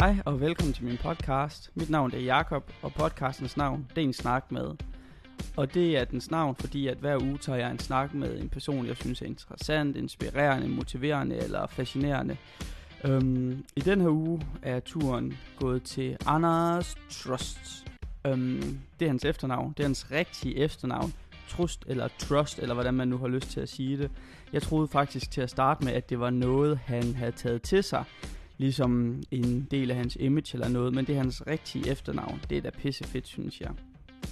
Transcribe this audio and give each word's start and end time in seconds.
Hej 0.00 0.16
og 0.24 0.40
velkommen 0.40 0.74
til 0.74 0.84
min 0.84 0.96
podcast. 0.96 1.70
Mit 1.74 1.90
navn 1.90 2.14
er 2.14 2.18
Jakob 2.18 2.72
og 2.82 2.92
podcastens 2.92 3.56
navn 3.56 3.86
det 3.94 4.02
er 4.02 4.06
en 4.06 4.12
snak 4.12 4.52
med. 4.52 4.76
Og 5.56 5.74
det 5.74 5.98
er 5.98 6.04
dens 6.04 6.30
navn, 6.30 6.56
fordi 6.56 6.86
at 6.86 6.96
hver 6.96 7.22
uge 7.22 7.38
tager 7.38 7.58
jeg 7.58 7.70
en 7.70 7.78
snak 7.78 8.14
med 8.14 8.40
en 8.40 8.48
person, 8.48 8.86
jeg 8.86 8.96
synes 8.96 9.22
er 9.22 9.26
interessant, 9.26 9.96
inspirerende, 9.96 10.68
motiverende 10.68 11.36
eller 11.36 11.66
fascinerende. 11.66 12.36
Øhm, 13.04 13.64
I 13.76 13.80
den 13.80 14.00
her 14.00 14.08
uge 14.08 14.46
er 14.62 14.80
turen 14.80 15.38
gået 15.58 15.82
til 15.82 16.16
Anders 16.26 16.96
Trust. 17.10 17.86
Øhm, 18.26 18.78
det 19.00 19.06
er 19.06 19.10
hans 19.10 19.24
efternavn. 19.24 19.74
Det 19.76 19.80
er 19.80 19.88
hans 19.88 20.10
rigtige 20.10 20.56
efternavn. 20.56 21.12
Trust 21.48 21.84
eller 21.86 22.08
Trust, 22.18 22.58
eller 22.58 22.74
hvordan 22.74 22.94
man 22.94 23.08
nu 23.08 23.18
har 23.18 23.28
lyst 23.28 23.50
til 23.50 23.60
at 23.60 23.68
sige 23.68 23.98
det. 23.98 24.10
Jeg 24.52 24.62
troede 24.62 24.88
faktisk 24.88 25.30
til 25.30 25.40
at 25.40 25.50
starte 25.50 25.84
med, 25.84 25.92
at 25.92 26.10
det 26.10 26.20
var 26.20 26.30
noget, 26.30 26.78
han 26.78 27.14
havde 27.14 27.32
taget 27.32 27.62
til 27.62 27.82
sig 27.82 28.04
ligesom 28.58 29.22
en 29.30 29.68
del 29.70 29.90
af 29.90 29.96
hans 29.96 30.16
image 30.20 30.54
eller 30.54 30.68
noget, 30.68 30.94
men 30.94 31.04
det 31.04 31.14
er 31.14 31.18
hans 31.18 31.46
rigtige 31.46 31.90
efternavn. 31.90 32.40
Det 32.50 32.58
er 32.58 32.62
da 32.62 32.70
pissefedt, 32.70 33.26
synes 33.26 33.60
jeg. 33.60 33.70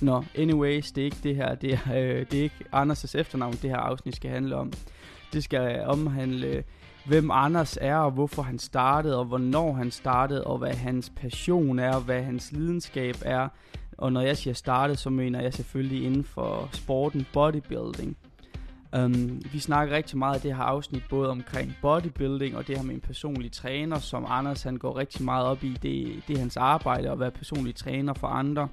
Nå, 0.00 0.24
anyways, 0.34 0.92
det 0.92 1.00
er 1.00 1.04
ikke 1.04 1.16
det 1.22 1.36
her, 1.36 1.54
det 1.54 1.72
er, 1.72 1.78
øh, 1.98 2.26
det 2.30 2.38
er 2.38 2.42
ikke 2.42 2.64
Anders' 2.74 3.18
efternavn, 3.18 3.52
det 3.52 3.70
her 3.70 3.76
afsnit 3.76 4.16
skal 4.16 4.30
handle 4.30 4.56
om. 4.56 4.72
Det 5.32 5.44
skal 5.44 5.76
øh, 5.76 5.88
omhandle, 5.88 6.64
hvem 7.06 7.30
Anders 7.30 7.78
er, 7.80 7.96
og 7.96 8.10
hvorfor 8.10 8.42
han 8.42 8.58
startede, 8.58 9.18
og 9.18 9.24
hvornår 9.24 9.72
han 9.72 9.90
startede, 9.90 10.44
og 10.44 10.58
hvad 10.58 10.74
hans 10.74 11.12
passion 11.16 11.78
er, 11.78 11.94
og 11.94 12.00
hvad 12.00 12.22
hans 12.22 12.52
lidenskab 12.52 13.16
er. 13.22 13.48
Og 13.98 14.12
når 14.12 14.20
jeg 14.20 14.36
siger 14.36 14.54
startede, 14.54 14.98
så 14.98 15.10
mener 15.10 15.42
jeg 15.42 15.54
selvfølgelig 15.54 16.04
inden 16.04 16.24
for 16.24 16.68
sporten 16.72 17.26
bodybuilding. 17.32 18.16
Um, 18.92 19.42
vi 19.52 19.58
snakker 19.58 19.96
rigtig 19.96 20.18
meget 20.18 20.34
af 20.34 20.40
det 20.40 20.56
her 20.56 20.62
afsnit, 20.62 21.02
både 21.10 21.30
omkring 21.30 21.76
bodybuilding 21.82 22.56
og 22.56 22.66
det 22.66 22.76
her 22.76 22.84
med 22.84 22.94
en 22.94 23.00
personlig 23.00 23.52
træner, 23.52 23.98
som 23.98 24.26
Anders 24.28 24.62
han 24.62 24.76
går 24.76 24.96
rigtig 24.96 25.24
meget 25.24 25.46
op 25.46 25.64
i. 25.64 25.78
Det, 25.82 26.22
det 26.28 26.34
er 26.34 26.38
hans 26.38 26.56
arbejde 26.56 27.10
at 27.10 27.20
være 27.20 27.30
personlig 27.30 27.74
træner 27.74 28.14
for 28.14 28.26
andre. 28.26 28.68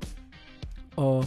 Og 0.95 1.25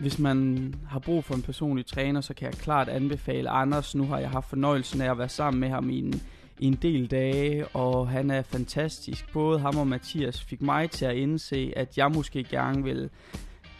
hvis 0.00 0.18
man 0.18 0.74
har 0.88 0.98
brug 0.98 1.24
for 1.24 1.34
en 1.34 1.42
personlig 1.42 1.86
træner, 1.86 2.20
så 2.20 2.34
kan 2.34 2.46
jeg 2.46 2.54
klart 2.54 2.88
anbefale 2.88 3.50
Anders. 3.50 3.94
Nu 3.94 4.04
har 4.04 4.18
jeg 4.18 4.30
haft 4.30 4.48
fornøjelsen 4.48 5.00
af 5.00 5.10
at 5.10 5.18
være 5.18 5.28
sammen 5.28 5.60
med 5.60 5.68
ham 5.68 5.90
i 5.90 5.98
en, 5.98 6.22
i 6.58 6.66
en 6.66 6.78
del 6.82 7.06
dage, 7.06 7.66
og 7.66 8.08
han 8.08 8.30
er 8.30 8.42
fantastisk. 8.42 9.32
Både 9.32 9.58
ham 9.58 9.78
og 9.78 9.86
Mathias 9.86 10.42
fik 10.42 10.62
mig 10.62 10.90
til 10.90 11.04
at 11.04 11.16
indse, 11.16 11.72
at 11.76 11.98
jeg 11.98 12.10
måske 12.10 12.44
gerne 12.44 12.84
vil 12.84 13.10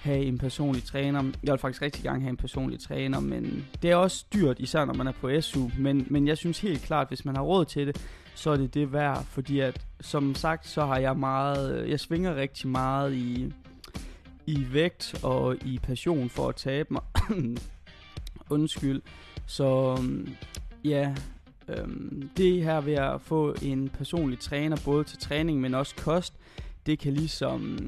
have 0.03 0.25
en 0.25 0.39
personlig 0.39 0.85
træner. 0.85 1.23
Jeg 1.45 1.53
vil 1.53 1.59
faktisk 1.59 1.83
rigtig 1.83 2.03
gerne 2.03 2.21
have 2.21 2.31
en 2.31 2.37
personlig 2.37 2.81
træner, 2.81 3.21
men 3.21 3.67
det 3.83 3.91
er 3.91 3.97
også 3.97 4.25
dyrt, 4.35 4.59
især 4.59 4.85
når 4.85 4.95
man 4.95 5.07
er 5.07 5.13
på 5.13 5.41
SU. 5.41 5.71
Men, 5.79 6.07
men 6.11 6.29
jeg 6.29 6.39
synes 6.39 6.61
helt 6.61 6.83
klart, 6.83 7.09
hvis 7.09 7.25
man 7.25 7.37
har 7.37 7.43
råd 7.43 7.65
til 7.65 7.87
det, 7.87 7.97
så 8.35 8.51
er 8.51 8.57
det 8.57 8.75
det 8.75 8.93
værd, 8.93 9.25
fordi 9.25 9.61
at, 9.61 9.87
som 10.01 10.35
sagt, 10.35 10.69
så 10.69 10.87
har 10.87 10.99
jeg 10.99 11.17
meget, 11.17 11.89
jeg 11.89 12.01
svinger 12.01 12.35
rigtig 12.37 12.69
meget 12.69 13.15
i, 13.15 13.53
i 14.47 14.67
vægt 14.73 15.15
og 15.23 15.57
i 15.65 15.79
passion 15.83 16.29
for 16.29 16.49
at 16.49 16.57
tabe 16.57 16.89
mig. 16.91 17.03
Undskyld. 18.51 19.03
Så 19.47 19.99
ja, 20.85 21.15
øhm, 21.69 22.31
det 22.37 22.63
her 22.63 22.81
ved 22.81 22.95
at 22.95 23.21
få 23.21 23.55
en 23.63 23.89
personlig 23.89 24.39
træner, 24.39 24.77
både 24.85 25.05
til 25.05 25.19
træning, 25.19 25.61
men 25.61 25.75
også 25.75 25.95
kost, 25.97 26.35
det 26.87 26.99
kan 26.99 27.13
ligesom 27.13 27.79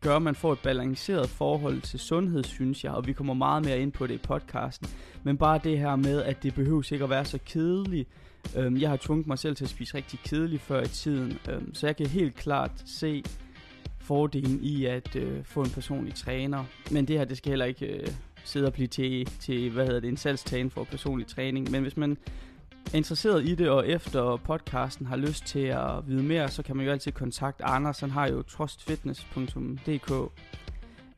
gør, 0.00 0.16
at 0.16 0.22
man 0.22 0.34
får 0.34 0.52
et 0.52 0.58
balanceret 0.58 1.28
forhold 1.28 1.80
til 1.80 1.98
sundhed, 1.98 2.44
synes 2.44 2.84
jeg, 2.84 2.92
og 2.92 3.06
vi 3.06 3.12
kommer 3.12 3.34
meget 3.34 3.64
mere 3.64 3.80
ind 3.80 3.92
på 3.92 4.06
det 4.06 4.14
i 4.14 4.18
podcasten. 4.18 4.88
Men 5.22 5.36
bare 5.36 5.60
det 5.64 5.78
her 5.78 5.96
med, 5.96 6.22
at 6.22 6.42
det 6.42 6.54
behøver 6.54 6.92
ikke 6.92 7.04
at 7.04 7.10
være 7.10 7.24
så 7.24 7.38
kedeligt. 7.46 8.08
Øhm, 8.56 8.76
jeg 8.76 8.90
har 8.90 8.96
tvunget 8.96 9.26
mig 9.26 9.38
selv 9.38 9.56
til 9.56 9.64
at 9.64 9.70
spise 9.70 9.96
rigtig 9.96 10.18
kedeligt 10.24 10.62
før 10.62 10.82
i 10.82 10.88
tiden, 10.88 11.38
øhm, 11.50 11.74
så 11.74 11.86
jeg 11.86 11.96
kan 11.96 12.06
helt 12.06 12.34
klart 12.34 12.70
se 12.84 13.22
fordelen 13.98 14.60
i 14.62 14.84
at 14.84 15.16
øh, 15.16 15.44
få 15.44 15.62
en 15.62 15.70
personlig 15.70 16.14
træner. 16.14 16.64
Men 16.90 17.08
det 17.08 17.18
her, 17.18 17.24
det 17.24 17.36
skal 17.36 17.50
heller 17.50 17.66
ikke 17.66 17.86
øh, 17.86 18.08
sidde 18.44 18.66
og 18.66 18.72
blive 18.72 18.88
til, 18.88 19.26
til 19.26 19.70
hvad 19.70 19.86
hedder 19.86 20.00
det, 20.00 20.08
en 20.08 20.16
salgstagen 20.16 20.70
for 20.70 20.84
personlig 20.84 21.26
træning. 21.26 21.70
Men 21.70 21.82
hvis 21.82 21.96
man 21.96 22.16
er 22.92 22.96
interesseret 22.96 23.48
i 23.48 23.54
det, 23.54 23.70
og 23.70 23.88
efter 23.88 24.36
podcasten 24.36 25.06
har 25.06 25.16
lyst 25.16 25.46
til 25.46 25.58
at 25.58 26.08
vide 26.08 26.22
mere, 26.22 26.48
så 26.48 26.62
kan 26.62 26.76
man 26.76 26.86
jo 26.86 26.92
altid 26.92 27.12
kontakte 27.12 27.64
Anders. 27.64 28.00
Han 28.00 28.10
har 28.10 28.28
jo 28.28 28.42
trustfitness.dk. 28.42 30.32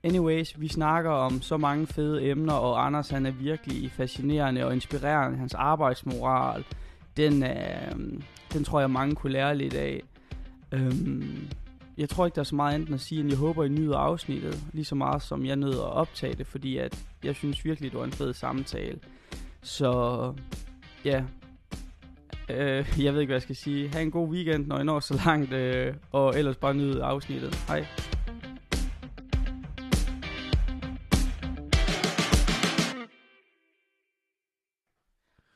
Anyways, 0.03 0.61
vi 0.61 0.69
snakker 0.69 1.11
om 1.11 1.43
så 1.43 1.57
mange 1.57 1.87
fede 1.87 2.31
emner, 2.31 2.53
og 2.53 2.87
Anders 2.87 3.11
han 3.11 3.27
er 3.27 3.31
virkelig 3.31 3.91
fascinerende 3.93 4.67
og 4.67 4.73
inspirerende. 4.73 5.39
Hans 5.39 5.55
arbejdsmoral, 5.55 6.65
den, 7.17 7.43
øh, 7.43 8.23
den 8.53 8.65
tror 8.65 8.81
jeg 8.81 8.91
mange 8.91 9.15
kunne 9.15 9.33
lære 9.33 9.57
lidt 9.57 9.75
af. 9.75 10.03
Øhm, 10.73 11.49
jeg 11.99 12.09
tror 12.09 12.27
ikke, 12.27 12.35
der 12.35 12.41
er 12.41 12.45
så 12.45 12.55
meget 12.55 12.75
andet 12.75 12.95
at 12.95 13.01
sige, 13.01 13.21
end 13.21 13.31
jeg 13.31 13.39
håber, 13.39 13.65
I 13.65 13.69
nyder 13.69 13.97
afsnittet, 13.97 14.63
lige 14.73 14.85
så 14.85 14.95
meget 14.95 15.23
som 15.23 15.47
jeg 15.47 15.57
nød 15.57 15.75
at 15.75 15.93
optage 15.93 16.35
det, 16.35 16.47
fordi 16.47 16.77
at 16.77 17.05
jeg 17.25 17.35
synes 17.35 17.65
virkelig, 17.65 17.91
det 17.91 17.99
var 17.99 18.05
en 18.05 18.13
fed 18.13 18.33
samtale. 18.33 18.99
Så 19.63 20.33
ja, 21.05 21.25
Øh, 22.55 23.05
jeg 23.05 23.13
ved 23.13 23.21
ikke, 23.21 23.31
hvad 23.31 23.35
jeg 23.35 23.43
skal 23.43 23.57
sige. 23.57 23.89
Ha' 23.89 24.03
en 24.03 24.11
god 24.11 24.29
weekend, 24.29 24.67
når 24.67 24.79
I 24.79 24.85
når 24.85 25.01
så 25.01 25.23
langt, 25.27 25.53
øh, 25.53 25.95
og 26.13 26.39
ellers 26.39 26.57
bare 26.57 26.75
nyde 26.75 27.03
afsnittet. 27.03 27.55
Hej. 27.55 27.87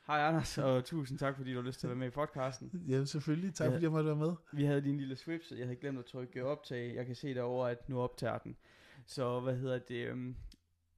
Hej 0.07 0.21
Anders, 0.21 0.57
og 0.57 0.85
tusind 0.85 1.19
tak, 1.19 1.37
fordi 1.37 1.53
du 1.53 1.59
har 1.59 1.67
lyst 1.67 1.79
til 1.79 1.87
at 1.87 1.89
være 1.89 1.97
med 1.97 2.07
i 2.07 2.09
podcasten. 2.09 2.71
Ja, 2.87 3.05
selvfølgelig. 3.05 3.53
Tak, 3.53 3.67
ja. 3.67 3.73
fordi 3.73 3.83
jeg 3.83 3.91
måtte 3.91 4.07
være 4.07 4.15
med. 4.15 4.33
Vi 4.53 4.65
havde 4.65 4.89
en 4.89 4.97
lille 4.97 5.15
swip, 5.15 5.43
så 5.43 5.55
jeg 5.55 5.65
havde 5.65 5.79
glemt 5.79 5.99
at 5.99 6.05
trykke 6.05 6.45
optag. 6.45 6.95
Jeg 6.95 7.05
kan 7.05 7.15
se 7.15 7.33
derovre, 7.33 7.71
at 7.71 7.89
nu 7.89 7.99
optager 7.99 8.37
den. 8.37 8.55
Så 9.05 9.39
hvad 9.39 9.55
hedder 9.55 9.79
det? 9.79 10.11
Um, 10.11 10.35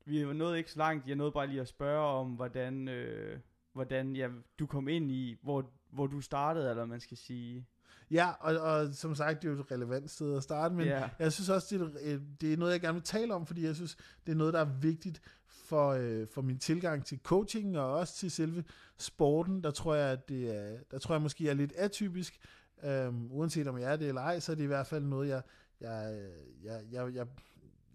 vi 0.06 0.34
nåede 0.34 0.58
ikke 0.58 0.72
så 0.72 0.78
langt. 0.78 1.08
Jeg 1.08 1.16
nåede 1.16 1.32
bare 1.32 1.48
lige 1.48 1.62
at 1.62 1.68
spørge 1.68 2.08
om, 2.08 2.28
hvordan, 2.28 2.88
øh, 2.88 3.40
hvordan 3.74 4.16
ja, 4.16 4.30
du 4.60 4.66
kom 4.66 4.88
ind 4.88 5.12
i, 5.12 5.36
hvor 5.42 5.72
hvor 5.90 6.08
du 6.08 6.22
startede, 6.22 6.70
eller 6.70 6.86
man 6.86 7.00
skal 7.00 7.18
sige. 7.18 7.66
Ja, 8.12 8.32
og, 8.40 8.56
og 8.56 8.94
som 8.94 9.16
sagt, 9.16 9.42
det 9.42 9.48
er 9.48 9.54
jo 9.54 9.60
et 9.60 9.72
relevant 9.72 10.12
sted 10.12 10.38
at 10.38 10.44
starte, 10.44 10.76
men 10.76 10.88
yeah. 10.88 11.10
jeg 11.20 11.34
synes 11.34 11.50
også, 11.50 11.78
det 11.78 12.14
er, 12.14 12.20
det 12.42 12.54
er 12.54 12.58
noget, 12.58 12.72
jeg 12.72 12.82
gerne 12.82 12.94
vil 12.94 13.04
tale 13.04 13.34
om, 13.34 13.46
fordi 13.46 13.66
jeg 13.66 13.76
synes, 13.76 13.98
det 14.26 14.32
er 14.32 14.36
noget, 14.36 14.54
der 14.54 14.60
er 14.60 14.78
vigtigt 14.82 15.22
for, 15.48 15.90
øh, 15.92 16.28
for 16.28 16.42
min 16.42 16.60
tilgang 16.60 17.06
til 17.06 17.20
coaching, 17.24 17.78
og 17.78 17.94
også 17.94 18.16
til 18.16 18.32
selve 18.32 18.64
sporten. 18.98 19.64
Der 19.64 19.72
tror 19.72 19.96
jeg, 19.96 20.12
at 20.12 20.30
det 20.30 20.56
er, 20.56 20.78
der 20.92 20.98
tror 20.98 21.16
jeg 21.16 21.22
måske, 21.22 21.44
jeg 21.44 21.50
er 21.50 21.56
lidt 21.56 21.74
atypisk. 21.76 22.40
Øhm, 22.84 23.32
uanset 23.32 23.68
om 23.68 23.80
jeg 23.80 23.92
er 23.92 23.96
det 23.96 24.08
eller 24.08 24.22
ej, 24.22 24.40
så 24.40 24.52
er 24.52 24.56
det 24.56 24.64
i 24.64 24.68
hvert 24.68 24.88
fald 24.88 25.04
noget, 25.04 25.30
jeg, 25.30 25.42
jeg, 25.82 26.28
jeg, 26.64 26.82
jeg, 26.92 27.14
jeg, 27.14 27.28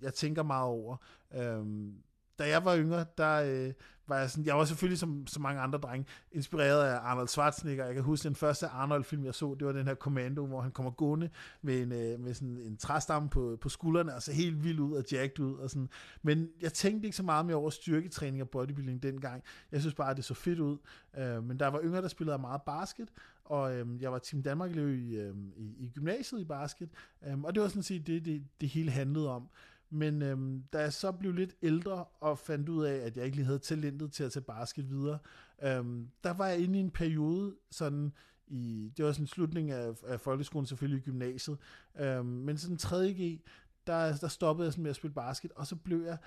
jeg 0.02 0.14
tænker 0.14 0.42
meget 0.42 0.68
over. 0.68 0.96
Øhm, 1.34 1.94
da 2.42 2.48
jeg 2.48 2.64
var 2.64 2.76
yngre, 2.76 3.04
der 3.18 3.66
øh, 3.66 3.72
var 4.06 4.18
jeg 4.18 4.30
sådan, 4.30 4.46
jeg 4.46 4.56
var 4.56 4.64
selvfølgelig 4.64 4.98
som 4.98 5.26
så 5.26 5.40
mange 5.40 5.60
andre 5.60 5.78
drenge, 5.78 6.06
inspireret 6.32 6.84
af 6.84 6.98
Arnold 7.02 7.28
Schwarzenegger. 7.28 7.84
Jeg 7.84 7.94
kan 7.94 8.02
huske 8.02 8.28
den 8.28 8.34
første 8.34 8.66
Arnold-film, 8.66 9.24
jeg 9.24 9.34
så, 9.34 9.56
det 9.58 9.66
var 9.66 9.72
den 9.72 9.86
her 9.86 9.94
Commando, 9.94 10.46
hvor 10.46 10.60
han 10.60 10.70
kommer 10.70 10.92
gående 10.92 11.30
med 11.62 11.82
en, 11.82 11.92
øh, 11.92 12.20
med 12.20 12.34
sådan 12.34 12.56
en 12.56 12.76
træstamme 12.76 13.28
på, 13.28 13.58
på 13.60 13.68
skuldrene, 13.68 14.14
og 14.14 14.22
så 14.22 14.32
helt 14.32 14.64
vild 14.64 14.80
ud 14.80 14.92
og 14.92 15.04
jacked 15.12 15.40
ud. 15.40 15.54
Og 15.54 15.70
sådan. 15.70 15.88
Men 16.22 16.48
jeg 16.60 16.72
tænkte 16.72 17.06
ikke 17.06 17.16
så 17.16 17.22
meget 17.22 17.46
mere 17.46 17.56
over 17.56 17.70
styrketræning 17.70 18.42
og 18.42 18.48
bodybuilding 18.48 19.02
dengang. 19.02 19.42
Jeg 19.72 19.80
synes 19.80 19.94
bare, 19.94 20.10
at 20.10 20.16
det 20.16 20.24
så 20.24 20.34
fedt 20.34 20.58
ud. 20.58 20.78
Øh, 21.18 21.44
men 21.44 21.58
der 21.58 21.66
var 21.68 21.80
yngre, 21.82 22.02
der 22.02 22.08
spillede 22.08 22.38
meget 22.38 22.62
basket, 22.62 23.08
og 23.44 23.76
øh, 23.76 24.02
jeg 24.02 24.12
var 24.12 24.18
Team 24.18 24.42
Danmark-elev 24.42 24.88
i, 24.88 25.16
øh, 25.16 25.34
i, 25.56 25.74
i 25.78 25.90
gymnasiet 25.94 26.40
i 26.40 26.44
basket, 26.44 26.88
øh, 27.26 27.40
og 27.40 27.54
det 27.54 27.62
var 27.62 27.68
sådan 27.68 27.82
set 27.82 28.06
det, 28.06 28.24
det, 28.24 28.44
det 28.60 28.68
hele 28.68 28.90
handlede 28.90 29.30
om. 29.30 29.48
Men 29.94 30.22
øhm, 30.22 30.62
da 30.72 30.78
jeg 30.78 30.92
så 30.92 31.12
blev 31.12 31.32
lidt 31.32 31.54
ældre 31.62 32.04
og 32.04 32.38
fandt 32.38 32.68
ud 32.68 32.84
af, 32.84 32.94
at 32.94 33.16
jeg 33.16 33.24
ikke 33.24 33.36
lige 33.36 33.46
havde 33.46 33.58
talentet 33.58 34.12
til 34.12 34.24
at 34.24 34.32
tage 34.32 34.44
basket 34.44 34.90
videre, 34.90 35.18
øhm, 35.62 36.08
der 36.24 36.30
var 36.30 36.46
jeg 36.46 36.58
inde 36.58 36.78
i 36.78 36.82
en 36.82 36.90
periode, 36.90 37.54
sådan 37.70 38.12
i, 38.46 38.92
det 38.96 39.04
var 39.04 39.12
sådan 39.12 39.26
slutning 39.26 39.70
af, 39.70 39.92
af 40.06 40.20
folkeskolen, 40.20 40.66
selvfølgelig 40.66 40.98
i 40.98 41.04
gymnasiet, 41.04 41.58
øhm, 42.00 42.26
men 42.26 42.58
sådan 42.58 42.78
3.G, 42.82 43.40
der, 43.86 44.16
der 44.16 44.28
stoppede 44.28 44.66
jeg 44.66 44.72
sådan 44.72 44.82
med 44.82 44.90
at 44.90 44.96
spille 44.96 45.14
basket, 45.14 45.52
og 45.52 45.66
så 45.66 45.76
blev 45.76 46.02
jeg 46.02 46.18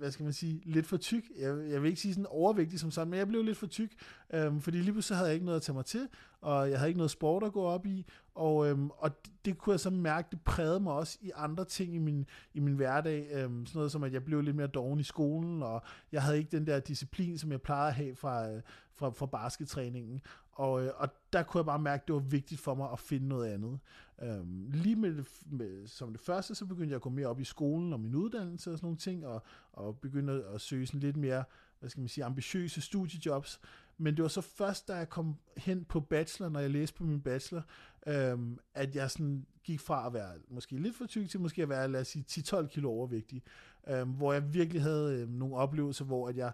hvad 0.00 0.10
skal 0.10 0.24
man 0.24 0.32
sige, 0.32 0.62
lidt 0.64 0.86
for 0.86 0.96
tyk. 0.96 1.24
Jeg, 1.38 1.70
jeg 1.70 1.82
vil 1.82 1.88
ikke 1.88 2.00
sige 2.00 2.14
sådan 2.14 2.26
overvægtig 2.26 2.80
som 2.80 2.90
sådan, 2.90 3.10
men 3.10 3.18
jeg 3.18 3.28
blev 3.28 3.42
lidt 3.42 3.58
for 3.58 3.66
tyk, 3.66 3.90
øhm, 4.34 4.60
fordi 4.60 4.78
lige 4.78 4.92
pludselig 4.92 5.16
havde 5.16 5.28
jeg 5.28 5.34
ikke 5.34 5.46
noget 5.46 5.56
at 5.56 5.62
tage 5.62 5.74
mig 5.76 5.84
til, 5.84 6.08
og 6.40 6.70
jeg 6.70 6.78
havde 6.78 6.90
ikke 6.90 6.98
noget 6.98 7.10
sport 7.10 7.42
at 7.42 7.52
gå 7.52 7.62
op 7.62 7.86
i, 7.86 8.06
og, 8.34 8.68
øhm, 8.68 8.90
og 8.90 9.24
det, 9.24 9.32
det 9.44 9.58
kunne 9.58 9.72
jeg 9.72 9.80
så 9.80 9.90
mærke, 9.90 10.28
det 10.30 10.40
prægede 10.40 10.80
mig 10.80 10.92
også 10.92 11.18
i 11.20 11.30
andre 11.34 11.64
ting 11.64 11.94
i 11.94 11.98
min, 11.98 12.26
i 12.54 12.60
min 12.60 12.74
hverdag, 12.74 13.28
øhm, 13.32 13.66
sådan 13.66 13.78
noget 13.78 13.92
som, 13.92 14.04
at 14.04 14.12
jeg 14.12 14.24
blev 14.24 14.40
lidt 14.40 14.56
mere 14.56 14.66
doven 14.66 15.00
i 15.00 15.02
skolen, 15.02 15.62
og 15.62 15.82
jeg 16.12 16.22
havde 16.22 16.38
ikke 16.38 16.56
den 16.56 16.66
der 16.66 16.80
disciplin, 16.80 17.38
som 17.38 17.52
jeg 17.52 17.62
plejede 17.62 17.88
at 17.88 17.94
have 17.94 18.16
fra, 18.16 18.50
øh, 18.50 18.62
fra, 18.94 19.10
fra 19.10 19.26
baskettræningen, 19.26 20.20
og, 20.60 20.84
øh, 20.84 20.92
og 20.96 21.08
der 21.32 21.42
kunne 21.42 21.58
jeg 21.58 21.66
bare 21.66 21.78
mærke, 21.78 22.02
at 22.02 22.08
det 22.08 22.14
var 22.14 22.20
vigtigt 22.20 22.60
for 22.60 22.74
mig 22.74 22.92
at 22.92 22.98
finde 22.98 23.28
noget 23.28 23.48
andet. 23.48 23.78
Øhm, 24.22 24.70
lige 24.72 24.96
med, 24.96 25.24
med, 25.46 25.86
som 25.86 26.12
det 26.12 26.20
første, 26.20 26.54
så 26.54 26.66
begyndte 26.66 26.88
jeg 26.90 26.96
at 26.96 27.02
gå 27.02 27.10
mere 27.10 27.26
op 27.26 27.40
i 27.40 27.44
skolen 27.44 27.92
og 27.92 28.00
min 28.00 28.14
uddannelse 28.14 28.72
og 28.72 28.78
sådan 28.78 28.86
nogle 28.86 28.98
ting, 28.98 29.26
og, 29.26 29.42
og 29.72 29.98
begyndte 29.98 30.44
at 30.54 30.60
søge 30.60 30.86
sådan 30.86 31.00
lidt 31.00 31.16
mere, 31.16 31.44
hvad 31.78 31.90
skal 31.90 32.00
man 32.00 32.08
sige, 32.08 32.24
ambitiøse 32.24 32.80
studiejobs. 32.80 33.60
Men 33.98 34.16
det 34.16 34.22
var 34.22 34.28
så 34.28 34.40
først, 34.40 34.88
da 34.88 34.94
jeg 34.94 35.08
kom 35.08 35.36
hen 35.56 35.84
på 35.84 36.00
bachelor, 36.00 36.48
når 36.48 36.60
jeg 36.60 36.70
læste 36.70 36.96
på 36.96 37.04
min 37.04 37.20
bachelor, 37.20 37.62
øhm, 38.06 38.58
at 38.74 38.94
jeg 38.94 39.10
sådan 39.10 39.46
gik 39.64 39.80
fra 39.80 40.06
at 40.06 40.12
være 40.12 40.32
måske 40.48 40.76
lidt 40.76 40.96
for 40.96 41.06
tyk 41.06 41.30
til 41.30 41.40
måske 41.40 41.62
at 41.62 41.68
være, 41.68 41.88
lad 41.88 42.00
os 42.00 42.08
sige, 42.08 42.24
10-12 42.30 42.66
kilo 42.66 42.90
overvægtig. 42.90 43.42
Øhm, 43.88 44.10
hvor 44.10 44.32
jeg 44.32 44.54
virkelig 44.54 44.82
havde 44.82 45.20
øhm, 45.20 45.32
nogle 45.32 45.56
oplevelser, 45.56 46.04
hvor 46.04 46.28
at 46.28 46.36
jeg 46.36 46.52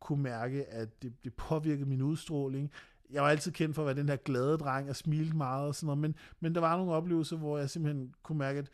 kunne 0.00 0.22
mærke, 0.22 0.64
at 0.64 1.02
det, 1.02 1.24
det 1.24 1.34
påvirkede 1.34 1.88
min 1.88 2.02
udstråling. 2.02 2.70
Jeg 3.10 3.22
var 3.22 3.28
altid 3.28 3.52
kendt 3.52 3.74
for 3.74 3.82
at 3.82 3.86
være 3.86 3.96
den 3.96 4.08
her 4.08 4.16
glade 4.16 4.58
dreng 4.58 4.88
og 4.88 4.96
smilte 4.96 5.36
meget 5.36 5.66
og 5.66 5.74
sådan 5.74 5.86
noget, 5.86 5.98
men, 5.98 6.14
men 6.40 6.54
der 6.54 6.60
var 6.60 6.76
nogle 6.76 6.92
oplevelser, 6.92 7.36
hvor 7.36 7.58
jeg 7.58 7.70
simpelthen 7.70 8.14
kunne 8.22 8.38
mærke, 8.38 8.58
at 8.58 8.70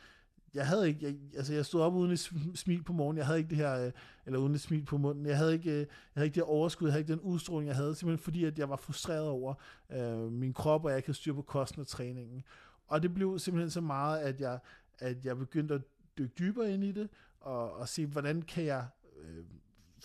jeg 0.55 0.67
havde 0.67 0.89
ikke, 0.89 1.07
jeg, 1.07 1.17
altså 1.37 1.55
jeg 1.55 1.67
stod 1.67 1.81
op 1.81 1.95
uden 1.95 2.11
et 2.11 2.19
smil 2.55 2.83
på 2.83 2.93
morgen, 2.93 3.17
jeg 3.17 3.27
havde 3.27 3.39
ikke 3.39 3.51
det 3.51 3.59
her, 3.59 3.87
øh, 3.87 3.93
eller 4.27 4.39
uden 4.39 4.55
et 4.55 4.61
smil 4.61 4.85
på 4.85 4.99
munden, 4.99 5.27
jeg 5.27 5.37
havde 5.37 5.53
ikke, 5.53 5.71
øh, 5.71 5.79
jeg 5.79 5.87
havde 6.15 6.27
ikke 6.27 6.35
det 6.35 6.43
overskud, 6.43 6.89
jeg 6.89 6.93
havde 6.93 7.01
ikke 7.01 7.13
den 7.13 7.21
udstråling, 7.21 7.69
jeg 7.69 7.77
havde, 7.77 7.95
simpelthen 7.95 8.25
fordi, 8.25 8.45
at 8.45 8.59
jeg 8.59 8.69
var 8.69 8.77
frustreret 8.77 9.29
over 9.29 9.55
øh, 9.93 10.33
min 10.33 10.53
krop, 10.53 10.85
og 10.85 10.91
jeg 10.91 10.99
ikke 10.99 11.07
havde 11.07 11.17
styr 11.17 11.33
på 11.33 11.43
kosten 11.43 11.81
og 11.81 11.87
træningen. 11.87 12.43
Og 12.87 13.03
det 13.03 13.15
blev 13.15 13.39
simpelthen 13.39 13.71
så 13.71 13.81
meget, 13.81 14.19
at 14.19 14.41
jeg, 14.41 14.59
at 14.99 15.25
jeg 15.25 15.39
begyndte 15.39 15.75
at 15.75 15.83
dykke 16.19 16.35
dybere 16.39 16.75
ind 16.75 16.85
i 16.85 16.93
det, 16.93 17.09
og, 17.41 17.73
og 17.73 17.89
se, 17.89 18.07
hvordan 18.07 18.43
kan 18.43 18.65
jeg 18.65 18.87
øh, 19.21 19.45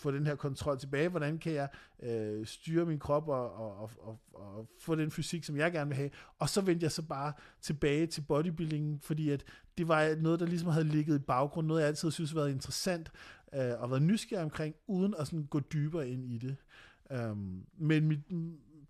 få 0.00 0.10
den 0.10 0.26
her 0.26 0.34
kontrol 0.34 0.78
tilbage, 0.78 1.08
hvordan 1.08 1.38
kan 1.38 1.52
jeg 1.52 1.68
øh, 2.02 2.46
styre 2.46 2.86
min 2.86 2.98
krop 2.98 3.28
og, 3.28 3.54
og, 3.54 3.80
og, 3.80 3.90
og, 4.02 4.18
og 4.34 4.68
få 4.80 4.94
den 4.94 5.10
fysik, 5.10 5.44
som 5.44 5.56
jeg 5.56 5.72
gerne 5.72 5.88
vil 5.88 5.96
have. 5.96 6.10
Og 6.38 6.48
så 6.48 6.60
vendte 6.60 6.84
jeg 6.84 6.92
så 6.92 7.02
bare 7.02 7.32
tilbage 7.60 8.06
til 8.06 8.20
bodybuilding, 8.20 9.02
fordi 9.02 9.30
at 9.30 9.44
det 9.78 9.88
var 9.88 10.16
noget, 10.16 10.40
der 10.40 10.46
ligesom 10.46 10.68
havde 10.68 10.84
ligget 10.84 11.16
i 11.16 11.22
baggrunden, 11.22 11.68
noget 11.68 11.80
jeg 11.80 11.88
altid 11.88 12.10
synes 12.10 12.30
har 12.30 12.38
været 12.38 12.50
interessant 12.50 13.10
øh, 13.54 13.82
og 13.82 13.90
været 13.90 14.02
nysgerrig 14.02 14.44
omkring, 14.44 14.74
uden 14.86 15.14
at 15.18 15.26
sådan 15.26 15.44
gå 15.44 15.60
dybere 15.60 16.08
ind 16.08 16.24
i 16.24 16.38
det. 16.38 16.56
Um, 17.30 17.64
men 17.78 18.08
mit, 18.08 18.20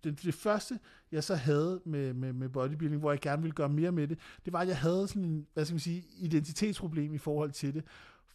det, 0.03 0.23
det 0.23 0.33
første, 0.33 0.79
jeg 1.11 1.23
så 1.23 1.35
havde 1.35 1.81
med, 1.85 2.13
med, 2.13 2.33
med 2.33 2.49
bodybuilding, 2.49 2.99
hvor 2.99 3.11
jeg 3.11 3.19
gerne 3.19 3.41
ville 3.41 3.55
gøre 3.55 3.69
mere 3.69 3.91
med 3.91 4.07
det, 4.07 4.17
det 4.45 4.53
var, 4.53 4.59
at 4.59 4.67
jeg 4.67 4.77
havde 4.77 5.07
sådan 5.07 5.23
en, 5.23 5.47
hvad 5.53 5.65
skal 5.65 5.73
man 5.73 5.79
sige, 5.79 6.03
identitetsproblem 6.17 7.13
i 7.13 7.17
forhold 7.17 7.51
til 7.51 7.73
det. 7.73 7.83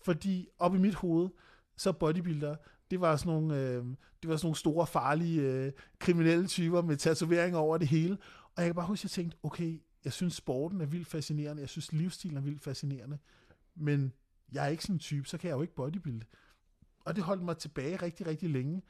Fordi 0.05 0.49
op 0.59 0.75
i 0.75 0.79
mit 0.79 0.95
hoved, 0.95 1.29
så 1.77 1.93
bodybuilder, 1.93 2.57
det 2.91 3.01
var 3.01 3.17
sådan 3.17 3.33
nogle, 3.33 3.57
øh, 3.57 3.85
det 4.23 4.31
var 4.31 4.37
sådan 4.37 4.47
nogle 4.47 4.57
store, 4.57 4.87
farlige, 4.87 5.41
øh, 5.41 5.73
kriminelle 5.99 6.47
typer 6.47 6.83
med 6.83 6.97
tatoveringer 6.97 7.59
over 7.59 7.79
det 7.79 7.89
hele. 7.89 8.19
Og 8.57 8.63
jeg 8.63 8.67
kan 8.67 8.75
bare 8.75 8.87
huske, 8.87 9.01
at 9.01 9.05
jeg 9.05 9.11
tænkte, 9.11 9.37
okay, 9.43 9.81
jeg 10.05 10.13
synes 10.13 10.35
sporten 10.35 10.81
er 10.81 10.87
vildt 10.87 11.09
fascinerende, 11.09 11.61
jeg 11.61 11.69
synes 11.69 11.93
livsstilen 11.93 12.37
er 12.37 12.41
vildt 12.41 12.63
fascinerende, 12.63 13.19
men 13.75 14.13
jeg 14.53 14.65
er 14.65 14.69
ikke 14.69 14.83
sådan 14.83 14.97
en 14.97 15.01
type, 15.01 15.29
så 15.29 15.39
kan 15.39 15.49
jeg 15.49 15.57
jo 15.57 15.63
ikke 15.63 15.75
bodybuilde. 15.75 16.27
Og 17.05 17.17
det 17.17 17.25
holdt 17.25 17.43
mig 17.43 17.57
tilbage 17.57 17.97
rigtig, 17.97 18.27
rigtig 18.27 18.51
længe. 18.51 18.83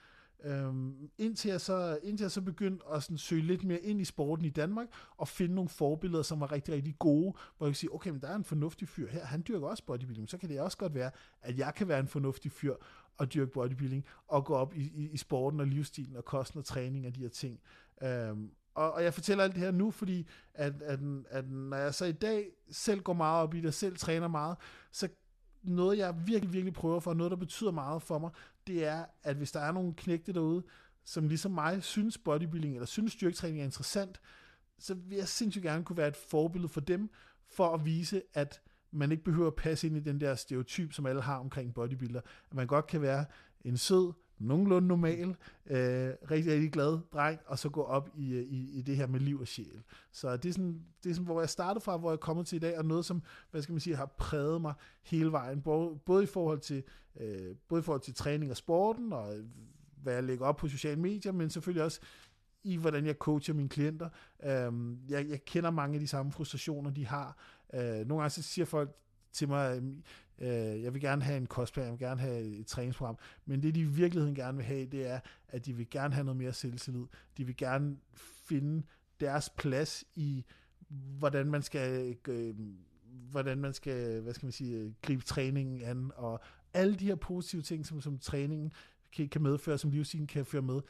Øhm, 0.44 1.10
indtil, 1.18 1.48
jeg 1.48 1.60
så, 1.60 1.98
indtil 2.02 2.24
jeg 2.24 2.30
så 2.30 2.40
begyndte 2.40 2.84
at 2.94 3.02
sådan 3.02 3.18
søge 3.18 3.42
lidt 3.42 3.64
mere 3.64 3.80
ind 3.80 4.00
i 4.00 4.04
sporten 4.04 4.44
i 4.44 4.50
Danmark, 4.50 4.86
og 5.16 5.28
finde 5.28 5.54
nogle 5.54 5.68
forbilleder, 5.68 6.22
som 6.22 6.40
var 6.40 6.52
rigtig, 6.52 6.74
rigtig 6.74 6.96
gode, 6.98 7.34
hvor 7.56 7.66
jeg 7.66 7.72
kan 7.72 7.74
sige, 7.74 7.94
okay, 7.94 8.10
men 8.10 8.20
der 8.20 8.28
er 8.28 8.36
en 8.36 8.44
fornuftig 8.44 8.88
fyr 8.88 9.08
her, 9.08 9.24
han 9.24 9.44
dyrker 9.48 9.66
også 9.66 9.84
bodybuilding, 9.84 10.30
så 10.30 10.38
kan 10.38 10.48
det 10.48 10.60
også 10.60 10.78
godt 10.78 10.94
være, 10.94 11.10
at 11.42 11.58
jeg 11.58 11.74
kan 11.74 11.88
være 11.88 12.00
en 12.00 12.08
fornuftig 12.08 12.52
fyr 12.52 12.74
og 13.18 13.34
dyrke 13.34 13.52
bodybuilding, 13.52 14.04
og 14.28 14.44
gå 14.44 14.54
op 14.54 14.74
i, 14.74 14.80
i, 14.80 15.10
i 15.10 15.16
sporten 15.16 15.60
og 15.60 15.66
livsstilen 15.66 16.16
og 16.16 16.24
kosten 16.24 16.58
og 16.58 16.64
træning 16.64 17.06
og 17.06 17.14
de 17.14 17.20
her 17.20 17.28
ting. 17.28 17.60
Øhm, 18.02 18.50
og, 18.74 18.92
og 18.92 19.04
jeg 19.04 19.14
fortæller 19.14 19.44
alt 19.44 19.54
det 19.54 19.62
her 19.62 19.70
nu, 19.70 19.90
fordi 19.90 20.26
at, 20.54 20.82
at, 20.82 21.00
at 21.28 21.50
når 21.50 21.76
jeg 21.76 21.94
så 21.94 22.04
i 22.04 22.12
dag 22.12 22.46
selv 22.70 23.00
går 23.00 23.12
meget 23.12 23.42
op 23.42 23.54
i 23.54 23.60
det, 23.60 23.66
og 23.66 23.74
selv 23.74 23.96
træner 23.96 24.28
meget, 24.28 24.56
så 24.92 25.08
noget, 25.66 25.98
jeg 25.98 26.14
virkelig, 26.26 26.52
virkelig 26.52 26.74
prøver 26.74 27.00
for, 27.00 27.14
noget, 27.14 27.30
der 27.30 27.36
betyder 27.36 27.70
meget 27.70 28.02
for 28.02 28.18
mig, 28.18 28.30
det 28.66 28.84
er, 28.84 29.04
at 29.22 29.36
hvis 29.36 29.52
der 29.52 29.60
er 29.60 29.72
nogle 29.72 29.94
knægte 29.94 30.32
derude, 30.32 30.62
som 31.04 31.28
ligesom 31.28 31.52
mig 31.52 31.82
synes 31.82 32.18
bodybuilding 32.18 32.74
eller 32.74 32.86
synes 32.86 33.12
styrketræning 33.12 33.60
er 33.60 33.64
interessant, 33.64 34.20
så 34.78 34.94
vil 34.94 35.18
jeg 35.18 35.28
sindssygt 35.28 35.62
gerne 35.62 35.84
kunne 35.84 35.96
være 35.96 36.08
et 36.08 36.16
forbillede 36.16 36.68
for 36.68 36.80
dem, 36.80 37.10
for 37.48 37.74
at 37.74 37.84
vise, 37.84 38.22
at 38.34 38.60
man 38.90 39.12
ikke 39.12 39.24
behøver 39.24 39.46
at 39.46 39.54
passe 39.54 39.86
ind 39.86 39.96
i 39.96 40.00
den 40.00 40.20
der 40.20 40.34
stereotyp, 40.34 40.92
som 40.92 41.06
alle 41.06 41.22
har 41.22 41.38
omkring 41.38 41.74
bodybuilder. 41.74 42.20
At 42.50 42.56
man 42.56 42.66
godt 42.66 42.86
kan 42.86 43.02
være 43.02 43.24
en 43.64 43.76
sød, 43.76 44.12
nogenlunde 44.38 44.88
normal, 44.88 45.28
øh, 45.66 46.10
rigtig, 46.30 46.52
rigtig 46.52 46.72
glad 46.72 46.98
dreng, 47.12 47.40
og 47.46 47.58
så 47.58 47.68
gå 47.68 47.82
op 47.82 48.10
i, 48.16 48.34
øh, 48.34 48.42
i, 48.42 48.78
i 48.78 48.82
det 48.82 48.96
her 48.96 49.06
med 49.06 49.20
liv 49.20 49.40
og 49.40 49.46
sjæl. 49.46 49.82
Så 50.12 50.36
det 50.36 50.48
er, 50.48 50.52
sådan, 50.52 50.82
det 51.04 51.10
er 51.10 51.14
sådan, 51.14 51.24
hvor 51.24 51.40
jeg 51.40 51.50
startede 51.50 51.84
fra, 51.84 51.96
hvor 51.96 52.10
jeg 52.10 52.16
er 52.16 52.20
kommet 52.20 52.46
til 52.46 52.56
i 52.56 52.58
dag, 52.58 52.78
og 52.78 52.84
noget, 52.84 53.04
som, 53.04 53.22
hvad 53.50 53.62
skal 53.62 53.72
man 53.72 53.80
sige, 53.80 53.96
har 53.96 54.14
præget 54.18 54.60
mig 54.60 54.74
hele 55.02 55.32
vejen, 55.32 55.62
både, 55.62 55.98
både, 56.06 56.22
i 56.22 56.26
forhold 56.26 56.60
til, 56.60 56.82
øh, 57.20 57.56
både 57.68 57.80
i 57.80 57.82
forhold 57.82 58.02
til 58.02 58.14
træning 58.14 58.50
og 58.50 58.56
sporten, 58.56 59.12
og 59.12 59.38
øh, 59.38 59.44
hvad 60.02 60.14
jeg 60.14 60.24
lægger 60.24 60.46
op 60.46 60.56
på 60.56 60.68
sociale 60.68 61.00
medier, 61.00 61.32
men 61.32 61.50
selvfølgelig 61.50 61.84
også 61.84 62.00
i, 62.64 62.76
hvordan 62.76 63.06
jeg 63.06 63.14
coacher 63.14 63.54
mine 63.54 63.68
klienter. 63.68 64.08
Øh, 64.42 64.72
jeg, 65.08 65.28
jeg 65.28 65.44
kender 65.44 65.70
mange 65.70 65.94
af 65.94 66.00
de 66.00 66.06
samme 66.06 66.32
frustrationer, 66.32 66.90
de 66.90 67.06
har. 67.06 67.38
Øh, 67.74 67.80
nogle 67.80 68.16
gange 68.22 68.30
så 68.30 68.42
siger 68.42 68.64
folk 68.64 68.90
til 69.32 69.48
mig, 69.48 69.82
Øh, 70.38 70.82
jeg 70.82 70.94
vil 70.94 71.00
gerne 71.00 71.22
have 71.22 71.36
en 71.36 71.46
kostplan, 71.46 71.84
jeg 71.84 71.92
vil 71.92 72.00
gerne 72.00 72.20
have 72.20 72.42
et 72.42 72.66
træningsprogram, 72.66 73.18
men 73.44 73.62
det 73.62 73.74
de 73.74 73.80
i 73.80 73.84
virkeligheden 73.84 74.34
gerne 74.34 74.56
vil 74.56 74.66
have, 74.66 74.86
det 74.86 75.06
er, 75.06 75.20
at 75.48 75.66
de 75.66 75.72
vil 75.72 75.90
gerne 75.90 76.14
have 76.14 76.24
noget 76.24 76.36
mere 76.36 76.52
selvtillid. 76.52 77.06
De 77.36 77.44
vil 77.44 77.56
gerne 77.56 77.96
finde 78.18 78.82
deres 79.20 79.50
plads 79.50 80.04
i, 80.14 80.44
hvordan 81.18 81.46
man 81.46 81.62
skal, 81.62 82.16
øh, 82.28 82.54
hvordan 83.30 83.58
man 83.58 83.72
skal, 83.72 84.20
hvad 84.20 84.34
skal 84.34 84.46
man 84.46 84.52
sige, 84.52 84.94
gribe 85.02 85.24
træningen 85.24 85.82
an, 85.82 86.10
og 86.14 86.40
alle 86.74 86.94
de 86.94 87.04
her 87.04 87.14
positive 87.14 87.62
ting, 87.62 87.86
som, 87.86 88.00
som 88.00 88.18
træningen 88.18 88.72
kan, 89.12 89.28
kan 89.28 89.42
medføre, 89.42 89.78
som 89.78 89.90
livsstilen 89.90 90.26
kan 90.26 90.46
føre 90.46 90.62
med, 90.62 90.80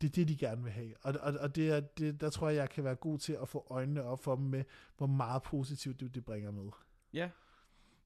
det 0.00 0.06
er 0.06 0.12
det, 0.12 0.28
de 0.28 0.36
gerne 0.36 0.62
vil 0.62 0.72
have. 0.72 0.94
Og, 1.02 1.14
og, 1.20 1.34
og 1.40 1.56
det 1.56 1.70
er, 1.70 1.80
det, 1.80 2.20
der 2.20 2.30
tror 2.30 2.48
jeg, 2.48 2.56
jeg 2.56 2.70
kan 2.70 2.84
være 2.84 2.94
god 2.94 3.18
til 3.18 3.38
at 3.42 3.48
få 3.48 3.66
øjnene 3.70 4.02
op 4.02 4.24
for 4.24 4.36
dem 4.36 4.44
med, 4.44 4.64
hvor 4.96 5.06
meget 5.06 5.42
positivt 5.42 6.00
det, 6.00 6.14
det 6.14 6.24
bringer 6.24 6.50
med. 6.50 6.70
Ja, 7.12 7.30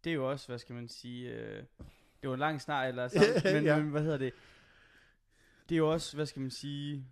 det 0.05 0.11
er 0.11 0.15
jo 0.15 0.31
også, 0.31 0.47
hvad 0.49 0.59
skal 0.59 0.75
man 0.75 0.89
sige, 0.89 1.31
øh, 1.31 1.65
det 2.21 2.29
var 2.29 2.35
en 2.35 2.41
lang 2.41 2.61
snar, 2.61 2.85
eller 2.85 3.09
så, 3.09 3.19
men, 3.55 3.65
ja. 3.65 3.77
men 3.77 3.91
hvad 3.91 4.03
hedder 4.03 4.19
det, 4.19 4.33
det 5.69 5.75
er 5.75 5.79
jo 5.79 5.93
også, 5.93 6.17
hvad 6.17 6.27
skal 6.27 6.43
man 6.43 6.51
sige, 6.51 7.07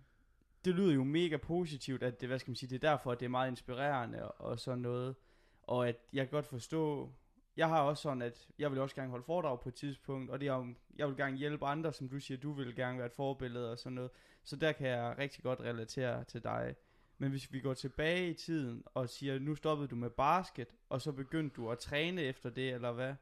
det 0.65 0.75
lyder 0.75 0.93
jo 0.93 1.03
mega 1.03 1.37
positivt, 1.37 2.03
at 2.03 2.21
det, 2.21 2.29
hvad 2.29 2.39
skal 2.39 2.49
man 2.49 2.55
sige, 2.55 2.69
det 2.69 2.83
er 2.83 2.89
derfor, 2.89 3.11
at 3.11 3.19
det 3.19 3.25
er 3.25 3.29
meget 3.29 3.49
inspirerende 3.49 4.31
og, 4.31 4.51
og 4.51 4.59
sådan 4.59 4.79
noget, 4.79 5.15
og 5.63 5.87
at 5.87 5.95
jeg 6.13 6.25
kan 6.25 6.31
godt 6.31 6.45
forstå, 6.45 7.11
jeg 7.57 7.67
har 7.67 7.81
også 7.81 8.03
sådan, 8.03 8.21
at 8.21 8.47
jeg 8.59 8.71
vil 8.71 8.79
også 8.79 8.95
gerne 8.95 9.09
holde 9.09 9.23
foredrag 9.23 9.59
på 9.59 9.69
et 9.69 9.75
tidspunkt, 9.75 10.31
og 10.31 10.39
det 10.39 10.47
er, 10.47 10.73
jeg 10.97 11.07
vil 11.07 11.17
gerne 11.17 11.37
hjælpe 11.37 11.65
andre, 11.65 11.93
som 11.93 12.09
du 12.09 12.19
siger, 12.19 12.37
du 12.37 12.51
vil 12.51 12.75
gerne 12.75 12.97
være 12.97 13.07
et 13.07 13.13
forbillede 13.13 13.71
og 13.71 13.79
sådan 13.79 13.95
noget, 13.95 14.11
så 14.43 14.55
der 14.55 14.71
kan 14.71 14.87
jeg 14.87 15.15
rigtig 15.17 15.43
godt 15.43 15.59
relatere 15.59 16.23
til 16.23 16.43
dig. 16.43 16.75
Men 17.21 17.31
hvis 17.31 17.53
vi 17.53 17.59
går 17.59 17.73
tilbage 17.73 18.29
i 18.29 18.33
tiden 18.33 18.83
og 18.85 19.09
siger, 19.09 19.39
nu 19.39 19.55
stoppede 19.55 19.87
du 19.87 19.95
med 19.95 20.09
basket, 20.09 20.67
og 20.89 21.01
så 21.01 21.11
begyndte 21.11 21.55
du 21.55 21.69
at 21.69 21.79
træne 21.79 22.21
efter 22.21 22.49
det, 22.49 22.69
eller 22.73 22.91
hvad? 22.91 23.13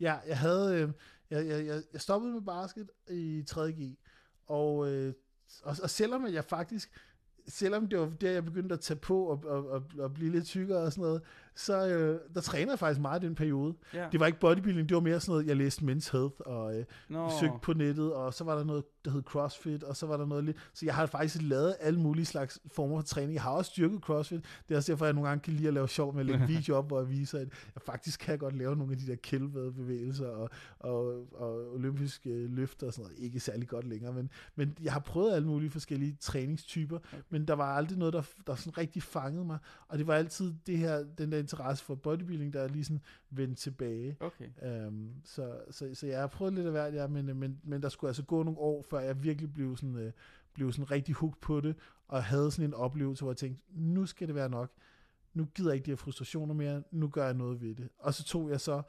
Ja, 0.00 0.18
jeg 0.26 0.38
havde, 0.38 0.82
øh, 0.82 0.90
jeg, 1.30 1.66
jeg, 1.66 1.82
jeg 1.92 2.00
stoppede 2.00 2.32
med 2.32 2.42
basket 2.42 2.90
i 3.10 3.44
3.G, 3.50 3.98
og, 4.46 4.92
øh, 4.92 5.14
og, 5.62 5.76
og 5.82 5.90
selvom 5.90 6.26
jeg 6.26 6.44
faktisk, 6.44 7.00
selvom 7.48 7.86
det 7.86 7.98
var 7.98 8.06
der, 8.20 8.30
jeg 8.30 8.44
begyndte 8.44 8.72
at 8.72 8.80
tage 8.80 9.00
på 9.00 9.24
og, 9.24 9.44
og, 9.44 9.68
og, 9.68 9.84
og 9.98 10.14
blive 10.14 10.32
lidt 10.32 10.46
tykkere 10.46 10.78
og 10.78 10.92
sådan 10.92 11.02
noget, 11.02 11.22
så 11.58 11.86
øh, 11.86 12.20
der 12.34 12.40
trænede 12.40 12.70
jeg 12.70 12.78
faktisk 12.78 13.00
meget 13.00 13.22
i 13.22 13.26
den 13.26 13.34
periode. 13.34 13.74
Ja. 13.94 14.06
Det 14.12 14.20
var 14.20 14.26
ikke 14.26 14.40
bodybuilding, 14.40 14.88
det 14.88 14.94
var 14.94 15.00
mere 15.00 15.20
sådan 15.20 15.32
noget, 15.32 15.46
jeg 15.46 15.56
læste 15.56 15.82
Men's 15.82 16.12
Health 16.12 16.34
og 16.46 16.78
øh, 16.78 16.84
no. 17.08 17.30
søgte 17.40 17.58
på 17.62 17.72
nettet, 17.72 18.12
og 18.12 18.34
så 18.34 18.44
var 18.44 18.56
der 18.56 18.64
noget, 18.64 18.84
der 19.04 19.10
hed 19.10 19.22
CrossFit, 19.22 19.82
og 19.82 19.96
så 19.96 20.06
var 20.06 20.16
der 20.16 20.26
noget 20.26 20.44
lidt, 20.44 20.56
så 20.74 20.86
jeg 20.86 20.94
har 20.94 21.06
faktisk 21.06 21.42
lavet 21.42 21.76
alle 21.80 22.00
mulige 22.00 22.24
slags 22.24 22.60
former 22.72 22.96
for 22.96 23.02
træning. 23.02 23.34
Jeg 23.34 23.42
har 23.42 23.50
også 23.50 23.70
styrket 23.70 24.00
CrossFit, 24.00 24.44
det 24.68 24.74
er 24.74 24.78
også 24.78 24.92
derfor, 24.92 25.04
jeg 25.04 25.14
nogle 25.14 25.28
gange 25.28 25.42
kan 25.42 25.52
lide 25.52 25.68
at 25.68 25.74
lave 25.74 25.88
sjov 25.88 26.12
med 26.14 26.20
at 26.20 26.26
lægge 26.26 26.46
video 26.56 26.76
op, 26.76 26.86
hvor 26.86 26.98
jeg 26.98 27.08
viser, 27.08 27.38
at 27.38 27.48
jeg 27.74 27.82
faktisk 27.82 28.20
kan 28.20 28.38
godt 28.38 28.56
lave 28.56 28.76
nogle 28.76 28.92
af 28.92 28.98
de 28.98 29.06
der 29.06 29.16
kælvede 29.16 29.72
bevægelser 29.72 30.28
og, 30.28 30.50
og, 30.78 31.26
og 31.34 31.74
olympiske 31.74 32.46
løfter 32.46 32.86
og 32.86 32.92
sådan 32.92 33.10
noget. 33.10 33.24
Ikke 33.24 33.40
særlig 33.40 33.68
godt 33.68 33.88
længere, 33.88 34.12
men, 34.12 34.30
men 34.56 34.76
jeg 34.82 34.92
har 34.92 35.00
prøvet 35.00 35.34
alle 35.34 35.48
mulige 35.48 35.70
forskellige 35.70 36.16
træningstyper, 36.20 36.96
okay. 36.96 37.22
men 37.30 37.48
der 37.48 37.54
var 37.54 37.76
aldrig 37.76 37.98
noget, 37.98 38.14
der, 38.14 38.22
der 38.46 38.54
sådan 38.54 38.78
rigtig 38.78 39.02
fangede 39.02 39.44
mig, 39.44 39.58
og 39.88 39.98
det 39.98 40.06
var 40.06 40.14
altid 40.14 40.54
det 40.66 40.78
her, 40.78 41.04
den 41.18 41.32
der 41.32 41.47
interesse 41.52 41.84
for 41.84 41.94
bodybuilding, 41.94 42.52
der 42.52 42.60
er 42.60 42.68
lige 42.68 42.84
sådan 42.84 43.00
vendt 43.30 43.58
tilbage. 43.58 44.16
Okay. 44.20 44.86
Um, 44.86 45.10
så, 45.24 45.60
så, 45.70 45.94
så 45.94 46.06
jeg 46.06 46.20
har 46.20 46.26
prøvet 46.26 46.54
lidt 46.54 46.66
af 46.66 46.72
hvert, 46.72 46.94
ja, 46.94 47.06
men, 47.06 47.36
men, 47.36 47.60
men 47.62 47.82
der 47.82 47.88
skulle 47.88 48.08
altså 48.08 48.22
gå 48.22 48.42
nogle 48.42 48.58
år, 48.58 48.82
før 48.90 48.98
jeg 48.98 49.22
virkelig 49.22 49.52
blev 49.52 49.76
sådan, 49.76 49.94
uh, 49.94 50.10
blev 50.54 50.72
sådan 50.72 50.90
rigtig 50.90 51.14
hooked 51.14 51.40
på 51.40 51.60
det, 51.60 51.76
og 52.08 52.24
havde 52.24 52.50
sådan 52.50 52.70
en 52.70 52.74
oplevelse, 52.74 53.22
hvor 53.22 53.32
jeg 53.32 53.36
tænkte, 53.36 53.62
nu 53.70 54.06
skal 54.06 54.26
det 54.26 54.34
være 54.34 54.48
nok. 54.48 54.70
Nu 55.34 55.44
gider 55.44 55.70
jeg 55.70 55.74
ikke 55.76 55.86
de 55.86 55.90
her 55.90 55.96
frustrationer 55.96 56.54
mere, 56.54 56.82
nu 56.90 57.08
gør 57.08 57.24
jeg 57.24 57.34
noget 57.34 57.60
ved 57.60 57.74
det. 57.74 57.88
Og 57.98 58.14
så 58.14 58.24
tog 58.24 58.50
jeg 58.50 58.60
så 58.60 58.82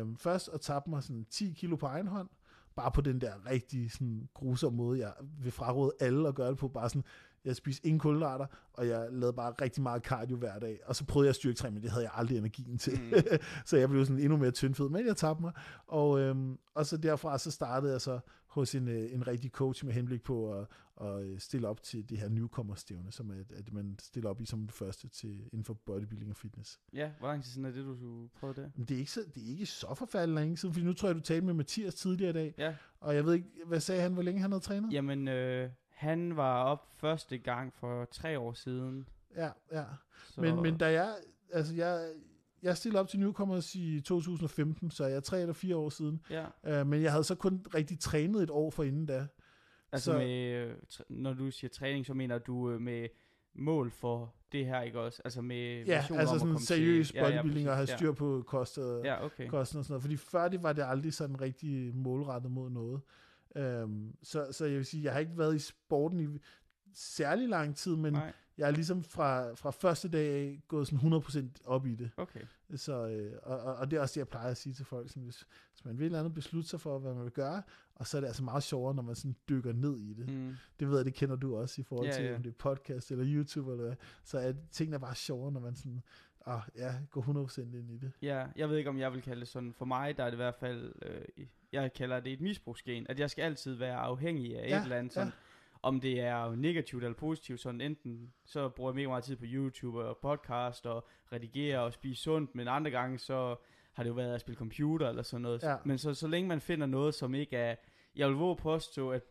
um, 0.00 0.16
først 0.16 0.48
og 0.48 0.60
tabte 0.60 0.90
mig 0.90 1.02
sådan 1.02 1.26
10 1.30 1.52
kilo 1.52 1.76
på 1.76 1.86
egen 1.86 2.06
hånd, 2.06 2.28
bare 2.74 2.90
på 2.90 3.00
den 3.00 3.20
der 3.20 3.50
rigtig 3.50 3.92
sådan 3.92 4.28
grusomme 4.34 4.76
måde, 4.76 4.98
jeg 4.98 5.14
vil 5.38 5.52
fraråde 5.52 5.92
alle 6.00 6.28
at 6.28 6.34
gøre 6.34 6.50
det 6.50 6.58
på, 6.58 6.68
bare 6.68 6.88
sådan, 6.88 7.04
jeg 7.44 7.56
spiste 7.56 7.86
ingen 7.86 7.98
kulhydrater, 7.98 8.46
og 8.72 8.88
jeg 8.88 9.08
lavede 9.10 9.32
bare 9.32 9.52
rigtig 9.62 9.82
meget 9.82 10.02
cardio 10.02 10.36
hver 10.36 10.58
dag. 10.58 10.80
Og 10.84 10.96
så 10.96 11.04
prøvede 11.04 11.26
jeg 11.26 11.34
styrketræning, 11.34 11.74
men 11.74 11.82
det 11.82 11.90
havde 11.90 12.04
jeg 12.04 12.12
aldrig 12.14 12.38
energien 12.38 12.78
til. 12.78 13.00
Mm. 13.02 13.12
så 13.66 13.76
jeg 13.76 13.88
blev 13.88 14.06
sådan 14.06 14.22
endnu 14.22 14.36
mere 14.36 14.50
tyndfed, 14.50 14.88
men 14.88 15.06
jeg 15.06 15.16
tabte 15.16 15.42
mig. 15.42 15.52
Og, 15.86 16.20
øhm, 16.20 16.58
og 16.74 16.86
så 16.86 16.96
derfra 16.96 17.38
så 17.38 17.50
startede 17.50 17.92
jeg 17.92 18.00
så 18.00 18.20
hos 18.46 18.74
en, 18.74 18.88
øh, 18.88 19.14
en 19.14 19.26
rigtig 19.26 19.50
coach 19.50 19.84
med 19.84 19.92
henblik 19.92 20.22
på 20.22 20.52
at, 20.52 20.66
at 21.00 21.22
øh, 21.22 21.38
stille 21.38 21.68
op 21.68 21.82
til 21.82 22.08
det 22.08 22.18
her 22.18 22.28
newcomer-stævne, 22.28 23.12
som 23.12 23.30
er, 23.30 23.44
at 23.56 23.72
man 23.72 23.96
stiller 24.00 24.30
op 24.30 24.40
i 24.40 24.46
som 24.46 24.60
det 24.66 24.72
første 24.72 25.08
til, 25.08 25.40
inden 25.52 25.64
for 25.64 25.74
bodybuilding 25.74 26.30
og 26.30 26.36
fitness. 26.36 26.80
Ja, 26.92 27.10
hvor 27.18 27.28
lang 27.28 27.44
tid 27.44 27.52
siden 27.52 27.64
er 27.64 27.70
det, 27.70 27.84
du 27.84 28.28
prøvede 28.40 28.62
det? 28.62 28.72
Men 28.76 28.86
det 28.86 28.94
er 28.94 28.98
ikke 28.98 29.10
så, 29.10 29.20
det 29.34 29.42
er 29.46 29.50
ikke 29.50 29.66
så 29.66 29.94
forfærdeligt 29.94 30.40
længe 30.40 30.56
siden, 30.56 30.74
fordi 30.74 30.86
nu 30.86 30.92
tror 30.92 31.08
jeg, 31.08 31.16
du 31.16 31.20
talte 31.20 31.46
med 31.46 31.54
Mathias 31.54 31.94
tidligere 31.94 32.30
i 32.30 32.32
dag, 32.32 32.54
ja. 32.58 32.74
og 33.00 33.14
jeg 33.14 33.24
ved 33.24 33.34
ikke, 33.34 33.48
hvad 33.66 33.80
sagde 33.80 34.02
han, 34.02 34.12
hvor 34.12 34.22
længe 34.22 34.40
han 34.40 34.52
havde 34.52 34.64
trænet? 34.64 34.92
Jamen, 34.92 35.28
øh, 35.28 35.70
han 36.02 36.36
var 36.36 36.64
op 36.64 36.86
første 36.94 37.38
gang 37.38 37.74
for 37.74 38.04
tre 38.04 38.38
år 38.38 38.52
siden. 38.52 39.08
Ja, 39.36 39.50
ja. 39.72 39.84
Så... 40.28 40.40
Men, 40.40 40.62
men 40.62 40.78
da 40.78 40.92
jeg, 40.92 41.14
altså 41.52 41.74
jeg, 41.74 42.12
jeg 42.62 42.76
stillede 42.76 43.00
op 43.00 43.08
til 43.08 43.20
Newcomers 43.20 43.74
i 43.74 44.00
2015, 44.00 44.90
så 44.90 45.06
jeg 45.06 45.16
er 45.16 45.20
tre 45.20 45.40
eller 45.40 45.54
fire 45.54 45.76
år 45.76 45.88
siden. 45.88 46.20
Ja. 46.30 46.80
Uh, 46.80 46.86
men 46.86 47.02
jeg 47.02 47.10
havde 47.10 47.24
så 47.24 47.34
kun 47.34 47.66
rigtig 47.74 48.00
trænet 48.00 48.42
et 48.42 48.50
år 48.50 48.70
for 48.70 48.82
inden 48.82 49.06
da. 49.06 49.26
Altså 49.92 50.12
så, 50.12 50.18
med, 50.18 50.70
når 51.08 51.34
du 51.34 51.50
siger 51.50 51.68
træning, 51.68 52.06
så 52.06 52.14
mener 52.14 52.38
du 52.38 52.70
øh, 52.70 52.80
med 52.80 53.08
mål 53.54 53.90
for 53.90 54.34
det 54.52 54.66
her, 54.66 54.80
ikke 54.80 55.00
også? 55.00 55.22
Altså 55.24 55.42
med 55.42 55.84
ja, 55.84 56.04
altså 56.10 56.38
sådan 56.38 56.58
seriøs 56.58 57.12
bodybuilding 57.12 57.64
ja, 57.64 57.64
ja, 57.64 57.70
og 57.70 57.76
have 57.76 57.86
styr 57.86 58.12
på 58.12 58.44
kost 58.46 58.78
og, 58.78 59.04
ja, 59.04 59.24
okay. 59.24 59.48
kosten 59.48 59.78
og 59.78 59.84
sådan 59.84 59.92
noget. 59.92 60.02
Fordi 60.02 60.16
før 60.16 60.48
det 60.48 60.62
var 60.62 60.72
det 60.72 60.84
aldrig 60.86 61.14
sådan 61.14 61.40
rigtig 61.40 61.96
målrettet 61.96 62.50
mod 62.50 62.70
noget. 62.70 63.00
Um, 63.56 64.14
så, 64.22 64.48
så 64.52 64.64
jeg 64.64 64.76
vil 64.76 64.84
sige, 64.84 65.04
jeg 65.04 65.12
har 65.12 65.20
ikke 65.20 65.38
været 65.38 65.56
i 65.56 65.58
sporten 65.58 66.20
i 66.20 66.38
særlig 66.94 67.48
lang 67.48 67.76
tid, 67.76 67.96
men 67.96 68.12
Nej 68.12 68.32
jeg 68.58 68.66
er 68.68 68.72
ligesom 68.72 69.02
fra, 69.02 69.54
fra 69.54 69.70
første 69.70 70.08
dag 70.08 70.28
af 70.28 70.62
gået 70.68 70.88
sådan 70.88 71.12
100% 71.12 71.46
op 71.64 71.86
i 71.86 71.94
det. 71.94 72.10
Okay. 72.16 72.40
Så, 72.74 73.06
øh, 73.06 73.32
og, 73.42 73.60
og, 73.60 73.90
det 73.90 73.96
er 73.96 74.00
også 74.00 74.12
det, 74.12 74.18
jeg 74.18 74.28
plejer 74.28 74.50
at 74.50 74.56
sige 74.56 74.72
til 74.72 74.84
folk. 74.84 75.08
Sådan, 75.08 75.22
hvis, 75.22 75.46
hvis 75.72 75.84
man 75.84 75.98
vil 75.98 76.04
eller 76.04 76.18
andet 76.18 76.34
beslutte 76.34 76.68
sig 76.68 76.80
for, 76.80 76.98
hvad 76.98 77.14
man 77.14 77.24
vil 77.24 77.32
gøre, 77.32 77.62
og 77.94 78.06
så 78.06 78.16
er 78.16 78.20
det 78.20 78.28
altså 78.28 78.44
meget 78.44 78.62
sjovere, 78.62 78.94
når 78.94 79.02
man 79.02 79.14
sådan 79.14 79.36
dykker 79.48 79.72
ned 79.72 80.00
i 80.00 80.14
det. 80.14 80.28
Mm. 80.28 80.54
Det 80.80 80.88
ved 80.88 80.96
jeg, 80.96 81.04
det 81.04 81.14
kender 81.14 81.36
du 81.36 81.56
også 81.56 81.80
i 81.80 81.84
forhold 81.84 82.08
ja, 82.08 82.14
til, 82.14 82.24
ja. 82.24 82.36
om 82.36 82.42
det 82.42 82.50
er 82.50 82.54
podcast 82.58 83.10
eller 83.10 83.24
YouTube 83.28 83.72
eller 83.72 83.84
hvad. 83.84 83.96
Så 84.24 84.38
er 84.38 84.52
tingene 84.70 85.00
bare 85.00 85.14
sjovere, 85.14 85.52
når 85.52 85.60
man 85.60 85.76
sådan, 85.76 86.02
ah, 86.46 86.60
ja, 86.76 86.92
går 87.10 87.22
100% 87.22 87.60
ind 87.60 87.90
i 87.90 87.98
det. 87.98 88.12
Ja, 88.22 88.46
jeg 88.56 88.68
ved 88.68 88.76
ikke, 88.76 88.90
om 88.90 88.98
jeg 88.98 89.12
vil 89.12 89.22
kalde 89.22 89.40
det 89.40 89.48
sådan. 89.48 89.74
For 89.78 89.84
mig, 89.84 90.16
der 90.16 90.24
er 90.24 90.26
det 90.26 90.34
i 90.34 90.36
hvert 90.36 90.54
fald, 90.54 90.92
øh, 91.02 91.46
jeg 91.72 91.92
kalder 91.92 92.20
det 92.20 92.32
et 92.32 92.40
misbrugsgen, 92.40 93.06
at 93.08 93.20
jeg 93.20 93.30
skal 93.30 93.42
altid 93.42 93.74
være 93.74 93.96
afhængig 93.96 94.58
af 94.58 94.68
ja, 94.68 94.76
et 94.76 94.82
eller 94.82 94.96
andet 94.96 95.12
sådan. 95.12 95.28
Ja 95.28 95.32
om 95.82 96.00
det 96.00 96.20
er 96.20 96.54
negativt 96.54 97.04
eller 97.04 97.16
positivt, 97.16 97.60
sådan 97.60 97.80
enten 97.80 98.32
så 98.44 98.68
bruger 98.68 98.90
jeg 98.90 98.94
mega 98.94 99.08
meget 99.08 99.24
tid 99.24 99.36
på 99.36 99.44
YouTube 99.46 100.04
og 100.04 100.18
podcast 100.22 100.86
og 100.86 101.08
redigere 101.32 101.80
og 101.80 101.92
spise 101.92 102.22
sundt, 102.22 102.54
men 102.54 102.68
andre 102.68 102.90
gange 102.90 103.18
så 103.18 103.56
har 103.92 104.02
det 104.02 104.10
jo 104.10 104.14
været 104.14 104.34
at 104.34 104.40
spille 104.40 104.58
computer 104.58 105.08
eller 105.08 105.22
sådan 105.22 105.42
noget. 105.42 105.62
Ja. 105.62 105.76
Men 105.84 105.98
så, 105.98 106.14
så 106.14 106.28
længe 106.28 106.48
man 106.48 106.60
finder 106.60 106.86
noget, 106.86 107.14
som 107.14 107.34
ikke 107.34 107.56
er, 107.56 107.74
jeg 108.16 108.28
vil 108.28 108.36
våge 108.36 108.56
påstå, 108.56 109.10
at 109.10 109.22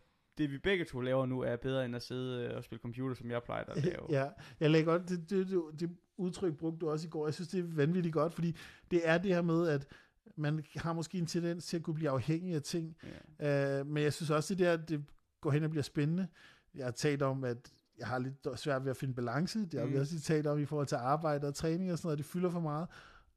det 0.41 0.51
vi 0.51 0.57
begge 0.57 0.85
to 0.85 0.99
laver 0.99 1.25
nu 1.25 1.41
er 1.41 1.55
bedre 1.55 1.85
end 1.85 1.95
at 1.95 2.01
sidde 2.01 2.45
øh, 2.45 2.57
og 2.57 2.63
spille 2.63 2.81
computer, 2.81 3.15
som 3.15 3.31
jeg 3.31 3.43
plejer 3.43 3.63
at 3.63 3.83
lave. 3.85 4.05
Ja, 4.09 4.27
jeg 4.59 4.69
lægger 4.69 4.91
godt, 4.91 5.09
det, 5.09 5.29
det, 5.29 5.47
det, 5.47 5.61
det 5.79 5.89
udtryk 6.17 6.57
brugte 6.57 6.79
du 6.79 6.89
også 6.89 7.07
i 7.07 7.09
går. 7.09 7.27
Jeg 7.27 7.33
synes, 7.33 7.47
det 7.47 7.59
er 7.59 7.63
vanvittigt 7.67 8.13
godt, 8.13 8.33
fordi 8.33 8.55
det 8.91 9.01
er 9.03 9.17
det 9.17 9.33
her 9.33 9.41
med, 9.41 9.67
at 9.67 9.87
man 10.35 10.63
har 10.75 10.93
måske 10.93 11.17
en 11.17 11.25
tendens 11.25 11.65
til 11.65 11.77
at 11.77 11.83
kunne 11.83 11.93
blive 11.93 12.09
afhængig 12.09 12.55
af 12.55 12.61
ting. 12.61 12.97
Ja. 13.39 13.81
Uh, 13.81 13.87
men 13.87 14.03
jeg 14.03 14.13
synes 14.13 14.29
også, 14.29 14.55
det 14.55 14.65
der, 14.65 14.77
det 14.77 15.05
går 15.41 15.51
hen 15.51 15.63
og 15.63 15.69
bliver 15.69 15.83
spændende. 15.83 16.27
Jeg 16.75 16.85
har 16.85 16.91
talt 16.91 17.21
om, 17.21 17.43
at 17.43 17.71
jeg 17.97 18.07
har 18.07 18.19
lidt 18.19 18.59
svært 18.59 18.83
ved 18.83 18.91
at 18.91 18.97
finde 18.97 19.13
balance. 19.13 19.59
Det 19.59 19.79
har 19.79 19.85
mm. 19.85 19.93
vi 19.93 19.97
også 19.97 20.21
talt 20.21 20.47
om 20.47 20.59
i 20.59 20.65
forhold 20.65 20.87
til 20.87 20.95
arbejde 20.95 21.47
og 21.47 21.55
træning 21.55 21.91
og 21.91 21.97
sådan 21.97 22.07
noget. 22.07 22.17
Det 22.17 22.25
fylder 22.25 22.49
for 22.49 22.59
meget. 22.59 22.87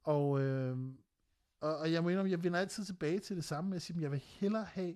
Og, 0.03 0.41
øh, 0.41 0.77
og, 1.61 1.77
og 1.77 1.93
jeg 1.93 2.03
må 2.03 2.09
indrømme, 2.09 2.31
jeg 2.31 2.45
vender 2.45 2.59
altid 2.59 2.85
tilbage 2.85 3.19
til 3.19 3.37
det 3.37 3.45
samme 3.45 3.71
med 3.71 3.77
at 3.77 3.83
sige, 3.83 3.97
at 3.97 4.03
jeg 4.03 4.11
vil 4.11 4.23
hellere 4.25 4.65
have, 4.65 4.95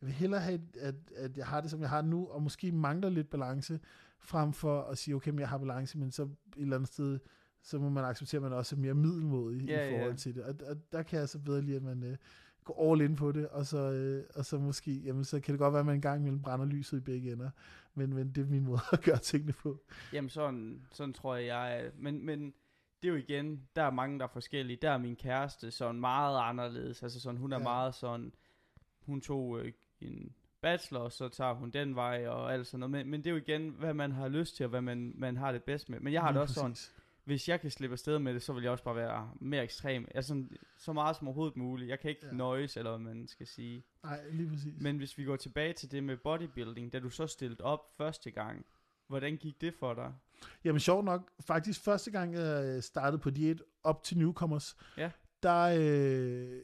jeg 0.00 0.06
vil 0.06 0.14
hellere 0.14 0.40
have, 0.40 0.60
at, 0.80 0.94
at 1.16 1.36
jeg 1.36 1.46
har 1.46 1.60
det, 1.60 1.70
som 1.70 1.80
jeg 1.80 1.88
har 1.88 2.02
nu, 2.02 2.26
og 2.26 2.42
måske 2.42 2.72
mangler 2.72 3.08
lidt 3.08 3.30
balance, 3.30 3.80
frem 4.20 4.52
for 4.52 4.82
at 4.82 4.98
sige, 4.98 5.14
okay, 5.14 5.30
men 5.30 5.40
jeg 5.40 5.48
har 5.48 5.58
balance, 5.58 5.98
men 5.98 6.10
så 6.10 6.22
et 6.22 6.30
eller 6.56 6.76
andet 6.76 6.88
sted, 6.88 7.18
så 7.62 7.78
må 7.78 7.88
man 7.88 8.04
acceptere, 8.04 8.38
at 8.38 8.42
man 8.42 8.52
også 8.52 8.76
er 8.76 8.80
mere 8.80 8.94
middelmodig 8.94 9.68
ja, 9.68 9.86
i 9.86 9.90
forhold 9.90 10.10
ja. 10.10 10.16
til 10.16 10.34
det. 10.34 10.44
Og, 10.44 10.54
og 10.66 10.76
der 10.92 11.02
kan 11.02 11.18
jeg 11.18 11.28
så 11.28 11.38
bedre 11.38 11.62
lide, 11.62 11.76
at 11.76 11.82
man, 11.82 12.02
øh, 12.02 12.16
gå 12.64 12.92
all 12.92 13.00
in 13.00 13.16
på 13.16 13.32
det, 13.32 13.48
og 13.48 13.66
så, 13.66 13.78
øh, 13.78 14.24
og 14.34 14.44
så 14.44 14.58
måske, 14.58 14.92
jamen 14.92 15.24
så 15.24 15.40
kan 15.40 15.52
det 15.52 15.58
godt 15.58 15.72
være, 15.72 15.80
at 15.80 15.86
man 15.86 15.94
en 15.94 16.00
gang 16.00 16.20
imellem 16.20 16.42
brænder 16.42 16.66
lyset 16.66 16.96
i 16.96 17.00
begge 17.00 17.32
ender, 17.32 17.50
men, 17.94 18.14
men 18.14 18.32
det 18.32 18.42
er 18.44 18.48
min 18.48 18.64
måde 18.64 18.80
at 18.92 19.02
gøre 19.02 19.18
tingene 19.18 19.52
på. 19.52 19.80
Jamen 20.12 20.28
sådan, 20.28 20.86
sådan 20.92 21.12
tror 21.12 21.36
jeg, 21.36 21.46
jeg 21.46 21.80
er. 21.80 21.90
Men, 21.94 22.26
men 22.26 22.54
det 23.02 23.08
er 23.08 23.12
jo 23.12 23.18
igen, 23.18 23.68
der 23.76 23.82
er 23.82 23.90
mange, 23.90 24.18
der 24.18 24.24
er 24.24 24.28
forskellige. 24.28 24.78
Der 24.82 24.90
er 24.90 24.98
min 24.98 25.16
kæreste 25.16 25.70
sådan 25.70 26.00
meget 26.00 26.38
anderledes. 26.40 27.02
Altså 27.02 27.20
sådan, 27.20 27.40
hun 27.40 27.52
er 27.52 27.58
ja. 27.58 27.62
meget 27.62 27.94
sådan, 27.94 28.32
hun 29.00 29.20
tog 29.20 29.60
øh, 29.60 29.72
en 30.02 30.34
bachelor, 30.60 31.00
og 31.00 31.12
så 31.12 31.28
tager 31.28 31.54
hun 31.54 31.70
den 31.70 31.94
vej 31.94 32.28
og 32.28 32.52
alt 32.52 32.66
sådan 32.66 32.80
noget. 32.80 32.90
Men, 32.90 33.10
men 33.10 33.20
det 33.20 33.26
er 33.26 33.30
jo 33.30 33.36
igen, 33.36 33.68
hvad 33.68 33.94
man 33.94 34.12
har 34.12 34.28
lyst 34.28 34.56
til, 34.56 34.64
og 34.64 34.70
hvad 34.70 34.80
man, 34.82 35.12
man 35.16 35.36
har 35.36 35.52
det 35.52 35.62
bedst 35.62 35.88
med. 35.88 36.00
Men 36.00 36.12
jeg 36.12 36.22
har 36.22 36.28
Lige 36.28 36.34
det 36.34 36.42
også 36.42 36.62
præcis. 36.62 36.78
sådan, 36.84 36.94
hvis 37.24 37.48
jeg 37.48 37.60
kan 37.60 37.70
slippe 37.70 37.94
afsted 37.94 38.18
med 38.18 38.34
det, 38.34 38.42
så 38.42 38.52
vil 38.52 38.62
jeg 38.62 38.72
også 38.72 38.84
bare 38.84 38.96
være 38.96 39.30
mere 39.40 39.62
ekstrem. 39.62 40.08
Altså, 40.14 40.44
så 40.78 40.92
meget 40.92 41.16
som 41.16 41.28
overhovedet 41.28 41.56
muligt. 41.56 41.90
Jeg 41.90 42.00
kan 42.00 42.10
ikke 42.10 42.26
ja. 42.26 42.32
nøjes, 42.32 42.76
eller 42.76 42.90
hvad 42.90 43.14
man 43.14 43.28
skal 43.28 43.46
sige. 43.46 43.84
Nej, 44.04 44.20
lige 44.30 44.48
præcis. 44.48 44.80
Men 44.80 44.96
hvis 44.96 45.18
vi 45.18 45.24
går 45.24 45.36
tilbage 45.36 45.72
til 45.72 45.90
det 45.90 46.04
med 46.04 46.16
bodybuilding, 46.16 46.92
da 46.92 46.98
du 46.98 47.10
så 47.10 47.26
stillede 47.26 47.64
op 47.64 47.80
første 47.96 48.30
gang, 48.30 48.66
hvordan 49.08 49.36
gik 49.36 49.60
det 49.60 49.74
for 49.74 49.94
dig? 49.94 50.12
Jamen 50.64 50.80
sjovt 50.80 51.04
nok, 51.04 51.30
faktisk 51.40 51.84
første 51.84 52.10
gang 52.10 52.34
jeg 52.34 52.84
startede 52.84 53.22
på 53.22 53.30
diæt 53.30 53.62
op 53.84 54.02
til 54.02 54.18
Newcomers, 54.18 54.76
ja. 54.96 55.10
der 55.42 55.62
øh, 55.78 56.60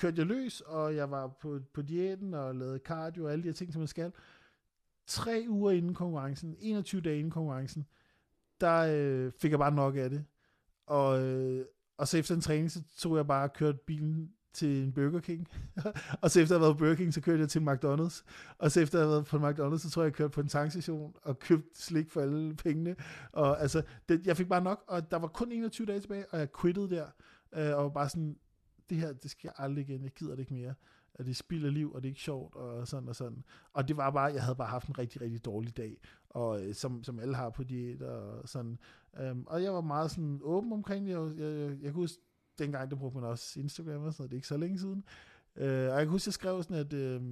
kørte 0.00 0.18
jeg 0.18 0.26
løs, 0.26 0.60
og 0.60 0.96
jeg 0.96 1.10
var 1.10 1.26
på, 1.26 1.60
på 1.72 1.82
diæten 1.82 2.34
og 2.34 2.54
lavede 2.54 2.78
cardio 2.78 3.24
og 3.24 3.32
alle 3.32 3.42
de 3.42 3.48
her 3.48 3.54
ting, 3.54 3.72
som 3.72 3.80
man 3.80 3.88
skal. 3.88 4.12
Tre 5.06 5.44
uger 5.48 5.70
inden 5.70 5.94
konkurrencen, 5.94 6.56
21 6.60 7.00
dage 7.00 7.18
inden 7.18 7.30
konkurrencen, 7.30 7.86
der 8.60 8.78
øh, 8.96 9.32
fik 9.38 9.50
jeg 9.50 9.58
bare 9.58 9.74
nok 9.74 9.96
af 9.96 10.10
det. 10.10 10.24
Og, 10.86 11.22
øh, 11.24 11.66
og 11.96 12.08
så 12.08 12.18
efter 12.18 12.34
en 12.34 12.40
træning, 12.40 12.70
så 12.70 12.82
tog 12.98 13.16
jeg 13.16 13.26
bare 13.26 13.44
og 13.44 13.52
kørte 13.52 13.78
bilen 13.86 14.32
til 14.52 14.82
en 14.82 14.92
Burger 14.92 15.20
King. 15.20 15.48
og 16.22 16.30
så 16.30 16.40
efter 16.40 16.54
at 16.54 16.60
have 16.60 16.66
været 16.66 16.76
på 16.76 16.78
Burger 16.78 16.94
King, 16.94 17.14
så 17.14 17.20
kørte 17.20 17.40
jeg 17.40 17.48
til 17.48 17.60
McDonald's. 17.60 18.24
Og 18.58 18.70
så 18.70 18.80
efter 18.80 18.98
at 18.98 19.04
have 19.04 19.10
været 19.10 19.26
på 19.26 19.48
McDonald's, 19.48 19.78
så 19.78 19.90
tror 19.90 20.02
jeg, 20.02 20.06
jeg 20.06 20.14
kørte 20.14 20.30
på 20.30 20.40
en 20.40 20.48
tankstation 20.48 21.14
og 21.22 21.38
købte 21.38 21.82
slik 21.82 22.10
for 22.10 22.20
alle 22.20 22.54
pengene. 22.54 22.96
Og 23.32 23.60
altså, 23.60 23.82
det, 24.08 24.26
jeg 24.26 24.36
fik 24.36 24.48
bare 24.48 24.62
nok, 24.62 24.84
og 24.86 25.10
der 25.10 25.16
var 25.16 25.28
kun 25.28 25.52
21 25.52 25.86
dage 25.86 26.00
tilbage, 26.00 26.24
og 26.30 26.38
jeg 26.38 26.48
quittede 26.60 26.90
der. 26.90 27.06
Øh, 27.56 27.76
og 27.76 27.84
var 27.84 27.90
bare 27.90 28.08
sådan, 28.08 28.36
det 28.90 28.98
her, 28.98 29.12
det 29.12 29.30
skal 29.30 29.48
jeg 29.48 29.64
aldrig 29.64 29.88
igen, 29.88 30.02
jeg 30.02 30.10
gider 30.10 30.30
det 30.30 30.40
ikke 30.40 30.54
mere 30.54 30.74
at 31.20 31.26
det 31.26 31.36
spilder 31.36 31.70
liv, 31.70 31.92
og 31.92 32.02
det 32.02 32.08
er 32.08 32.10
ikke 32.10 32.20
sjovt, 32.20 32.54
og 32.54 32.88
sådan 32.88 33.08
og 33.08 33.16
sådan. 33.16 33.44
Og 33.72 33.88
det 33.88 33.96
var 33.96 34.10
bare, 34.10 34.32
jeg 34.32 34.42
havde 34.42 34.56
bare 34.56 34.68
haft 34.68 34.88
en 34.88 34.98
rigtig, 34.98 35.20
rigtig 35.20 35.44
dårlig 35.44 35.76
dag, 35.76 35.96
og 36.28 36.64
øh, 36.64 36.74
som, 36.74 37.04
som 37.04 37.20
alle 37.20 37.34
har 37.34 37.50
på 37.50 37.62
diæt, 37.64 38.02
og 38.02 38.48
sådan. 38.48 38.78
Um, 39.30 39.46
og 39.46 39.62
jeg 39.62 39.74
var 39.74 39.80
meget 39.80 40.10
sådan 40.10 40.40
åben 40.42 40.72
omkring 40.72 41.06
det, 41.06 41.12
jeg, 41.12 41.32
jeg, 41.38 41.58
jeg, 41.58 41.82
jeg 41.82 41.92
kunne 41.92 42.02
huske, 42.02 42.22
dengang 42.58 42.90
der 42.90 42.96
brugte 42.96 43.18
man 43.18 43.30
også 43.30 43.60
Instagram 43.60 44.02
og 44.02 44.12
sådan 44.12 44.22
noget, 44.22 44.30
det 44.30 44.36
er 44.36 44.38
ikke 44.38 44.48
så 44.48 44.56
længe 44.56 44.78
siden. 44.78 45.04
Uh, 45.56 45.62
og 45.62 45.68
jeg 45.68 45.98
kan 45.98 46.08
huske, 46.08 46.28
jeg 46.28 46.34
skrev 46.34 46.62
sådan, 46.62 46.76
at 46.76 46.92
uh, 46.92 47.22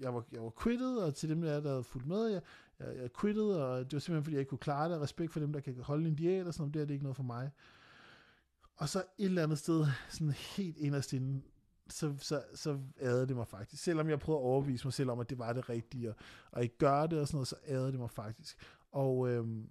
jeg, 0.00 0.14
var, 0.14 0.24
jeg 0.32 0.42
var 0.42 0.52
quittet, 0.62 1.02
og 1.02 1.14
til 1.14 1.28
dem, 1.28 1.40
der, 1.40 1.60
der 1.60 1.68
havde 1.68 1.84
fulgt 1.84 2.06
med, 2.06 2.26
jeg, 2.26 2.42
jeg, 2.80 2.96
jeg 2.96 3.10
quittet, 3.20 3.62
og 3.62 3.78
det 3.78 3.92
var 3.92 3.98
simpelthen, 3.98 4.24
fordi 4.24 4.34
jeg 4.34 4.40
ikke 4.40 4.50
kunne 4.50 4.58
klare 4.58 4.92
det, 4.92 5.00
respekt 5.00 5.32
for 5.32 5.40
dem, 5.40 5.52
der 5.52 5.60
kan 5.60 5.76
holde 5.82 6.08
en 6.08 6.14
diæt, 6.14 6.46
og 6.46 6.54
sådan 6.54 6.62
noget, 6.62 6.74
det 6.74 6.82
er 6.82 6.86
det 6.86 6.94
ikke 6.94 7.04
noget 7.04 7.16
for 7.16 7.22
mig. 7.22 7.50
Og 8.80 8.88
så 8.88 8.98
et 8.98 9.24
eller 9.24 9.42
andet 9.42 9.58
sted, 9.58 9.86
sådan 10.08 10.30
helt 10.30 10.76
inderst 10.76 11.12
inden, 11.12 11.44
så, 11.88 12.14
så, 12.18 12.42
så 12.54 12.78
ærede 13.00 13.26
det 13.26 13.36
mig 13.36 13.48
faktisk. 13.48 13.82
Selvom 13.82 14.08
jeg 14.08 14.18
prøvede 14.18 14.40
at 14.40 14.44
overbevise 14.44 14.86
mig 14.86 14.92
selv 14.92 15.10
om, 15.10 15.20
at 15.20 15.30
det 15.30 15.38
var 15.38 15.52
det 15.52 15.68
rigtige, 15.68 16.10
og, 16.10 16.16
og 16.50 16.62
ikke 16.62 16.78
gøre 16.78 17.06
det 17.06 17.20
og 17.20 17.26
sådan 17.26 17.36
noget, 17.36 17.48
så 17.48 17.56
ærede 17.68 17.92
det 17.92 18.00
mig 18.00 18.10
faktisk. 18.10 18.58
Og, 18.92 19.28
øhm, 19.28 19.68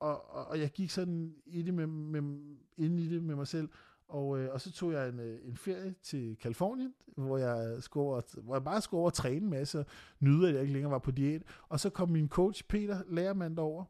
og, 0.00 0.34
og, 0.34 0.46
og 0.46 0.60
jeg 0.60 0.70
gik 0.70 0.90
sådan 0.90 1.34
i 1.46 1.62
det 1.62 1.74
med, 1.74 1.86
med, 1.86 2.22
ind 2.76 3.00
i 3.00 3.08
det 3.08 3.22
med 3.22 3.36
mig 3.36 3.46
selv, 3.46 3.68
og, 4.08 4.38
øh, 4.38 4.52
og 4.52 4.60
så 4.60 4.72
tog 4.72 4.92
jeg 4.92 5.08
en, 5.08 5.20
øh, 5.20 5.38
en 5.44 5.56
ferie 5.56 5.94
til 6.02 6.36
Kalifornien, 6.36 6.94
hvor 7.16 7.38
jeg, 7.38 7.82
skulle 7.82 8.04
over, 8.04 8.40
hvor 8.42 8.54
jeg 8.54 8.64
bare 8.64 8.80
skulle 8.80 8.98
over 8.98 9.10
og 9.10 9.14
træne 9.14 9.36
en 9.36 9.50
masse, 9.50 9.78
og 9.78 9.86
nyde, 10.20 10.48
at 10.48 10.54
jeg 10.54 10.62
ikke 10.62 10.72
længere 10.72 10.92
var 10.92 10.98
på 10.98 11.10
diæt. 11.10 11.42
Og 11.68 11.80
så 11.80 11.90
kom 11.90 12.08
min 12.08 12.28
coach, 12.28 12.64
Peter, 12.68 13.02
lærermand 13.08 13.58
over, 13.58 13.84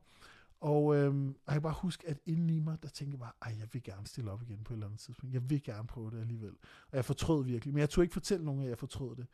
og 0.61 0.97
øhm, 0.97 1.27
jeg 1.47 1.53
kan 1.53 1.63
bare 1.63 1.75
huske, 1.83 2.09
at 2.09 2.19
inden 2.27 2.51
i 2.51 2.59
mig, 2.59 2.83
der 2.83 2.89
tænkte 2.89 3.15
jeg 3.15 3.21
bare, 3.21 3.33
ej, 3.43 3.57
jeg 3.59 3.69
vil 3.73 3.83
gerne 3.83 4.07
stille 4.07 4.31
op 4.31 4.43
igen 4.43 4.65
på 4.65 4.73
et 4.73 4.77
eller 4.77 4.87
andet 4.87 5.01
tidspunkt. 5.01 5.35
Jeg 5.35 5.51
vil 5.51 5.63
gerne 5.63 5.87
prøve 5.87 6.11
det 6.11 6.21
alligevel. 6.21 6.53
Og 6.91 6.97
jeg 6.97 7.05
fortrød 7.05 7.45
virkelig, 7.45 7.75
men 7.75 7.81
jeg 7.81 7.91
tog 7.91 8.05
ikke 8.05 8.13
fortælle 8.13 8.45
nogen, 8.45 8.63
at 8.63 8.69
jeg 8.69 8.79
fortrød 8.79 9.17
det. 9.17 9.27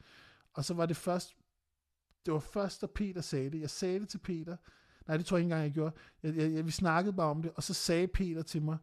Og 0.52 0.64
så 0.64 0.74
var 0.74 0.86
det 0.86 0.96
først, 0.96 1.36
det 2.26 2.34
var 2.34 2.40
først, 2.40 2.80
da 2.80 2.86
Peter 2.86 3.20
sagde 3.20 3.50
det. 3.50 3.60
Jeg 3.60 3.70
sagde 3.70 4.00
det 4.00 4.08
til 4.08 4.18
Peter. 4.18 4.56
Nej, 5.06 5.16
det 5.16 5.26
tror 5.26 5.36
jeg 5.36 5.44
ikke 5.44 5.46
engang, 5.46 5.64
jeg 5.64 5.72
gjorde. 5.72 5.94
Jeg, 6.22 6.36
jeg, 6.36 6.52
jeg, 6.52 6.66
vi 6.66 6.70
snakkede 6.70 7.16
bare 7.16 7.30
om 7.30 7.42
det, 7.42 7.52
og 7.54 7.62
så 7.62 7.74
sagde 7.74 8.08
Peter 8.08 8.42
til 8.42 8.62
mig, 8.62 8.78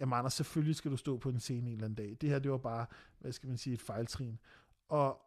jamen 0.00 0.18
Anders, 0.18 0.34
selvfølgelig 0.34 0.76
skal 0.76 0.90
du 0.90 0.96
stå 0.96 1.18
på 1.18 1.28
en 1.28 1.40
scene 1.40 1.66
en 1.66 1.72
eller 1.72 1.84
anden 1.84 2.06
dag. 2.06 2.16
Det 2.20 2.28
her, 2.28 2.38
det 2.38 2.50
var 2.50 2.58
bare, 2.58 2.86
hvad 3.18 3.32
skal 3.32 3.48
man 3.48 3.58
sige, 3.58 3.74
et 3.74 3.82
fejltrin. 3.82 4.38
Og, 4.88 5.20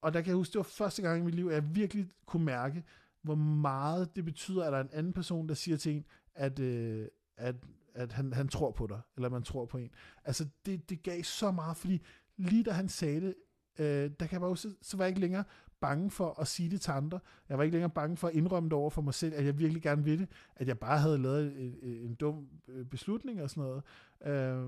og 0.00 0.14
der 0.14 0.20
kan 0.20 0.28
jeg 0.28 0.36
huske, 0.36 0.52
det 0.52 0.58
var 0.58 0.62
første 0.62 1.02
gang 1.02 1.20
i 1.20 1.24
mit 1.24 1.34
liv, 1.34 1.46
at 1.46 1.54
jeg 1.54 1.74
virkelig 1.74 2.10
kunne 2.26 2.44
mærke, 2.44 2.84
hvor 3.22 3.34
meget 3.34 4.16
det 4.16 4.24
betyder, 4.24 4.64
at 4.64 4.72
der 4.72 4.78
er 4.78 4.82
en 4.82 4.90
anden 4.92 5.12
person, 5.12 5.48
der 5.48 5.54
siger 5.54 5.76
til 5.76 5.96
en, 5.96 6.04
at, 6.34 6.58
øh, 6.58 7.06
at, 7.36 7.56
at 7.94 8.12
han, 8.12 8.32
han 8.32 8.48
tror 8.48 8.70
på 8.70 8.86
dig, 8.86 9.00
eller 9.16 9.28
man 9.28 9.42
tror 9.42 9.66
på 9.66 9.78
en. 9.78 9.90
Altså, 10.24 10.48
det, 10.66 10.90
det 10.90 11.02
gav 11.02 11.22
så 11.22 11.50
meget, 11.50 11.76
fordi 11.76 12.02
lige 12.36 12.64
da 12.64 12.70
han 12.70 12.88
sagde 12.88 13.20
det, 13.20 13.34
øh, 13.78 14.10
der 14.20 14.26
kan 14.26 14.32
jeg 14.32 14.40
bare 14.40 14.56
så 14.56 14.96
var 14.96 15.04
jeg 15.04 15.08
ikke 15.08 15.20
længere 15.20 15.44
bange 15.80 16.10
for 16.10 16.40
at 16.40 16.48
sige 16.48 16.70
det 16.70 16.80
til 16.80 16.90
andre. 16.90 17.20
Jeg 17.48 17.58
var 17.58 17.64
ikke 17.64 17.74
længere 17.74 17.90
bange 17.90 18.16
for 18.16 18.28
at 18.28 18.34
indrømme 18.34 18.68
det 18.68 18.72
over 18.72 18.90
for 18.90 19.02
mig 19.02 19.14
selv, 19.14 19.34
at 19.34 19.44
jeg 19.44 19.58
virkelig 19.58 19.82
gerne 19.82 20.04
ville 20.04 20.20
det, 20.26 20.32
at 20.56 20.68
jeg 20.68 20.78
bare 20.78 20.98
havde 20.98 21.18
lavet 21.18 21.60
en, 21.60 21.74
en 21.82 22.14
dum 22.14 22.48
øh, 22.68 22.86
beslutning 22.86 23.42
og 23.42 23.50
sådan 23.50 23.62
noget. 23.62 23.82
Øh, 24.24 24.66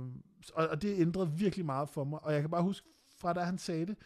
og, 0.54 0.68
og 0.68 0.82
det 0.82 1.00
ændrede 1.00 1.32
virkelig 1.32 1.66
meget 1.66 1.88
for 1.88 2.04
mig, 2.04 2.24
og 2.24 2.32
jeg 2.32 2.40
kan 2.40 2.50
bare 2.50 2.62
huske, 2.62 2.88
fra 3.18 3.32
da 3.32 3.40
han 3.40 3.58
sagde 3.58 3.86
det, 3.86 3.96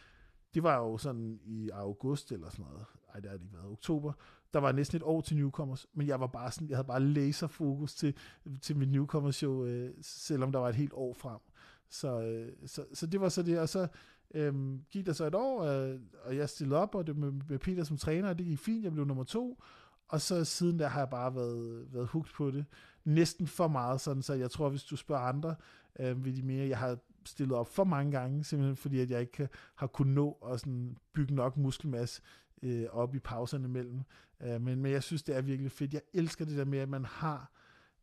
det 0.55 0.63
var 0.63 0.77
jo 0.77 0.99
sådan 0.99 1.41
i 1.45 1.71
august 1.71 2.33
eller 2.33 2.51
sådan 2.51 2.65
noget, 2.65 2.87
ej 3.15 3.21
det 3.21 3.31
har 3.31 3.37
det 3.37 3.45
ikke 3.45 3.57
været, 3.57 3.73
oktober, 3.73 4.13
der 4.55 4.61
var 4.61 4.73
næsten 4.73 4.97
et 4.97 5.03
år 5.03 5.21
til 5.21 5.37
Newcomers, 5.37 5.87
men 5.95 6.07
jeg 6.07 6.21
var 6.21 6.27
bare 6.27 6.51
sådan, 6.51 6.69
jeg 6.69 6.77
havde 6.77 6.87
bare 6.87 7.03
laserfokus 7.03 7.95
til, 7.95 8.15
til 8.63 8.77
mit 8.77 8.91
Newcomers 8.93 9.37
show, 9.37 9.65
øh, 9.65 9.91
selvom 10.03 10.53
der 10.53 10.59
var 10.59 10.69
et 10.69 10.75
helt 10.75 10.93
år 10.93 11.15
frem. 11.15 11.41
Så, 11.89 12.21
øh, 12.21 12.53
så, 12.67 12.85
så 12.95 13.07
det 13.07 13.21
var 13.21 13.29
så 13.29 13.43
det, 13.43 13.59
og 13.59 13.69
så 13.69 13.89
øh, 14.35 14.55
gik 14.91 15.07
der 15.07 15.13
så 15.13 15.27
et 15.27 15.35
år, 15.35 15.63
øh, 15.65 16.01
og 16.25 16.37
jeg 16.37 16.49
stillede 16.49 16.81
op, 16.81 16.95
og 16.95 17.07
det 17.07 17.17
med, 17.17 17.33
med 17.49 17.59
Peter 17.59 17.85
som 17.85 17.97
træner, 17.97 18.29
og 18.29 18.39
det 18.39 18.47
gik 18.47 18.59
fint, 18.59 18.85
jeg 18.85 18.93
blev 18.93 19.05
nummer 19.05 19.25
to, 19.25 19.63
og 20.09 20.21
så 20.21 20.45
siden 20.45 20.79
der 20.79 20.89
har 20.89 21.01
jeg 21.01 21.11
bare 21.11 21.35
været, 21.35 21.87
været 21.93 22.09
hugt 22.09 22.33
på 22.33 22.51
det. 22.51 22.65
Næsten 23.05 23.47
for 23.47 23.69
meget, 23.69 24.01
sådan, 24.01 24.23
så 24.23 24.35
jeg 24.35 24.51
tror, 24.51 24.69
hvis 24.69 24.85
du 24.85 24.97
spørger 24.97 25.23
andre, 25.23 25.55
øh, 26.01 26.25
vil 26.25 26.37
de 26.37 26.43
mere, 26.43 26.69
jeg 26.69 26.79
har 26.79 26.99
stillet 27.25 27.57
op 27.57 27.69
for 27.69 27.85
mange 27.85 28.13
gange, 28.13 28.45
simpelthen 28.45 28.77
fordi, 28.77 29.01
at 29.01 29.11
jeg 29.11 29.21
ikke 29.21 29.49
har 29.75 29.87
kunnet 29.87 30.15
nå 30.15 30.33
at 30.53 30.61
sådan 30.61 30.97
bygge 31.13 31.35
nok 31.35 31.57
muskelmasse 31.57 32.23
øh, 32.63 32.87
op 32.91 33.15
i 33.15 33.19
pauserne 33.19 33.65
imellem. 33.65 34.01
Øh, 34.41 34.61
men, 34.61 34.81
men 34.81 34.93
jeg 34.93 35.03
synes, 35.03 35.23
det 35.23 35.37
er 35.37 35.43
virkelig 35.43 35.73
fedt. 35.73 35.95
Jeg 35.95 36.03
elsker 36.15 36.45
det 36.45 36.57
der 36.57 36.65
med, 36.65 36.79
at 36.79 36.89
man 36.89 37.05
har 37.05 37.51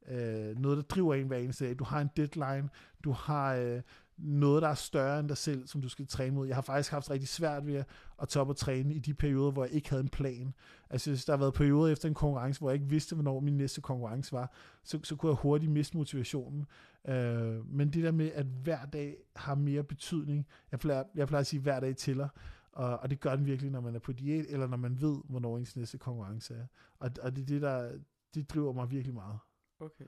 øh, 0.08 0.60
noget, 0.60 0.78
der 0.78 0.84
driver 0.84 1.14
en 1.14 1.28
hver 1.28 1.38
eneste 1.38 1.66
dag. 1.66 1.80
Du 1.80 1.84
har 1.84 2.02
en 2.02 2.10
deadline, 2.18 2.70
du 3.04 3.12
har 3.12 3.56
øh, 3.56 3.82
noget, 4.18 4.62
der 4.62 4.68
er 4.68 4.74
større 4.74 5.20
end 5.20 5.28
dig 5.28 5.38
selv, 5.38 5.68
som 5.68 5.82
du 5.82 5.90
skal 5.90 6.08
træne 6.08 6.36
mod. 6.36 6.48
Jeg 6.48 6.56
har 6.56 6.62
faktisk 6.62 6.92
haft 6.92 7.10
rigtig 7.10 7.30
svært 7.30 7.68
ved 7.68 7.84
at 8.22 8.28
toppe 8.28 8.52
og 8.52 8.58
træne 8.58 8.94
i 8.94 9.00
de 9.00 9.14
perioder, 9.14 9.52
hvor 9.52 9.64
jeg 9.64 9.74
ikke 9.74 9.90
havde 9.90 10.04
en 10.04 10.10
plan. 10.10 10.54
Altså, 10.90 11.10
hvis 11.10 11.26
der 11.26 11.34
har 11.34 11.38
været 11.38 11.54
perioder 11.54 11.92
efter 11.92 12.08
en 12.08 12.14
konkurrence, 12.14 12.60
hvor 12.60 12.70
jeg 12.70 12.76
ikke 12.76 12.90
vidste, 12.90 13.16
hvornår 13.16 13.40
min 13.40 13.58
næste 13.58 13.82
konkurrence 13.82 14.32
var, 14.32 14.54
så, 14.84 15.00
så 15.04 15.16
kunne 15.16 15.30
jeg 15.30 15.38
hurtigt 15.42 15.72
miste 15.72 15.98
motivationen. 15.98 16.66
Øh, 17.08 17.76
men 17.76 17.90
det 17.90 18.04
der 18.04 18.12
med, 18.12 18.32
at 18.32 18.46
hver 18.46 18.86
dag 18.86 19.16
har 19.36 19.56
mere 19.56 19.84
betydning, 19.84 20.48
jeg 20.72 20.80
plejer, 20.80 21.04
jeg 21.16 21.28
plejer 21.28 21.40
at 21.40 21.48
sige, 21.48 21.58
at 21.58 21.64
hver 21.64 21.80
dag 21.80 21.96
tæller, 21.96 22.28
og, 22.74 23.00
og 23.00 23.10
det 23.10 23.20
gør 23.20 23.36
den 23.36 23.46
virkelig, 23.46 23.72
når 23.72 23.82
man 23.82 23.96
er 23.96 24.00
på 24.00 24.12
diæt, 24.12 24.46
eller 24.50 24.68
når 24.68 24.78
man 24.78 25.02
ved, 25.02 25.22
hvornår 25.30 25.58
ens 25.58 25.76
næste 25.76 25.98
konkurrence 25.98 26.56
er. 26.56 26.66
Og, 27.00 27.12
og 27.22 27.36
det 27.36 27.42
er 27.42 27.46
det, 27.46 27.62
der 27.62 28.00
det 28.34 28.50
driver 28.50 28.74
mig 28.74 28.92
virkelig 28.92 29.14
meget. 29.14 29.40
Okay. 29.80 30.06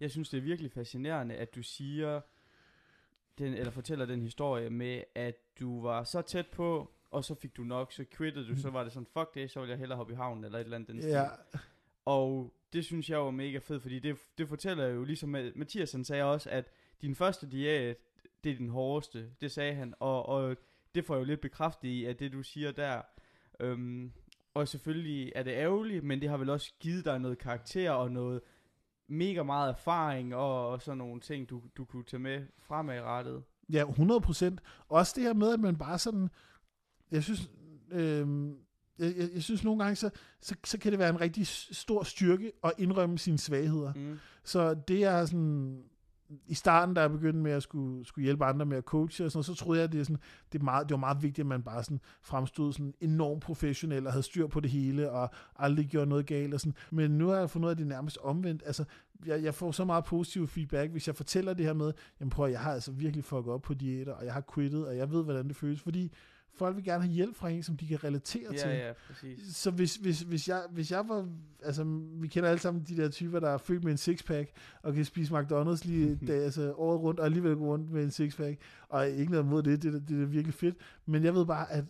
Jeg 0.00 0.10
synes, 0.10 0.28
det 0.28 0.38
er 0.38 0.42
virkelig 0.42 0.72
fascinerende, 0.72 1.34
at 1.34 1.54
du 1.54 1.62
siger, 1.62 2.20
den, 3.38 3.54
eller 3.54 3.70
fortæller 3.70 4.06
den 4.06 4.22
historie 4.22 4.70
med, 4.70 5.02
at 5.14 5.34
du 5.60 5.82
var 5.82 6.04
så 6.04 6.22
tæt 6.22 6.46
på, 6.46 6.90
og 7.10 7.24
så 7.24 7.34
fik 7.34 7.56
du 7.56 7.62
nok, 7.62 7.92
så 7.92 8.04
quittede 8.10 8.46
du, 8.46 8.52
mm. 8.52 8.58
så 8.58 8.70
var 8.70 8.84
det 8.84 8.92
sådan, 8.92 9.06
fuck 9.06 9.34
det, 9.34 9.50
så 9.50 9.60
vil 9.60 9.68
jeg 9.68 9.78
hellere 9.78 9.96
hoppe 9.96 10.12
i 10.12 10.16
havnen, 10.16 10.44
eller 10.44 10.58
et 10.58 10.64
eller 10.64 10.76
andet 10.76 10.88
den 10.88 10.98
ja. 10.98 11.28
Og 12.04 12.54
det 12.72 12.84
synes 12.84 13.10
jeg 13.10 13.18
var 13.18 13.30
mega 13.30 13.58
fedt, 13.58 13.82
fordi 13.82 13.98
det, 13.98 14.16
det 14.38 14.48
fortæller 14.48 14.86
jo 14.86 15.04
ligesom, 15.04 15.28
Mathias 15.54 15.92
han 15.92 16.04
sagde 16.04 16.24
også, 16.24 16.50
at 16.50 16.70
din 17.02 17.14
første 17.14 17.50
diæt, 17.50 17.96
det 18.44 18.52
er 18.52 18.56
den 18.56 18.68
hårdeste, 18.68 19.30
det 19.40 19.52
sagde 19.52 19.74
han, 19.74 19.94
og, 20.00 20.26
og 20.26 20.56
det 20.96 21.04
får 21.04 21.14
jeg 21.14 21.20
jo 21.20 21.24
lidt 21.24 21.40
bekræftet 21.40 21.88
i, 21.88 22.04
at 22.04 22.18
det 22.18 22.32
du 22.32 22.42
siger 22.42 22.72
der, 22.72 23.02
øhm, 23.60 24.12
og 24.54 24.68
selvfølgelig 24.68 25.32
er 25.34 25.42
det 25.42 25.50
ærgerligt, 25.50 26.04
men 26.04 26.20
det 26.20 26.28
har 26.28 26.36
vel 26.36 26.50
også 26.50 26.72
givet 26.80 27.04
dig 27.04 27.18
noget 27.18 27.38
karakter 27.38 27.90
og 27.90 28.10
noget 28.10 28.40
mega 29.08 29.42
meget 29.42 29.70
erfaring 29.70 30.34
og, 30.34 30.68
og 30.68 30.82
sådan 30.82 30.98
nogle 30.98 31.20
ting, 31.20 31.50
du, 31.50 31.62
du 31.76 31.84
kunne 31.84 32.04
tage 32.04 32.20
med 32.20 32.46
fremadrettet. 32.58 33.42
Ja, 33.72 33.88
100 33.88 34.20
procent. 34.20 34.60
Også 34.88 35.12
det 35.16 35.24
her 35.24 35.34
med, 35.34 35.52
at 35.52 35.60
man 35.60 35.76
bare 35.76 35.98
sådan, 35.98 36.28
jeg 37.10 37.22
synes, 37.22 37.50
øh, 37.90 38.48
jeg, 38.98 39.16
jeg, 39.16 39.28
jeg 39.34 39.42
synes 39.42 39.64
nogle 39.64 39.82
gange, 39.82 39.96
så, 39.96 40.10
så, 40.40 40.56
så 40.64 40.78
kan 40.78 40.92
det 40.92 40.98
være 40.98 41.10
en 41.10 41.20
rigtig 41.20 41.46
stor 41.46 42.02
styrke 42.02 42.52
at 42.64 42.72
indrømme 42.78 43.18
sine 43.18 43.38
svagheder. 43.38 43.92
Mm. 43.94 44.18
Så 44.44 44.74
det 44.74 45.04
er 45.04 45.26
sådan, 45.26 45.84
i 46.46 46.54
starten, 46.54 46.94
da 46.94 47.00
jeg 47.00 47.10
begyndte 47.10 47.40
med 47.40 47.52
at 47.52 47.62
skulle, 47.62 48.06
skulle 48.06 48.24
hjælpe 48.24 48.44
andre 48.44 48.66
med 48.66 48.76
at 48.76 48.84
coache, 48.84 49.24
og 49.24 49.30
sådan 49.30 49.42
så 49.42 49.54
troede 49.54 49.80
jeg, 49.80 49.84
at 49.84 49.92
det, 49.92 50.00
er 50.00 50.04
sådan, 50.04 50.20
det, 50.52 50.58
er 50.58 50.64
meget, 50.64 50.88
det 50.88 50.94
var 50.94 51.00
meget 51.00 51.22
vigtigt, 51.22 51.38
at 51.38 51.46
man 51.46 51.62
bare 51.62 51.84
sådan 51.84 52.00
fremstod 52.22 52.72
sådan 52.72 52.94
enormt 53.00 53.42
professionel 53.42 54.06
og 54.06 54.12
havde 54.12 54.22
styr 54.22 54.46
på 54.46 54.60
det 54.60 54.70
hele, 54.70 55.10
og 55.10 55.30
aldrig 55.56 55.86
gjorde 55.86 56.06
noget 56.06 56.26
galt. 56.26 56.54
Og 56.54 56.60
sådan. 56.60 56.74
Men 56.90 57.10
nu 57.10 57.28
har 57.28 57.36
jeg 57.36 57.50
fundet 57.50 57.66
ud 57.66 57.70
af, 57.70 57.74
at 57.74 57.78
det 57.78 57.84
er 57.84 57.88
nærmest 57.88 58.18
omvendt. 58.22 58.62
Altså, 58.66 58.84
jeg, 59.26 59.42
jeg 59.42 59.54
får 59.54 59.72
så 59.72 59.84
meget 59.84 60.04
positiv 60.04 60.48
feedback, 60.48 60.90
hvis 60.90 61.06
jeg 61.06 61.16
fortæller 61.16 61.54
det 61.54 61.66
her 61.66 61.72
med, 61.72 61.92
jamen 62.20 62.30
prøv 62.30 62.50
jeg 62.50 62.60
har 62.60 62.72
altså 62.72 62.92
virkelig 62.92 63.24
fucket 63.24 63.52
op 63.52 63.62
på 63.62 63.74
diæter, 63.74 64.12
og 64.12 64.24
jeg 64.24 64.32
har 64.32 64.44
quittet, 64.54 64.86
og 64.86 64.96
jeg 64.96 65.10
ved, 65.10 65.24
hvordan 65.24 65.48
det 65.48 65.56
føles, 65.56 65.80
fordi 65.80 66.12
folk 66.56 66.76
vil 66.76 66.84
gerne 66.84 67.02
have 67.02 67.12
hjælp 67.12 67.36
fra 67.36 67.48
en, 67.48 67.62
som 67.62 67.76
de 67.76 67.86
kan 67.86 68.04
relatere 68.04 68.52
ja, 68.52 68.58
til. 68.58 68.70
Ja, 68.70 68.92
præcis. 69.06 69.56
Så 69.56 69.70
hvis, 69.70 69.96
hvis, 69.96 70.20
hvis, 70.20 70.48
jeg, 70.48 70.62
hvis 70.70 70.90
jeg 70.90 71.08
var, 71.08 71.28
altså 71.62 71.84
vi 72.20 72.28
kender 72.28 72.48
alle 72.50 72.60
sammen 72.60 72.84
de 72.88 72.96
der 72.96 73.08
typer, 73.08 73.40
der 73.40 73.50
er 73.50 73.58
født 73.58 73.84
med 73.84 73.92
en 73.92 73.98
sixpack, 73.98 74.50
og 74.82 74.94
kan 74.94 75.04
spise 75.04 75.34
McDonald's 75.34 75.86
lige 75.86 76.18
da, 76.28 76.32
altså, 76.32 76.72
året 76.72 77.00
rundt, 77.00 77.20
og 77.20 77.26
alligevel 77.26 77.56
gå 77.56 77.64
rundt 77.64 77.90
med 77.90 78.04
en 78.04 78.10
sixpack, 78.10 78.60
og 78.88 79.08
ikke 79.08 79.30
noget 79.30 79.46
mod 79.46 79.62
det, 79.62 79.82
det, 79.82 79.92
det, 79.92 80.08
det 80.08 80.22
er 80.22 80.26
virkelig 80.26 80.54
fedt. 80.54 80.76
Men 81.06 81.24
jeg 81.24 81.34
ved 81.34 81.46
bare, 81.46 81.72
at 81.72 81.84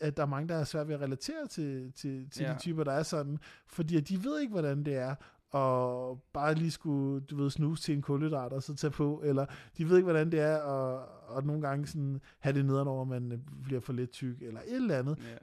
at 0.00 0.16
der 0.16 0.22
er 0.22 0.26
mange, 0.26 0.48
der 0.48 0.54
er 0.54 0.64
svært 0.64 0.88
ved 0.88 0.94
at 0.94 1.00
relatere 1.00 1.46
til, 1.46 1.92
til, 1.92 2.30
til 2.30 2.42
ja. 2.42 2.52
de 2.52 2.58
typer, 2.58 2.84
der 2.84 2.92
er 2.92 3.02
sådan, 3.02 3.38
fordi 3.66 3.96
at 3.96 4.08
de 4.08 4.24
ved 4.24 4.40
ikke, 4.40 4.50
hvordan 4.50 4.84
det 4.84 4.96
er, 4.96 5.14
og 5.52 6.18
bare 6.32 6.54
lige 6.54 6.70
skulle, 6.70 7.20
du 7.20 7.36
ved, 7.36 7.50
snuse 7.50 7.82
til 7.82 7.94
en 7.94 8.02
kulhydrat 8.02 8.52
og 8.52 8.62
så 8.62 8.74
tage 8.74 8.90
på, 8.90 9.22
eller 9.24 9.46
de 9.78 9.88
ved 9.88 9.96
ikke, 9.96 10.04
hvordan 10.04 10.32
det 10.32 10.40
er, 10.40 10.56
og, 10.56 11.08
og 11.28 11.44
nogle 11.44 11.62
gange 11.62 11.86
sådan 11.86 12.20
have 12.38 12.56
det 12.56 12.64
nedenover, 12.64 13.04
man 13.04 13.32
øh, 13.32 13.38
bliver 13.64 13.80
for 13.80 13.92
lidt 13.92 14.10
tyk, 14.10 14.42
eller 14.42 14.60
et 14.60 14.76
eller 14.76 14.98
andet. 14.98 15.18
Yeah. 15.28 15.38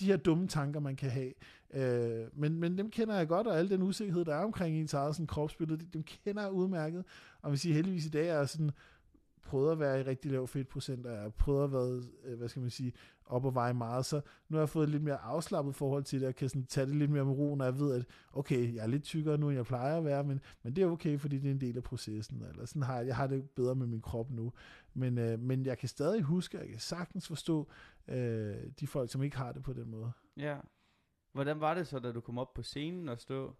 De 0.00 0.06
her 0.06 0.16
dumme 0.16 0.48
tanker, 0.48 0.80
man 0.80 0.96
kan 0.96 1.10
have. 1.10 1.32
Øh, 1.74 2.26
men, 2.32 2.60
men 2.60 2.78
dem 2.78 2.90
kender 2.90 3.14
jeg 3.14 3.28
godt, 3.28 3.46
og 3.46 3.58
al 3.58 3.70
den 3.70 3.82
usikkerhed, 3.82 4.24
der 4.24 4.34
er 4.34 4.44
omkring 4.44 4.76
ens 4.76 4.94
eget 4.94 5.14
sådan, 5.14 5.26
kropsbillede, 5.26 5.86
dem 5.92 6.02
kender 6.02 6.42
jeg 6.42 6.52
udmærket. 6.52 7.04
Og 7.42 7.50
hvis 7.50 7.64
I 7.64 7.72
heldigvis 7.72 8.06
i 8.06 8.10
dag 8.10 8.28
er 8.28 8.44
sådan, 8.44 8.70
prøvet 9.46 9.72
at 9.72 9.78
være 9.78 10.00
i 10.00 10.02
rigtig 10.02 10.30
lav 10.30 10.46
fedtprocent, 10.46 11.06
og 11.06 11.12
jeg 11.12 11.20
har 11.20 11.28
prøvet 11.28 11.64
at 11.64 11.72
være, 11.72 12.02
øh, 12.24 12.38
hvad 12.38 12.48
skal 12.48 12.62
man 12.62 12.70
sige, 12.70 12.92
op 13.26 13.44
og 13.44 13.54
veje 13.54 13.74
meget, 13.74 14.06
så 14.06 14.20
nu 14.48 14.56
har 14.56 14.62
jeg 14.62 14.68
fået 14.68 14.84
et 14.84 14.90
lidt 14.90 15.02
mere 15.02 15.18
afslappet 15.18 15.74
forhold 15.74 16.04
til 16.04 16.20
det, 16.20 16.28
og 16.28 16.34
kan 16.34 16.48
sådan 16.48 16.64
tage 16.64 16.86
det 16.86 16.96
lidt 16.96 17.10
mere 17.10 17.24
med 17.24 17.32
ro, 17.32 17.54
når 17.54 17.64
jeg 17.64 17.78
ved, 17.78 17.94
at 17.94 18.06
okay, 18.32 18.74
jeg 18.74 18.82
er 18.82 18.86
lidt 18.86 19.02
tykkere 19.02 19.38
nu, 19.38 19.48
end 19.48 19.56
jeg 19.56 19.66
plejer 19.66 19.96
at 19.96 20.04
være, 20.04 20.24
men, 20.24 20.40
men 20.62 20.76
det 20.76 20.82
er 20.84 20.86
okay, 20.86 21.18
fordi 21.18 21.38
det 21.38 21.48
er 21.48 21.54
en 21.54 21.60
del 21.60 21.76
af 21.76 21.82
processen, 21.82 22.42
eller 22.42 22.66
sådan 22.66 22.82
har 22.82 22.96
jeg, 22.96 23.06
jeg 23.06 23.16
har 23.16 23.26
det 23.26 23.50
bedre 23.50 23.74
med 23.74 23.86
min 23.86 24.00
krop 24.00 24.30
nu, 24.30 24.52
men, 24.94 25.18
øh, 25.18 25.40
men 25.40 25.66
jeg 25.66 25.78
kan 25.78 25.88
stadig 25.88 26.22
huske, 26.22 26.58
og 26.58 26.62
jeg 26.62 26.70
kan 26.70 26.80
sagtens 26.80 27.28
forstå 27.28 27.68
øh, 28.08 28.56
de 28.80 28.86
folk, 28.86 29.10
som 29.10 29.22
ikke 29.22 29.36
har 29.36 29.52
det 29.52 29.62
på 29.62 29.72
den 29.72 29.90
måde. 29.90 30.12
Ja. 30.36 30.56
Hvordan 31.32 31.60
var 31.60 31.74
det 31.74 31.86
så, 31.86 31.98
da 31.98 32.12
du 32.12 32.20
kom 32.20 32.38
op 32.38 32.54
på 32.54 32.62
scenen 32.62 33.08
og 33.08 33.20
stå? 33.20 33.54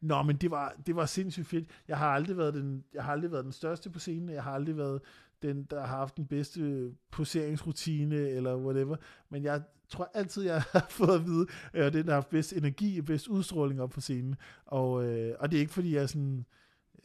Nå, 0.00 0.22
men 0.22 0.36
det 0.36 0.50
var, 0.50 0.74
det 0.86 0.96
var 0.96 1.06
sindssygt 1.06 1.46
fedt. 1.46 1.68
Jeg 1.88 1.98
har 1.98 2.06
aldrig 2.08 2.36
været 2.36 2.54
den, 2.54 2.84
jeg 2.94 3.04
har 3.04 3.12
aldrig 3.12 3.32
været 3.32 3.44
den 3.44 3.52
største 3.52 3.90
på 3.90 3.98
scenen. 3.98 4.30
Jeg 4.30 4.42
har 4.42 4.52
aldrig 4.52 4.76
været 4.76 5.00
den, 5.42 5.62
der 5.70 5.80
har 5.80 5.96
haft 5.96 6.16
den 6.16 6.26
bedste 6.26 6.90
poseringsrutine, 7.10 8.16
eller 8.16 8.56
whatever. 8.56 8.96
Men 9.28 9.42
jeg 9.42 9.62
tror 9.88 10.10
altid, 10.14 10.42
jeg 10.42 10.62
har 10.72 10.86
fået 10.90 11.14
at 11.14 11.24
vide, 11.26 11.46
at 11.72 11.78
jeg 11.78 11.86
er 11.86 11.90
den, 11.90 12.04
der 12.04 12.10
har 12.10 12.16
haft 12.16 12.30
bedst 12.30 12.52
energi 12.52 12.98
og 12.98 13.04
bedst 13.04 13.28
udstråling 13.28 13.82
op 13.82 13.90
på 13.90 14.00
scenen. 14.00 14.36
Og, 14.66 15.04
øh, 15.04 15.34
og 15.38 15.50
det 15.50 15.56
er 15.56 15.60
ikke, 15.60 15.72
fordi 15.72 15.94
jeg 15.94 16.02
er 16.02 16.06
sådan 16.06 16.46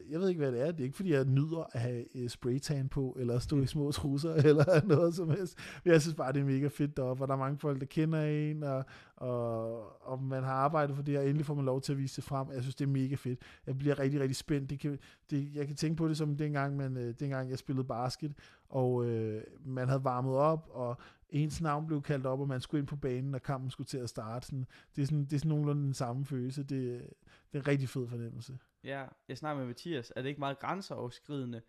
jeg 0.10 0.20
ved 0.20 0.30
ikke, 0.30 0.40
hvad 0.40 0.52
det 0.52 0.62
er. 0.62 0.72
Det 0.72 0.80
er 0.80 0.84
ikke, 0.84 0.96
fordi 0.96 1.14
jeg 1.14 1.26
nyder 1.26 1.70
at 1.74 1.82
have 1.82 2.18
øh, 2.18 2.30
spraytan 2.30 2.90
på, 2.90 3.18
eller 3.20 3.40
stå 3.40 3.62
i 3.62 3.66
små 3.66 3.92
trusser, 3.92 4.34
eller 4.50 4.86
noget 4.86 5.16
som 5.16 5.30
helst. 5.30 5.58
Men 5.84 5.94
jeg 5.94 6.02
synes 6.02 6.16
bare, 6.16 6.34
det 6.34 6.40
er 6.40 6.46
mega 6.46 6.68
fedt 6.68 6.98
deroppe, 6.98 7.24
og 7.24 7.28
der 7.28 7.34
er 7.34 7.38
mange 7.38 7.58
folk, 7.58 7.80
der 7.80 7.86
kender 7.86 8.22
en, 8.22 8.64
og, 8.64 8.86
og, 9.16 10.08
og 10.08 10.24
man 10.24 10.44
har 10.44 10.54
arbejdet 10.54 10.96
for 10.96 11.04
det, 11.04 11.18
og 11.18 11.26
endelig 11.26 11.46
får 11.46 11.54
man 11.54 11.66
lov 11.66 11.82
til 11.82 11.92
at 11.92 11.98
vise 11.98 12.16
det 12.16 12.24
frem. 12.24 12.48
Jeg 12.54 12.62
synes, 12.62 12.76
det 12.76 12.86
er 12.86 12.90
mega 12.90 13.16
fedt. 13.16 13.40
Jeg 13.68 13.78
bliver 13.78 14.00
rigtig, 14.00 14.20
rigtig 14.20 14.36
spændt. 14.36 14.70
Det 14.70 14.80
kan, 14.80 15.00
det, 15.30 15.56
jeg 15.56 15.68
kan 15.68 15.76
tænke 15.76 15.98
på 15.98 16.08
det 16.08 16.18
som 16.18 16.38
dengang, 16.38 16.78
man, 16.78 16.98
uh, 16.98 17.04
dengang 17.20 17.50
jeg 17.50 17.58
spillede 17.58 17.88
basket, 17.88 18.34
og 18.70 19.06
øh, 19.06 19.44
man 19.66 19.88
havde 19.88 20.04
varmet 20.04 20.34
op, 20.34 20.70
og 20.72 20.98
ens 21.30 21.62
navn 21.62 21.88
blev 21.88 22.02
kaldt 22.02 22.26
op, 22.26 22.40
og 22.40 22.48
man 22.48 22.62
skulle 22.62 22.80
ind 22.80 22.88
på 22.88 22.96
banen, 22.96 23.36
og 23.36 23.42
kampen 23.42 23.70
skulle 23.70 23.88
til 23.88 23.98
at 23.98 24.10
starte. 24.10 24.46
Sådan, 24.46 24.66
det, 24.96 25.02
er 25.02 25.06
sådan, 25.06 25.26
det 25.26 25.34
er 25.34 25.38
sådan 25.38 25.50
nogenlunde 25.50 25.84
den 25.84 25.94
samme 25.94 26.26
følelse. 26.26 26.64
Det, 26.64 26.76
øh, 26.76 27.00
det 27.00 27.54
er 27.54 27.60
en 27.60 27.68
rigtig 27.68 27.90
fed 27.90 28.08
fornemmelse. 28.08 28.58
Ja, 28.84 29.06
jeg 29.28 29.38
snakker 29.38 29.60
med 29.60 29.68
Mathias. 29.68 30.14
Er 30.16 30.22
det 30.22 30.30
ikke 30.30 30.40
meget 30.40 30.60
grænseoverskridende 30.60 31.62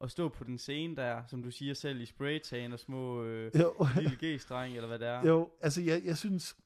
at 0.00 0.10
stå 0.10 0.28
på 0.28 0.44
den 0.44 0.58
scene 0.58 0.96
der, 0.96 1.22
som 1.26 1.42
du 1.42 1.50
siger 1.50 1.74
selv, 1.74 2.00
i 2.00 2.06
spraytan 2.06 2.72
og 2.72 2.78
små 2.78 3.24
øh, 3.24 3.52
lille 3.96 4.16
G-streng, 4.22 4.76
eller 4.76 4.88
hvad 4.88 4.98
det 4.98 5.08
er? 5.08 5.26
Jo, 5.26 5.50
altså 5.60 5.82
jeg, 5.82 6.02
jeg 6.04 6.16
synes, 6.16 6.56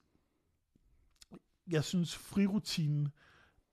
jeg 1.67 1.83
synes 1.83 2.15
frirutinen 2.15 3.11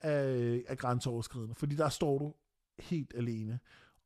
er, 0.00 0.60
er 0.66 0.74
grænseoverskridende, 0.74 1.54
fordi 1.54 1.76
der 1.76 1.88
står 1.88 2.18
du 2.18 2.34
helt 2.78 3.14
alene, 3.16 3.58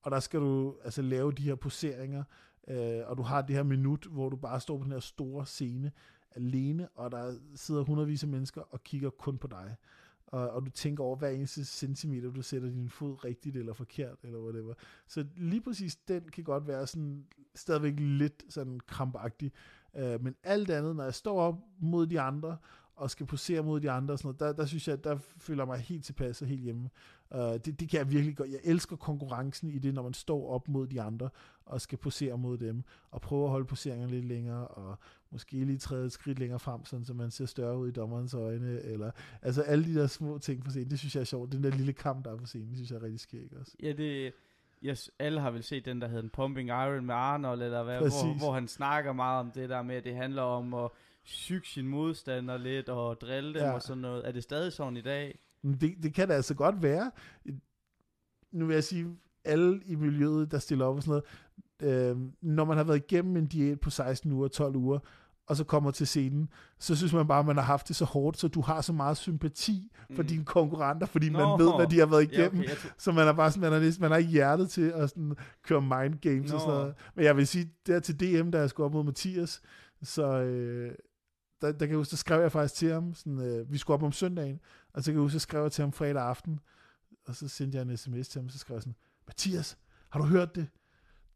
og 0.03 0.11
der 0.11 0.21
skal 0.21 0.41
du 0.41 0.77
altså 0.85 1.03
lave 1.03 1.33
de 1.33 1.43
her 1.43 1.55
poseringer, 1.55 2.25
øh, 2.69 3.01
og 3.07 3.17
du 3.17 3.23
har 3.23 3.43
det 3.43 3.57
her 3.57 3.63
minut, 3.63 4.07
hvor 4.11 4.29
du 4.29 4.37
bare 4.37 4.61
står 4.61 4.79
på 4.79 4.85
den 4.85 4.93
her 4.93 5.01
store 5.01 5.47
scene 5.47 5.93
alene, 6.31 6.89
og 6.95 7.13
der 7.13 7.39
sidder 7.55 7.83
hundredvis 7.83 8.23
af 8.23 8.29
mennesker 8.29 8.61
og 8.61 8.85
kigger 8.85 9.11
kun 9.11 9.39
på 9.39 9.47
dig 9.47 9.77
og, 10.35 10.51
og 10.51 10.66
du 10.66 10.70
tænker 10.70 11.05
over 11.05 11.16
hver 11.16 11.29
eneste 11.29 11.64
centimeter, 11.64 12.31
du 12.31 12.42
sætter 12.42 12.68
din 12.68 12.88
fod 12.88 13.25
rigtigt 13.25 13.57
eller 13.57 13.73
forkert, 13.73 14.18
eller 14.23 14.38
whatever. 14.38 14.75
Så 15.07 15.27
lige 15.37 15.61
præcis 15.61 15.97
den 15.97 16.29
kan 16.29 16.44
godt 16.44 16.66
være 16.66 16.87
sådan, 16.87 17.25
stadigvæk 17.55 17.94
lidt 17.99 18.44
sådan 18.49 18.81
krampagtig. 18.87 19.53
Øh, 19.97 20.25
men 20.25 20.35
alt 20.42 20.70
andet, 20.70 20.97
når 20.97 21.05
jeg 21.05 21.14
står 21.14 21.40
op 21.40 21.55
mod 21.79 22.07
de 22.07 22.20
andre, 22.20 22.57
og 22.97 23.11
skal 23.11 23.27
posere 23.27 23.63
mod 23.63 23.81
de 23.81 23.91
andre, 23.91 24.15
og 24.15 24.19
sådan 24.19 24.37
noget, 24.41 24.57
der, 24.57 24.63
der 24.63 24.67
synes 24.67 24.89
jeg, 24.89 25.05
der 25.05 25.19
føler 25.39 25.63
jeg 25.63 25.69
mig 25.69 25.79
helt 25.79 26.05
tilpas 26.05 26.43
og 26.43 26.49
helt 26.49 26.63
hjemme. 26.63 26.91
Uh, 27.31 27.41
det, 27.41 27.81
det 27.81 27.89
kan 27.89 27.99
jeg 27.99 28.11
virkelig 28.11 28.37
godt. 28.37 28.51
Jeg 28.51 28.61
elsker 28.65 28.97
konkurrencen 28.97 29.71
i 29.71 29.79
det, 29.79 29.95
når 29.95 30.03
man 30.03 30.15
står 30.15 30.51
op 30.51 30.69
mod 30.69 30.87
de 30.87 31.03
andre, 31.03 31.29
og 31.67 31.81
skal 31.81 31.99
posere 31.99 32.39
mod 32.39 32.59
dem, 32.59 32.83
og 33.11 33.21
prøve 33.21 33.45
at 33.45 33.51
holde 33.51 33.67
poseringen 33.67 34.11
lidt 34.11 34.25
længere, 34.25 34.69
og 34.69 34.99
måske 35.31 35.65
lige 35.65 35.79
træde 35.79 36.07
et 36.07 36.13
skridt 36.13 36.39
længere 36.39 36.59
frem, 36.59 36.85
sådan, 36.85 37.05
så 37.05 37.15
man 37.15 37.31
ser 37.31 37.47
større 37.47 37.79
ud 37.79 37.89
i 37.89 37.93
dommerens 37.93 38.35
øjne, 38.35 38.81
eller 38.81 39.11
altså 39.43 39.63
alle 39.63 39.85
de 39.85 39.95
der 39.95 40.07
små 40.07 40.39
ting 40.39 40.65
på 40.65 40.71
scenen, 40.71 40.91
det 40.91 40.99
synes 40.99 41.15
jeg 41.15 41.21
er 41.21 41.25
sjovt. 41.25 41.53
Den 41.53 41.65
der 41.65 41.71
lille 41.71 41.93
kamp, 41.93 42.25
der 42.25 42.33
er 42.33 42.37
på 42.37 42.47
scenen, 42.47 42.69
det 42.69 42.77
synes 42.77 42.91
jeg 42.91 42.97
er 42.97 43.03
rigtig 43.03 43.21
skæg 43.21 43.51
også. 43.61 43.73
Ja, 43.83 43.93
det, 43.93 44.33
yes, 44.85 45.11
alle 45.19 45.41
har 45.41 45.51
vel 45.51 45.63
set 45.63 45.85
den, 45.85 46.01
der 46.01 46.09
hedder 46.09 46.29
Pumping 46.29 46.69
Iron 46.69 47.07
med 47.07 47.15
Arnold, 47.15 47.63
eller 47.63 47.83
hvad, 47.83 47.99
hvor, 47.99 48.39
hvor 48.39 48.53
han 48.53 48.69
snakker 48.69 49.13
meget 49.13 49.41
om 49.41 49.51
det 49.51 49.69
der 49.69 49.83
med, 49.83 49.97
at 49.97 50.05
det 50.05 50.15
handler 50.15 50.43
om 50.43 50.75
at 50.75 50.91
syge 51.25 51.67
sin 51.67 51.87
modstander 51.87 52.57
lidt, 52.57 52.89
og 52.89 53.21
drille 53.21 53.55
dem 53.55 53.63
ja. 53.63 53.73
og 53.73 53.83
sådan 53.83 54.03
noget. 54.03 54.29
Er 54.29 54.33
det 54.33 54.43
stadig 54.43 54.73
sådan 54.73 54.97
i 54.97 55.03
dag? 55.03 55.39
Det, 55.63 55.95
det 56.03 56.15
kan 56.15 56.29
det 56.29 56.35
altså 56.35 56.55
godt 56.55 56.83
være. 56.83 57.11
Nu 58.53 58.67
vil 58.67 58.75
jeg 58.75 58.85
sige, 58.85 59.17
alle 59.45 59.81
i 59.87 59.95
miljøet, 59.95 60.51
der 60.51 60.59
stiller 60.59 60.85
op 60.85 60.97
og 60.97 61.03
sådan 61.03 61.23
noget, 61.81 62.11
øh, 62.13 62.17
når 62.41 62.65
man 62.65 62.77
har 62.77 62.85
været 62.85 62.97
igennem 62.97 63.37
en 63.37 63.47
diæt 63.47 63.81
på 63.81 63.91
16 63.91 64.33
uger, 64.33 64.49
12 64.49 64.77
uger, 64.77 64.99
og 65.47 65.57
så 65.57 65.65
kommer 65.65 65.91
til 65.91 66.07
scenen, 66.07 66.49
så 66.79 66.97
synes 66.97 67.13
man 67.13 67.27
bare, 67.27 67.41
at 67.41 67.47
man 67.47 67.57
har 67.57 67.63
haft 67.63 67.89
det 67.89 67.97
så 67.97 68.05
hårdt, 68.05 68.39
så 68.39 68.49
du 68.49 68.61
har 68.61 68.81
så 68.81 68.93
meget 68.93 69.17
sympati 69.17 69.93
for 70.15 70.23
mm. 70.23 70.29
dine 70.29 70.45
konkurrenter, 70.45 71.07
fordi 71.07 71.31
Nå, 71.31 71.39
man 71.39 71.67
ved, 71.67 71.75
hvad 71.77 71.87
de 71.87 71.99
har 71.99 72.07
været 72.07 72.33
igennem. 72.33 72.63
Ja, 72.63 72.73
okay, 72.73 72.89
så 72.99 73.13
man 73.13 73.29
er 73.29 73.33
bare 73.33 73.51
sådan, 73.51 73.71
man 73.71 73.83
har, 73.83 74.01
man 74.01 74.11
har 74.11 74.19
ikke 74.19 74.31
hjertet 74.31 74.71
til 74.71 74.91
at 74.91 75.11
sådan, 75.11 75.37
køre 75.63 75.83
mind 75.83 76.19
games 76.21 76.51
Nå. 76.51 76.55
og 76.55 76.61
sådan 76.61 76.75
noget. 76.75 76.95
Men 77.15 77.25
jeg 77.25 77.37
vil 77.37 77.47
sige, 77.47 77.71
der 77.87 78.01
til 78.01 78.21
DM, 78.21 78.51
da 78.51 78.59
jeg 78.59 78.71
skulle 78.71 78.85
op 78.85 78.93
mod 78.93 79.05
Mathias, 79.05 79.61
så 80.03 80.27
øh, 80.27 80.95
der, 81.64 81.72
der 81.72 81.79
kan 81.79 81.88
jeg 81.88 81.96
huske, 81.96 82.11
der 82.11 82.16
skrev 82.16 82.40
jeg 82.40 82.53
faktisk 82.53 82.74
til 82.74 82.92
ham, 82.92 83.14
sådan, 83.14 83.38
øh, 83.38 83.72
vi 83.72 83.79
skulle 83.79 83.94
op 83.94 84.03
om 84.03 84.12
søndagen, 84.12 84.61
og 84.92 85.03
så 85.03 85.11
kan 85.11 85.14
jeg 85.14 85.22
huske, 85.22 85.33
så 85.33 85.38
skrev 85.38 85.62
jeg 85.62 85.72
til 85.72 85.83
ham 85.83 85.92
fredag 85.92 86.22
aften, 86.22 86.61
og 87.27 87.37
så 87.37 87.48
sendte 87.48 87.79
jeg 87.79 87.83
en 87.83 87.96
sms 87.96 88.29
til 88.29 88.40
ham, 88.40 88.48
så 88.48 88.59
skrev 88.59 88.74
jeg 88.74 88.83
sådan, 88.83 88.96
Mathias, 89.27 89.79
har 90.11 90.20
du 90.20 90.27
hørt 90.27 90.55
det? 90.55 90.66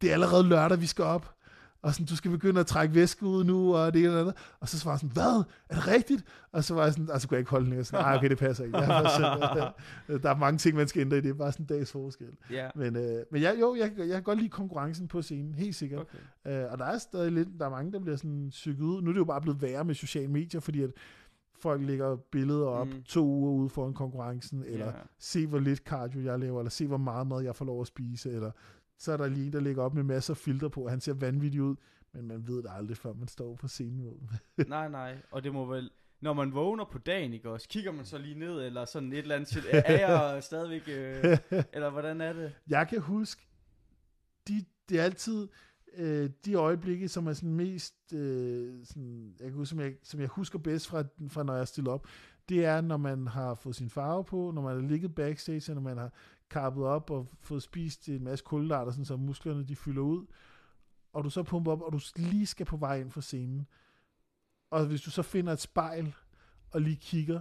Det 0.01 0.09
er 0.09 0.13
allerede 0.13 0.49
lørdag, 0.49 0.81
vi 0.81 0.87
skal 0.87 1.05
op 1.05 1.35
og 1.83 1.95
sådan, 1.95 2.07
du 2.07 2.17
skal 2.17 2.31
begynde 2.31 2.61
at 2.61 2.67
trække 2.67 2.95
væske 2.95 3.27
ud 3.27 3.45
nu, 3.45 3.77
og 3.77 3.95
det 3.95 4.05
eller 4.05 4.21
andet. 4.21 4.35
Og 4.61 4.69
så 4.69 4.79
svarer 4.79 4.95
jeg 4.95 5.01
sådan, 5.01 5.13
hvad? 5.13 5.45
Er 5.69 5.75
det 5.75 5.89
rigtigt? 5.89 6.25
Og 6.53 6.65
så 6.65 6.75
var 6.75 6.85
jeg 6.85 6.93
sådan, 6.93 7.11
altså 7.13 7.29
kunne 7.29 7.35
jeg 7.35 7.41
ikke 7.41 7.51
holde 7.51 7.65
længere. 7.67 7.85
Sådan, 7.85 8.05
nej, 8.05 8.17
okay, 8.17 8.31
det 8.31 8.39
passer 8.39 8.65
ikke. 8.65 8.79
Jeg 8.79 9.11
selv, 9.17 10.19
der 10.23 10.31
er 10.31 10.37
mange 10.37 10.59
ting, 10.59 10.77
man 10.77 10.89
skal 10.89 11.01
ændre 11.01 11.19
i 11.19 11.21
det. 11.21 11.31
er 11.31 11.35
bare 11.35 11.53
sådan 11.53 11.65
en 11.65 11.79
dags 11.79 11.93
forskel. 11.93 12.37
Yeah. 12.53 12.71
Men, 12.75 12.97
øh, 12.97 13.25
men 13.33 13.43
jeg, 13.43 13.57
jo, 13.61 13.75
jeg, 13.75 13.93
jeg 13.99 14.09
kan 14.09 14.23
godt 14.23 14.39
lide 14.39 14.49
konkurrencen 14.51 15.09
på 15.09 15.23
scenen, 15.23 15.55
helt 15.55 15.75
sikkert. 15.75 16.07
Okay. 16.45 16.65
Øh, 16.65 16.73
og 16.73 16.79
der 16.79 16.85
er 16.85 16.99
stadig 16.99 17.33
lidt, 17.33 17.49
der 17.59 17.67
er 17.67 17.71
mange, 17.71 17.93
der 17.93 17.99
bliver 18.01 18.17
sådan 18.17 18.49
psyket 18.51 18.81
ud. 18.81 19.03
Nu 19.03 19.09
er 19.09 19.13
det 19.13 19.21
jo 19.21 19.25
bare 19.25 19.41
blevet 19.41 19.63
værre 19.63 19.85
med 19.85 19.95
sociale 19.95 20.29
medier, 20.29 20.61
fordi 20.61 20.83
at 20.83 20.91
folk 21.61 21.83
lægger 21.83 22.17
billeder 22.17 22.67
op 22.67 22.87
mm. 22.87 23.03
to 23.03 23.27
uger 23.27 23.53
ude 23.53 23.69
foran 23.69 23.95
konkurrencen, 23.95 24.65
eller 24.67 24.87
yeah. 24.87 25.05
se 25.19 25.47
hvor 25.47 25.59
lidt 25.59 25.79
cardio 25.79 26.21
jeg 26.21 26.39
laver, 26.39 26.61
eller 26.61 26.71
se 26.71 26.87
hvor 26.87 26.97
meget 26.97 27.27
mad 27.27 27.41
jeg 27.41 27.57
får 27.57 27.65
lov 27.65 27.81
at 27.81 27.87
spise, 27.87 28.31
eller 28.33 28.51
så 28.99 29.13
er 29.13 29.17
der 29.17 29.29
lige 29.29 29.47
en, 29.47 29.53
der 29.53 29.61
ligger 29.61 29.83
op 29.83 29.95
med 29.95 30.03
masser 30.03 30.35
af 30.35 30.37
filter 30.37 30.69
på, 30.69 30.89
han 30.89 31.01
ser 31.01 31.15
vanvittig 31.15 31.63
ud, 31.63 31.77
men 32.13 32.27
man 32.27 32.49
ved 32.49 32.57
det 32.63 32.71
aldrig, 32.71 32.97
før 32.97 33.13
man 33.13 33.29
står 33.29 33.55
på 33.55 33.69
scenen. 33.69 34.31
nej, 34.69 34.89
nej, 34.89 35.17
og 35.31 35.45
det 35.45 35.53
må 35.53 35.65
vel, 35.65 35.91
når 36.21 36.33
man 36.33 36.55
vågner 36.55 36.85
på 36.85 36.99
dagen, 36.99 37.33
ikke 37.33 37.51
også, 37.51 37.69
kigger 37.69 37.93
man 37.93 38.05
så 38.05 38.19
lige 38.19 38.39
ned, 38.39 38.67
eller 38.67 38.85
sådan 38.85 39.13
et 39.13 39.19
eller 39.19 39.35
andet, 39.35 39.65
er 39.73 40.09
jeg 40.09 40.43
stadigvæk, 40.51 40.83
øh, 40.89 41.39
eller 41.73 41.91
hvordan 41.91 42.21
er 42.21 42.33
det? 42.33 42.53
Jeg 42.69 42.89
kan 42.89 43.01
huske, 43.01 43.43
de, 44.49 44.65
det 44.89 45.01
er 45.01 45.05
altid 45.05 45.49
øh, 45.95 46.31
de 46.45 46.55
øjeblikke, 46.55 47.09
som 47.09 47.27
er 47.27 47.33
sådan 47.33 47.55
mest, 47.55 48.13
øh, 48.13 48.85
sådan, 48.85 49.35
jeg 49.41 49.47
kan 49.47 49.55
huske, 49.55 49.71
som 49.71 49.81
jeg, 49.81 49.95
som 50.03 50.21
jeg 50.21 50.29
husker 50.29 50.59
bedst 50.59 50.89
fra, 50.89 51.05
fra, 51.29 51.43
når 51.43 51.57
jeg 51.57 51.69
stiller 51.69 51.91
op, 51.91 52.07
det 52.49 52.65
er, 52.65 52.81
når 52.81 52.97
man 52.97 53.27
har 53.27 53.55
fået 53.55 53.77
sin 53.77 53.91
farve 53.91 54.25
på, 54.25 54.51
når 54.55 54.63
man 54.63 54.75
har 54.75 54.89
ligget 54.89 55.15
backstage, 55.15 55.75
når 55.75 55.81
man 55.81 55.99
har 55.99 56.13
kappet 56.51 56.85
op 56.85 57.11
og 57.11 57.29
fået 57.41 57.63
spist 57.63 58.09
en 58.09 58.25
masse 58.25 58.45
kulhydrater, 58.45 58.93
sådan 58.93 59.05
så 59.05 59.17
musklerne 59.17 59.65
de 59.65 59.77
fylder 59.77 60.03
ud, 60.03 60.27
og 61.13 61.25
du 61.25 61.31
så 61.31 61.43
pumper 61.43 61.73
op, 61.73 61.81
og 61.81 61.93
du 61.93 62.01
lige 62.17 62.47
skal 62.47 62.67
på 62.67 62.77
vej 62.77 63.01
ind 63.01 63.11
for 63.11 63.21
scenen. 63.21 63.67
Og 64.71 64.87
hvis 64.87 65.01
du 65.01 65.11
så 65.11 65.23
finder 65.23 65.53
et 65.53 65.61
spejl, 65.61 66.15
og 66.71 66.81
lige 66.81 66.97
kigger, 66.97 67.41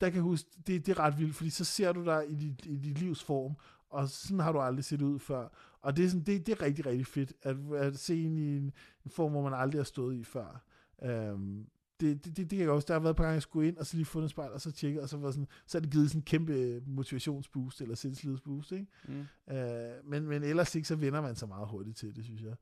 der 0.00 0.10
kan 0.10 0.14
jeg 0.14 0.22
huske, 0.22 0.50
det, 0.66 0.86
det 0.86 0.88
er 0.88 0.98
ret 0.98 1.18
vildt, 1.18 1.34
fordi 1.34 1.50
så 1.50 1.64
ser 1.64 1.92
du 1.92 2.04
dig 2.04 2.24
i 2.28 2.34
dit, 2.34 2.66
i 2.66 2.76
dit 2.76 2.98
livs 2.98 3.24
form, 3.24 3.54
og 3.90 4.08
sådan 4.08 4.40
har 4.40 4.52
du 4.52 4.60
aldrig 4.60 4.84
set 4.84 5.02
ud 5.02 5.18
før. 5.18 5.48
Og 5.80 5.96
det 5.96 6.04
er, 6.04 6.08
sådan, 6.08 6.24
det, 6.24 6.46
det 6.46 6.52
er 6.52 6.62
rigtig, 6.62 6.86
rigtig 6.86 7.06
fedt, 7.06 7.32
at, 7.42 7.56
at 7.76 7.98
se 7.98 8.22
en 8.22 8.38
i 8.38 8.56
en, 8.56 8.72
en 9.04 9.10
form, 9.10 9.32
hvor 9.32 9.42
man 9.42 9.60
aldrig 9.60 9.78
har 9.78 9.84
stået 9.84 10.16
i 10.16 10.24
før. 10.24 10.64
Øhm, 11.02 11.66
det, 12.00 12.24
det, 12.24 12.36
det, 12.36 12.36
det 12.36 12.50
kan 12.50 12.60
jeg 12.60 12.70
også. 12.70 12.86
Der 12.86 12.94
har 12.94 13.00
været 13.00 13.10
et 13.10 13.16
par 13.16 13.24
gange, 13.24 13.34
jeg 13.34 13.42
skulle 13.42 13.68
ind, 13.68 13.76
og 13.76 13.86
så 13.86 13.96
lige 13.96 14.06
fundet 14.06 14.30
spejl, 14.30 14.52
og 14.52 14.60
så 14.60 14.72
tjekke, 14.72 15.02
og 15.02 15.08
så, 15.08 15.16
var 15.16 15.30
sådan, 15.30 15.48
så 15.66 15.78
er 15.78 15.80
det 15.80 15.90
givet 15.90 16.10
sådan 16.10 16.18
en 16.18 16.24
kæmpe 16.24 16.82
motivationsboost, 16.86 17.80
eller 17.80 17.94
selvtillidsboost, 17.94 18.72
ikke? 18.72 18.86
Mm. 19.04 19.26
Uh, 19.46 19.56
men, 20.04 20.26
men 20.26 20.42
ellers 20.42 20.74
ikke, 20.74 20.88
så 20.88 20.96
vender 20.96 21.20
man 21.20 21.36
sig 21.36 21.48
meget 21.48 21.68
hurtigt 21.68 21.96
til 21.96 22.16
det, 22.16 22.24
synes 22.24 22.42
jeg. 22.42 22.54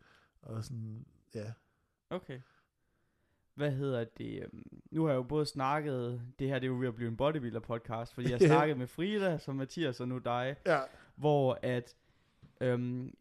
Og 0.43 0.65
sådan, 0.65 1.07
ja. 1.35 1.53
Okay. 2.11 2.41
Hvad 3.55 3.71
hedder 3.71 4.05
det? 4.05 4.43
Øhm, 4.43 4.81
nu 4.91 5.03
har 5.03 5.11
jeg 5.11 5.17
jo 5.17 5.23
både 5.23 5.47
snakket, 5.47 6.23
det 6.39 6.49
her 6.49 6.59
det 6.59 6.67
er 6.67 6.71
jo 6.71 6.79
ved 6.79 6.89
at 6.89 6.95
blive 6.95 7.09
en 7.09 7.17
bodybuilder 7.17 7.61
podcast, 7.61 8.15
fordi 8.15 8.31
jeg 8.31 8.39
har 8.41 8.47
snakket 8.47 8.79
med 8.79 8.87
Frida, 8.87 9.39
som 9.39 9.57
Mathias 9.57 10.01
og 10.01 10.09
nu 10.09 10.19
dig, 10.19 10.57
ja. 10.67 10.81
hvor 11.17 11.59
at 11.63 11.97
øhm, 12.61 13.15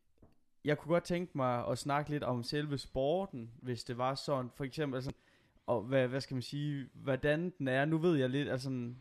jeg 0.66 0.78
kunne 0.78 0.94
godt 0.94 1.04
tænke 1.04 1.32
mig 1.36 1.68
at 1.68 1.78
snakke 1.78 2.10
lidt 2.10 2.24
om 2.24 2.44
selve 2.44 2.78
sporten, 2.78 3.52
hvis 3.62 3.84
det 3.84 3.98
var 3.98 4.16
sådan, 4.16 4.52
for 4.56 4.64
eksempel, 4.64 4.96
altså, 4.96 5.12
og 5.72 5.82
hvad, 5.82 6.08
hvad 6.08 6.22
skal 6.22 6.36
man 6.36 6.42
sige, 6.42 6.90
hvordan 6.94 7.54
den 7.58 7.68
er. 7.68 7.86
Nu 7.86 7.98
ved 7.98 8.18
jeg 8.18 8.30
lidt, 8.30 8.50
altså, 8.50 8.94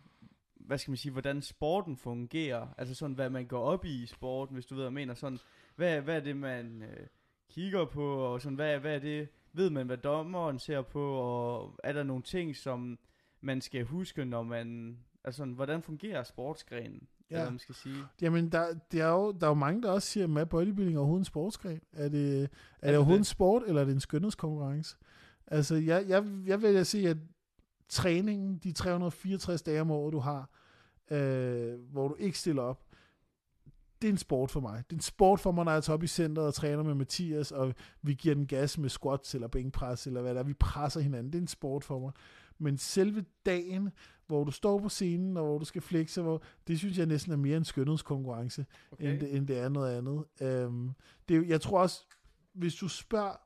hvad 0.55 0.79
skal 0.79 0.91
man 0.91 0.97
sige, 0.97 1.13
hvordan 1.13 1.43
sporten 1.43 1.97
fungerer. 1.97 2.67
Altså 2.79 2.95
sådan, 2.95 3.15
hvad 3.15 3.31
man 3.31 3.47
går 3.47 3.63
op 3.63 3.85
i 3.85 4.03
i 4.03 4.07
sporten, 4.07 4.55
hvis 4.55 4.67
du 4.67 4.75
ved, 4.75 4.83
jeg 4.83 4.93
mener 4.93 5.15
sådan, 5.15 5.39
hvad, 5.77 6.01
hvad 6.01 6.17
er 6.17 6.21
det, 6.21 6.37
man 6.37 6.83
øh, 6.83 7.07
kigger 7.51 7.85
på, 7.85 8.15
og 8.15 8.41
sådan, 8.41 8.57
hvad, 8.57 8.79
hvad 8.79 8.95
er 8.95 8.99
det, 8.99 9.29
ved 9.53 9.71
man, 9.71 9.87
hvad 9.87 9.97
dommeren 9.97 10.59
ser 10.59 10.83
på, 10.83 11.13
og 11.13 11.75
er 11.85 11.93
der 11.93 12.03
nogle 12.03 12.23
ting, 12.23 12.57
som 12.57 12.99
man 13.41 13.61
skal 13.61 13.85
huske, 13.85 14.25
når 14.25 14.43
man, 14.43 14.99
altså 15.25 15.45
hvordan 15.45 15.83
fungerer 15.83 16.23
sportsgrenen? 16.23 17.09
Ja. 17.31 17.37
Eller, 17.37 17.51
man 17.51 17.59
skal 17.59 17.75
sige. 17.75 18.05
Jamen, 18.21 18.53
der, 18.53 18.67
der, 18.93 19.05
er 19.05 19.13
jo, 19.13 19.33
der 19.33 19.47
er 19.47 19.51
jo 19.51 19.55
mange, 19.55 19.83
der 19.83 19.91
også 19.91 20.09
siger, 20.09 20.41
at 20.41 20.49
bodybuilding 20.49 20.97
er 20.97 21.01
overhovedet 21.01 21.21
en 21.21 21.25
sportsgren. 21.25 21.81
Er 21.93 22.09
det, 22.09 22.43
er, 22.43 22.47
er 22.83 22.89
det 22.89 22.97
overhovedet 22.97 23.19
det? 23.19 23.19
en 23.19 23.25
sport, 23.25 23.63
eller 23.67 23.81
er 23.81 23.85
det 23.85 23.95
en 23.95 24.01
skønhedskonkurrence? 24.01 24.97
Altså, 25.51 25.75
jeg, 25.75 26.05
jeg, 26.09 26.25
jeg 26.47 26.63
vil 26.63 26.87
sige, 26.87 27.09
at 27.09 27.17
træningen, 27.89 28.59
de 28.59 28.73
364 28.73 29.63
dage 29.63 29.81
om 29.81 29.91
året, 29.91 30.13
du 30.13 30.19
har, 30.19 30.51
øh, 31.11 31.81
hvor 31.93 32.09
du 32.09 32.15
ikke 32.15 32.39
stiller 32.39 32.63
op, 32.63 32.85
det 34.03 34.09
er 34.09 34.13
en 34.13 34.19
sport 34.19 34.51
for 34.51 34.61
mig. 34.61 34.85
Det 34.91 34.93
er 34.93 34.97
en 34.97 35.03
sport 35.03 35.41
for 35.41 35.53
mig, 35.53 35.65
når 35.65 35.73
jeg 35.73 35.85
tager 35.85 35.95
op 35.95 36.03
i 36.03 36.07
centret 36.07 36.47
og 36.47 36.55
træner 36.55 36.83
med 36.83 36.95
Mathias, 36.95 37.53
og 37.53 37.75
vi 38.03 38.15
giver 38.15 38.35
den 38.35 38.47
gas 38.47 38.79
med 38.79 38.89
squats 38.89 39.35
eller 39.35 39.49
bænkpres, 39.49 40.07
eller 40.07 40.23
hvad 40.23 40.35
der 40.35 40.41
er. 40.41 40.45
Vi 40.45 40.55
presser 40.55 41.01
hinanden. 41.01 41.33
Det 41.33 41.39
er 41.39 41.43
en 41.43 41.49
sport 41.49 41.85
for 41.85 41.99
mig. 41.99 42.13
Men 42.59 42.79
selve 42.79 43.25
dagen, 43.47 43.91
hvor 44.27 44.45
du 44.45 44.51
står 44.51 44.79
på 44.79 44.89
scenen, 44.89 45.37
og 45.37 45.45
hvor 45.45 45.59
du 45.59 45.65
skal 45.65 45.83
flexe, 45.83 46.23
hvor, 46.23 46.43
det 46.67 46.79
synes 46.79 46.99
jeg 46.99 47.07
næsten 47.07 47.33
er 47.33 47.37
mere 47.37 47.57
en 47.57 47.65
skønhedskonkurrence, 47.65 48.67
okay. 48.93 49.13
end, 49.13 49.21
det, 49.21 49.37
end 49.37 49.47
det 49.47 49.59
er 49.59 49.69
noget 49.69 49.97
andet. 49.97 50.25
Øhm, 50.41 50.91
det, 51.29 51.49
jeg 51.49 51.61
tror 51.61 51.81
også, 51.81 52.05
hvis 52.53 52.75
du 52.75 52.89
spørger 52.89 53.37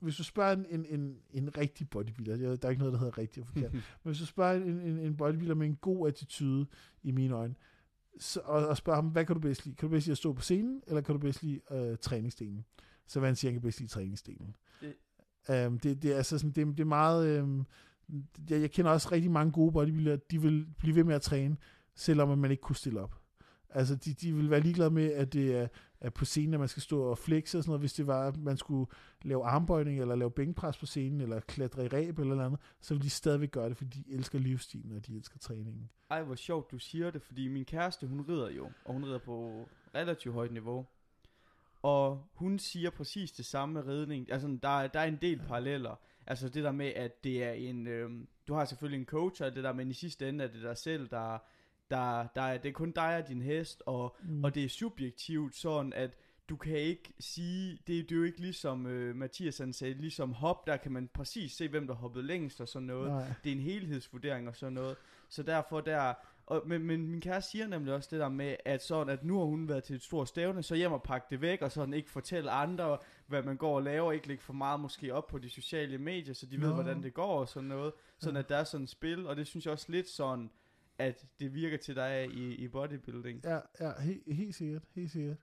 hvis 0.00 0.16
du 0.16 0.24
spørger 0.24 0.52
en, 0.52 0.66
en, 0.68 0.86
en, 1.00 1.16
en 1.30 1.58
rigtig 1.58 1.90
bodybuilder, 1.90 2.56
der 2.56 2.66
er 2.66 2.70
ikke 2.70 2.80
noget, 2.80 2.92
der 2.92 2.98
hedder 2.98 3.18
rigtig 3.18 3.40
og 3.40 3.46
forkert, 3.46 3.72
men 3.72 3.82
hvis 4.02 4.18
du 4.18 4.26
spørger 4.26 4.54
en, 4.54 4.80
en, 4.80 4.98
en 4.98 5.16
bodybuilder 5.16 5.54
med 5.54 5.66
en 5.66 5.76
god 5.76 6.08
attitude, 6.08 6.66
i 7.02 7.10
mine 7.10 7.34
øjne, 7.34 7.54
så, 8.18 8.40
og, 8.44 8.66
og 8.66 8.76
spørger 8.76 8.96
ham, 8.96 9.08
hvad 9.08 9.24
kan 9.24 9.34
du 9.34 9.40
bedst 9.40 9.64
lide? 9.64 9.76
Kan 9.76 9.88
du 9.88 9.90
bedst 9.90 10.06
lide 10.06 10.12
at 10.12 10.18
stå 10.18 10.32
på 10.32 10.42
scenen, 10.42 10.82
eller 10.86 11.00
kan 11.00 11.14
du 11.14 11.18
bedst 11.18 11.42
lide 11.42 11.60
øh, 11.70 11.96
træningsdelen? 11.98 12.64
Så 13.06 13.18
hvad 13.18 13.28
han 13.28 13.36
siger, 13.36 13.50
han 13.50 13.54
kan 13.54 13.62
bedst 13.62 13.80
lide 13.80 13.90
træningsdelen. 13.90 14.56
Det. 14.80 14.94
Um, 15.66 15.78
det, 15.78 16.02
det, 16.02 16.12
er 16.12 16.16
altså 16.16 16.38
sådan, 16.38 16.50
det, 16.50 16.66
det 16.66 16.80
er 16.80 16.84
meget... 16.84 17.42
Um, 17.42 17.66
jeg, 18.50 18.60
jeg 18.60 18.70
kender 18.70 18.90
også 18.90 19.08
rigtig 19.12 19.30
mange 19.30 19.52
gode 19.52 19.72
bodybuildere, 19.72 20.18
de 20.30 20.42
vil 20.42 20.66
blive 20.78 20.94
ved 20.94 21.04
med 21.04 21.14
at 21.14 21.22
træne, 21.22 21.56
selvom 21.94 22.38
man 22.38 22.50
ikke 22.50 22.60
kunne 22.60 22.76
stille 22.76 23.00
op. 23.00 23.14
Altså, 23.70 23.96
de, 23.96 24.14
de 24.14 24.34
vil 24.34 24.50
være 24.50 24.60
ligeglade 24.60 24.90
med, 24.90 25.12
at 25.12 25.32
det 25.32 25.56
er 25.56 25.68
på 26.14 26.24
scenen, 26.24 26.54
at 26.54 26.60
man 26.60 26.68
skal 26.68 26.82
stå 26.82 27.02
og 27.02 27.18
flexe 27.18 27.58
og 27.58 27.64
sådan 27.64 27.70
noget. 27.70 27.80
Hvis 27.80 27.92
det 27.92 28.06
var, 28.06 28.28
at 28.28 28.36
man 28.36 28.56
skulle 28.56 28.90
lave 29.22 29.44
armbøjning, 29.44 30.00
eller 30.00 30.14
lave 30.14 30.30
bænkpres 30.30 30.78
på 30.78 30.86
scenen, 30.86 31.20
eller 31.20 31.40
klatre 31.40 31.84
i 31.84 31.88
ræb 31.88 32.18
eller 32.18 32.34
noget 32.34 32.46
andet, 32.46 32.60
så 32.80 32.94
vil 32.94 33.02
de 33.02 33.10
stadigvæk 33.10 33.50
gøre 33.50 33.68
det, 33.68 33.76
fordi 33.76 34.02
de 34.02 34.14
elsker 34.14 34.38
livsstilen, 34.38 34.96
og 34.96 35.06
de 35.06 35.16
elsker 35.16 35.38
træningen. 35.38 35.90
Ej, 36.10 36.22
hvor 36.22 36.34
sjovt, 36.34 36.70
du 36.70 36.78
siger 36.78 37.10
det, 37.10 37.22
fordi 37.22 37.48
min 37.48 37.64
kæreste, 37.64 38.06
hun 38.06 38.20
rider 38.28 38.50
jo, 38.50 38.70
og 38.84 38.92
hun 38.92 39.04
rider 39.04 39.18
på 39.18 39.68
relativt 39.94 40.34
højt 40.34 40.52
niveau. 40.52 40.86
Og 41.82 42.28
hun 42.34 42.58
siger 42.58 42.90
præcis 42.90 43.32
det 43.32 43.44
samme 43.44 43.72
med 43.72 43.86
ridning. 43.86 44.32
Altså, 44.32 44.58
der, 44.62 44.86
der 44.86 45.00
er 45.00 45.04
en 45.04 45.18
del 45.22 45.38
paralleller. 45.38 45.94
Altså 46.26 46.48
det 46.48 46.64
der 46.64 46.72
med, 46.72 46.86
at 46.86 47.24
det 47.24 47.44
er 47.44 47.52
en... 47.52 47.86
Øh, 47.86 48.10
du 48.48 48.54
har 48.54 48.64
selvfølgelig 48.64 49.00
en 49.00 49.06
coach, 49.06 49.42
og 49.42 49.54
det 49.54 49.64
der, 49.64 49.72
men 49.72 49.90
i 49.90 49.94
sidste 49.94 50.28
ende 50.28 50.44
er 50.44 50.48
det 50.48 50.62
dig 50.62 50.76
selv, 50.76 51.08
der 51.08 51.38
der, 51.90 52.26
der 52.34 52.42
er, 52.42 52.58
det 52.58 52.68
er 52.68 52.72
kun 52.72 52.90
dig 52.90 53.16
og 53.16 53.28
din 53.28 53.42
hest, 53.42 53.82
og, 53.86 54.16
mm. 54.22 54.44
og 54.44 54.54
det 54.54 54.64
er 54.64 54.68
subjektivt 54.68 55.54
sådan, 55.54 55.92
at 55.92 56.16
du 56.48 56.56
kan 56.56 56.78
ikke 56.78 57.14
sige, 57.20 57.78
det, 57.86 58.08
det 58.08 58.12
er 58.12 58.16
jo 58.16 58.22
ikke 58.22 58.40
ligesom 58.40 58.86
øh, 58.86 59.16
Mathias 59.16 59.58
han 59.58 59.72
sagde, 59.72 59.94
ligesom 59.94 60.32
hop, 60.32 60.66
der 60.66 60.76
kan 60.76 60.92
man 60.92 61.08
præcis 61.14 61.52
se, 61.52 61.68
hvem 61.68 61.86
der 61.86 61.94
hoppede 61.94 62.26
længst 62.26 62.60
og 62.60 62.68
sådan 62.68 62.86
noget. 62.86 63.10
Nej. 63.10 63.32
Det 63.44 63.52
er 63.52 63.56
en 63.56 63.62
helhedsvurdering 63.62 64.48
og 64.48 64.56
sådan 64.56 64.72
noget. 64.72 64.96
Så 65.28 65.42
derfor 65.42 65.80
der, 65.80 66.14
og, 66.46 66.62
men, 66.66 66.82
men 66.82 67.08
min 67.08 67.20
kæreste 67.20 67.50
siger 67.50 67.66
nemlig 67.66 67.94
også 67.94 68.08
det 68.12 68.20
der 68.20 68.28
med, 68.28 68.56
at 68.64 68.84
sådan, 68.84 69.08
at 69.08 69.24
nu 69.24 69.38
har 69.38 69.44
hun 69.44 69.68
været 69.68 69.84
til 69.84 69.96
et 69.96 70.02
stort 70.02 70.28
stævne, 70.28 70.62
så 70.62 70.74
hjem 70.74 70.92
og 70.92 71.02
pakke 71.02 71.26
det 71.30 71.40
væk, 71.40 71.62
og 71.62 71.72
sådan 71.72 71.94
ikke 71.94 72.10
fortælle 72.10 72.50
andre, 72.50 72.98
hvad 73.26 73.42
man 73.42 73.56
går 73.56 73.76
og 73.76 73.82
laver, 73.82 74.12
ikke 74.12 74.28
lægge 74.28 74.42
for 74.42 74.52
meget 74.52 74.80
måske 74.80 75.14
op 75.14 75.26
på 75.26 75.38
de 75.38 75.50
sociale 75.50 75.98
medier, 75.98 76.34
så 76.34 76.46
de 76.46 76.56
no. 76.56 76.66
ved, 76.66 76.74
hvordan 76.74 77.02
det 77.02 77.14
går 77.14 77.40
og 77.40 77.48
sådan 77.48 77.68
noget. 77.68 77.92
Sådan 78.18 78.36
ja. 78.36 78.40
at 78.40 78.48
der 78.48 78.56
er 78.56 78.64
sådan 78.64 78.84
et 78.84 78.90
spil, 78.90 79.26
og 79.26 79.36
det 79.36 79.46
synes 79.46 79.64
jeg 79.64 79.72
også 79.72 79.92
lidt 79.92 80.08
sådan, 80.08 80.50
at 80.98 81.26
det 81.40 81.54
virker 81.54 81.76
til 81.76 81.94
dig 81.94 82.28
i, 82.32 82.54
i 82.54 82.68
bodybuilding. 82.68 83.40
Ja, 83.44 83.58
ja 83.80 83.92
he, 84.00 84.20
helt 84.26 84.54
sikkert, 84.54 84.82
helt 84.94 85.10
sikkert. 85.10 85.36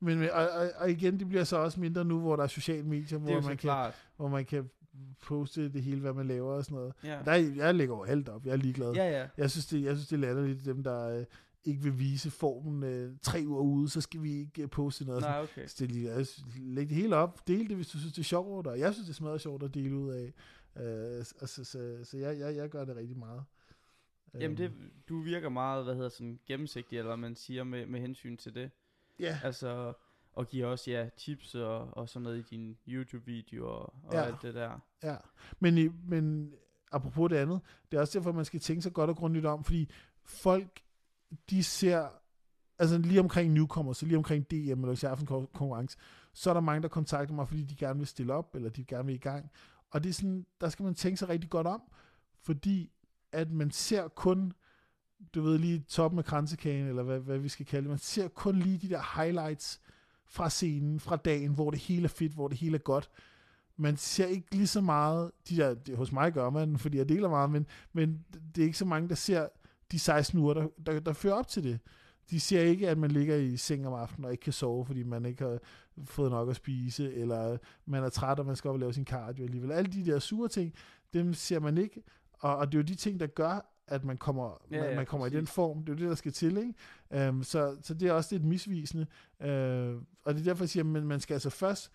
Men, 0.00 0.22
og, 0.22 0.48
og, 0.48 0.70
og 0.76 0.90
igen, 0.90 1.18
det 1.18 1.28
bliver 1.28 1.44
så 1.44 1.56
også 1.56 1.80
mindre 1.80 2.04
nu, 2.04 2.20
hvor 2.20 2.36
der 2.36 2.42
er 2.42 2.48
sociale 2.48 2.86
medier, 2.86 3.18
hvor 3.18 3.40
man, 3.40 3.56
kan, 3.56 3.92
hvor 4.16 4.28
man 4.28 4.44
kan 4.44 4.70
poste 5.20 5.68
det 5.68 5.82
hele, 5.82 6.00
hvad 6.00 6.12
man 6.12 6.26
laver 6.26 6.52
og 6.54 6.64
sådan 6.64 6.76
noget. 6.76 6.92
Ja. 7.04 7.18
Der, 7.24 7.32
jeg 7.32 7.74
lægger 7.74 7.94
over 7.94 8.06
alt 8.06 8.28
op, 8.28 8.46
jeg 8.46 8.52
er 8.52 8.56
ligeglad. 8.56 8.92
Ja, 8.92 9.20
ja. 9.20 9.28
Jeg 9.36 9.50
synes, 9.50 9.66
det, 9.66 9.82
jeg 9.82 9.96
synes, 9.96 10.08
det 10.08 10.16
er 10.16 10.20
latterligt, 10.20 10.64
dem 10.64 10.82
der 10.82 11.18
øh, 11.18 11.24
ikke 11.64 11.82
vil 11.82 11.98
vise 11.98 12.30
formen 12.30 12.82
øh, 12.82 13.12
tre 13.22 13.44
uger 13.46 13.60
ude, 13.60 13.88
så 13.88 14.00
skal 14.00 14.22
vi 14.22 14.38
ikke 14.38 14.62
øh, 14.62 14.70
poste 14.70 15.04
noget. 15.04 15.22
Nej, 15.22 15.42
okay. 15.42 15.66
Så 15.66 15.86
det, 15.86 16.04
jeg, 16.04 16.26
læg 16.56 16.88
det 16.88 16.96
hele 16.96 17.16
op, 17.16 17.48
del 17.48 17.68
det, 17.68 17.76
hvis 17.76 17.88
du 17.88 17.98
synes, 17.98 18.12
det 18.12 18.20
er 18.20 18.24
sjovt, 18.24 18.66
og 18.66 18.78
jeg 18.78 18.92
synes, 18.92 19.06
det 19.06 19.12
er 19.12 19.16
smadret 19.16 19.40
sjovt 19.40 19.62
at 19.62 19.74
dele 19.74 19.96
ud 19.96 20.10
af. 20.10 20.32
Øh, 20.82 21.24
så 21.24 21.46
så, 21.46 21.64
så, 21.64 21.98
så 22.04 22.18
jeg, 22.18 22.38
jeg, 22.38 22.56
jeg 22.56 22.68
gør 22.70 22.84
det 22.84 22.96
rigtig 22.96 23.18
meget. 23.18 23.44
Jamen, 24.40 24.56
det, 24.56 24.64
øhm. 24.64 24.92
du 25.08 25.20
virker 25.20 25.48
meget, 25.48 25.84
hvad 25.84 25.94
hedder 25.94 26.08
sådan, 26.08 26.40
gennemsigtig, 26.46 26.98
eller 26.98 27.08
hvad 27.08 27.16
man 27.16 27.36
siger, 27.36 27.64
med, 27.64 27.86
med 27.86 28.00
hensyn 28.00 28.36
til 28.36 28.54
det. 28.54 28.70
Ja. 29.18 29.38
Altså, 29.44 29.92
og 30.32 30.48
giver 30.48 30.66
også 30.66 30.90
ja, 30.90 31.08
tips 31.16 31.54
og, 31.54 31.96
og 31.96 32.08
sådan 32.08 32.22
noget 32.22 32.38
i 32.38 32.42
dine 32.42 32.74
YouTube-videoer 32.88 33.70
og, 33.70 33.94
og 34.04 34.14
ja. 34.14 34.22
alt 34.22 34.42
det 34.42 34.54
der. 34.54 34.78
Ja, 35.02 35.16
men, 35.60 36.00
men 36.08 36.52
apropos 36.92 37.30
det 37.30 37.36
andet, 37.36 37.60
det 37.90 37.96
er 37.96 38.00
også 38.00 38.18
derfor, 38.18 38.32
man 38.32 38.44
skal 38.44 38.60
tænke 38.60 38.82
sig 38.82 38.92
godt 38.92 39.10
og 39.10 39.16
grundigt 39.16 39.46
om, 39.46 39.64
fordi 39.64 39.90
folk, 40.24 40.80
de 41.50 41.62
ser, 41.64 42.08
altså 42.78 42.98
lige 42.98 43.20
omkring 43.20 43.52
newcomer, 43.52 43.92
så 43.92 44.06
lige 44.06 44.16
omkring 44.16 44.50
DM 44.50 44.82
eller 44.82 44.94
chefens 44.94 45.28
konkurrence, 45.28 45.98
så 46.32 46.50
er 46.50 46.54
der 46.54 46.60
mange, 46.60 46.82
der 46.82 46.88
kontakter 46.88 47.34
mig, 47.34 47.48
fordi 47.48 47.62
de 47.62 47.76
gerne 47.76 47.98
vil 47.98 48.06
stille 48.06 48.34
op, 48.34 48.54
eller 48.54 48.70
de 48.70 48.84
gerne 48.84 49.06
vil 49.06 49.14
i 49.14 49.18
gang. 49.18 49.50
Og 49.90 50.04
det 50.04 50.10
er 50.10 50.14
sådan, 50.14 50.46
der 50.60 50.68
skal 50.68 50.84
man 50.84 50.94
tænke 50.94 51.16
sig 51.16 51.28
rigtig 51.28 51.50
godt 51.50 51.66
om, 51.66 51.82
fordi 52.42 52.92
at 53.32 53.50
man 53.50 53.70
ser 53.70 54.08
kun, 54.08 54.52
du 55.34 55.42
ved 55.42 55.58
lige 55.58 55.84
toppen 55.88 56.18
af 56.18 56.24
kransekagen, 56.24 56.86
eller 56.86 57.02
hvad, 57.02 57.20
hvad 57.20 57.38
vi 57.38 57.48
skal 57.48 57.66
kalde 57.66 57.82
det, 57.82 57.90
man 57.90 57.98
ser 57.98 58.28
kun 58.28 58.56
lige 58.56 58.78
de 58.78 58.88
der 58.88 59.22
highlights, 59.22 59.80
fra 60.28 60.50
scenen, 60.50 61.00
fra 61.00 61.16
dagen, 61.16 61.54
hvor 61.54 61.70
det 61.70 61.80
hele 61.80 62.04
er 62.04 62.08
fedt, 62.08 62.32
hvor 62.32 62.48
det 62.48 62.58
hele 62.58 62.74
er 62.74 62.82
godt. 62.82 63.10
Man 63.76 63.96
ser 63.96 64.26
ikke 64.26 64.54
lige 64.54 64.66
så 64.66 64.80
meget, 64.80 65.30
de 65.48 65.56
der, 65.56 65.74
det, 65.74 65.96
hos 65.96 66.12
mig 66.12 66.32
gør 66.32 66.50
man, 66.50 66.78
fordi 66.78 66.98
jeg 66.98 67.08
deler 67.08 67.28
meget, 67.28 67.50
men, 67.50 67.66
men 67.92 68.24
det 68.54 68.62
er 68.62 68.66
ikke 68.66 68.78
så 68.78 68.84
mange, 68.84 69.08
der 69.08 69.14
ser 69.14 69.48
de 69.92 69.98
16 69.98 70.38
uger, 70.38 70.54
der, 70.54 70.68
der, 70.86 71.00
der 71.00 71.12
fører 71.12 71.34
op 71.34 71.48
til 71.48 71.64
det. 71.64 71.80
De 72.30 72.40
ser 72.40 72.60
ikke, 72.60 72.88
at 72.88 72.98
man 72.98 73.10
ligger 73.10 73.36
i 73.36 73.56
seng 73.56 73.86
om 73.86 73.92
aftenen 73.92 74.24
og 74.24 74.32
ikke 74.32 74.42
kan 74.42 74.52
sove, 74.52 74.86
fordi 74.86 75.02
man 75.02 75.24
ikke 75.24 75.44
har 75.44 75.58
fået 76.04 76.30
nok 76.30 76.50
at 76.50 76.56
spise, 76.56 77.14
eller 77.14 77.58
man 77.86 78.04
er 78.04 78.08
træt, 78.08 78.38
og 78.38 78.46
man 78.46 78.56
skal 78.56 78.68
op 78.68 78.74
og 78.74 78.80
lave 78.80 78.92
sin 78.92 79.04
cardio 79.04 79.44
alligevel. 79.44 79.72
Alle 79.72 79.92
de 79.92 80.06
der 80.06 80.18
sure 80.18 80.48
ting, 80.48 80.74
dem 81.12 81.34
ser 81.34 81.60
man 81.60 81.78
ikke, 81.78 82.02
og, 82.40 82.56
og 82.56 82.66
det 82.66 82.78
er 82.78 82.82
jo 82.82 82.86
de 82.86 82.94
ting, 82.94 83.20
der 83.20 83.26
gør, 83.26 83.74
at 83.86 84.04
man 84.04 84.16
kommer, 84.16 84.62
ja, 84.70 84.86
man, 84.86 84.96
man 84.96 85.06
kommer 85.06 85.26
i 85.26 85.30
den 85.30 85.46
form. 85.46 85.78
Det 85.84 85.88
er 85.88 85.92
jo 85.92 85.98
det, 85.98 86.08
der 86.08 86.14
skal 86.14 86.32
til. 86.32 86.56
Ikke? 86.56 87.28
Um, 87.28 87.42
så, 87.42 87.76
så 87.82 87.94
det 87.94 88.08
er 88.08 88.12
også 88.12 88.34
lidt 88.34 88.44
misvisende. 88.44 89.06
Uh, 89.40 90.02
og 90.24 90.34
det 90.34 90.40
er 90.40 90.44
derfor, 90.44 90.64
jeg 90.64 90.68
siger, 90.68 90.96
at 90.96 91.02
man 91.02 91.20
skal 91.20 91.34
altså 91.34 91.50
først 91.50 91.92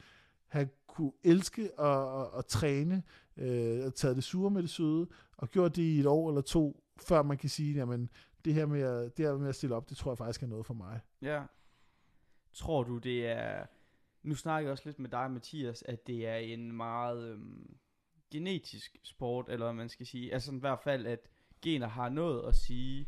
have 0.48 0.70
kunne 0.88 1.12
elske 1.24 1.80
og, 1.80 2.12
og, 2.14 2.32
og 2.32 2.48
træne, 2.48 3.04
uh, 3.38 3.86
og 3.86 3.96
taget 3.96 4.16
det 4.16 4.24
sure 4.24 4.52
med 4.52 4.62
det 4.62 4.70
søde, 4.70 5.08
og 5.38 5.50
gjort 5.50 5.76
det 5.76 5.82
i 5.82 6.00
et 6.00 6.06
år 6.06 6.30
eller 6.30 6.42
to, 6.42 6.84
før 6.98 7.24
man 7.24 7.38
kan 7.38 7.50
sige, 7.50 7.74
jamen, 7.74 8.10
det 8.46 8.54
her 8.54 8.66
med 8.66 8.82
at, 8.82 9.18
det 9.18 9.26
her 9.26 9.38
med 9.38 9.50
at 9.50 9.56
stille 9.56 9.76
op, 9.76 9.90
det 9.90 9.98
tror 9.98 10.12
jeg 10.12 10.18
faktisk 10.18 10.44
er 10.44 10.48
noget 10.48 10.66
for 10.66 10.74
mig. 10.74 11.00
Ja. 11.22 11.44
Tror 12.54 12.84
du, 12.84 12.98
det 12.98 13.28
er... 13.28 13.66
Nu 14.24 14.36
snakker 14.36 14.68
jeg 14.68 14.72
også 14.72 14.84
lidt 14.86 15.00
med 15.00 15.10
dig, 15.10 15.32
Mathias, 15.32 15.84
at 15.88 16.08
det 16.08 16.28
er 16.28 16.36
en 16.36 16.72
meget 16.72 17.28
øhm, 17.28 17.76
genetisk 18.34 18.98
sport, 19.04 19.46
eller 19.50 19.66
hvad 19.66 19.74
man 19.74 19.90
skal 19.90 20.06
sige. 20.06 20.34
Altså 20.34 20.52
i 20.52 20.60
hvert 20.60 20.80
fald, 20.84 21.06
at 21.06 21.20
gener 21.62 21.88
har 21.88 22.10
noget 22.10 22.48
at 22.48 22.56
sige. 22.56 23.08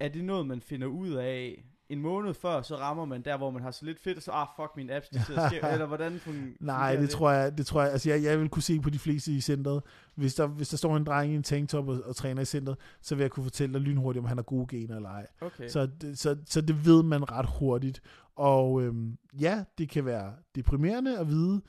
Er 0.00 0.08
det 0.08 0.24
noget, 0.24 0.46
man 0.46 0.60
finder 0.60 0.86
ud 0.86 1.10
af 1.10 1.64
en 1.88 2.00
måned 2.00 2.34
før, 2.34 2.62
så 2.62 2.76
rammer 2.76 3.04
man 3.04 3.22
der, 3.22 3.36
hvor 3.36 3.50
man 3.50 3.62
har 3.62 3.70
så 3.70 3.84
lidt 3.84 4.00
fedt, 4.00 4.16
og 4.16 4.22
så, 4.22 4.30
ah, 4.30 4.46
fuck, 4.56 4.76
min 4.76 4.90
apps, 4.90 5.08
de 5.08 5.24
sidder 5.24 5.48
skæv, 5.48 5.60
eller 5.72 5.86
hvordan 5.86 6.18
fungerer 6.18 6.52
Nej, 6.60 6.92
det, 6.92 7.02
det, 7.02 7.10
tror 7.10 7.30
jeg, 7.30 7.58
det 7.58 7.66
tror 7.66 7.82
jeg, 7.82 7.92
altså 7.92 8.10
jeg, 8.10 8.22
jeg 8.22 8.40
vil 8.40 8.48
kunne 8.48 8.62
se 8.62 8.80
på 8.80 8.90
de 8.90 8.98
fleste 8.98 9.32
i 9.32 9.40
centret, 9.40 9.82
hvis 10.14 10.34
der, 10.34 10.46
hvis 10.46 10.68
der 10.68 10.76
står 10.76 10.96
en 10.96 11.04
dreng 11.04 11.32
i 11.32 11.34
en 11.34 11.42
tanktop 11.42 11.88
og, 11.88 12.02
og 12.04 12.16
træner 12.16 12.42
i 12.42 12.44
centret, 12.44 12.76
så 13.00 13.14
vil 13.14 13.22
jeg 13.22 13.30
kunne 13.30 13.44
fortælle 13.44 13.72
dig 13.72 13.80
lynhurtigt, 13.80 14.22
om 14.22 14.28
han 14.28 14.36
har 14.36 14.42
gode 14.42 14.66
gener 14.66 14.96
eller 14.96 15.08
ej. 15.08 15.26
Okay. 15.40 15.68
Så, 15.68 15.88
så, 16.14 16.36
så 16.46 16.60
det 16.60 16.86
ved 16.86 17.02
man 17.02 17.30
ret 17.30 17.46
hurtigt, 17.58 18.02
og 18.36 18.82
øhm, 18.82 19.18
ja, 19.40 19.64
det 19.78 19.88
kan 19.88 20.04
være 20.04 20.32
deprimerende 20.54 21.18
at 21.18 21.28
vide, 21.28 21.62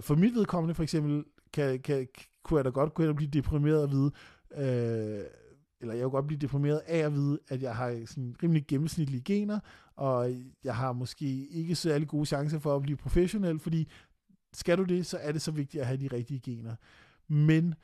for 0.00 0.14
mit 0.14 0.34
vedkommende 0.34 0.74
for 0.74 0.82
eksempel, 0.82 1.24
kan, 1.54 1.80
kan, 1.80 2.08
kunne 2.42 2.58
jeg 2.58 2.64
da 2.64 2.70
godt 2.70 2.94
kunne 2.94 3.06
jeg 3.06 3.16
blive 3.16 3.30
deprimeret 3.30 3.82
at 3.82 3.90
vide, 3.90 4.10
Øh, 4.56 5.24
eller 5.80 5.94
jeg 5.94 6.02
kunne 6.02 6.10
godt 6.10 6.26
blive 6.26 6.38
deprimeret 6.38 6.80
af 6.86 6.98
at 6.98 7.12
vide, 7.12 7.38
at 7.48 7.62
jeg 7.62 7.76
har 7.76 8.02
sådan 8.06 8.36
rimelig 8.42 8.66
gennemsnitlige 8.66 9.22
gener, 9.22 9.58
og 9.96 10.34
jeg 10.64 10.76
har 10.76 10.92
måske 10.92 11.46
ikke 11.46 11.74
særlig 11.74 12.08
gode 12.08 12.26
chancer 12.26 12.58
for 12.58 12.76
at 12.76 12.82
blive 12.82 12.96
professionel, 12.96 13.58
fordi 13.58 13.88
skal 14.52 14.78
du 14.78 14.82
det, 14.82 15.06
så 15.06 15.18
er 15.20 15.32
det 15.32 15.42
så 15.42 15.50
vigtigt 15.50 15.80
at 15.80 15.86
have 15.86 16.00
de 16.00 16.08
rigtige 16.16 16.40
gener. 16.40 16.76
Men 17.28 17.74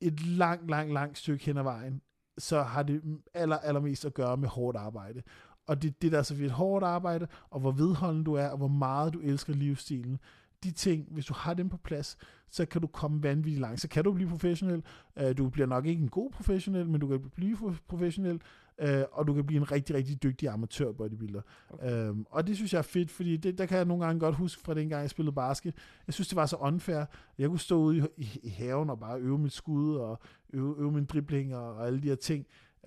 et 0.00 0.26
langt, 0.26 0.70
langt, 0.70 0.92
langt 0.92 1.18
stykke 1.18 1.44
hen 1.44 1.56
ad 1.56 1.62
vejen, 1.62 2.00
så 2.38 2.62
har 2.62 2.82
det 2.82 3.02
aller, 3.34 3.58
allermest 3.58 4.04
at 4.04 4.14
gøre 4.14 4.36
med 4.36 4.48
hårdt 4.48 4.76
arbejde. 4.76 5.22
Og 5.66 5.82
det, 5.82 6.02
det 6.02 6.12
der 6.12 6.18
er 6.18 6.22
så 6.22 6.36
fedt 6.36 6.52
hårdt 6.52 6.84
arbejde, 6.84 7.26
og 7.50 7.60
hvor 7.60 7.72
vedholden 7.72 8.24
du 8.24 8.34
er, 8.34 8.48
og 8.48 8.56
hvor 8.56 8.68
meget 8.68 9.12
du 9.12 9.20
elsker 9.20 9.52
livsstilen, 9.52 10.18
de 10.64 10.70
ting, 10.70 11.06
hvis 11.10 11.26
du 11.26 11.34
har 11.34 11.54
dem 11.54 11.68
på 11.68 11.76
plads, 11.76 12.16
så 12.50 12.66
kan 12.66 12.80
du 12.80 12.86
komme 12.86 13.22
vanvittigt 13.22 13.60
langt. 13.60 13.80
Så 13.80 13.88
kan 13.88 14.04
du 14.04 14.12
blive 14.12 14.28
professionel. 14.28 14.82
Uh, 15.22 15.30
du 15.38 15.48
bliver 15.48 15.66
nok 15.66 15.86
ikke 15.86 16.02
en 16.02 16.08
god 16.08 16.30
professionel, 16.30 16.88
men 16.88 17.00
du 17.00 17.06
kan 17.08 17.30
blive 17.36 17.56
professionel, 17.88 18.42
uh, 18.82 18.88
og 19.12 19.26
du 19.26 19.34
kan 19.34 19.46
blive 19.46 19.60
en 19.60 19.72
rigtig, 19.72 19.96
rigtig 19.96 20.22
dygtig 20.22 20.48
amatør 20.48 20.92
bodybuilder. 20.92 21.40
Okay. 21.70 22.10
Uh, 22.10 22.16
og 22.30 22.46
det 22.46 22.56
synes 22.56 22.72
jeg 22.72 22.78
er 22.78 22.82
fedt, 22.82 23.10
fordi 23.10 23.36
det, 23.36 23.58
der 23.58 23.66
kan 23.66 23.76
jeg 23.76 23.84
nogle 23.84 24.04
gange 24.04 24.20
godt 24.20 24.34
huske 24.34 24.62
fra 24.62 24.74
den 24.74 24.88
gang, 24.88 25.02
jeg 25.02 25.10
spillede 25.10 25.34
basket. 25.34 25.74
Jeg 26.06 26.14
synes, 26.14 26.28
det 26.28 26.36
var 26.36 26.46
så 26.46 26.56
unfair. 26.56 27.04
Jeg 27.38 27.48
kunne 27.48 27.58
stå 27.58 27.78
ude 27.78 28.08
i, 28.16 28.40
i, 28.42 28.48
haven 28.48 28.90
og 28.90 29.00
bare 29.00 29.20
øve 29.20 29.38
mit 29.38 29.52
skud, 29.52 29.96
og 29.96 30.20
øve, 30.52 30.74
øve 30.78 30.92
min 30.92 31.04
dribling 31.04 31.56
og, 31.56 31.74
og 31.74 31.86
alle 31.86 32.02
de 32.02 32.08
her 32.08 32.14
ting. 32.14 32.46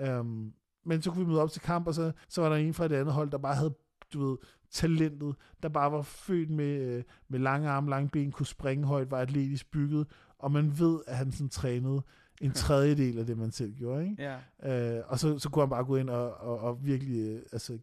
Um, 0.09 0.53
men 0.83 1.01
så 1.01 1.11
kunne 1.11 1.25
vi 1.25 1.31
møde 1.31 1.41
op 1.41 1.51
til 1.51 1.61
kamp, 1.61 1.87
og 1.87 1.93
så, 1.93 2.11
så 2.29 2.41
var 2.41 2.49
der 2.49 2.55
en 2.55 2.73
fra 2.73 2.85
et 2.85 2.91
andet 2.91 3.13
hold, 3.13 3.31
der 3.31 3.37
bare 3.37 3.55
havde 3.55 3.73
du 4.13 4.29
ved, 4.29 4.37
talentet, 4.71 5.35
der 5.63 5.69
bare 5.69 5.91
var 5.91 6.01
født 6.01 6.49
med, 6.49 6.81
øh, 6.81 7.03
med 7.27 7.39
lange 7.39 7.69
arme, 7.69 7.89
lange 7.89 8.09
ben, 8.09 8.31
kunne 8.31 8.45
springe 8.45 8.87
højt, 8.87 9.11
var 9.11 9.17
atletisk 9.17 9.71
bygget, 9.71 10.07
og 10.39 10.51
man 10.51 10.79
ved, 10.79 10.99
at 11.07 11.17
han 11.17 11.31
sådan 11.31 11.49
trænede 11.49 12.01
en 12.41 12.51
tredjedel 12.63 13.19
af 13.19 13.25
det, 13.25 13.37
man 13.37 13.51
selv 13.51 13.73
gjorde. 13.73 14.09
Ikke? 14.09 14.37
Ja. 14.63 14.97
Øh, 14.97 15.03
og 15.07 15.19
så, 15.19 15.39
så 15.39 15.49
kunne 15.49 15.63
han 15.63 15.69
bare 15.69 15.85
gå 15.85 15.95
ind 15.95 16.09
og, 16.09 16.33
og, 16.33 16.59
og 16.59 16.85
virkelig 16.85 17.29
øh, 17.29 17.41
altså, 17.51 17.77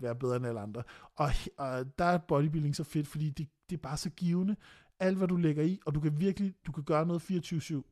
være 0.00 0.14
bedre 0.14 0.36
end 0.36 0.46
alle 0.46 0.60
andre. 0.60 0.82
Og, 1.16 1.30
og 1.56 1.98
der 1.98 2.04
er 2.04 2.18
bodybuilding 2.18 2.76
så 2.76 2.84
fedt, 2.84 3.06
fordi 3.06 3.30
det, 3.30 3.48
det 3.70 3.76
er 3.76 3.82
bare 3.82 3.96
så 3.96 4.10
givende. 4.10 4.56
Alt, 5.00 5.18
hvad 5.18 5.28
du 5.28 5.36
lægger 5.36 5.62
i, 5.62 5.80
og 5.86 5.94
du 5.94 6.00
kan 6.00 6.20
virkelig 6.20 6.54
du 6.66 6.72
kan 6.72 6.84
gøre 6.84 7.06
noget 7.06 7.20
24-7. 7.20 7.82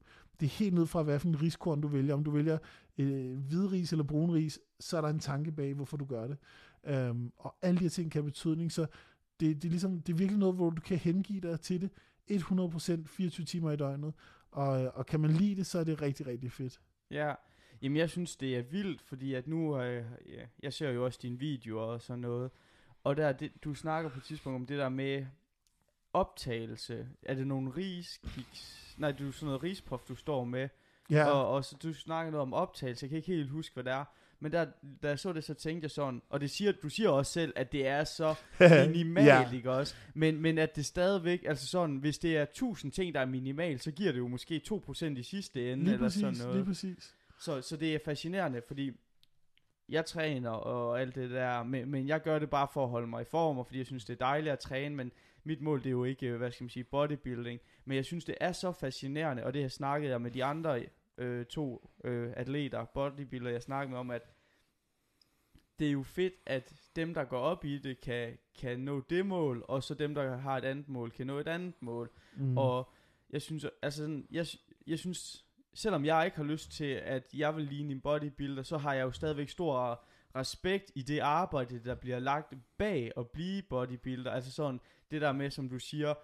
Det 0.40 0.46
er 0.46 0.50
helt 0.50 0.74
ned 0.74 0.86
fra, 0.86 1.02
hvad 1.02 1.18
for 1.18 1.28
en 1.28 1.42
riskorn 1.42 1.80
du 1.80 1.88
vælger. 1.88 2.14
Om 2.14 2.24
du 2.24 2.30
vælger 2.30 2.58
øh, 2.98 3.38
hvidris 3.38 3.92
eller 3.92 4.04
brunris, 4.04 4.58
så 4.80 4.96
er 4.96 5.00
der 5.00 5.08
en 5.08 5.18
tanke 5.18 5.52
bag, 5.52 5.74
hvorfor 5.74 5.96
du 5.96 6.04
gør 6.04 6.26
det. 6.26 6.36
Øhm, 6.85 7.33
og 7.37 7.57
alle 7.62 7.79
de 7.79 7.83
her 7.83 7.90
ting 7.90 8.12
kan 8.12 8.23
have 8.23 8.31
betydning, 8.31 8.73
så 8.73 8.87
det, 9.40 9.62
det, 9.62 9.64
er 9.64 9.71
ligesom, 9.71 10.01
det 10.01 10.12
er 10.12 10.16
virkelig 10.16 10.38
noget, 10.38 10.55
hvor 10.55 10.71
du 10.71 10.81
kan 10.81 10.99
hengive 10.99 11.40
dig 11.40 11.61
til 11.61 11.81
det 11.81 11.90
100% 12.31 13.07
24 13.07 13.47
timer 13.47 13.71
i 13.71 13.77
døgnet. 13.77 14.14
Og, 14.51 14.71
og 14.95 15.07
kan 15.07 15.21
man 15.21 15.31
lide 15.31 15.57
det, 15.57 15.66
så 15.66 15.79
er 15.79 15.85
det 15.85 16.03
rigtig, 16.03 16.27
rigtig 16.27 16.53
fedt. 16.53 16.81
Ja, 17.11 17.35
jamen 17.83 17.97
jeg 17.97 18.11
synes, 18.11 18.37
det 18.37 18.57
er 18.57 18.62
vildt, 18.62 19.03
fordi 19.03 19.35
at 19.35 19.47
nu, 19.47 19.81
øh, 19.83 20.05
ja, 20.27 20.47
jeg 20.62 20.73
ser 20.73 20.90
jo 20.90 21.05
også 21.05 21.19
dine 21.23 21.38
videoer 21.38 21.83
og 21.83 22.03
sådan 22.03 22.21
noget, 22.21 22.51
og 23.05 23.16
der, 23.16 23.33
det, 23.33 23.53
du 23.64 23.75
snakker 23.75 24.11
på 24.11 24.19
et 24.19 24.25
tidspunkt 24.25 24.57
om 24.57 24.66
det 24.66 24.79
der 24.79 24.88
med 24.88 25.27
optagelse. 26.12 27.09
Er 27.23 27.35
det 27.35 27.47
nogle 27.47 27.71
riskiks? 27.77 28.95
Nej, 28.99 29.12
du 29.12 29.29
er 29.29 29.33
sådan 29.33 29.47
noget 29.47 29.62
rispof, 29.62 30.03
du 30.09 30.14
står 30.14 30.45
med. 30.45 30.69
Ja. 31.11 31.31
Og, 31.31 31.49
og 31.49 31.64
så 31.64 31.77
du 31.83 31.95
snakker 31.95 32.31
noget 32.33 32.43
om 32.43 32.55
optagelse. 32.55 33.05
Jeg 33.05 33.09
kan 33.11 33.16
ikke 33.16 33.33
helt 33.33 33.51
huske, 33.51 33.75
hvad 33.75 33.85
det 33.85 33.93
er. 33.93 34.05
Men 34.40 34.53
der, 34.53 34.66
da 35.03 35.09
jeg 35.09 35.18
så 35.18 35.33
det, 35.33 35.44
så 35.44 35.55
tænkte 35.55 35.85
jeg 35.85 35.90
sådan, 35.90 36.22
og 36.29 36.40
det 36.40 36.50
siger, 36.50 36.72
du 36.72 36.88
siger 36.88 37.09
også 37.09 37.33
selv, 37.33 37.53
at 37.57 37.72
det 37.72 37.87
er 37.87 38.05
så 38.05 38.35
minimalt, 38.87 39.26
ja. 39.26 39.53
ikke 39.53 39.70
også? 39.70 39.94
Men, 40.14 40.40
men 40.40 40.59
at 40.59 40.76
det 40.76 40.87
stadigvæk, 40.87 41.44
altså 41.46 41.66
sådan, 41.66 41.96
hvis 41.96 42.18
det 42.18 42.37
er 42.37 42.42
1000 42.42 42.92
ting, 42.92 43.14
der 43.14 43.20
er 43.20 43.26
minimalt, 43.26 43.83
så 43.83 43.90
giver 43.90 44.12
det 44.12 44.18
jo 44.18 44.29
måske 44.29 44.61
2% 44.72 45.05
i 45.07 45.22
sidste 45.22 45.72
ende, 45.72 45.85
lige 45.85 45.94
eller 45.94 46.07
præcis, 46.07 46.20
sådan 46.20 46.37
noget. 46.38 46.57
Lige 46.57 46.64
præcis. 46.64 47.14
Så, 47.40 47.61
så 47.61 47.76
det 47.76 47.94
er 47.94 47.98
fascinerende, 48.05 48.62
fordi 48.68 48.92
jeg 49.88 50.07
træner 50.07 50.50
og 50.50 51.00
alt 51.00 51.14
det 51.14 51.31
der, 51.31 51.62
men, 51.62 51.90
men 51.90 52.09
jeg 52.09 52.22
gør 52.22 52.38
det 52.38 52.50
bare 52.50 52.68
for 52.72 52.85
at 52.85 52.90
holde 52.90 53.07
mig 53.07 53.22
i 53.22 53.24
form, 53.24 53.59
og 53.59 53.66
fordi 53.66 53.79
jeg 53.79 53.87
synes, 53.87 54.05
det 54.05 54.12
er 54.12 54.26
dejligt 54.26 54.53
at 54.53 54.59
træne, 54.59 54.96
men 54.96 55.12
mit 55.44 55.61
mål 55.61 55.79
det 55.79 55.87
er 55.87 55.90
jo 55.90 56.05
ikke, 56.05 56.31
hvad 56.31 56.50
skal 56.50 56.64
man 56.64 56.70
sige, 56.70 56.85
bodybuilding, 56.85 57.61
men 57.85 57.96
jeg 57.96 58.05
synes, 58.05 58.24
det 58.24 58.35
er 58.40 58.53
så 58.53 58.72
fascinerende, 58.72 59.44
og 59.44 59.53
det 59.53 59.61
har 59.61 59.64
jeg 59.64 59.72
snakket 59.72 60.20
med 60.20 60.31
de 60.31 60.44
andre 60.44 60.85
øh, 61.18 61.46
to 61.46 61.90
øh, 62.05 62.33
atleter, 62.37 62.85
bodybuilder, 62.85 63.51
jeg 63.51 63.62
snakkede 63.62 63.90
med 63.90 63.99
om, 63.99 64.11
at 64.11 64.31
det 65.79 65.88
er 65.88 65.92
jo 65.92 66.03
fedt, 66.03 66.35
at 66.46 66.75
dem, 66.96 67.14
der 67.14 67.25
går 67.25 67.38
op 67.38 67.64
i 67.64 67.79
det, 67.79 68.01
kan, 68.01 68.38
kan 68.61 68.81
nå 68.81 69.01
det 69.01 69.27
mål, 69.27 69.64
og 69.68 69.83
så 69.83 69.94
dem, 69.94 70.14
der 70.14 70.37
har 70.37 70.57
et 70.57 70.64
andet 70.64 70.88
mål, 70.88 71.11
kan 71.11 71.27
nå 71.27 71.38
et 71.38 71.49
andet 71.49 71.75
mål. 71.81 72.11
Mm. 72.37 72.59
Og 72.59 72.92
jeg 73.31 73.42
synes, 73.42 73.66
altså 73.83 74.03
sådan, 74.03 74.27
jeg, 74.31 74.46
jeg 74.87 74.99
synes, 74.99 75.44
selvom 75.75 76.05
jeg 76.05 76.25
ikke 76.25 76.37
har 76.37 76.44
lyst 76.44 76.73
til, 76.73 76.85
at 76.85 77.35
jeg 77.35 77.57
vil 77.57 77.64
ligne 77.64 77.92
en 77.92 78.01
bodybuilder, 78.01 78.62
så 78.62 78.79
har 78.79 78.94
jeg 78.94 79.03
jo 79.03 79.12
stadigvæk 79.12 79.49
stor 79.49 80.05
respekt 80.37 80.92
i 80.94 81.03
det 81.03 81.18
arbejde, 81.18 81.85
der 81.85 81.94
bliver 81.94 82.18
lagt 82.18 82.55
bag 82.79 83.12
at 83.16 83.29
blive 83.31 83.62
bodybuilder. 83.62 84.31
Altså 84.31 84.53
sådan, 84.53 84.81
det 85.11 85.20
der 85.20 85.33
med, 85.33 85.51
som 85.51 85.68
du 85.68 85.79
siger, 85.79 86.14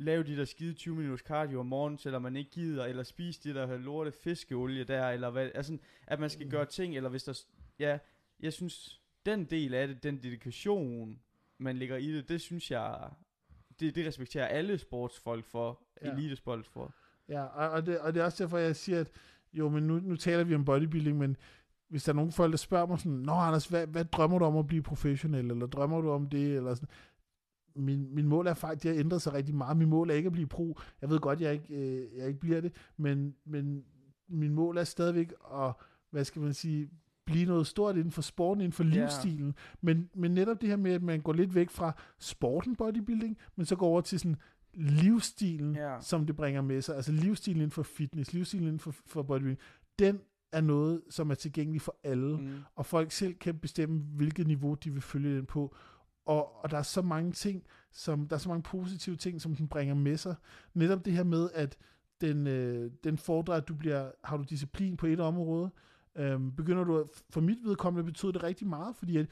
lave 0.00 0.22
de 0.22 0.36
der 0.36 0.44
skide 0.44 0.74
20 0.74 0.96
minutters 0.96 1.20
cardio 1.20 1.60
om 1.60 1.66
morgenen, 1.66 1.98
selvom 1.98 2.22
man 2.22 2.36
ikke 2.36 2.50
gider, 2.50 2.84
eller 2.84 3.02
spise 3.02 3.40
de 3.44 3.54
der 3.54 3.76
lorte 3.76 4.12
fiskeolie 4.12 4.84
der, 4.84 5.08
eller 5.08 5.30
hvad, 5.30 5.50
altså, 5.54 5.78
at 6.06 6.20
man 6.20 6.30
skal 6.30 6.44
mm. 6.44 6.50
gøre 6.50 6.66
ting, 6.66 6.96
eller 6.96 7.10
hvis 7.10 7.24
der, 7.24 7.44
ja, 7.78 7.98
jeg 8.40 8.52
synes, 8.52 9.00
den 9.26 9.44
del 9.44 9.74
af 9.74 9.88
det, 9.88 10.02
den 10.02 10.22
dedikation, 10.22 11.20
man 11.58 11.76
ligger 11.76 11.96
i 11.96 12.12
det, 12.12 12.28
det 12.28 12.40
synes 12.40 12.70
jeg, 12.70 13.10
det, 13.80 13.94
det 13.94 14.06
respekterer 14.06 14.46
alle 14.46 14.78
sportsfolk 14.78 15.44
for, 15.44 15.82
ja. 16.02 16.12
elitesport 16.12 16.66
for. 16.66 16.94
Ja, 17.28 17.44
og, 17.44 17.70
og, 17.70 17.86
det, 17.86 18.00
og 18.00 18.14
det 18.14 18.20
er 18.20 18.24
også 18.24 18.44
derfor, 18.44 18.58
jeg 18.58 18.76
siger, 18.76 19.00
at 19.00 19.10
jo, 19.52 19.68
men 19.68 19.82
nu, 19.82 19.98
nu 19.98 20.16
taler 20.16 20.44
vi 20.44 20.54
om 20.54 20.64
bodybuilding, 20.64 21.18
men 21.18 21.36
hvis 21.88 22.04
der 22.04 22.12
er 22.12 22.16
nogen 22.16 22.32
folk, 22.32 22.50
der 22.50 22.56
spørger 22.56 22.86
mig 22.86 22.98
sådan, 22.98 23.12
Nå 23.12 23.32
Anders, 23.32 23.66
hvad, 23.66 23.86
hvad 23.86 24.04
drømmer 24.04 24.38
du 24.38 24.44
om 24.44 24.56
at 24.56 24.66
blive 24.66 24.82
professionel, 24.82 25.50
eller 25.50 25.66
drømmer 25.66 26.00
du 26.00 26.10
om 26.10 26.28
det, 26.28 26.56
eller 26.56 26.74
sådan, 26.74 26.88
min, 27.76 28.14
min 28.14 28.26
mål 28.26 28.46
er 28.46 28.54
faktisk, 28.54 28.82
det 28.82 28.90
har 28.90 29.00
ændret 29.00 29.22
sig 29.22 29.32
rigtig 29.32 29.54
meget. 29.54 29.76
Min 29.76 29.88
mål 29.88 30.10
er 30.10 30.14
ikke 30.14 30.26
at 30.26 30.32
blive 30.32 30.46
pro. 30.46 30.78
Jeg 31.00 31.10
ved 31.10 31.18
godt, 31.18 31.40
jeg 31.40 31.52
ikke, 31.52 31.74
øh, 31.74 32.18
jeg 32.18 32.28
ikke 32.28 32.40
bliver 32.40 32.60
det, 32.60 32.72
men, 32.96 33.34
men 33.44 33.84
min 34.28 34.54
mål 34.54 34.78
er 34.78 34.84
stadigvæk 34.84 35.32
at, 35.54 35.72
hvad 36.10 36.24
skal 36.24 36.42
man 36.42 36.54
sige, 36.54 36.90
blive 37.24 37.46
noget 37.46 37.66
stort 37.66 37.96
inden 37.96 38.10
for 38.10 38.22
sporten, 38.22 38.60
inden 38.60 38.72
for 38.72 38.84
livsstilen. 38.84 39.44
Yeah. 39.44 39.54
Men, 39.80 40.10
men 40.14 40.34
netop 40.34 40.60
det 40.60 40.68
her 40.68 40.76
med, 40.76 40.92
at 40.92 41.02
man 41.02 41.20
går 41.20 41.32
lidt 41.32 41.54
væk 41.54 41.70
fra 41.70 41.92
sporten 42.18 42.76
bodybuilding, 42.76 43.38
men 43.56 43.66
så 43.66 43.76
går 43.76 43.86
over 43.86 44.00
til 44.00 44.20
sådan 44.20 44.36
livsstilen, 44.74 45.76
yeah. 45.76 46.02
som 46.02 46.26
det 46.26 46.36
bringer 46.36 46.62
med 46.62 46.82
sig. 46.82 46.96
Altså 46.96 47.12
livsstilen 47.12 47.56
inden 47.56 47.70
for 47.70 47.82
fitness, 47.82 48.32
livsstilen 48.32 48.66
inden 48.66 48.78
for, 48.78 48.90
for 49.06 49.22
bodybuilding. 49.22 49.60
Den 49.98 50.20
er 50.52 50.60
noget, 50.60 51.02
som 51.10 51.30
er 51.30 51.34
tilgængelig 51.34 51.80
for 51.80 51.96
alle, 52.04 52.36
mm. 52.36 52.48
og 52.76 52.86
folk 52.86 53.12
selv 53.12 53.34
kan 53.34 53.58
bestemme, 53.58 53.98
hvilket 53.98 54.46
niveau 54.46 54.74
de 54.74 54.92
vil 54.92 55.02
følge 55.02 55.36
den 55.36 55.46
på. 55.46 55.74
Og, 56.26 56.64
og 56.64 56.70
der 56.70 56.78
er 56.78 56.82
så 56.82 57.02
mange 57.02 57.32
ting, 57.32 57.64
som, 57.92 58.28
der 58.28 58.36
er 58.36 58.40
så 58.40 58.48
mange 58.48 58.62
positive 58.62 59.16
ting, 59.16 59.40
som 59.40 59.56
den 59.56 59.68
bringer 59.68 59.94
med 59.94 60.16
sig. 60.16 60.34
Netop 60.74 61.04
det 61.04 61.12
her 61.12 61.24
med, 61.24 61.50
at 61.54 61.76
den, 62.20 62.46
øh, 62.46 62.90
den 63.04 63.18
fordrer, 63.18 63.54
at 63.54 63.68
du 63.68 63.74
bliver, 63.74 64.10
har 64.24 64.36
du 64.36 64.42
disciplin 64.42 64.96
på 64.96 65.06
et 65.06 65.20
område, 65.20 65.70
øhm, 66.16 66.54
begynder 66.56 66.84
du, 66.84 66.98
at, 66.98 67.06
for 67.30 67.40
mit 67.40 67.58
vedkommende 67.64 68.04
betyder 68.04 68.32
det 68.32 68.42
rigtig 68.42 68.66
meget, 68.66 68.96
fordi 68.96 69.16
at 69.16 69.26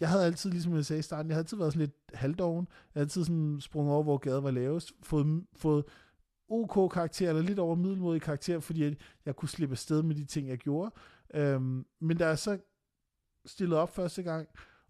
jeg 0.00 0.08
havde 0.08 0.24
altid, 0.24 0.50
ligesom 0.50 0.74
jeg 0.74 0.84
sagde 0.84 0.98
i 0.98 1.02
starten, 1.02 1.30
jeg 1.30 1.34
havde 1.34 1.42
altid 1.42 1.56
været 1.56 1.72
sådan 1.72 1.86
lidt 1.86 1.96
halvdoven, 2.14 2.66
jeg 2.70 3.00
havde 3.00 3.04
altid 3.04 3.24
sådan 3.24 3.60
sprunget 3.60 3.94
over, 3.94 4.02
hvor 4.02 4.18
gaden 4.18 4.44
var 4.44 4.50
lavest, 4.50 4.92
fået, 5.02 5.44
fået 5.56 5.84
OK 6.48 6.92
karakter, 6.92 7.28
eller 7.28 7.42
lidt 7.42 7.58
over 7.58 7.74
middelmodig 7.74 8.22
karakter, 8.22 8.60
fordi 8.60 8.82
at 8.82 8.96
jeg 9.26 9.36
kunne 9.36 9.48
slippe 9.48 9.72
afsted 9.72 10.02
med 10.02 10.14
de 10.14 10.24
ting, 10.24 10.48
jeg 10.48 10.58
gjorde. 10.58 10.90
Øhm, 11.34 11.86
men 12.00 12.16
da 12.16 12.26
jeg 12.26 12.38
så 12.38 12.58
stillede 13.46 13.80
op 13.80 13.94
første 13.94 14.22
gang, 14.22 14.48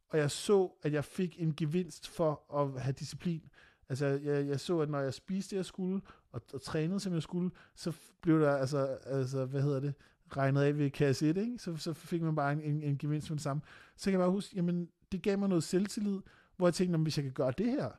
og 0.09 0.19
jeg 0.19 0.31
så, 0.31 0.71
at 0.83 0.93
jeg 0.93 1.05
fik 1.05 1.37
en 1.39 1.55
gevinst 1.57 2.09
for 2.09 2.61
at 2.61 2.83
have 2.83 2.93
disciplin. 2.93 3.43
Altså, 3.89 4.07
jeg, 4.07 4.47
jeg 4.49 4.61
så, 4.61 4.81
at 4.81 4.91
når 4.91 5.01
jeg 5.01 5.15
spiste 5.15 5.51
det, 5.51 5.57
jeg 5.57 5.65
skulle, 5.65 6.01
og, 6.33 6.43
og 6.55 6.63
trænede, 6.63 7.01
som 7.01 7.15
jeg 7.15 7.23
skulle, 7.23 7.51
så 7.75 7.93
blev 8.21 8.41
der, 8.41 8.57
altså, 8.57 8.87
altså 9.07 9.45
hvad 9.45 9.63
hedder 9.63 9.81
det, 9.81 9.95
regnet 10.37 10.63
af 10.63 10.79
ved 10.79 10.91
kasse 10.91 11.29
1, 11.31 11.37
ikke? 11.37 11.59
Så, 11.59 11.77
så 11.77 11.93
fik 11.93 12.23
man 12.23 12.35
bare 12.35 12.53
en, 12.53 12.61
en, 12.61 12.83
en 12.83 12.99
gevinst 12.99 13.31
med 13.31 13.37
det 13.37 13.43
samme. 13.43 13.63
Så 13.97 14.05
kan 14.05 14.13
jeg 14.13 14.21
bare 14.21 14.31
huske, 14.31 14.57
jamen, 14.57 14.89
det 15.13 15.23
gav 15.23 15.39
mig 15.39 15.49
noget 15.49 15.65
selvtillid, 15.65 16.19
hvor 16.57 16.67
jeg 16.67 16.75
tænkte, 16.75 16.99
hvis 16.99 17.19
jeg 17.19 17.23
kan 17.23 17.33
gøre 17.33 17.53
det 17.59 17.67
her, 17.67 17.91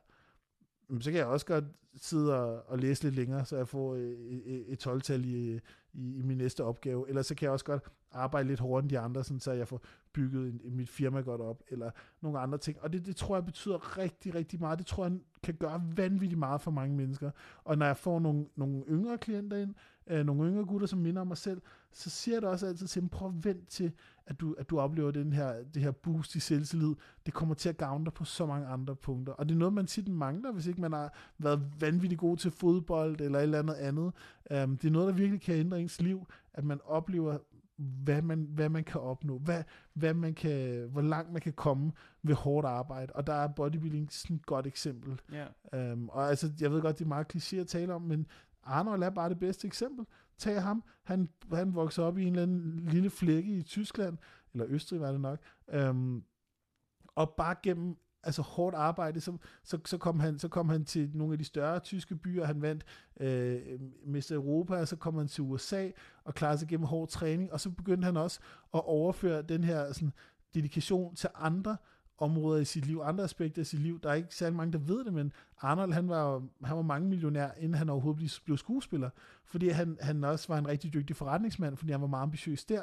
så 1.00 1.10
kan 1.10 1.18
jeg 1.18 1.26
også 1.26 1.46
godt 1.46 1.64
sidde 1.96 2.40
og, 2.40 2.62
og 2.66 2.78
læse 2.78 3.02
lidt 3.02 3.14
længere, 3.14 3.44
så 3.44 3.56
jeg 3.56 3.68
får 3.68 3.94
øh, 3.94 4.00
øh, 4.02 4.40
øh, 4.46 4.52
et, 4.52 4.72
et, 4.72 4.86
12-tal 4.86 5.24
i, 5.24 5.60
i, 5.92 6.18
i 6.18 6.22
min 6.22 6.38
næste 6.38 6.64
opgave. 6.64 7.08
Eller 7.08 7.22
så 7.22 7.34
kan 7.34 7.44
jeg 7.44 7.52
også 7.52 7.64
godt 7.64 7.82
arbejde 8.12 8.48
lidt 8.48 8.60
hårdere 8.60 8.82
end 8.82 8.90
de 8.90 8.98
andre, 8.98 9.24
sådan, 9.24 9.40
så 9.40 9.52
jeg 9.52 9.68
får 9.68 9.82
bygget 10.12 10.60
en, 10.64 10.76
mit 10.76 10.88
firma 10.88 11.20
godt 11.20 11.40
op, 11.40 11.62
eller 11.68 11.90
nogle 12.20 12.38
andre 12.38 12.58
ting. 12.58 12.80
Og 12.80 12.92
det, 12.92 13.06
det 13.06 13.16
tror 13.16 13.36
jeg 13.36 13.44
betyder 13.44 13.98
rigtig, 13.98 14.34
rigtig 14.34 14.60
meget. 14.60 14.78
Det 14.78 14.86
tror 14.86 15.04
jeg 15.04 15.18
kan 15.42 15.54
gøre 15.54 15.82
vanvittigt 15.96 16.38
meget 16.38 16.60
for 16.60 16.70
mange 16.70 16.96
mennesker. 16.96 17.30
Og 17.64 17.78
når 17.78 17.86
jeg 17.86 17.96
får 17.96 18.18
nogle, 18.20 18.46
nogle 18.56 18.84
yngre 18.88 19.18
klienter 19.18 19.56
ind, 19.56 19.74
øh, 20.06 20.26
nogle 20.26 20.50
yngre 20.50 20.64
gutter, 20.64 20.86
som 20.86 20.98
minder 20.98 21.20
om 21.20 21.26
mig 21.26 21.36
selv, 21.36 21.60
så 21.92 22.10
siger 22.10 22.34
jeg 22.34 22.42
det 22.42 22.50
også 22.50 22.66
altid 22.66 22.86
til 22.86 23.00
dem, 23.00 23.08
prøv 23.08 23.28
at 23.28 23.44
vente 23.44 23.66
til, 23.66 23.92
at 24.30 24.40
du, 24.40 24.54
at 24.58 24.70
du 24.70 24.80
oplever 24.80 25.10
den 25.10 25.32
her, 25.32 25.54
det 25.74 25.82
her 25.82 25.90
boost 25.90 26.34
i 26.34 26.40
selvtillid. 26.40 26.94
Det 27.26 27.34
kommer 27.34 27.54
til 27.54 27.68
at 27.68 27.76
gavne 27.76 28.04
dig 28.04 28.12
på 28.12 28.24
så 28.24 28.46
mange 28.46 28.66
andre 28.66 28.96
punkter. 28.96 29.32
Og 29.32 29.48
det 29.48 29.54
er 29.54 29.58
noget, 29.58 29.74
man 29.74 29.86
tit 29.86 30.08
mangler, 30.08 30.52
hvis 30.52 30.66
ikke 30.66 30.80
man 30.80 30.92
har 30.92 31.14
været 31.38 31.62
vanvittigt 31.80 32.20
god 32.20 32.36
til 32.36 32.50
fodbold 32.50 33.20
eller 33.20 33.38
et 33.38 33.42
eller 33.42 33.58
andet 33.58 33.74
andet. 33.74 34.12
Um, 34.64 34.76
det 34.76 34.88
er 34.88 34.90
noget, 34.90 35.08
der 35.08 35.14
virkelig 35.14 35.40
kan 35.40 35.54
ændre 35.54 35.80
ens 35.80 36.00
liv, 36.00 36.26
at 36.54 36.64
man 36.64 36.80
oplever 36.84 37.38
hvad 37.76 38.22
man, 38.22 38.46
hvad 38.50 38.68
man 38.68 38.84
kan 38.84 39.00
opnå, 39.00 39.38
hvad, 39.38 39.62
hvad 39.92 40.14
man 40.14 40.34
kan, 40.34 40.88
hvor 40.92 41.00
langt 41.00 41.32
man 41.32 41.42
kan 41.42 41.52
komme 41.52 41.92
ved 42.22 42.34
hårdt 42.34 42.66
arbejde. 42.66 43.12
Og 43.12 43.26
der 43.26 43.32
er 43.32 43.48
bodybuilding 43.48 44.12
sådan 44.12 44.36
et 44.36 44.46
godt 44.46 44.66
eksempel. 44.66 45.20
Yeah. 45.32 45.92
Um, 45.92 46.08
og 46.08 46.28
altså, 46.28 46.52
jeg 46.60 46.72
ved 46.72 46.80
godt, 46.80 46.98
det 46.98 47.04
er 47.04 47.08
meget 47.08 47.36
kliché 47.36 47.56
at 47.56 47.66
tale 47.66 47.94
om, 47.94 48.02
men 48.02 48.26
Arnold 48.64 49.02
er 49.02 49.10
bare 49.10 49.28
det 49.28 49.38
bedste 49.38 49.66
eksempel. 49.66 50.06
Tag 50.40 50.62
ham, 50.62 50.84
han, 51.02 51.28
han 51.52 51.74
voksede 51.74 52.06
op 52.06 52.18
i 52.18 52.22
en 52.22 52.28
eller 52.28 52.42
anden 52.42 52.80
lille 52.80 53.10
flække 53.10 53.56
i 53.56 53.62
Tyskland, 53.62 54.18
eller 54.52 54.66
Østrig 54.68 55.00
var 55.00 55.12
det 55.12 55.20
nok, 55.20 55.38
øhm, 55.68 56.24
og 57.14 57.34
bare 57.36 57.54
gennem 57.62 57.96
altså 58.22 58.42
hårdt 58.42 58.76
arbejde, 58.76 59.20
så, 59.20 59.36
så, 59.64 59.78
så, 59.84 59.98
kom 59.98 60.20
han, 60.20 60.38
så 60.38 60.48
kom 60.48 60.68
han 60.68 60.84
til 60.84 61.10
nogle 61.14 61.32
af 61.32 61.38
de 61.38 61.44
større 61.44 61.80
tyske 61.80 62.16
byer, 62.16 62.44
han 62.44 62.62
vandt 62.62 62.84
øh, 63.20 63.80
Mester 64.06 64.34
Europa, 64.34 64.76
og 64.76 64.88
så 64.88 64.96
kom 64.96 65.16
han 65.18 65.28
til 65.28 65.42
USA 65.42 65.90
og 66.24 66.34
klarede 66.34 66.58
sig 66.58 66.68
gennem 66.68 66.86
hård 66.86 67.08
træning, 67.08 67.52
og 67.52 67.60
så 67.60 67.70
begyndte 67.70 68.04
han 68.04 68.16
også 68.16 68.40
at 68.74 68.84
overføre 68.84 69.42
den 69.42 69.64
her 69.64 69.92
sådan, 69.92 70.12
dedikation 70.54 71.14
til 71.14 71.28
andre 71.34 71.76
områder 72.20 72.60
i 72.60 72.64
sit 72.64 72.86
liv, 72.86 73.00
andre 73.04 73.24
aspekter 73.24 73.62
i 73.62 73.64
sit 73.64 73.80
liv. 73.80 74.00
Der 74.00 74.10
er 74.10 74.14
ikke 74.14 74.34
særlig 74.34 74.56
mange, 74.56 74.72
der 74.72 74.78
ved 74.78 75.04
det, 75.04 75.14
men 75.14 75.32
Arnold, 75.60 75.92
han 75.92 76.08
var, 76.08 76.42
han 76.64 76.76
var 76.76 76.82
mange 76.82 77.08
millionær, 77.08 77.50
inden 77.58 77.74
han 77.74 77.88
overhovedet 77.88 78.40
blev 78.44 78.58
skuespiller, 78.58 79.10
fordi 79.44 79.68
han, 79.68 79.98
han 80.00 80.24
også 80.24 80.48
var 80.48 80.58
en 80.58 80.68
rigtig 80.68 80.94
dygtig 80.94 81.16
forretningsmand, 81.16 81.76
fordi 81.76 81.92
han 81.92 82.00
var 82.00 82.06
meget 82.06 82.22
ambitiøs 82.22 82.64
der. 82.64 82.82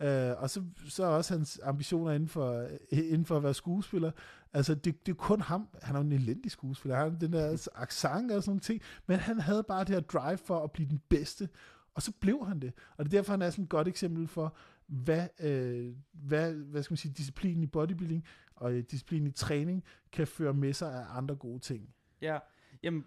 Øh, 0.00 0.42
og 0.42 0.50
så, 0.50 0.62
så 0.88 1.04
også 1.04 1.34
hans 1.34 1.60
ambitioner 1.62 2.12
inden 2.12 2.28
for, 2.28 2.66
inden 2.90 3.24
for 3.24 3.36
at 3.36 3.42
være 3.42 3.54
skuespiller. 3.54 4.10
Altså, 4.52 4.74
det, 4.74 5.06
det 5.06 5.12
er 5.12 5.16
kun 5.16 5.40
ham. 5.40 5.68
Han 5.82 5.96
er 5.96 6.00
jo 6.00 6.06
en 6.06 6.12
elendig 6.12 6.50
skuespiller. 6.50 6.96
Han 6.96 7.10
har 7.10 7.18
den 7.18 7.32
der 7.32 7.68
accent 7.74 8.32
og 8.32 8.42
sådan 8.42 8.50
nogle 8.50 8.60
ting. 8.60 8.82
Men 9.06 9.18
han 9.18 9.40
havde 9.40 9.62
bare 9.68 9.84
det 9.84 9.94
her 9.94 10.00
drive 10.00 10.38
for 10.38 10.64
at 10.64 10.70
blive 10.70 10.88
den 10.88 11.00
bedste. 11.08 11.48
Og 11.94 12.02
så 12.02 12.12
blev 12.20 12.46
han 12.46 12.60
det. 12.60 12.72
Og 12.96 13.04
det 13.04 13.14
er 13.14 13.18
derfor, 13.18 13.32
han 13.32 13.42
er 13.42 13.50
sådan 13.50 13.62
et 13.62 13.68
godt 13.68 13.88
eksempel 13.88 14.28
for, 14.28 14.56
hvad, 14.86 15.28
øh, 15.40 15.94
hvad, 16.12 16.52
hvad 16.52 16.82
skal 16.82 16.92
man 16.92 16.96
sige, 16.96 17.12
disciplinen 17.12 17.62
i 17.62 17.66
bodybuilding 17.66 18.24
og 18.56 18.72
disciplinen 18.72 19.28
i 19.28 19.32
træning 19.32 19.84
kan 20.12 20.26
føre 20.26 20.54
med 20.54 20.72
sig 20.72 20.94
af 20.94 21.16
andre 21.16 21.36
gode 21.36 21.58
ting. 21.58 21.94
Ja, 22.20 22.38
jamen, 22.82 23.04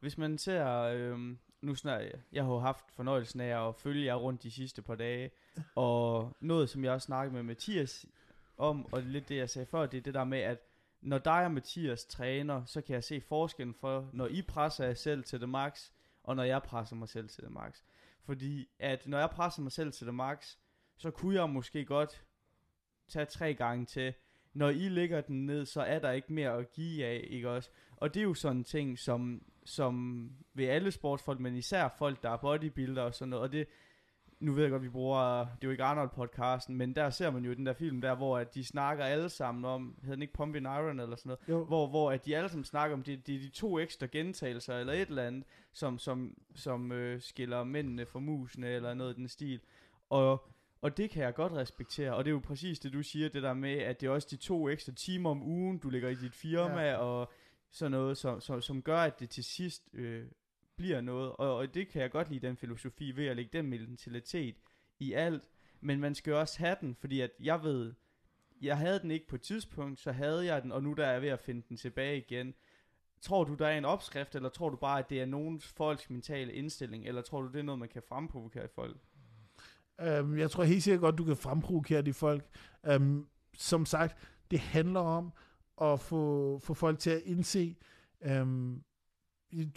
hvis 0.00 0.18
man 0.18 0.38
ser, 0.38 0.82
øh, 0.82 1.18
nu 1.62 1.74
snart, 1.74 2.02
jeg 2.32 2.44
har 2.44 2.52
jo 2.52 2.58
haft 2.58 2.84
fornøjelsen 2.92 3.40
af 3.40 3.68
at 3.68 3.76
følge 3.76 4.04
jer 4.04 4.14
rundt 4.14 4.42
de 4.42 4.50
sidste 4.50 4.82
par 4.82 4.94
dage, 4.94 5.30
og 5.74 6.36
noget, 6.40 6.70
som 6.70 6.84
jeg 6.84 6.92
også 6.92 7.06
snakkede 7.06 7.34
med 7.34 7.42
Mathias 7.42 8.06
om, 8.56 8.92
og 8.92 9.02
lidt 9.02 9.28
det, 9.28 9.36
jeg 9.36 9.50
sagde 9.50 9.66
før, 9.66 9.86
det 9.86 9.98
er 9.98 10.02
det 10.02 10.14
der 10.14 10.24
med, 10.24 10.38
at 10.38 10.58
når 11.00 11.18
dig 11.18 11.44
og 11.44 11.52
Mathias 11.52 12.04
træner, 12.04 12.64
så 12.64 12.80
kan 12.80 12.94
jeg 12.94 13.04
se 13.04 13.20
forskellen 13.20 13.74
for, 13.74 14.10
når 14.12 14.26
I 14.26 14.42
presser 14.42 14.84
jer 14.84 14.94
selv 14.94 15.24
til 15.24 15.40
det 15.40 15.48
max, 15.48 15.90
og 16.22 16.36
når 16.36 16.42
jeg 16.42 16.62
presser 16.62 16.96
mig 16.96 17.08
selv 17.08 17.28
til 17.28 17.44
det 17.44 17.52
max. 17.52 17.82
Fordi 18.22 18.68
at 18.78 19.06
når 19.06 19.18
jeg 19.18 19.30
presser 19.30 19.62
mig 19.62 19.72
selv 19.72 19.92
til 19.92 20.06
det 20.06 20.14
max, 20.14 20.56
så 20.96 21.10
kunne 21.10 21.34
jeg 21.34 21.50
måske 21.50 21.84
godt 21.84 22.24
tage 23.08 23.24
tre 23.24 23.54
gange 23.54 23.86
til, 23.86 24.14
når 24.54 24.68
I 24.68 24.88
lægger 24.88 25.20
den 25.20 25.46
ned, 25.46 25.66
så 25.66 25.80
er 25.80 25.98
der 25.98 26.10
ikke 26.10 26.32
mere 26.32 26.52
at 26.52 26.72
give 26.72 27.06
af, 27.06 27.26
ikke 27.30 27.50
også? 27.50 27.70
Og 27.96 28.14
det 28.14 28.20
er 28.20 28.24
jo 28.24 28.34
sådan 28.34 28.56
en 28.56 28.64
ting, 28.64 28.98
som, 28.98 29.42
som 29.64 30.24
ved 30.54 30.66
alle 30.66 30.90
sportsfolk, 30.90 31.40
men 31.40 31.56
især 31.56 31.88
folk, 31.98 32.22
der 32.22 32.30
er 32.30 32.36
bodybuilder 32.36 33.02
og 33.02 33.14
sådan 33.14 33.30
noget, 33.30 33.42
og 33.42 33.52
det, 33.52 33.66
nu 34.40 34.52
ved 34.52 34.62
jeg 34.62 34.70
godt, 34.70 34.82
vi 34.82 34.88
bruger, 34.88 35.38
det 35.38 35.64
er 35.64 35.68
jo 35.68 35.70
ikke 35.70 35.84
Arnold-podcasten, 35.84 36.76
men 36.76 36.94
der 36.94 37.10
ser 37.10 37.30
man 37.30 37.44
jo 37.44 37.54
den 37.54 37.66
der 37.66 37.72
film 37.72 38.00
der, 38.00 38.14
hvor 38.14 38.38
at 38.38 38.54
de 38.54 38.64
snakker 38.64 39.04
alle 39.04 39.28
sammen 39.28 39.64
om, 39.64 39.94
hedder 40.00 40.14
den 40.14 40.22
ikke 40.22 40.34
Pumping 40.34 40.66
Iron 40.66 41.00
eller 41.00 41.16
sådan 41.16 41.28
noget, 41.28 41.40
jo. 41.48 41.64
hvor, 41.64 41.86
hvor 41.86 42.12
at 42.12 42.26
de 42.26 42.36
alle 42.36 42.48
sammen 42.48 42.64
snakker 42.64 42.96
om, 42.96 43.02
det 43.02 43.26
de, 43.26 43.38
de 43.38 43.48
to 43.48 43.78
ekstra 43.78 44.06
gentagelser 44.12 44.78
eller 44.78 44.92
et 44.92 45.08
eller 45.08 45.22
andet, 45.22 45.44
som, 45.72 45.98
som, 45.98 46.36
som 46.54 46.92
øh, 46.92 47.20
skiller 47.20 47.64
mændene 47.64 48.06
fra 48.06 48.18
musene 48.18 48.68
eller 48.68 48.94
noget 48.94 49.12
i 49.12 49.16
den 49.16 49.28
stil. 49.28 49.60
Og 50.10 50.48
Og 50.82 50.96
det 50.96 51.10
kan 51.10 51.22
jeg 51.22 51.34
godt 51.34 51.52
respektere, 51.52 52.14
og 52.14 52.24
det 52.24 52.30
er 52.30 52.34
jo 52.34 52.40
præcis 52.44 52.78
det, 52.78 52.92
du 52.92 53.02
siger, 53.02 53.28
det 53.28 53.42
der 53.42 53.54
med, 53.54 53.78
at 53.78 54.00
det 54.00 54.06
er 54.06 54.10
også 54.10 54.28
de 54.30 54.36
to 54.36 54.68
ekstra 54.68 54.92
timer 54.92 55.30
om 55.30 55.42
ugen, 55.42 55.78
du 55.78 55.90
ligger 55.90 56.08
i 56.08 56.14
dit 56.14 56.34
firma, 56.34 56.82
ja. 56.82 56.96
og 56.96 57.32
sådan 57.70 57.90
noget, 57.90 58.18
som, 58.18 58.40
som, 58.40 58.60
som 58.60 58.82
gør, 58.82 58.98
at 58.98 59.20
det 59.20 59.30
til 59.30 59.44
sidst 59.44 59.88
øh, 59.92 60.26
bliver 60.76 61.00
noget. 61.00 61.32
Og, 61.32 61.56
og 61.56 61.74
det 61.74 61.88
kan 61.88 62.02
jeg 62.02 62.10
godt 62.10 62.30
lide, 62.30 62.46
den 62.46 62.56
filosofi, 62.56 63.16
ved 63.16 63.26
at 63.26 63.36
lægge 63.36 63.50
den 63.58 63.66
mentalitet 63.66 64.56
i 64.98 65.12
alt. 65.12 65.42
Men 65.80 66.00
man 66.00 66.14
skal 66.14 66.30
jo 66.30 66.40
også 66.40 66.58
have 66.58 66.76
den, 66.80 66.94
fordi 66.94 67.20
at 67.20 67.30
jeg 67.40 67.62
ved, 67.62 67.94
jeg 68.60 68.78
havde 68.78 69.00
den 69.00 69.10
ikke 69.10 69.26
på 69.26 69.36
et 69.36 69.42
tidspunkt, 69.42 70.00
så 70.00 70.12
havde 70.12 70.44
jeg 70.44 70.62
den, 70.62 70.72
og 70.72 70.82
nu 70.82 70.92
der 70.92 71.06
er 71.06 71.12
jeg 71.12 71.22
ved 71.22 71.28
at 71.28 71.40
finde 71.40 71.62
den 71.68 71.76
tilbage 71.76 72.18
igen. 72.18 72.54
Tror 73.20 73.44
du, 73.44 73.54
der 73.54 73.66
er 73.66 73.78
en 73.78 73.84
opskrift, 73.84 74.34
eller 74.34 74.48
tror 74.48 74.68
du 74.68 74.76
bare, 74.76 74.98
at 74.98 75.10
det 75.10 75.20
er 75.20 75.26
nogen 75.26 75.60
folks 75.60 76.10
mentale 76.10 76.52
indstilling, 76.52 77.06
eller 77.06 77.22
tror 77.22 77.42
du, 77.42 77.48
det 77.48 77.58
er 77.58 77.62
noget, 77.62 77.78
man 77.78 77.88
kan 77.88 78.02
fremprovokere 78.08 78.64
i 78.64 78.68
folk? 78.74 78.96
Øhm, 80.02 80.38
jeg 80.38 80.50
tror 80.50 80.64
helt 80.64 80.82
sikkert 80.82 81.00
godt, 81.00 81.18
du 81.18 81.24
kan 81.24 81.36
fremprovokere 81.36 82.02
de 82.02 82.12
folk. 82.12 82.44
Øhm, 82.86 83.26
som 83.58 83.86
sagt, 83.86 84.16
det 84.50 84.58
handler 84.58 85.00
om 85.00 85.32
at 85.82 86.00
få, 86.00 86.58
få 86.58 86.74
folk 86.74 86.98
til 86.98 87.10
at 87.10 87.22
indse, 87.24 87.76
øhm, 88.22 88.82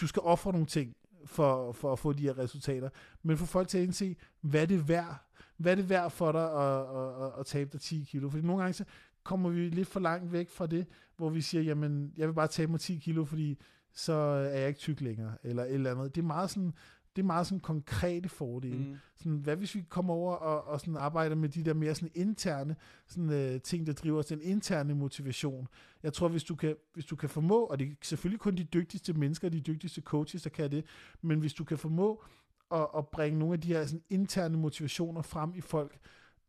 du 0.01 0.07
skal 0.07 0.21
ofre 0.21 0.51
nogle 0.51 0.67
ting 0.67 0.95
for, 1.25 1.71
for 1.71 1.91
at 1.93 1.99
få 1.99 2.13
de 2.13 2.23
her 2.23 2.37
resultater, 2.37 2.89
men 3.23 3.37
få 3.37 3.45
folk 3.45 3.67
til 3.67 3.77
at 3.77 3.83
indse, 3.83 4.15
hvad 4.41 4.67
det 4.67 4.79
er 4.79 4.83
værd. 4.83 5.29
Hvad 5.57 5.71
er 5.71 5.75
det 5.75 5.89
værd 5.89 6.11
for 6.11 6.31
dig 6.31 6.51
at, 6.51 6.97
at, 6.97 7.25
at, 7.25 7.39
at 7.39 7.45
tabe 7.45 7.69
dig 7.73 7.81
10 7.81 8.07
kilo? 8.09 8.29
Fordi 8.29 8.45
nogle 8.45 8.61
gange 8.61 8.73
så 8.73 8.85
kommer 9.23 9.49
vi 9.49 9.69
lidt 9.69 9.87
for 9.87 9.99
langt 9.99 10.31
væk 10.31 10.49
fra 10.49 10.67
det, 10.67 10.87
hvor 11.17 11.29
vi 11.29 11.41
siger, 11.41 11.61
jamen, 11.61 12.13
jeg 12.17 12.27
vil 12.27 12.33
bare 12.33 12.47
tabe 12.47 12.71
mig 12.71 12.79
10 12.79 12.95
kilo, 12.95 13.25
fordi 13.25 13.59
så 13.93 14.13
er 14.13 14.59
jeg 14.59 14.67
ikke 14.67 14.79
tyk 14.79 15.01
længere, 15.01 15.37
eller 15.43 15.63
et 15.63 15.73
eller 15.73 15.91
andet. 15.91 16.15
Det 16.15 16.21
er 16.21 16.25
meget 16.25 16.49
sådan, 16.49 16.73
det 17.15 17.21
er 17.21 17.25
meget 17.25 17.47
sådan 17.47 17.59
konkrete 17.59 18.29
fordele. 18.29 18.77
Mm. 18.77 18.95
Sådan, 19.15 19.37
hvad 19.37 19.55
hvis 19.55 19.75
vi 19.75 19.83
kommer 19.89 20.13
over 20.13 20.35
og, 20.35 20.63
og 20.63 20.79
sådan 20.79 20.97
arbejder 20.97 21.35
med 21.35 21.49
de 21.49 21.63
der 21.63 21.73
mere 21.73 21.95
sådan 21.95 22.11
interne 22.15 22.75
sådan, 23.07 23.29
øh, 23.29 23.61
ting, 23.61 23.87
der 23.87 23.93
driver 23.93 24.19
os, 24.19 24.25
den 24.25 24.41
interne 24.41 24.95
motivation. 24.95 25.67
Jeg 26.03 26.13
tror, 26.13 26.27
hvis 26.27 26.43
du 26.43 26.55
kan, 26.55 26.75
hvis 26.93 27.05
du 27.05 27.15
kan 27.15 27.29
formå, 27.29 27.63
og 27.63 27.79
det 27.79 27.87
er 27.87 27.93
selvfølgelig 28.01 28.39
kun 28.39 28.55
de 28.55 28.63
dygtigste 28.63 29.13
mennesker, 29.13 29.49
de 29.49 29.59
dygtigste 29.59 30.01
coaches, 30.01 30.41
der 30.41 30.49
kan 30.49 30.71
det, 30.71 30.85
men 31.21 31.39
hvis 31.39 31.53
du 31.53 31.63
kan 31.63 31.77
formå 31.77 32.23
at, 32.71 32.87
at 32.97 33.07
bringe 33.07 33.39
nogle 33.39 33.53
af 33.53 33.61
de 33.61 33.67
her 33.67 33.85
sådan, 33.85 34.03
interne 34.09 34.57
motivationer 34.57 35.21
frem 35.21 35.53
i 35.55 35.61
folk, 35.61 35.99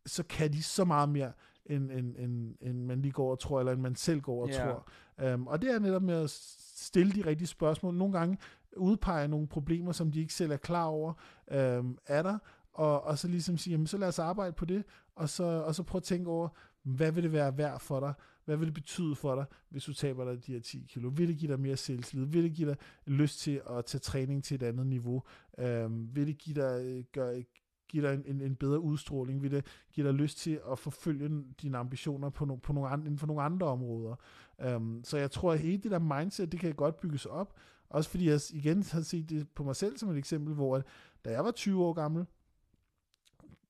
så 0.07 0.23
kan 0.23 0.53
de 0.53 0.63
så 0.63 0.85
meget 0.85 1.09
mere, 1.09 1.33
end, 1.67 1.91
end, 1.91 2.17
end, 2.17 2.55
end 2.61 2.85
man 2.85 3.03
lige 3.03 3.13
går 3.13 3.31
og 3.31 3.39
tror, 3.39 3.59
eller 3.59 3.73
end 3.73 3.81
man 3.81 3.97
selv 3.97 4.21
går 4.21 4.43
og 4.43 4.49
yeah. 4.49 4.61
tror. 4.61 5.35
Um, 5.35 5.47
og 5.47 5.63
det 5.63 5.75
er 5.75 5.79
netop 5.79 6.03
med 6.03 6.15
at 6.15 6.31
stille 6.77 7.13
de 7.13 7.27
rigtige 7.27 7.49
spørgsmål. 7.49 7.95
Nogle 7.95 8.19
gange 8.19 8.39
udpeger 8.77 9.27
nogle 9.27 9.47
problemer, 9.47 9.93
som 9.93 10.11
de 10.11 10.21
ikke 10.21 10.35
selv 10.35 10.53
er 10.53 10.57
klar 10.57 10.85
over, 10.85 11.13
øh, 11.51 11.85
er 12.07 12.23
der, 12.23 12.39
og, 12.73 13.05
og 13.05 13.19
så 13.19 13.29
ligesom 13.29 13.59
sige, 13.59 13.73
jamen 13.73 13.87
så 13.87 13.99
lad 13.99 14.09
os 14.09 14.19
arbejde 14.19 14.53
på 14.53 14.65
det, 14.65 14.85
og 15.17 15.29
så, 15.29 15.45
og 15.45 15.75
så 15.75 15.83
prøv 15.83 15.97
at 15.97 16.03
tænke 16.03 16.31
over, 16.31 16.49
hvad 16.83 17.13
vil 17.13 17.23
det 17.23 17.33
være 17.33 17.59
værd 17.59 17.81
for 17.81 18.01
dig? 18.01 18.15
Hvad 18.45 18.57
vil 18.57 18.67
det 18.67 18.75
betyde 18.75 19.15
for 19.15 19.35
dig, 19.35 19.45
hvis 19.69 19.85
du 19.85 19.93
taber 19.93 20.25
dig 20.25 20.47
de 20.47 20.53
her 20.53 20.61
10 20.61 20.87
kilo? 20.89 21.11
Vil 21.15 21.29
det 21.29 21.39
give 21.39 21.53
dig 21.53 21.61
mere 21.61 21.77
selvtillid? 21.77 22.27
Vil 22.27 22.43
det 22.43 22.53
give 22.53 22.69
dig 22.69 22.77
lyst 23.07 23.41
til 23.41 23.63
at 23.71 23.85
tage 23.85 23.99
træning 23.99 24.45
til 24.45 24.55
et 24.55 24.63
andet 24.63 24.87
niveau? 24.87 25.23
Øhm, 25.59 26.17
vil 26.17 26.27
det 26.27 26.39
give 26.39 26.63
dig, 26.63 27.05
gør, 27.13 27.41
give 27.89 28.07
dig 28.07 28.15
en, 28.15 28.25
en, 28.27 28.41
en 28.41 28.57
bedre 28.57 28.81
udstråling? 28.81 29.43
Vil 29.43 29.51
det 29.51 29.67
give 29.93 30.07
dig 30.07 30.15
lyst 30.15 30.39
til 30.39 30.61
at 30.73 30.79
forfølge 30.79 31.45
dine 31.63 31.79
ambitioner 31.79 32.31
på, 32.31 32.45
no, 32.45 32.57
på 32.57 32.73
nogle 32.73 32.89
andre, 32.89 33.07
inden 33.07 33.19
for 33.19 33.27
nogle 33.27 33.43
andre 33.43 33.67
områder? 33.67 34.15
Øhm, 34.61 35.05
så 35.05 35.19
jeg 35.19 35.31
tror, 35.31 35.53
at 35.53 35.59
hele 35.59 35.83
det 35.83 35.91
der 35.91 35.99
mindset, 35.99 36.53
det 36.53 36.61
kan 36.61 36.75
godt 36.75 37.01
bygges 37.01 37.27
op. 37.27 37.55
Også 37.95 38.11
fordi 38.11 38.29
jeg 38.29 38.41
igen 38.51 38.83
har 38.93 39.01
set 39.01 39.31
det 39.31 39.49
på 39.49 39.65
mig 39.65 39.77
selv 39.77 39.99
som 39.99 40.11
et 40.11 40.19
eksempel, 40.19 40.55
hvor 40.55 40.83
da 41.25 41.31
jeg 41.31 41.45
var 41.45 41.51
20 41.51 41.85
år 41.85 41.93
gammel, 41.93 42.27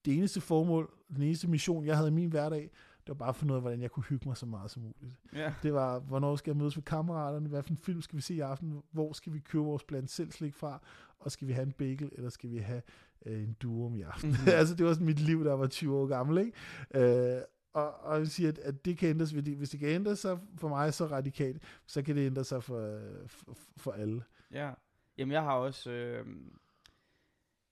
det 0.04 0.14
eneste 0.14 0.40
formål, 0.40 0.90
den 1.16 1.22
eneste 1.22 1.48
mission, 1.48 1.86
jeg 1.86 1.96
havde 1.96 2.08
i 2.08 2.12
min 2.12 2.30
hverdag, 2.30 2.70
det 2.98 3.08
var 3.08 3.14
bare 3.14 3.28
at 3.28 3.36
finde 3.36 3.52
ud 3.52 3.56
af, 3.56 3.62
hvordan 3.62 3.80
jeg 3.80 3.90
kunne 3.90 4.04
hygge 4.04 4.28
mig 4.28 4.36
så 4.36 4.46
meget 4.46 4.70
som 4.70 4.82
muligt. 4.82 5.14
Ja. 5.32 5.54
Det 5.62 5.74
var, 5.74 5.98
hvornår 5.98 6.36
skal 6.36 6.50
jeg 6.50 6.56
mødes 6.56 6.76
med 6.76 6.84
kammeraterne, 6.84 7.48
hvad 7.48 7.62
for 7.62 7.70
en 7.70 7.76
film 7.76 8.02
skal 8.02 8.16
vi 8.16 8.22
se 8.22 8.34
i 8.34 8.40
aften, 8.40 8.82
hvor 8.90 9.12
skal 9.12 9.32
vi 9.32 9.38
købe 9.38 9.64
vores 9.64 9.84
blandt 9.84 10.10
selv 10.10 10.32
slik 10.32 10.54
fra, 10.54 10.82
og 11.18 11.32
skal 11.32 11.48
vi 11.48 11.52
have 11.52 11.66
en 11.66 11.72
bagel, 11.72 12.10
eller 12.12 12.30
skal 12.30 12.50
vi 12.50 12.58
have 12.58 12.82
øh, 13.26 13.42
en 13.42 13.56
duo 13.62 13.94
i 13.94 14.02
aften. 14.02 14.30
Mm-hmm. 14.30 14.48
altså 14.60 14.74
det 14.74 14.86
var 14.86 14.92
sådan 14.92 15.06
mit 15.06 15.20
liv, 15.20 15.44
der 15.44 15.52
var 15.52 15.66
20 15.66 15.96
år 15.96 16.06
gammel, 16.06 16.38
ikke? 16.38 17.36
Øh, 17.36 17.42
og, 17.74 17.94
og 18.00 18.18
jeg 18.18 18.26
siger, 18.26 18.48
at, 18.48 18.58
at 18.58 18.84
det 18.84 18.98
kan 18.98 19.08
ændres, 19.08 19.30
hvis 19.30 19.70
det 19.70 19.80
kan 19.80 19.88
ændre 19.88 20.16
sig 20.16 20.38
for 20.56 20.68
mig 20.68 20.94
så 20.94 21.06
radikalt, 21.06 21.62
så 21.86 22.02
kan 22.02 22.16
det 22.16 22.26
ændre 22.26 22.44
sig 22.44 22.64
for, 22.64 23.00
for, 23.26 23.56
for 23.76 23.92
alle. 23.92 24.22
Ja, 24.50 24.72
jamen 25.18 25.32
jeg 25.32 25.42
har 25.42 25.54
også, 25.54 25.90
øh, 25.90 26.26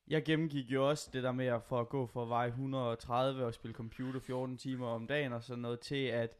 jeg 0.08 0.24
gennemgik 0.24 0.70
jo 0.70 0.88
også 0.88 1.10
det 1.12 1.22
der 1.22 1.32
med 1.32 1.46
at 1.46 1.62
for 1.62 1.80
at 1.80 1.88
gå 1.88 2.06
fra 2.06 2.24
vej 2.26 2.46
130 2.46 3.44
og 3.44 3.54
spille 3.54 3.74
computer 3.74 4.20
14 4.20 4.56
timer 4.56 4.86
om 4.86 5.06
dagen 5.06 5.32
og 5.32 5.42
sådan 5.42 5.62
noget 5.62 5.80
til 5.80 6.04
at, 6.04 6.36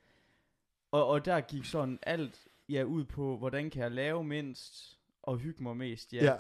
og, 0.91 1.07
og 1.07 1.25
der 1.25 1.41
gik 1.41 1.65
sådan 1.65 1.99
alt 2.03 2.49
ja, 2.69 2.83
ud 2.83 3.05
på, 3.05 3.37
hvordan 3.39 3.71
kan 3.71 3.83
jeg 3.83 3.91
lave 3.91 4.25
mindst 4.25 4.99
og 5.23 5.39
hygge 5.39 5.63
mig 5.63 5.77
mest. 5.77 6.13
Ja. 6.13 6.25
ja. 6.25 6.39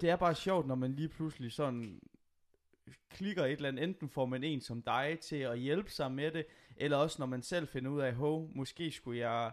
det 0.00 0.10
er 0.10 0.16
bare 0.16 0.34
sjovt, 0.34 0.66
når 0.66 0.74
man 0.74 0.92
lige 0.92 1.08
pludselig 1.08 1.52
sådan 1.52 2.00
klikker 3.10 3.44
et 3.44 3.52
eller 3.52 3.68
andet, 3.68 3.84
enten 3.84 4.08
får 4.08 4.26
man 4.26 4.44
en 4.44 4.60
som 4.60 4.82
dig 4.82 5.18
til 5.20 5.36
at 5.36 5.58
hjælpe 5.58 5.90
sig 5.90 6.12
med 6.12 6.30
det, 6.30 6.46
eller 6.76 6.96
også 6.96 7.16
når 7.18 7.26
man 7.26 7.42
selv 7.42 7.68
finder 7.68 7.90
ud 7.90 8.00
af, 8.00 8.14
hov, 8.14 8.50
måske 8.54 8.90
skulle 8.90 9.18
jeg 9.18 9.52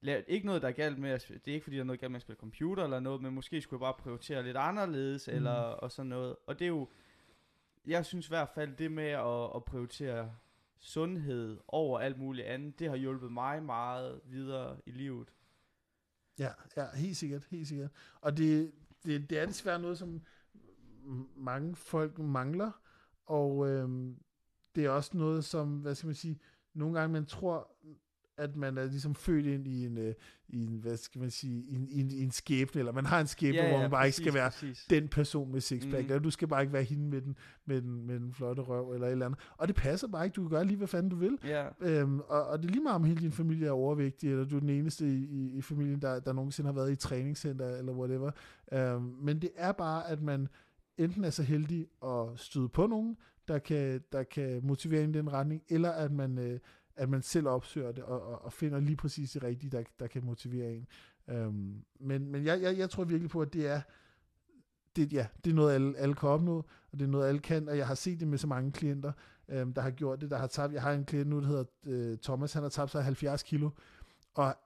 lave, 0.00 0.24
ikke 0.28 0.46
noget 0.46 0.62
der 0.62 0.68
er 0.68 0.72
galt 0.72 0.98
med, 0.98 1.10
at, 1.10 1.28
det 1.28 1.48
er 1.48 1.54
ikke 1.54 1.64
fordi 1.64 1.76
der 1.76 1.82
er 1.82 1.86
noget 1.86 2.00
galt 2.00 2.12
med 2.12 2.16
at 2.16 2.22
spille 2.22 2.38
computer 2.38 2.84
eller 2.84 3.00
noget, 3.00 3.22
men 3.22 3.34
måske 3.34 3.60
skulle 3.60 3.78
jeg 3.78 3.94
bare 3.94 4.02
prioritere 4.02 4.42
lidt 4.42 4.56
anderledes, 4.56 5.28
mm. 5.28 5.34
eller 5.34 5.52
og 5.52 5.92
sådan 5.92 6.08
noget, 6.08 6.36
og 6.46 6.58
det 6.58 6.64
er 6.64 6.68
jo, 6.68 6.88
jeg 7.86 8.06
synes 8.06 8.26
i 8.26 8.30
hvert 8.30 8.48
fald, 8.54 8.76
det 8.76 8.92
med 8.92 9.08
at, 9.08 9.56
at 9.56 9.64
prioritere 9.64 10.34
sundhed 10.78 11.60
over 11.68 12.00
alt 12.00 12.18
muligt 12.18 12.46
andet, 12.46 12.78
det 12.78 12.88
har 12.88 12.96
hjulpet 12.96 13.32
mig 13.32 13.62
meget 13.62 14.20
videre 14.24 14.76
i 14.86 14.90
livet. 14.90 15.32
Ja, 16.38 16.50
ja, 16.76 16.86
helt 16.94 17.16
sikkert, 17.16 17.46
helt 17.50 17.68
sikkert. 17.68 17.90
Og 18.20 18.36
det, 18.36 18.72
det, 19.04 19.30
det 19.30 19.38
er 19.38 19.46
desværre 19.46 19.78
noget, 19.78 19.98
som 19.98 20.22
mange 21.36 21.76
folk 21.76 22.18
mangler, 22.18 22.70
og 23.26 23.68
øhm, 23.68 24.16
det 24.74 24.84
er 24.84 24.90
også 24.90 25.16
noget, 25.16 25.44
som, 25.44 25.68
hvad 25.78 25.94
skal 25.94 26.06
man 26.06 26.14
sige, 26.14 26.40
nogle 26.74 26.98
gange 26.98 27.12
man 27.12 27.26
tror, 27.26 27.70
at 28.38 28.56
man 28.56 28.78
er 28.78 28.84
ligesom 28.84 29.14
født 29.14 29.46
ind 29.46 29.66
i 29.66 29.86
en, 29.86 29.98
øh, 29.98 30.14
i 30.48 30.64
en 30.64 30.78
hvad 30.82 30.96
skal 30.96 31.20
man 31.20 31.30
sige, 31.30 31.62
i 31.62 31.74
en, 31.74 31.88
i 31.88 32.00
en, 32.00 32.10
i 32.10 32.22
en 32.22 32.30
skæbne, 32.30 32.78
eller 32.78 32.92
man 32.92 33.06
har 33.06 33.20
en 33.20 33.26
skæbne, 33.26 33.58
ja, 33.58 33.64
ja, 33.64 33.70
hvor 33.70 33.80
man 33.80 33.90
bare 33.90 34.02
præcis, 34.02 34.18
ikke 34.18 34.30
skal 34.30 34.40
være 34.40 34.50
præcis. 34.50 34.86
den 34.90 35.08
person 35.08 35.52
med 35.52 35.60
sixpack, 35.60 36.04
mm. 36.04 36.10
eller 36.10 36.18
du 36.18 36.30
skal 36.30 36.48
bare 36.48 36.60
ikke 36.60 36.72
være 36.72 36.82
hende 36.82 37.04
med 37.04 37.20
den, 37.20 37.36
med 37.66 37.82
den, 37.82 38.06
med 38.06 38.20
den 38.20 38.32
flotte 38.34 38.62
røv, 38.62 38.92
eller 38.92 39.06
et 39.06 39.12
eller 39.12 39.26
andet. 39.26 39.40
Og 39.56 39.68
det 39.68 39.76
passer 39.76 40.08
bare 40.08 40.24
ikke, 40.24 40.34
du 40.34 40.42
kan 40.42 40.50
gøre 40.50 40.64
lige, 40.64 40.76
hvad 40.76 40.88
fanden 40.88 41.10
du 41.10 41.16
vil. 41.16 41.38
Ja. 41.44 41.66
Øhm, 41.80 42.20
og, 42.20 42.46
og 42.46 42.58
det 42.58 42.68
er 42.68 42.72
lige 42.72 42.82
meget, 42.82 42.94
om 42.94 43.04
hele 43.04 43.20
din 43.20 43.32
familie 43.32 43.66
er 43.66 43.72
overvægtig, 43.72 44.30
eller 44.30 44.44
du 44.44 44.56
er 44.56 44.60
den 44.60 44.70
eneste 44.70 45.06
i, 45.06 45.24
i, 45.24 45.56
i 45.56 45.62
familien, 45.62 46.02
der, 46.02 46.20
der 46.20 46.32
nogensinde 46.32 46.68
har 46.68 46.74
været 46.74 46.92
i 46.92 46.96
træningscenter, 46.96 47.76
eller 47.76 47.92
whatever. 47.92 48.30
Øhm, 48.72 49.02
men 49.02 49.42
det 49.42 49.50
er 49.56 49.72
bare, 49.72 50.08
at 50.08 50.22
man 50.22 50.48
enten 50.98 51.24
er 51.24 51.30
så 51.30 51.42
heldig 51.42 51.86
at 52.04 52.26
støde 52.36 52.68
på 52.68 52.86
nogen, 52.86 53.16
der 53.48 53.58
kan, 53.58 54.04
der 54.12 54.22
kan 54.22 54.60
motivere 54.66 55.04
en 55.04 55.10
i 55.10 55.18
den 55.18 55.32
retning, 55.32 55.62
eller 55.68 55.90
at 55.90 56.12
man, 56.12 56.38
øh, 56.38 56.60
at 56.96 57.08
man 57.08 57.22
selv 57.22 57.48
opsøger 57.48 57.92
det, 57.92 58.04
og, 58.04 58.22
og, 58.22 58.44
og 58.44 58.52
finder 58.52 58.80
lige 58.80 58.96
præcis 58.96 59.30
det 59.30 59.42
rigtige, 59.42 59.70
der, 59.70 59.82
der 59.98 60.06
kan 60.06 60.24
motivere 60.24 60.72
en. 60.72 60.86
Øhm, 61.28 61.84
men 62.00 62.30
men 62.30 62.44
jeg, 62.44 62.62
jeg, 62.62 62.78
jeg 62.78 62.90
tror 62.90 63.04
virkelig 63.04 63.30
på, 63.30 63.42
at 63.42 63.52
det 63.52 63.66
er, 63.66 63.80
det, 64.96 65.12
ja, 65.12 65.26
det 65.44 65.50
er 65.50 65.54
noget, 65.54 65.74
alle, 65.74 65.98
alle 65.98 66.14
kan 66.14 66.28
opnå, 66.28 66.56
og 66.92 66.98
det 66.98 67.02
er 67.02 67.08
noget, 67.08 67.28
alle 67.28 67.40
kan, 67.40 67.68
og 67.68 67.78
jeg 67.78 67.86
har 67.86 67.94
set 67.94 68.20
det 68.20 68.28
med 68.28 68.38
så 68.38 68.46
mange 68.46 68.72
klienter, 68.72 69.12
øhm, 69.48 69.72
der 69.72 69.82
har 69.82 69.90
gjort 69.90 70.20
det, 70.20 70.30
der 70.30 70.38
har 70.38 70.46
tabt, 70.46 70.72
jeg 70.72 70.82
har 70.82 70.92
en 70.92 71.04
klient 71.04 71.30
nu, 71.30 71.40
der 71.40 71.46
hedder 71.46 71.64
øh, 71.86 72.18
Thomas, 72.18 72.52
han 72.52 72.62
har 72.62 72.70
tabt 72.70 72.90
sig 72.90 73.04
70 73.04 73.42
kilo, 73.42 73.70
og 74.34 74.56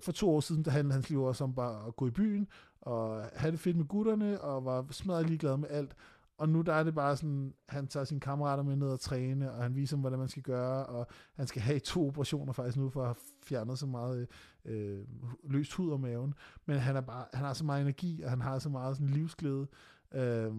for 0.00 0.12
to 0.12 0.30
år 0.30 0.40
siden, 0.40 0.64
der 0.64 0.70
handlede 0.70 0.94
hans 0.94 1.10
liv 1.10 1.22
også 1.22 1.44
om 1.44 1.54
bare 1.54 1.86
at 1.86 1.96
gå 1.96 2.06
i 2.06 2.10
byen, 2.10 2.48
og 2.88 3.30
havde 3.34 3.52
det 3.52 3.60
fedt 3.60 3.76
med 3.76 3.84
gutterne, 3.84 4.40
og 4.40 4.64
var 4.64 4.86
smadret 4.90 5.26
ligeglad 5.26 5.56
med 5.56 5.68
alt, 5.70 5.94
og 6.38 6.48
nu 6.48 6.60
der 6.60 6.72
er 6.72 6.82
det 6.82 6.94
bare 6.94 7.16
sådan, 7.16 7.54
han 7.68 7.86
tager 7.86 8.04
sine 8.04 8.20
kammerater 8.20 8.62
med 8.62 8.76
ned 8.76 8.88
og 8.88 9.00
træne, 9.00 9.52
og 9.52 9.62
han 9.62 9.74
viser 9.74 9.96
dem, 9.96 10.00
hvordan 10.00 10.18
man 10.18 10.28
skal 10.28 10.42
gøre, 10.42 10.86
og 10.86 11.06
han 11.34 11.46
skal 11.46 11.62
have 11.62 11.78
to 11.78 12.06
operationer 12.06 12.52
faktisk 12.52 12.76
nu, 12.76 12.88
for 12.88 13.00
at 13.00 13.06
have 13.06 13.16
fjernet 13.42 13.78
så 13.78 13.86
meget 13.86 14.28
øh, 14.64 15.04
løst 15.44 15.72
hud 15.72 15.92
om 15.92 16.00
maven. 16.00 16.34
Men 16.66 16.78
han, 16.78 16.96
er 16.96 17.00
bare, 17.00 17.26
han 17.32 17.44
har 17.44 17.54
så 17.54 17.64
meget 17.64 17.82
energi, 17.82 18.22
og 18.22 18.30
han 18.30 18.40
har 18.40 18.58
så 18.58 18.68
meget 18.68 18.96
sådan 18.96 19.10
livsglæde. 19.10 19.66
Øh, 20.14 20.52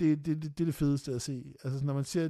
det, 0.00 0.26
det, 0.26 0.26
det, 0.26 0.42
det 0.42 0.60
er 0.60 0.64
det 0.64 0.74
fedeste 0.74 1.12
at 1.12 1.22
se. 1.22 1.54
Altså 1.64 1.84
når 1.84 1.94
man 1.94 2.04
ser 2.04 2.28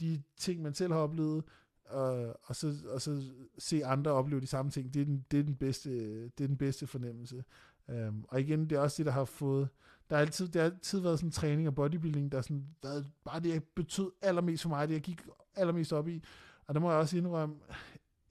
de 0.00 0.22
ting, 0.36 0.62
man 0.62 0.74
selv 0.74 0.92
har 0.92 1.00
oplevet, 1.00 1.44
og, 1.84 2.36
og, 2.42 2.56
så, 2.56 2.74
og 2.88 3.00
så 3.00 3.22
se 3.58 3.84
andre 3.84 4.10
opleve 4.10 4.40
de 4.40 4.46
samme 4.46 4.70
ting, 4.70 4.94
det 4.94 5.02
er 5.02 5.06
den, 5.06 5.24
det 5.30 5.38
er 5.38 5.42
den, 5.42 5.56
bedste, 5.56 5.90
det 6.24 6.44
er 6.44 6.48
den 6.48 6.56
bedste 6.56 6.86
fornemmelse. 6.86 7.44
Um, 7.90 8.24
og 8.28 8.40
igen, 8.40 8.70
det 8.70 8.76
er 8.76 8.80
også 8.80 8.96
det, 8.96 9.06
der 9.06 9.12
har 9.12 9.24
fået, 9.24 9.68
der 10.10 10.16
har 10.16 10.20
altid, 10.20 10.48
der 10.48 10.60
har 10.60 10.70
altid 10.70 11.00
været 11.00 11.18
sådan 11.18 11.30
træning 11.30 11.68
og 11.68 11.74
bodybuilding, 11.74 12.32
der, 12.32 12.42
sådan, 12.42 12.66
der 12.82 13.02
bare 13.24 13.40
det, 13.40 13.64
betød 13.64 14.10
allermest 14.22 14.62
for 14.62 14.68
mig, 14.68 14.88
det 14.88 14.94
jeg 14.94 15.02
gik 15.02 15.22
allermest 15.56 15.92
op 15.92 16.08
i. 16.08 16.22
Og 16.66 16.74
der 16.74 16.80
må 16.80 16.90
jeg 16.90 16.98
også 16.98 17.16
indrømme, 17.16 17.56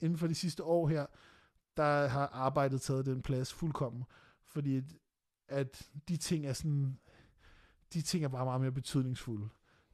inden 0.00 0.18
for 0.18 0.26
de 0.26 0.34
sidste 0.34 0.64
år 0.64 0.88
her, 0.88 1.06
der 1.76 2.08
har 2.08 2.26
arbejdet 2.26 2.80
taget 2.80 3.06
den 3.06 3.22
plads 3.22 3.52
fuldkommen. 3.52 4.04
Fordi 4.46 4.82
at, 5.48 5.90
de 6.08 6.16
ting 6.16 6.46
er 6.46 6.52
sådan, 6.52 6.98
de 7.92 8.02
ting 8.02 8.24
er 8.24 8.28
bare 8.28 8.44
meget 8.44 8.60
mere 8.60 8.72
betydningsfulde 8.72 9.48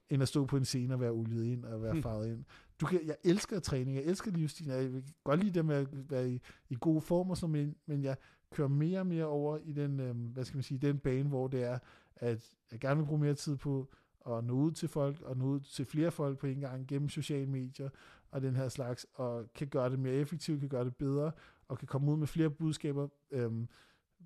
end 0.09 0.23
at 0.23 0.29
stå 0.29 0.47
på 0.47 0.57
en 0.57 0.65
scene 0.65 0.95
og 0.95 1.01
være 1.01 1.11
oliet 1.11 1.45
ind 1.45 1.65
og 1.65 1.83
være 1.83 1.93
hmm. 1.93 2.03
farvet 2.03 2.29
ind. 2.29 2.45
Du 2.81 2.87
kan, 2.87 3.01
jeg 3.07 3.17
elsker 3.25 3.61
træning, 3.61 3.97
jeg 3.97 4.05
elsker 4.05 4.31
livsstil, 4.31 4.67
jeg 4.67 4.91
kan 4.91 5.05
godt 5.25 5.41
lide 5.41 5.55
det 5.55 5.65
med 5.65 5.77
at 5.77 6.11
være 6.11 6.31
i, 6.31 6.41
i 6.69 6.77
god 6.81 7.03
form 7.03 7.31
og 7.31 7.37
sådan, 7.37 7.53
men, 7.53 7.77
men 7.87 8.03
jeg 8.03 8.17
kører 8.51 8.69
mere 8.69 8.99
og 9.01 9.07
mere 9.07 9.25
over 9.25 9.59
i 9.59 9.73
den, 9.73 10.01
øh, 10.01 10.17
hvad 10.17 10.45
skal 10.45 10.57
man 10.57 10.63
sige, 10.63 10.79
den 10.79 10.99
bane, 10.99 11.29
hvor 11.29 11.49
det 11.49 11.63
er, 11.63 11.79
at 12.17 12.55
jeg 12.73 12.81
gerne 12.81 13.01
vil 13.01 13.07
bruge 13.07 13.21
mere 13.21 13.35
tid 13.35 13.57
på 13.57 13.89
at 14.27 14.45
nå 14.45 14.53
ud 14.53 14.73
til 14.73 14.89
folk, 14.89 15.21
og 15.21 15.37
nå 15.37 15.45
ud 15.45 15.61
til 15.61 15.85
flere 15.85 16.11
folk 16.11 16.39
på 16.39 16.47
en 16.47 16.61
gang 16.61 16.87
gennem 16.87 17.09
sociale 17.09 17.47
medier 17.47 17.89
og 18.31 18.43
den 18.43 18.57
her 18.57 18.69
slags, 18.69 19.07
og 19.15 19.53
kan 19.55 19.67
gøre 19.67 19.91
det 19.91 19.99
mere 19.99 20.15
effektivt, 20.15 20.61
kan 20.61 20.69
gøre 20.69 20.85
det 20.85 20.97
bedre, 20.97 21.33
og 21.69 21.79
kan 21.79 21.89
komme 21.89 22.13
ud 22.13 22.17
med 22.17 22.27
flere 22.27 22.51
budskaber 22.51 23.09
øh, 23.31 23.51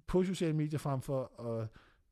på 0.07 0.25
sociale 0.25 0.57
medier 0.57 0.79
frem 0.79 1.01
for 1.01 1.41
at 1.41 1.69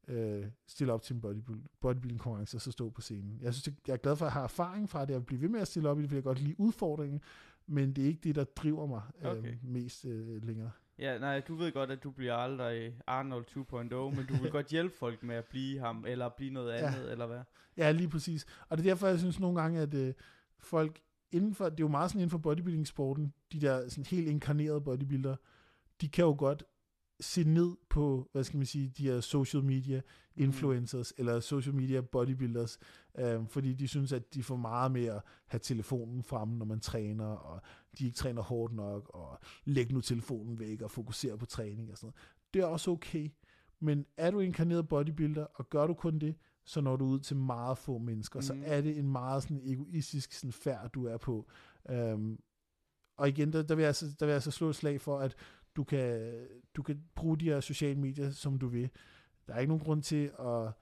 øh, 0.09 0.47
stille 0.67 0.93
op 0.93 1.03
til 1.03 1.15
en 1.15 1.21
bodybuilding, 1.21 1.71
bodybuilding 1.81 2.21
konkurrence 2.21 2.57
og 2.57 2.61
så 2.61 2.73
stå 2.73 2.91
på 2.91 3.01
scenen. 3.01 3.39
Jeg 3.41 3.55
synes, 3.55 3.77
jeg 3.87 3.93
er 3.93 3.97
glad 3.97 4.17
for, 4.17 4.25
at 4.25 4.29
jeg 4.29 4.33
har 4.33 4.43
erfaring 4.43 4.91
fra 4.91 5.05
det, 5.05 5.15
at 5.15 5.27
blive 5.27 5.41
ved 5.41 5.49
med 5.49 5.61
at 5.61 5.69
stille 5.69 5.89
op 5.89 5.99
i 5.99 6.03
det, 6.03 6.09
fordi 6.11 6.17
jeg 6.17 6.25
godt 6.25 6.41
lide 6.41 6.61
udfordringen, 6.61 7.21
men 7.67 7.93
det 7.93 8.05
er 8.05 8.09
ikke 8.09 8.21
det, 8.25 8.35
der 8.35 8.45
driver 8.45 8.87
mig 8.87 9.03
øh, 9.23 9.31
okay. 9.31 9.55
mest 9.63 10.05
øh, 10.05 10.45
længere. 10.45 10.71
Ja, 10.99 11.19
nej, 11.19 11.41
du 11.41 11.55
ved 11.55 11.73
godt, 11.73 11.91
at 11.91 12.03
du 12.03 12.11
bliver 12.11 12.35
aldrig 12.35 13.01
Arnold 13.07 13.45
2.0, 13.51 14.17
men 14.17 14.27
du 14.27 14.43
vil 14.43 14.51
godt 14.59 14.67
hjælpe 14.67 14.97
folk 14.97 15.23
med 15.23 15.37
at 15.37 15.45
blive 15.45 15.79
ham, 15.79 16.05
eller 16.09 16.29
blive 16.29 16.51
noget 16.51 16.73
andet, 16.73 17.07
ja. 17.07 17.13
eller 17.13 17.27
hvad? 17.27 17.41
Ja, 17.77 17.91
lige 17.91 18.09
præcis. 18.09 18.47
Og 18.69 18.79
det 18.79 18.87
er 18.87 18.91
derfor, 18.91 19.07
jeg 19.07 19.19
synes 19.19 19.41
nogle 19.41 19.61
gange, 19.61 19.81
at 19.81 19.95
øh, 19.95 20.15
folk 20.59 21.01
inden 21.33 21.55
for, 21.55 21.65
det 21.65 21.81
er 21.81 21.85
jo 21.85 21.89
meget 21.89 22.11
sådan 22.11 22.21
inden 22.21 22.31
for 22.31 22.39
bodybuilding-sporten, 22.39 23.33
de 23.53 23.61
der 23.61 23.89
sådan 23.89 24.05
helt 24.05 24.29
inkarnerede 24.29 24.81
bodybuilder, 24.81 25.37
de 26.01 26.09
kan 26.09 26.25
jo 26.25 26.35
godt 26.39 26.65
se 27.21 27.45
ned 27.45 27.77
på, 27.91 28.29
hvad 28.33 28.45
skal 28.45 28.57
man 28.57 28.67
sige, 28.67 28.89
de 28.89 29.03
her 29.03 29.21
social 29.21 29.65
media 29.65 30.01
influencers, 30.37 31.13
mm. 31.17 31.21
eller 31.21 31.41
social 31.41 31.75
media 31.75 32.01
bodybuilders, 32.01 32.79
øh, 33.19 33.47
fordi 33.47 33.73
de 33.75 33.89
synes, 33.89 34.13
at 34.13 34.35
de 34.35 34.43
får 34.43 34.57
meget 34.57 34.93
mere 34.93 35.13
at 35.13 35.23
have 35.47 35.61
telefonen 35.61 36.23
fremme, 36.23 36.59
når 36.59 36.67
man 36.67 36.81
træner, 36.81 37.27
og 37.27 37.61
de 37.99 38.05
ikke 38.05 38.17
træner 38.17 38.43
hårdt 38.43 38.75
nok, 38.75 39.11
og 39.15 39.39
lægge 39.65 39.95
nu 39.95 40.01
telefonen 40.01 40.59
væk, 40.59 40.83
og 40.83 40.91
fokusere 40.91 41.39
på 41.39 41.47
træning 41.47 41.91
og 41.91 41.99
sådan 41.99 42.07
noget. 42.07 42.17
Det 42.55 42.63
er 42.63 42.67
også 42.67 42.91
okay, 42.91 43.31
men 43.81 44.07
er 44.17 44.31
du 44.31 44.41
inkarneret 44.41 44.89
bodybuilder, 44.89 45.47
og 45.55 45.71
gør 45.71 45.87
du 45.87 45.95
kun 45.95 46.19
det, 46.19 46.35
så 46.65 46.81
når 46.81 46.97
du 46.97 47.05
ud 47.05 47.21
til 47.21 47.37
meget 47.37 47.79
få 47.79 47.99
mennesker, 47.99 48.39
mm. 48.39 48.43
så 48.43 48.57
er 48.65 48.81
det 48.81 48.99
en 48.99 49.09
meget 49.13 49.43
sådan 49.43 49.61
egoistisk 49.65 50.33
sådan 50.33 50.53
færd, 50.53 50.91
du 50.91 51.07
er 51.07 51.17
på. 51.17 51.49
Um, 51.93 52.39
og 53.19 53.29
igen, 53.29 53.53
der, 53.53 53.63
der, 53.63 53.75
vil 53.75 53.83
jeg 53.83 53.89
altså, 53.89 54.07
der 54.07 54.27
vil 54.27 54.31
jeg 54.31 54.35
altså 54.35 54.51
slå 54.51 54.69
et 54.69 54.77
slag 54.77 55.01
for, 55.01 55.19
at 55.19 55.35
du 55.79 55.85
kan, 55.85 56.33
du 56.77 56.83
kan 56.83 57.03
bruge 57.15 57.39
de 57.39 57.45
her 57.45 57.61
sociale 57.61 58.01
medier, 58.01 58.31
som 58.31 58.59
du 58.59 58.69
vil. 58.69 58.91
Der 59.47 59.55
er 59.55 59.59
ikke 59.59 59.71
nogen 59.71 59.85
grund 59.85 60.03
til 60.03 60.31
at 60.41 60.73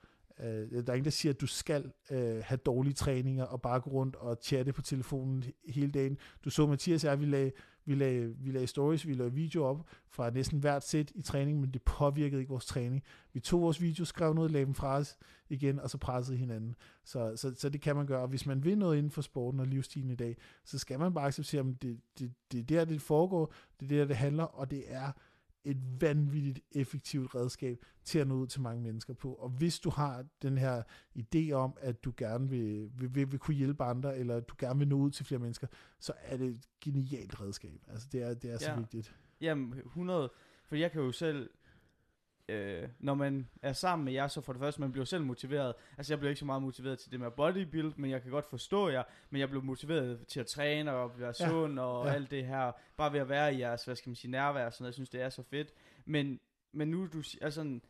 Øh, 0.40 0.70
der 0.70 0.92
er 0.92 0.94
ingen, 0.94 1.04
der 1.04 1.10
siger, 1.10 1.32
at 1.32 1.40
du 1.40 1.46
skal 1.46 1.92
øh, 2.10 2.42
have 2.44 2.58
dårlige 2.58 2.94
træninger 2.94 3.44
og 3.44 3.62
bare 3.62 3.80
gå 3.80 3.90
rundt 3.90 4.16
og 4.16 4.38
chatte 4.42 4.72
på 4.72 4.82
telefonen 4.82 5.44
hele 5.68 5.90
dagen. 5.90 6.18
Du 6.44 6.50
så 6.50 6.66
Mathias 6.66 7.04
og 7.04 7.10
jeg, 7.10 7.20
vi 7.20 7.26
lagde, 7.26 7.52
vi 7.86 7.94
lagde, 7.94 8.34
vi 8.38 8.50
lagde 8.50 8.66
stories, 8.66 9.06
vi 9.06 9.14
lagde 9.14 9.32
video 9.32 9.64
op 9.64 9.86
fra 10.08 10.30
næsten 10.30 10.58
hvert 10.58 10.86
sæt 10.86 11.12
i 11.14 11.22
træning, 11.22 11.60
men 11.60 11.70
det 11.70 11.82
påvirkede 11.82 12.40
ikke 12.40 12.50
vores 12.50 12.66
træning. 12.66 13.02
Vi 13.32 13.40
tog 13.40 13.60
vores 13.60 13.80
video, 13.80 14.04
skrev 14.04 14.34
noget, 14.34 14.50
lagde 14.50 14.66
dem 14.66 14.74
fra 14.74 14.96
os 14.96 15.18
igen, 15.48 15.80
og 15.80 15.90
så 15.90 15.98
pressede 15.98 16.38
hinanden. 16.38 16.74
Så, 17.04 17.36
så, 17.36 17.54
så 17.54 17.68
det 17.68 17.80
kan 17.80 17.96
man 17.96 18.06
gøre. 18.06 18.20
Og 18.20 18.28
hvis 18.28 18.46
man 18.46 18.64
vil 18.64 18.78
noget 18.78 18.98
inden 18.98 19.10
for 19.10 19.22
sporten 19.22 19.60
og 19.60 19.66
livsstilen 19.66 20.10
i 20.10 20.14
dag, 20.14 20.36
så 20.64 20.78
skal 20.78 20.98
man 20.98 21.14
bare 21.14 21.26
acceptere, 21.26 21.60
at 21.60 21.82
det, 21.82 22.00
det, 22.18 22.32
det 22.52 22.60
er 22.60 22.64
der, 22.64 22.84
det 22.84 23.02
foregår, 23.02 23.52
det 23.80 23.92
er 23.92 23.98
der, 23.98 24.04
det 24.04 24.16
handler, 24.16 24.44
og 24.44 24.70
det 24.70 24.84
er 24.86 25.12
et 25.66 26.00
vanvittigt 26.00 26.60
effektivt 26.72 27.34
redskab 27.34 27.78
til 28.04 28.18
at 28.18 28.28
nå 28.28 28.34
ud 28.34 28.46
til 28.46 28.60
mange 28.60 28.82
mennesker 28.82 29.14
på. 29.14 29.34
Og 29.34 29.48
hvis 29.48 29.80
du 29.80 29.90
har 29.90 30.24
den 30.42 30.58
her 30.58 30.82
idé 31.18 31.52
om, 31.52 31.76
at 31.80 32.04
du 32.04 32.12
gerne 32.16 32.48
vil, 32.48 32.90
vil, 32.94 33.14
vil, 33.14 33.32
vil 33.32 33.38
kunne 33.38 33.54
hjælpe 33.54 33.84
andre, 33.84 34.18
eller 34.18 34.40
du 34.40 34.54
gerne 34.58 34.78
vil 34.78 34.88
nå 34.88 34.96
ud 34.96 35.10
til 35.10 35.26
flere 35.26 35.38
mennesker, 35.38 35.66
så 35.98 36.12
er 36.22 36.36
det 36.36 36.48
et 36.48 36.64
genialt 36.80 37.40
redskab. 37.40 37.80
Altså 37.88 38.08
det 38.12 38.22
er, 38.22 38.34
det 38.34 38.48
er 38.50 38.52
ja. 38.52 38.58
så 38.58 38.74
vigtigt. 38.76 39.14
Jamen 39.40 39.78
100, 39.78 40.32
for 40.66 40.76
jeg 40.76 40.92
kan 40.92 41.02
jo 41.02 41.12
selv 41.12 41.50
øh, 42.48 42.88
når 42.98 43.14
man 43.14 43.48
er 43.62 43.72
sammen 43.72 44.04
med 44.04 44.12
jer, 44.12 44.28
så 44.28 44.40
for 44.40 44.52
det 44.52 44.60
første, 44.60 44.80
man 44.80 44.92
bliver 44.92 45.04
selv 45.04 45.24
motiveret. 45.24 45.74
Altså 45.98 46.12
jeg 46.12 46.18
bliver 46.18 46.30
ikke 46.30 46.38
så 46.38 46.44
meget 46.44 46.62
motiveret 46.62 46.98
til 46.98 47.12
det 47.12 47.20
med 47.20 47.30
bodybuild, 47.30 47.92
men 47.96 48.10
jeg 48.10 48.22
kan 48.22 48.30
godt 48.30 48.46
forstå 48.50 48.88
jer, 48.88 49.02
men 49.30 49.40
jeg 49.40 49.50
blev 49.50 49.62
motiveret 49.62 50.26
til 50.26 50.40
at 50.40 50.46
træne 50.46 50.92
og 50.92 51.20
være 51.20 51.34
ja. 51.40 51.48
sund 51.48 51.78
og 51.78 52.06
ja. 52.06 52.12
alt 52.12 52.30
det 52.30 52.46
her, 52.46 52.72
bare 52.96 53.12
ved 53.12 53.20
at 53.20 53.28
være 53.28 53.54
i 53.54 53.58
jeres, 53.58 53.84
hvad 53.84 53.96
skal 53.96 54.10
man 54.10 54.16
sige, 54.16 54.30
nærvær, 54.30 54.70
så 54.70 54.84
jeg 54.84 54.94
synes, 54.94 55.08
det 55.08 55.22
er 55.22 55.28
så 55.28 55.42
fedt. 55.42 55.72
Men, 56.04 56.40
men 56.72 56.88
nu, 56.88 57.06
du, 57.06 57.22
altså, 57.40 57.80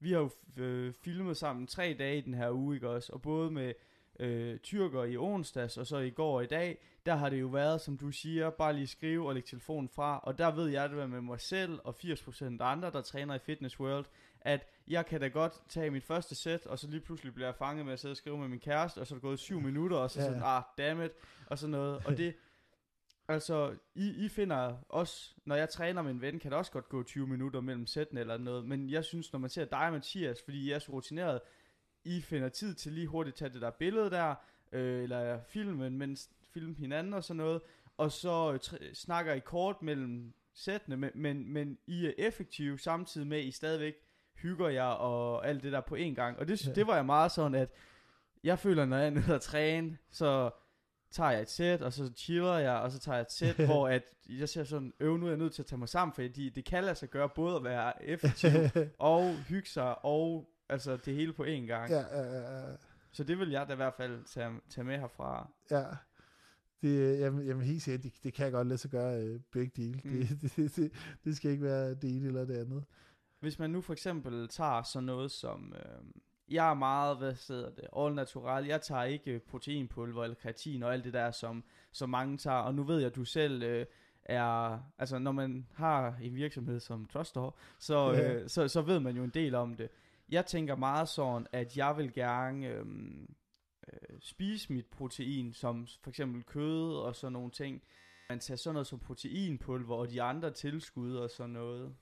vi 0.00 0.12
har 0.12 0.18
jo 0.18 0.30
øh, 0.56 0.92
filmet 0.92 1.36
sammen 1.36 1.66
tre 1.66 1.96
dage 1.98 2.18
i 2.18 2.20
den 2.20 2.34
her 2.34 2.50
uge, 2.50 2.74
ikke 2.74 2.88
også? 2.88 3.12
Og 3.12 3.22
både 3.22 3.50
med 3.50 3.72
øh, 4.20 4.58
tyrker 4.58 5.04
i 5.04 5.16
onsdags, 5.16 5.78
og 5.78 5.86
så 5.86 5.98
i 5.98 6.10
går 6.10 6.36
og 6.36 6.44
i 6.44 6.46
dag, 6.46 6.78
der 7.06 7.14
har 7.14 7.30
det 7.30 7.40
jo 7.40 7.46
været, 7.46 7.80
som 7.80 7.98
du 7.98 8.10
siger, 8.10 8.50
bare 8.50 8.72
lige 8.72 8.86
skrive 8.86 9.28
og 9.28 9.34
lægge 9.34 9.46
telefonen 9.46 9.88
fra, 9.88 10.20
og 10.22 10.38
der 10.38 10.54
ved 10.54 10.68
jeg 10.68 10.90
det 10.90 11.10
med 11.10 11.20
mig 11.20 11.40
selv 11.40 11.78
og 11.84 11.96
80% 11.98 12.44
andre, 12.60 12.90
der 12.90 13.00
træner 13.00 13.34
i 13.34 13.38
Fitness 13.38 13.80
World, 13.80 14.06
at 14.40 14.66
jeg 14.88 15.06
kan 15.06 15.20
da 15.20 15.28
godt 15.28 15.52
tage 15.68 15.90
mit 15.90 16.04
første 16.04 16.34
sæt, 16.34 16.66
og 16.66 16.78
så 16.78 16.88
lige 16.90 17.00
pludselig 17.00 17.34
bliver 17.34 17.46
jeg 17.46 17.54
fanget 17.54 17.84
med 17.84 17.92
at 17.92 18.00
sidde 18.00 18.12
og 18.12 18.16
skrive 18.16 18.38
med 18.38 18.48
min 18.48 18.60
kæreste, 18.60 18.98
og 18.98 19.06
så 19.06 19.14
er 19.14 19.16
det 19.16 19.22
gået 19.22 19.38
syv 19.38 19.60
minutter, 19.60 19.96
og 19.96 20.10
så 20.10 20.20
ja. 20.20 20.26
sådan, 20.26 20.42
ah, 20.44 20.62
dammit, 20.78 21.10
og 21.46 21.58
sådan 21.58 21.70
noget, 21.70 22.06
og 22.06 22.16
det, 22.16 22.34
altså, 23.28 23.74
I, 23.94 24.24
I 24.24 24.28
finder 24.28 24.76
også, 24.88 25.34
når 25.44 25.56
jeg 25.56 25.68
træner 25.68 26.02
med 26.02 26.10
en 26.10 26.20
ven, 26.20 26.38
kan 26.38 26.50
det 26.50 26.58
også 26.58 26.72
godt 26.72 26.88
gå 26.88 27.02
20 27.02 27.26
minutter 27.26 27.60
mellem 27.60 27.86
sættene 27.86 28.20
eller 28.20 28.38
noget, 28.38 28.64
men 28.64 28.90
jeg 28.90 29.04
synes, 29.04 29.32
når 29.32 29.40
man 29.40 29.50
ser 29.50 29.64
dig, 29.64 29.92
Mathias, 29.92 30.42
fordi 30.44 30.58
I 30.58 30.70
er 30.70 30.78
så 30.78 30.92
rutineret, 30.92 31.40
I 32.04 32.20
finder 32.20 32.48
tid 32.48 32.74
til 32.74 32.92
lige 32.92 33.06
hurtigt 33.06 33.34
at 33.34 33.38
tage 33.38 33.52
det 33.52 33.62
der 33.62 33.70
billede 33.70 34.10
der, 34.10 34.34
øh, 34.72 35.02
eller 35.02 35.40
filmen, 35.48 35.98
mens 35.98 36.30
film 36.52 36.74
hinanden 36.74 37.14
og 37.14 37.24
sådan 37.24 37.36
noget, 37.36 37.60
og 37.96 38.12
så 38.12 38.58
øh, 38.80 38.94
snakker 38.94 39.32
I 39.32 39.38
kort 39.38 39.82
mellem 39.82 40.32
sættene, 40.54 40.96
men, 40.96 41.10
men, 41.14 41.52
men 41.52 41.78
I 41.86 42.06
er 42.06 42.12
effektive 42.18 42.78
samtidig 42.78 43.26
med, 43.26 43.38
at 43.38 43.44
I 43.44 43.50
stadigvæk 43.50 43.94
hygger 44.34 44.68
jer 44.68 44.84
og 44.84 45.48
alt 45.48 45.62
det 45.62 45.72
der 45.72 45.80
på 45.80 45.94
en 45.94 46.14
gang. 46.14 46.38
Og 46.38 46.48
det, 46.48 46.66
ja. 46.66 46.72
det 46.72 46.86
var 46.86 46.94
jeg 46.94 47.06
meget 47.06 47.32
sådan, 47.32 47.54
at 47.54 47.70
jeg 48.44 48.58
føler, 48.58 48.84
når 48.84 48.96
jeg 48.96 49.06
er 49.06 49.10
nede 49.10 49.34
og 49.34 49.40
træne, 49.40 49.98
så 50.10 50.50
tager 51.10 51.30
jeg 51.30 51.40
et 51.40 51.50
sæt, 51.50 51.82
og 51.82 51.92
så 51.92 52.12
chiller 52.16 52.58
jeg, 52.58 52.72
og 52.72 52.90
så 52.90 52.98
tager 52.98 53.16
jeg 53.16 53.22
et 53.22 53.32
sæt, 53.32 53.56
hvor 53.68 53.88
at 53.88 54.02
jeg 54.28 54.48
ser 54.48 54.64
sådan, 54.64 54.92
øv, 55.00 55.16
nu 55.16 55.26
er 55.26 55.30
jeg 55.30 55.38
nødt 55.38 55.54
til 55.54 55.62
at 55.62 55.66
tage 55.66 55.78
mig 55.78 55.88
sammen, 55.88 56.14
fordi 56.14 56.48
det 56.48 56.64
kan 56.64 56.84
lade 56.84 56.94
sig 56.94 57.10
gøre 57.10 57.28
både 57.28 57.56
at 57.56 57.64
være 57.64 58.04
effektiv 58.04 58.50
og 58.98 59.34
hygge 59.34 59.68
sig, 59.68 60.04
og 60.04 60.50
altså 60.70 60.96
det 60.96 61.14
hele 61.14 61.32
på 61.32 61.44
én 61.44 61.66
gang. 61.66 61.90
Ja, 61.90 62.04
ja, 62.18 62.58
ja. 62.58 62.76
Så 63.12 63.24
det 63.24 63.38
vil 63.38 63.50
jeg 63.50 63.68
da 63.68 63.72
i 63.72 63.76
hvert 63.76 63.94
fald 63.94 64.24
tage, 64.24 64.60
tage 64.68 64.84
med 64.84 64.98
herfra. 64.98 65.50
Ja, 65.70 65.84
det, 66.82 67.20
jamen, 67.20 67.46
jamen 67.46 67.62
helt 67.62 67.82
sikkert, 67.82 68.02
det, 68.02 68.12
det 68.24 68.34
kan 68.34 68.44
jeg 68.44 68.52
godt 68.52 68.68
lade 68.68 68.78
sig 68.78 68.90
gøre 68.90 69.34
uh, 69.34 69.40
begge 69.52 69.72
dele. 69.76 70.00
Mm. 70.04 70.10
Det, 70.10 70.52
det, 70.56 70.76
det, 70.76 70.92
det 71.24 71.36
skal 71.36 71.50
ikke 71.50 71.64
være 71.64 71.94
det 71.94 72.16
ene 72.16 72.26
eller 72.26 72.44
det 72.44 72.56
andet. 72.56 72.84
Hvis 73.40 73.58
man 73.58 73.70
nu 73.70 73.80
for 73.80 73.92
eksempel 73.92 74.48
tager 74.48 74.82
sådan 74.82 75.06
noget 75.06 75.30
som, 75.30 75.74
øh, 75.76 76.22
jeg 76.54 76.70
er 76.70 76.74
meget, 76.74 77.18
hvad 77.18 77.34
hedder 77.48 77.70
det, 77.70 77.84
all 77.96 78.14
natural, 78.14 78.64
jeg 78.64 78.80
tager 78.80 79.04
ikke 79.04 79.38
proteinpulver 79.38 80.24
eller 80.24 80.34
kreatin 80.34 80.82
og 80.82 80.92
alt 80.92 81.04
det 81.04 81.12
der, 81.12 81.30
som, 81.30 81.64
som 81.92 82.10
mange 82.10 82.38
tager, 82.38 82.56
og 82.56 82.74
nu 82.74 82.82
ved 82.82 82.98
jeg, 82.98 83.06
at 83.06 83.16
du 83.16 83.24
selv 83.24 83.62
øh, 83.62 83.86
er, 84.24 84.78
altså 84.98 85.18
når 85.18 85.32
man 85.32 85.66
har 85.74 86.16
en 86.22 86.34
virksomhed 86.34 86.80
som 86.80 87.06
Trustore, 87.06 87.52
så, 87.78 88.12
ja. 88.12 88.32
øh, 88.32 88.48
så, 88.48 88.68
så 88.68 88.82
ved 88.82 89.00
man 89.00 89.16
jo 89.16 89.24
en 89.24 89.30
del 89.30 89.54
om 89.54 89.74
det. 89.74 89.90
Jeg 90.30 90.46
tænker 90.46 90.76
meget 90.76 91.08
sådan, 91.08 91.46
at 91.52 91.76
jeg 91.76 91.96
vil 91.96 92.12
gerne 92.12 92.66
øh, 92.66 92.86
øh, 93.92 94.18
spise 94.20 94.72
mit 94.72 94.86
protein, 94.86 95.52
som 95.52 95.86
for 96.02 96.10
eksempel 96.10 96.42
kød 96.42 96.94
og 96.94 97.16
sådan 97.16 97.32
nogle 97.32 97.50
ting. 97.50 97.82
Man 98.28 98.38
tager 98.38 98.58
sådan 98.58 98.74
noget 98.74 98.86
som 98.86 98.98
proteinpulver 98.98 99.96
og 99.96 100.10
de 100.10 100.22
andre 100.22 100.50
tilskud 100.50 101.14
og 101.14 101.30
sådan 101.30 101.50
noget. 101.50 101.94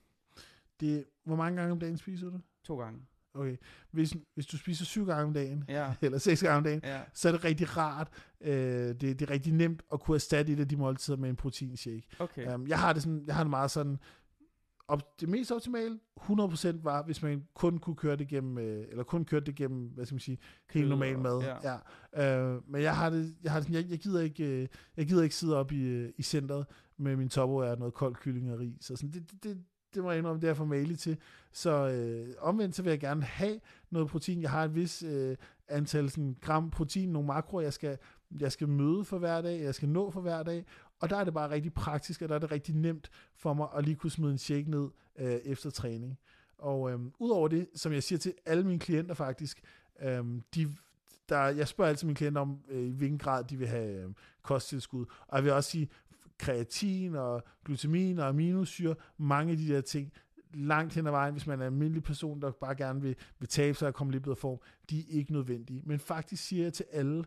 Det, 0.80 1.04
hvor 1.24 1.36
mange 1.36 1.56
gange 1.56 1.72
om 1.72 1.80
dagen 1.80 1.96
spiser 1.96 2.30
du? 2.30 2.40
To 2.64 2.80
gange. 2.80 3.00
Okay. 3.34 3.56
Hvis, 3.90 4.16
hvis 4.34 4.46
du 4.46 4.58
spiser 4.58 4.84
syv 4.84 5.06
gange 5.06 5.24
om 5.24 5.34
dagen, 5.34 5.64
ja. 5.68 5.94
eller 6.02 6.18
seks 6.18 6.42
gange 6.42 6.56
om 6.56 6.64
dagen, 6.64 6.80
ja. 6.84 7.00
så 7.14 7.28
er 7.28 7.32
det 7.32 7.44
rigtig 7.44 7.76
rart. 7.76 8.08
Øh, 8.40 8.52
det, 8.52 9.00
det 9.00 9.22
er 9.22 9.30
rigtig 9.30 9.52
nemt 9.52 9.82
at 9.92 10.00
kunne 10.00 10.14
erstatte 10.14 10.52
et 10.52 10.60
af 10.60 10.68
de 10.68 10.76
måltider 10.76 11.16
med 11.16 11.30
en 11.30 11.36
proteinshake. 11.36 12.02
Okay. 12.18 12.54
Um, 12.54 12.66
jeg 12.66 12.78
har 12.78 12.92
det 12.92 13.02
sådan, 13.02 13.24
jeg 13.26 13.34
har 13.34 13.42
det 13.42 13.50
meget 13.50 13.70
sådan, 13.70 13.98
op, 14.88 15.20
det 15.20 15.28
mest 15.28 15.52
optimale, 15.52 15.98
100% 16.20 16.82
var, 16.82 17.02
hvis 17.02 17.22
man 17.22 17.44
kun 17.54 17.78
kunne 17.78 17.96
køre 17.96 18.16
det 18.16 18.28
gennem, 18.28 18.58
øh, 18.58 18.86
eller 18.90 19.04
kun 19.04 19.24
kørte 19.24 19.46
det 19.46 19.54
gennem, 19.54 19.86
hvad 19.86 20.06
skal 20.06 20.14
man 20.14 20.20
sige, 20.20 20.38
helt 20.70 20.88
normal 20.88 21.18
mad. 21.18 21.40
Ja. 21.40 21.78
ja. 22.14 22.38
Øh, 22.38 22.62
men 22.66 22.82
jeg 22.82 22.96
har 22.96 23.10
det, 23.10 23.34
jeg 23.42 23.52
har 23.52 23.60
det 23.60 23.70
jeg, 23.70 23.90
jeg, 23.90 23.98
gider 23.98 24.20
ikke, 24.20 24.44
øh, 24.44 24.68
jeg 24.96 25.06
gider 25.06 25.22
ikke 25.22 25.34
sidde 25.34 25.56
op 25.56 25.72
i, 25.72 25.82
øh, 25.82 26.12
i 26.16 26.22
centret 26.22 26.66
med 26.96 27.16
min 27.16 27.28
topo 27.28 27.56
er 27.56 27.76
noget 27.76 27.94
koldt 27.94 28.18
kylling 28.18 28.52
og 28.52 28.58
ris. 28.58 28.74
Så 28.80 28.96
sådan, 28.96 29.10
det, 29.10 29.30
det, 29.30 29.44
det, 29.44 29.64
det 29.94 30.02
må 30.02 30.10
jeg 30.10 30.18
indrømme, 30.18 30.40
det 30.40 30.50
er 30.50 30.54
for 30.54 30.64
malig 30.64 30.98
til. 30.98 31.18
Så 31.52 31.88
øh, 31.88 32.34
omvendt 32.40 32.76
så 32.76 32.82
vil 32.82 32.90
jeg 32.90 33.00
gerne 33.00 33.22
have 33.22 33.60
noget 33.90 34.08
protein. 34.08 34.42
Jeg 34.42 34.50
har 34.50 34.64
et 34.64 34.74
vis 34.74 35.02
øh, 35.02 35.36
antal 35.68 36.10
sådan, 36.10 36.36
gram 36.40 36.70
protein, 36.70 37.08
nogle 37.08 37.26
makroer, 37.26 37.62
jeg 37.62 37.72
skal, 37.72 37.98
jeg 38.40 38.52
skal 38.52 38.68
møde 38.68 39.04
for 39.04 39.18
hver 39.18 39.40
dag, 39.40 39.62
jeg 39.62 39.74
skal 39.74 39.88
nå 39.88 40.10
for 40.10 40.20
hver 40.20 40.42
dag, 40.42 40.64
og 41.00 41.10
der 41.10 41.16
er 41.16 41.24
det 41.24 41.34
bare 41.34 41.50
rigtig 41.50 41.74
praktisk, 41.74 42.22
og 42.22 42.28
der 42.28 42.34
er 42.34 42.38
det 42.38 42.52
rigtig 42.52 42.74
nemt 42.74 43.10
for 43.36 43.54
mig 43.54 43.68
at 43.76 43.84
lige 43.84 43.96
kunne 43.96 44.10
smide 44.10 44.32
en 44.32 44.38
shake 44.38 44.70
ned 44.70 44.88
øh, 45.18 45.32
efter 45.32 45.70
træning. 45.70 46.18
Og 46.58 46.90
øh, 46.90 46.98
udover 47.18 47.48
det, 47.48 47.68
som 47.74 47.92
jeg 47.92 48.02
siger 48.02 48.18
til 48.18 48.34
alle 48.46 48.64
mine 48.64 48.78
klienter 48.78 49.14
faktisk, 49.14 49.62
øh, 50.02 50.24
de, 50.54 50.74
der, 51.28 51.38
jeg 51.38 51.68
spørger 51.68 51.88
altid 51.88 52.06
mine 52.06 52.16
klienter 52.16 52.40
om, 52.40 52.60
øh, 52.68 52.82
i 52.82 52.90
hvilken 52.90 53.18
grad 53.18 53.44
de 53.44 53.56
vil 53.56 53.68
have 53.68 54.04
øh, 54.04 54.10
kosttilskud. 54.42 55.06
Og 55.28 55.36
jeg 55.36 55.44
vil 55.44 55.52
også 55.52 55.70
sige, 55.70 55.88
kreatin 56.38 57.14
og 57.14 57.42
glutamin 57.64 58.18
og 58.18 58.28
aminosyre, 58.28 58.94
mange 59.16 59.52
af 59.52 59.58
de 59.58 59.68
der 59.68 59.80
ting, 59.80 60.12
langt 60.54 60.94
hen 60.94 61.06
ad 61.06 61.10
vejen, 61.10 61.32
hvis 61.32 61.46
man 61.46 61.60
er 61.60 61.66
en 61.66 61.72
almindelig 61.72 62.02
person, 62.02 62.42
der 62.42 62.50
bare 62.50 62.74
gerne 62.74 63.02
vil, 63.02 63.16
vil 63.38 63.48
tabe 63.48 63.74
sig 63.78 63.88
og 63.88 63.94
komme 63.94 64.12
lidt 64.12 64.22
bedre 64.22 64.36
form, 64.36 64.58
de 64.90 65.00
er 65.00 65.04
ikke 65.08 65.32
nødvendige. 65.32 65.82
Men 65.84 65.98
faktisk 65.98 66.44
siger 66.44 66.62
jeg 66.62 66.72
til 66.72 66.86
alle, 66.90 67.24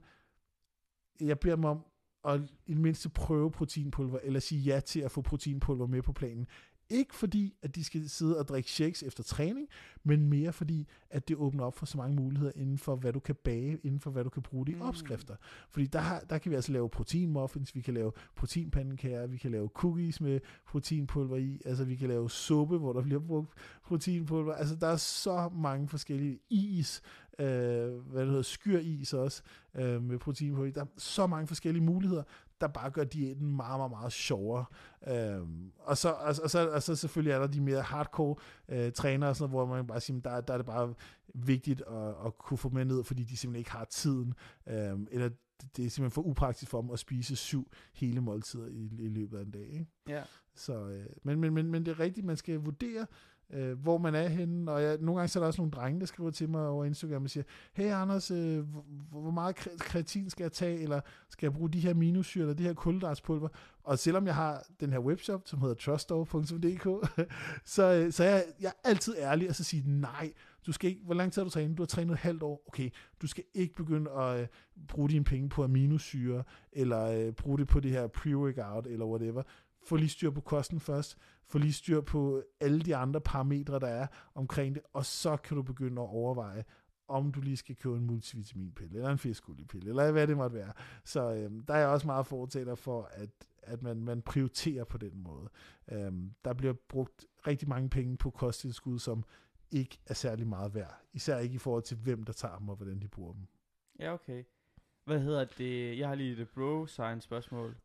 jeg 1.21 1.39
beder 1.39 1.55
dem 1.55 1.65
om 1.65 1.85
at 2.27 2.41
i 2.65 2.73
det 2.73 2.81
mindste 2.81 3.09
prøve 3.09 3.51
proteinpulver, 3.51 4.19
eller 4.23 4.39
sige 4.39 4.61
ja 4.61 4.79
til 4.79 4.99
at 4.99 5.11
få 5.11 5.21
proteinpulver 5.21 5.87
med 5.87 6.01
på 6.01 6.13
planen. 6.13 6.47
Ikke 6.89 7.15
fordi, 7.15 7.53
at 7.61 7.75
de 7.75 7.83
skal 7.83 8.09
sidde 8.09 8.39
og 8.39 8.47
drikke 8.47 8.71
shakes 8.71 9.03
efter 9.03 9.23
træning, 9.23 9.67
men 10.03 10.29
mere 10.29 10.53
fordi, 10.53 10.87
at 11.09 11.27
det 11.27 11.35
åbner 11.35 11.63
op 11.63 11.77
for 11.77 11.85
så 11.85 11.97
mange 11.97 12.15
muligheder 12.15 12.51
inden 12.55 12.77
for, 12.77 12.95
hvad 12.95 13.13
du 13.13 13.19
kan 13.19 13.35
bage, 13.35 13.77
inden 13.83 13.99
for, 13.99 14.11
hvad 14.11 14.23
du 14.23 14.29
kan 14.29 14.43
bruge 14.43 14.65
de 14.65 14.75
mm. 14.75 14.81
opskrifter. 14.81 15.35
Fordi 15.69 15.85
der, 15.85 15.99
har, 15.99 16.19
der 16.19 16.37
kan 16.37 16.49
vi 16.49 16.55
altså 16.55 16.71
lave 16.71 16.89
proteinmuffins, 16.89 17.75
vi 17.75 17.81
kan 17.81 17.93
lave 17.93 18.11
proteinpandekager, 18.35 19.27
vi 19.27 19.37
kan 19.37 19.51
lave 19.51 19.67
cookies 19.67 20.21
med 20.21 20.39
proteinpulver 20.67 21.37
i, 21.37 21.61
altså 21.65 21.85
vi 21.85 21.95
kan 21.95 22.07
lave 22.07 22.29
suppe, 22.29 22.77
hvor 22.77 22.93
der 22.93 23.01
bliver 23.01 23.19
brugt 23.19 23.53
proteinpulver. 23.83 24.53
Altså 24.53 24.75
der 24.75 24.87
er 24.87 24.97
så 24.97 25.49
mange 25.55 25.87
forskellige 25.87 26.39
is, 26.49 27.01
øh, 27.41 27.93
hvad 27.93 28.21
det 28.21 28.27
hedder, 28.27 28.41
skyris 28.41 29.13
også, 29.13 29.41
øh, 29.75 30.03
med 30.03 30.19
proteinpulver. 30.19 30.71
Der 30.71 30.81
er 30.81 30.85
så 30.97 31.27
mange 31.27 31.47
forskellige 31.47 31.83
muligheder, 31.83 32.23
der 32.61 32.67
bare 32.67 32.91
gør 32.91 33.03
diæten 33.03 33.55
meget, 33.55 33.79
meget, 33.79 33.91
meget 33.91 34.11
sjovere. 34.11 34.65
Øhm, 35.07 35.71
og, 35.79 35.97
så, 35.97 36.09
og, 36.09 36.35
og, 36.43 36.49
så, 36.49 36.69
og 36.69 36.83
så 36.83 36.95
selvfølgelig 36.95 37.31
er 37.31 37.39
der 37.39 37.47
de 37.47 37.61
mere 37.61 37.81
hardcore 37.81 38.35
øh, 38.69 38.91
trænere, 38.91 39.29
og 39.29 39.35
sådan 39.35 39.51
noget, 39.51 39.67
hvor 39.67 39.75
man 39.75 39.87
bare 39.87 40.01
siger, 40.01 40.21
der, 40.21 40.41
der 40.41 40.53
er 40.53 40.57
det 40.57 40.65
bare 40.65 40.93
vigtigt 41.35 41.81
at, 41.81 42.07
at 42.25 42.37
kunne 42.37 42.57
få 42.57 42.69
med 42.69 42.85
ned, 42.85 43.03
fordi 43.03 43.23
de 43.23 43.37
simpelthen 43.37 43.59
ikke 43.59 43.71
har 43.71 43.85
tiden, 43.85 44.33
øhm, 44.67 45.07
eller 45.11 45.29
det 45.77 45.85
er 45.85 45.89
simpelthen 45.89 46.11
for 46.11 46.21
upraktisk 46.21 46.71
for 46.71 46.81
dem 46.81 46.91
at 46.91 46.99
spise 46.99 47.35
syv 47.35 47.71
hele 47.93 48.21
måltider 48.21 48.67
i, 48.67 48.89
i 48.99 49.07
løbet 49.09 49.37
af 49.37 49.41
en 49.41 49.51
dag. 49.51 49.67
Ikke? 49.67 49.85
Ja. 50.09 50.23
Så, 50.55 50.87
øh, 50.87 51.05
men, 51.23 51.39
men, 51.39 51.53
men, 51.53 51.71
men 51.71 51.85
det 51.85 51.91
er 51.91 51.99
rigtigt, 51.99 52.25
man 52.25 52.37
skal 52.37 52.55
vurdere, 52.55 53.05
øh, 53.53 53.79
hvor 53.79 53.97
man 53.97 54.15
er 54.15 54.27
henne, 54.27 54.71
og 54.71 54.83
jeg, 54.83 54.97
nogle 54.97 55.19
gange 55.19 55.27
så 55.27 55.39
er 55.39 55.41
der 55.41 55.47
også 55.47 55.61
nogle 55.61 55.71
drenge, 55.71 55.99
der 55.99 56.05
skriver 56.05 56.31
til 56.31 56.49
mig 56.49 56.67
over 56.67 56.85
Instagram 56.85 57.23
og 57.23 57.29
siger, 57.29 57.43
hey 57.73 57.91
Anders, 57.91 58.31
øh, 58.31 58.63
hvor 59.11 59.31
meget 59.31 59.55
kreatin 59.79 60.29
skal 60.29 60.43
jeg 60.43 60.51
tage, 60.51 60.79
eller 60.79 61.01
skal 61.29 61.45
jeg 61.45 61.53
bruge 61.53 61.69
de 61.69 61.79
her 61.79 61.93
minusyre, 61.93 62.41
eller 62.41 62.53
det 62.53 62.65
her 62.65 62.73
kulhydratspulver, 62.73 63.47
og 63.83 63.99
selvom 63.99 64.25
jeg 64.25 64.35
har 64.35 64.63
den 64.79 64.91
her 64.91 64.99
webshop, 64.99 65.41
som 65.45 65.61
hedder 65.61 65.75
truststore.dk, 65.75 67.11
så, 67.75 67.93
øh, 67.93 68.11
så 68.11 68.23
er 68.23 68.29
jeg, 68.29 68.43
jeg 68.61 68.67
er 68.67 68.89
altid 68.89 69.15
ærlig, 69.17 69.49
og 69.49 69.55
så 69.55 69.63
siger 69.63 69.83
nej, 69.85 70.33
du 70.65 70.71
skal 70.71 70.89
ikke, 70.89 71.01
hvor 71.03 71.13
lang 71.13 71.33
tid 71.33 71.41
har 71.41 71.43
du 71.43 71.49
trænet? 71.49 71.77
Du 71.77 71.81
har 71.81 71.87
trænet 71.87 72.11
et 72.13 72.19
halvt 72.19 72.43
år. 72.43 72.63
Okay, 72.67 72.89
du 73.21 73.27
skal 73.27 73.43
ikke 73.53 73.75
begynde 73.75 74.11
at 74.11 74.41
øh, 74.41 74.47
bruge 74.87 75.09
dine 75.09 75.23
penge 75.23 75.49
på 75.49 75.63
aminosyre, 75.63 76.43
eller 76.71 77.03
øh, 77.03 77.33
bruge 77.33 77.57
det 77.57 77.67
på 77.67 77.79
det 77.79 77.91
her 77.91 78.07
pre-workout, 78.07 78.89
eller 78.89 79.05
whatever. 79.05 79.43
Få 79.87 79.95
lige 79.95 80.09
styr 80.09 80.29
på 80.29 80.41
kosten 80.41 80.79
først 80.79 81.17
få 81.51 81.57
lige 81.57 81.73
styr 81.73 82.01
på 82.01 82.43
alle 82.59 82.79
de 82.79 82.95
andre 82.95 83.21
parametre, 83.21 83.79
der 83.79 83.87
er 83.87 84.07
omkring 84.35 84.75
det, 84.75 84.83
og 84.93 85.05
så 85.05 85.37
kan 85.37 85.57
du 85.57 85.63
begynde 85.63 86.01
at 86.01 86.07
overveje, 86.07 86.63
om 87.07 87.31
du 87.31 87.41
lige 87.41 87.57
skal 87.57 87.75
købe 87.75 87.95
en 87.95 88.05
multivitaminpille, 88.05 88.97
eller 88.97 89.09
en 89.09 89.17
fiskoliepille, 89.17 89.89
eller 89.89 90.11
hvad 90.11 90.27
det 90.27 90.37
måtte 90.37 90.55
være. 90.55 90.73
Så 91.03 91.33
øhm, 91.33 91.65
der 91.65 91.73
er 91.73 91.79
jeg 91.79 91.87
også 91.87 92.07
meget 92.07 92.27
fortaler 92.27 92.75
for, 92.75 93.09
at, 93.11 93.29
at 93.63 93.81
man, 93.81 94.03
man 94.03 94.21
prioriterer 94.21 94.83
på 94.83 94.97
den 94.97 95.23
måde. 95.23 95.49
Øhm, 95.91 96.33
der 96.45 96.53
bliver 96.53 96.73
brugt 96.73 97.25
rigtig 97.47 97.69
mange 97.69 97.89
penge 97.89 98.17
på 98.17 98.29
kosttilskud, 98.29 98.99
som 98.99 99.23
ikke 99.71 99.99
er 100.05 100.13
særlig 100.13 100.47
meget 100.47 100.73
værd. 100.73 101.01
Især 101.13 101.37
ikke 101.37 101.55
i 101.55 101.57
forhold 101.57 101.83
til, 101.83 101.97
hvem 101.97 102.23
der 102.23 102.33
tager 102.33 102.57
dem, 102.57 102.69
og 102.69 102.75
hvordan 102.75 102.99
de 102.99 103.07
bruger 103.07 103.33
dem. 103.33 103.47
Ja, 103.99 104.13
okay. 104.13 104.43
Hvad 105.05 105.19
hedder 105.19 105.45
det? 105.45 105.97
Jeg 105.97 106.07
har 106.07 106.15
lige 106.15 106.41
et 106.41 106.49
bro 106.49 106.85
science 106.85 107.25
spørgsmål. 107.25 107.75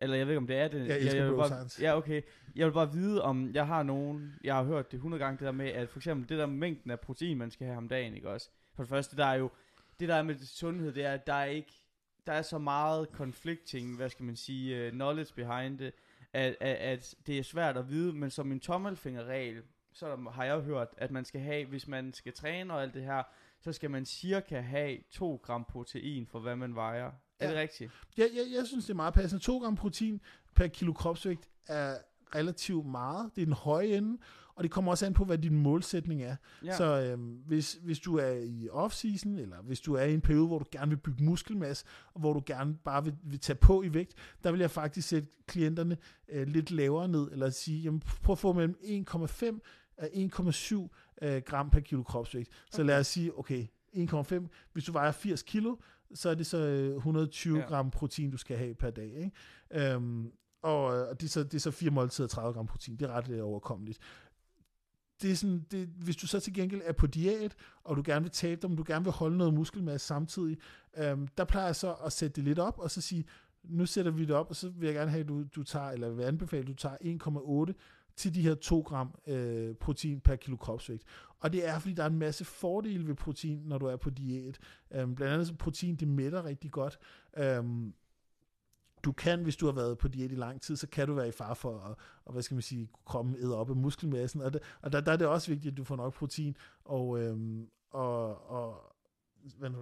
Eller 0.00 0.16
jeg 0.16 0.26
ved 0.26 0.32
ikke, 0.32 0.38
om 0.38 0.46
det 0.46 0.56
er 0.56 0.68
det. 0.68 0.88
Jeg, 0.88 1.04
jeg, 1.04 1.16
jeg 1.16 1.32
bare, 1.36 1.46
science. 1.46 1.82
Ja, 1.82 1.96
okay. 1.96 2.22
Jeg 2.56 2.66
vil 2.66 2.72
bare 2.72 2.92
vide, 2.92 3.22
om 3.22 3.50
jeg 3.54 3.66
har 3.66 3.82
nogen... 3.82 4.34
Jeg 4.44 4.54
har 4.54 4.62
hørt 4.62 4.92
det 4.92 4.96
100 4.96 5.24
gange, 5.24 5.38
det 5.38 5.46
der 5.46 5.52
med, 5.52 5.68
at 5.68 5.88
for 5.88 5.98
eksempel 5.98 6.28
det 6.28 6.38
der 6.38 6.46
mængden 6.46 6.90
af 6.90 7.00
protein, 7.00 7.38
man 7.38 7.50
skal 7.50 7.66
have 7.66 7.76
om 7.76 7.88
dagen, 7.88 8.14
ikke 8.14 8.28
også? 8.28 8.50
For 8.74 8.82
det 8.82 8.88
første, 8.90 9.16
der 9.16 9.26
er 9.26 9.34
jo... 9.34 9.50
Det 10.00 10.08
der 10.08 10.14
er 10.14 10.22
med 10.22 10.34
sundhed, 10.34 10.92
det 10.92 11.04
er, 11.04 11.12
at 11.12 11.26
der 11.26 11.34
er 11.34 11.44
ikke... 11.44 11.72
Der 12.26 12.32
er 12.32 12.42
så 12.42 12.58
meget 12.58 13.08
conflicting, 13.12 13.96
hvad 13.96 14.08
skal 14.08 14.24
man 14.24 14.36
sige, 14.36 14.86
uh, 14.86 14.92
knowledge 14.92 15.34
behind 15.34 15.78
det, 15.78 15.92
at, 16.32 16.56
at, 16.60 16.76
at 16.76 17.14
det 17.26 17.38
er 17.38 17.42
svært 17.42 17.76
at 17.76 17.88
vide, 17.88 18.12
men 18.12 18.30
som 18.30 18.52
en 18.52 18.60
tommelfingerregel, 18.60 19.62
så 19.92 20.16
har 20.32 20.44
jeg 20.44 20.60
hørt, 20.60 20.88
at 20.96 21.10
man 21.10 21.24
skal 21.24 21.40
have, 21.40 21.66
hvis 21.66 21.88
man 21.88 22.12
skal 22.12 22.32
træne 22.32 22.74
og 22.74 22.82
alt 22.82 22.94
det 22.94 23.02
her, 23.02 23.22
så 23.60 23.72
skal 23.72 23.90
man 23.90 24.04
cirka 24.04 24.60
have 24.60 24.98
2 25.10 25.40
gram 25.42 25.64
protein 25.64 26.26
for 26.26 26.38
hvad 26.38 26.56
man 26.56 26.74
vejer. 26.74 27.10
Er 27.40 27.46
ja. 27.46 27.52
det 27.52 27.60
rigtigt? 27.60 27.92
Ja, 28.18 28.22
jeg, 28.22 28.46
jeg 28.56 28.66
synes, 28.66 28.84
det 28.84 28.90
er 28.90 28.96
meget 28.96 29.14
passende. 29.14 29.42
2 29.42 29.58
gram 29.58 29.76
protein 29.76 30.20
per 30.54 30.66
kilo 30.66 30.92
kropsvægt 30.92 31.48
er 31.66 31.96
relativt 32.34 32.86
meget. 32.86 33.30
Det 33.36 33.42
er 33.42 33.46
den 33.46 33.54
høje 33.54 33.86
ende, 33.86 34.18
og 34.54 34.62
det 34.62 34.70
kommer 34.70 34.90
også 34.90 35.06
an 35.06 35.14
på, 35.14 35.24
hvad 35.24 35.38
din 35.38 35.56
målsætning 35.56 36.22
er. 36.22 36.36
Ja. 36.64 36.76
Så 36.76 36.84
øhm, 36.84 37.42
hvis, 37.46 37.78
hvis 37.82 37.98
du 37.98 38.16
er 38.16 38.30
i 38.30 38.68
off-season, 38.68 39.28
eller 39.28 39.62
hvis 39.62 39.80
du 39.80 39.94
er 39.94 40.02
i 40.02 40.14
en 40.14 40.20
periode, 40.20 40.46
hvor 40.46 40.58
du 40.58 40.64
gerne 40.72 40.88
vil 40.88 40.96
bygge 40.96 41.24
muskelmasse, 41.24 41.84
og 42.14 42.20
hvor 42.20 42.32
du 42.32 42.42
gerne 42.46 42.74
bare 42.74 43.04
vil, 43.04 43.16
vil 43.22 43.40
tage 43.40 43.56
på 43.56 43.82
i 43.82 43.94
vægt, 43.94 44.14
der 44.44 44.50
vil 44.50 44.60
jeg 44.60 44.70
faktisk 44.70 45.08
sætte 45.08 45.28
klienterne 45.46 45.96
øh, 46.28 46.46
lidt 46.46 46.70
lavere 46.70 47.08
ned, 47.08 47.28
eller 47.32 47.50
sige, 47.50 47.82
jamen, 47.82 48.02
prøv 48.22 48.32
at 48.32 48.38
få 48.38 48.52
mellem 48.52 48.78
1,5 48.82 49.58
og 49.98 50.06
1,7 50.06 50.88
øh, 51.22 51.42
gram 51.46 51.70
per 51.70 51.80
kilo 51.80 52.02
kropsvægt. 52.02 52.50
Så 52.70 52.82
okay. 52.82 52.86
lad 52.86 53.00
os 53.00 53.06
sige, 53.06 53.38
okay, 53.38 53.66
1,5, 53.94 54.46
hvis 54.72 54.84
du 54.84 54.92
vejer 54.92 55.12
80 55.12 55.42
kilo, 55.42 55.76
så 56.14 56.28
er 56.28 56.34
det 56.34 56.46
så 56.46 56.58
120 56.96 57.54
øh, 57.54 57.60
ja. 57.60 57.66
gram 57.66 57.90
protein, 57.90 58.30
du 58.30 58.36
skal 58.36 58.56
have 58.56 58.74
per 58.74 58.90
dag. 58.90 59.12
Ikke? 59.14 59.94
Øhm, 59.94 60.32
og 60.62 60.84
og 60.84 61.20
det, 61.20 61.26
er 61.26 61.30
så, 61.30 61.42
det 61.42 61.54
er 61.54 61.58
så 61.58 61.70
fire 61.70 61.90
måltider 61.90 62.28
30 62.28 62.52
gram 62.52 62.66
protein. 62.66 62.96
Det 62.96 63.10
er 63.10 63.12
ret 63.12 63.28
øh, 63.30 63.46
overkommeligt. 63.46 63.98
Det 65.22 65.30
er 65.30 65.34
sådan, 65.34 65.66
det, 65.70 65.88
hvis 65.88 66.16
du 66.16 66.26
så 66.26 66.40
til 66.40 66.54
gengæld 66.54 66.82
er 66.84 66.92
på 66.92 67.06
diæt, 67.06 67.56
og 67.84 67.96
du 67.96 68.02
gerne 68.04 68.22
vil 68.22 68.30
tabe 68.30 68.60
dig, 68.62 68.70
men 68.70 68.76
du 68.76 68.84
gerne 68.86 69.04
vil 69.04 69.12
holde 69.12 69.36
noget 69.36 69.54
muskelmasse 69.54 70.06
samtidig, 70.06 70.58
øhm, 70.96 71.28
der 71.28 71.44
plejer 71.44 71.66
jeg 71.66 71.76
så 71.76 71.92
at 71.92 72.12
sætte 72.12 72.36
det 72.36 72.44
lidt 72.44 72.58
op, 72.58 72.78
og 72.78 72.90
så 72.90 73.00
sige, 73.00 73.24
nu 73.64 73.86
sætter 73.86 74.10
vi 74.10 74.24
det 74.24 74.34
op, 74.34 74.50
og 74.50 74.56
så 74.56 74.68
vil 74.68 74.86
jeg 74.86 74.94
gerne 74.94 75.10
have, 75.10 75.20
at 75.20 75.28
du, 75.28 75.44
du 75.56 75.62
tager, 75.62 75.90
eller 75.90 76.10
vil 76.10 76.24
anbefale, 76.24 76.62
at 76.62 76.68
du 76.68 76.74
tager 76.74 77.66
1,8 77.66 77.72
til 78.20 78.34
de 78.34 78.42
her 78.42 78.54
2 78.54 78.80
gram 78.80 79.14
øh, 79.26 79.74
protein 79.74 80.20
per 80.20 80.36
kilo 80.36 80.56
kropsvægt. 80.56 81.04
Og 81.40 81.52
det 81.52 81.68
er, 81.68 81.78
fordi 81.78 81.94
der 81.94 82.02
er 82.02 82.06
en 82.06 82.18
masse 82.18 82.44
fordele 82.44 83.06
ved 83.06 83.14
protein, 83.14 83.58
når 83.64 83.78
du 83.78 83.86
er 83.86 83.96
på 83.96 84.10
diæt. 84.10 84.58
Øhm, 84.90 85.14
blandt 85.14 85.32
andet 85.32 85.46
så 85.46 85.54
protein, 85.54 85.96
det 85.96 86.08
mætter 86.08 86.44
rigtig 86.44 86.70
godt. 86.70 86.98
Øhm, 87.36 87.94
du 89.02 89.12
kan, 89.12 89.42
hvis 89.42 89.56
du 89.56 89.66
har 89.66 89.72
været 89.72 89.98
på 89.98 90.08
diæt 90.08 90.32
i 90.32 90.34
lang 90.34 90.60
tid, 90.60 90.76
så 90.76 90.86
kan 90.86 91.06
du 91.08 91.14
være 91.14 91.28
i 91.28 91.32
far 91.32 91.54
for 91.54 91.78
at, 91.78 91.96
og, 92.24 92.32
hvad 92.32 92.42
skal 92.42 92.54
man 92.54 92.62
sige, 92.62 92.88
kroppen 93.06 93.36
æder 93.36 93.56
op 93.56 93.70
af 93.70 93.76
muskelmassen, 93.76 94.40
og, 94.40 94.52
det, 94.52 94.62
og 94.82 94.92
der, 94.92 95.00
der 95.00 95.12
er 95.12 95.16
det 95.16 95.26
også 95.26 95.50
vigtigt, 95.50 95.72
at 95.72 95.76
du 95.76 95.84
får 95.84 95.96
nok 95.96 96.14
protein, 96.14 96.56
og, 96.84 97.20
øhm, 97.22 97.68
og, 97.90 98.50
og 98.50 98.89
hvad 99.58 99.70
nu 99.70 99.78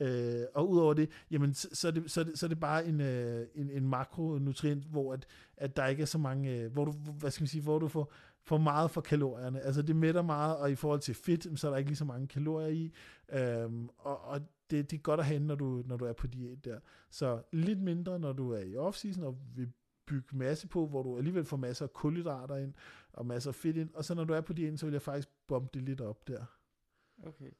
øh, 0.06 0.44
og 0.54 0.70
udover 0.70 0.94
det, 0.94 1.10
jamen, 1.30 1.54
så, 1.54 1.68
så, 1.72 1.88
er 1.88 1.92
det, 1.92 2.10
så, 2.10 2.20
er 2.20 2.24
det, 2.24 2.38
så 2.38 2.46
er 2.46 2.48
det 2.48 2.60
bare 2.60 2.86
en, 2.86 3.00
øh, 3.00 3.46
en, 3.54 3.70
en 3.70 3.88
makronutrient, 3.88 4.84
hvor 4.84 5.12
at, 5.12 5.26
at 5.56 5.76
der 5.76 5.86
ikke 5.86 6.02
er 6.02 6.06
så 6.06 6.18
mange, 6.18 6.50
øh, 6.50 6.72
hvor 6.72 6.84
du, 6.84 6.92
hvad 6.92 7.30
skal 7.30 7.42
man 7.42 7.48
sige, 7.48 7.62
hvor 7.62 7.78
du 7.78 7.88
får, 7.88 8.12
for 8.42 8.58
meget 8.58 8.90
for 8.90 9.00
kalorierne. 9.00 9.60
Altså 9.60 9.82
det 9.82 9.96
mætter 9.96 10.22
meget, 10.22 10.56
og 10.56 10.70
i 10.70 10.74
forhold 10.74 11.00
til 11.00 11.14
fedt, 11.14 11.60
så 11.60 11.66
er 11.66 11.70
der 11.70 11.78
ikke 11.78 11.90
lige 11.90 11.96
så 11.96 12.04
mange 12.04 12.26
kalorier 12.26 12.68
i. 12.68 12.92
Øhm, 13.32 13.88
og 13.98 14.24
og 14.24 14.40
det, 14.70 14.90
det 14.90 14.96
er 14.96 15.00
godt 15.00 15.20
at 15.20 15.26
have, 15.26 15.40
når 15.40 15.54
du, 15.54 15.82
når 15.86 15.96
du 15.96 16.04
er 16.04 16.12
på 16.12 16.26
diæt 16.26 16.64
der. 16.64 16.78
Så 17.10 17.42
lidt 17.52 17.80
mindre, 17.80 18.18
når 18.18 18.32
du 18.32 18.50
er 18.50 18.60
i 18.60 18.76
off-season, 18.76 19.24
og 19.24 19.38
vil 19.54 19.72
bygge 20.06 20.36
masse 20.36 20.68
på, 20.68 20.86
hvor 20.86 21.02
du 21.02 21.16
alligevel 21.18 21.44
får 21.44 21.56
masser 21.56 21.84
af 21.84 21.92
kulhydrater 21.92 22.56
ind, 22.56 22.74
og 23.12 23.26
masser 23.26 23.50
af 23.50 23.54
fedt 23.54 23.76
ind. 23.76 23.94
Og 23.94 24.04
så 24.04 24.14
når 24.14 24.24
du 24.24 24.32
er 24.32 24.40
på 24.40 24.52
diæt, 24.52 24.78
så 24.78 24.86
vil 24.86 24.92
jeg 24.92 25.02
faktisk 25.02 25.28
bombe 25.46 25.70
det 25.74 25.82
lidt 25.82 26.00
op 26.00 26.28
der. 26.28 26.44
Okay. 27.22 27.50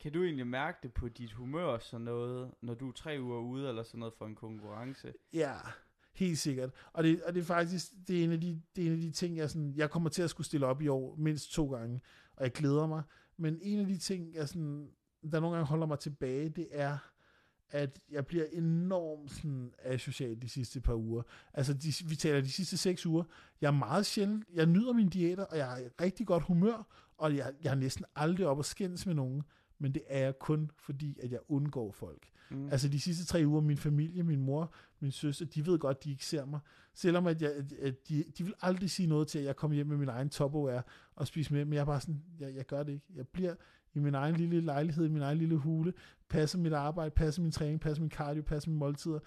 Kan 0.00 0.12
du 0.12 0.24
egentlig 0.24 0.46
mærke 0.46 0.78
det 0.82 0.92
på 0.92 1.08
dit 1.08 1.32
humør, 1.32 1.78
sådan 1.78 2.04
noget, 2.04 2.50
når 2.62 2.74
du 2.74 2.88
er 2.88 2.92
tre 2.92 3.18
uger 3.20 3.40
ude, 3.40 3.68
eller 3.68 3.82
sådan 3.82 3.98
noget 3.98 4.14
for 4.14 4.26
en 4.26 4.34
konkurrence? 4.34 5.12
Ja, 5.32 5.54
Helt 6.16 6.38
sikkert. 6.38 6.70
Og 6.92 7.04
det, 7.04 7.22
og 7.22 7.34
det 7.34 7.40
er 7.40 7.44
faktisk 7.44 7.86
det 8.08 8.20
er 8.20 8.24
en, 8.24 8.32
af 8.32 8.40
de, 8.40 8.62
det 8.76 8.82
er 8.82 8.86
en 8.86 8.92
af 8.92 9.00
de 9.00 9.10
ting, 9.10 9.36
jeg, 9.36 9.50
sådan, 9.50 9.74
jeg 9.76 9.90
kommer 9.90 10.08
til 10.08 10.22
at 10.22 10.30
skulle 10.30 10.46
stille 10.46 10.66
op 10.66 10.82
i 10.82 10.88
år 10.88 11.16
mindst 11.18 11.52
to 11.52 11.72
gange, 11.72 12.00
og 12.36 12.44
jeg 12.44 12.52
glæder 12.52 12.86
mig. 12.86 13.02
Men 13.36 13.58
en 13.62 13.78
af 13.78 13.86
de 13.86 13.98
ting, 13.98 14.34
jeg 14.34 14.48
sådan, 14.48 14.90
der 15.32 15.40
nogle 15.40 15.56
gange 15.56 15.68
holder 15.68 15.86
mig 15.86 15.98
tilbage, 15.98 16.48
det 16.48 16.68
er, 16.70 16.98
at 17.70 17.98
jeg 18.10 18.26
bliver 18.26 18.44
enormt 18.52 19.30
sådan, 19.30 19.72
asocial 19.78 20.42
de 20.42 20.48
sidste 20.48 20.80
par 20.80 20.94
uger. 20.94 21.22
Altså, 21.54 21.74
de, 21.74 21.92
vi 22.08 22.16
taler 22.16 22.40
de 22.40 22.52
sidste 22.52 22.76
seks 22.76 23.06
uger. 23.06 23.24
Jeg 23.60 23.66
er 23.68 23.72
meget 23.72 24.06
sjældent, 24.06 24.44
jeg 24.52 24.66
nyder 24.66 24.92
mine 24.92 25.10
diæter, 25.10 25.44
og 25.44 25.58
jeg 25.58 25.82
er 25.82 25.88
rigtig 26.00 26.26
godt 26.26 26.42
humør, 26.42 26.86
og 27.16 27.36
jeg, 27.36 27.52
jeg 27.62 27.70
er 27.70 27.74
næsten 27.74 28.04
aldrig 28.16 28.46
op 28.46 28.58
og 28.58 28.64
skændes 28.64 29.06
med 29.06 29.14
nogen, 29.14 29.42
men 29.78 29.94
det 29.94 30.02
er 30.06 30.18
jeg 30.18 30.38
kun 30.38 30.70
fordi, 30.76 31.18
at 31.22 31.32
jeg 31.32 31.40
undgår 31.48 31.92
folk. 31.92 32.28
Mm. 32.50 32.68
Altså 32.68 32.88
de 32.88 33.00
sidste 33.00 33.24
tre 33.24 33.42
uger, 33.46 33.60
min 33.60 33.76
familie, 33.76 34.22
min 34.22 34.40
mor, 34.40 34.72
min 35.00 35.10
søster, 35.10 35.44
de 35.44 35.66
ved 35.66 35.78
godt, 35.78 36.04
de 36.04 36.10
ikke 36.10 36.26
ser 36.26 36.44
mig. 36.44 36.60
Selvom 36.94 37.26
at, 37.26 37.42
jeg, 37.42 37.52
at 37.82 38.08
de, 38.08 38.24
de 38.38 38.44
vil 38.44 38.54
aldrig 38.60 38.90
sige 38.90 39.06
noget 39.06 39.28
til, 39.28 39.38
at 39.38 39.44
jeg 39.44 39.56
kommer 39.56 39.74
hjem 39.74 39.86
med 39.86 39.96
min 39.96 40.08
egen 40.08 40.28
Tupperware 40.28 40.82
og 41.14 41.26
spiser 41.26 41.54
med, 41.54 41.64
men 41.64 41.72
jeg 41.72 41.80
er 41.80 41.84
bare 41.84 42.00
sådan, 42.00 42.22
jeg, 42.38 42.54
jeg 42.54 42.66
gør 42.66 42.82
det 42.82 42.92
ikke. 42.92 43.06
Jeg 43.14 43.28
bliver 43.28 43.54
i 43.94 43.98
min 43.98 44.14
egen 44.14 44.36
lille 44.36 44.60
lejlighed, 44.60 45.06
i 45.06 45.08
min 45.08 45.22
egen 45.22 45.38
lille 45.38 45.56
hule, 45.56 45.92
passer 46.28 46.58
mit 46.58 46.72
arbejde, 46.72 47.10
passer 47.10 47.42
min 47.42 47.52
træning, 47.52 47.80
passer 47.80 48.02
min 48.02 48.10
cardio, 48.10 48.42
passer 48.42 48.70
mine 48.70 48.78
måltider, 48.78 49.18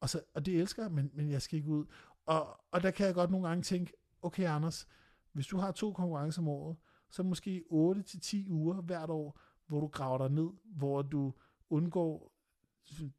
og, 0.00 0.10
så, 0.10 0.20
og 0.34 0.46
det 0.46 0.60
elsker 0.60 0.82
jeg, 0.82 0.92
men, 0.92 1.10
men 1.14 1.30
jeg 1.30 1.42
skal 1.42 1.56
ikke 1.56 1.70
ud. 1.70 1.84
Og, 2.26 2.60
og 2.72 2.82
der 2.82 2.90
kan 2.90 3.06
jeg 3.06 3.14
godt 3.14 3.30
nogle 3.30 3.48
gange 3.48 3.62
tænke, 3.62 3.92
okay 4.22 4.48
Anders, 4.48 4.88
hvis 5.32 5.46
du 5.46 5.56
har 5.56 5.72
to 5.72 5.92
konkurrencer 5.92 6.42
om 6.42 6.48
året, 6.48 6.76
så 7.10 7.22
måske 7.22 7.64
8-10 7.70 8.50
uger 8.50 8.80
hvert 8.80 9.10
år, 9.10 9.40
hvor 9.68 9.80
du 9.80 9.86
graver 9.86 10.18
dig 10.18 10.30
ned, 10.30 10.48
hvor 10.64 11.02
du 11.02 11.32
undgår 11.70 12.32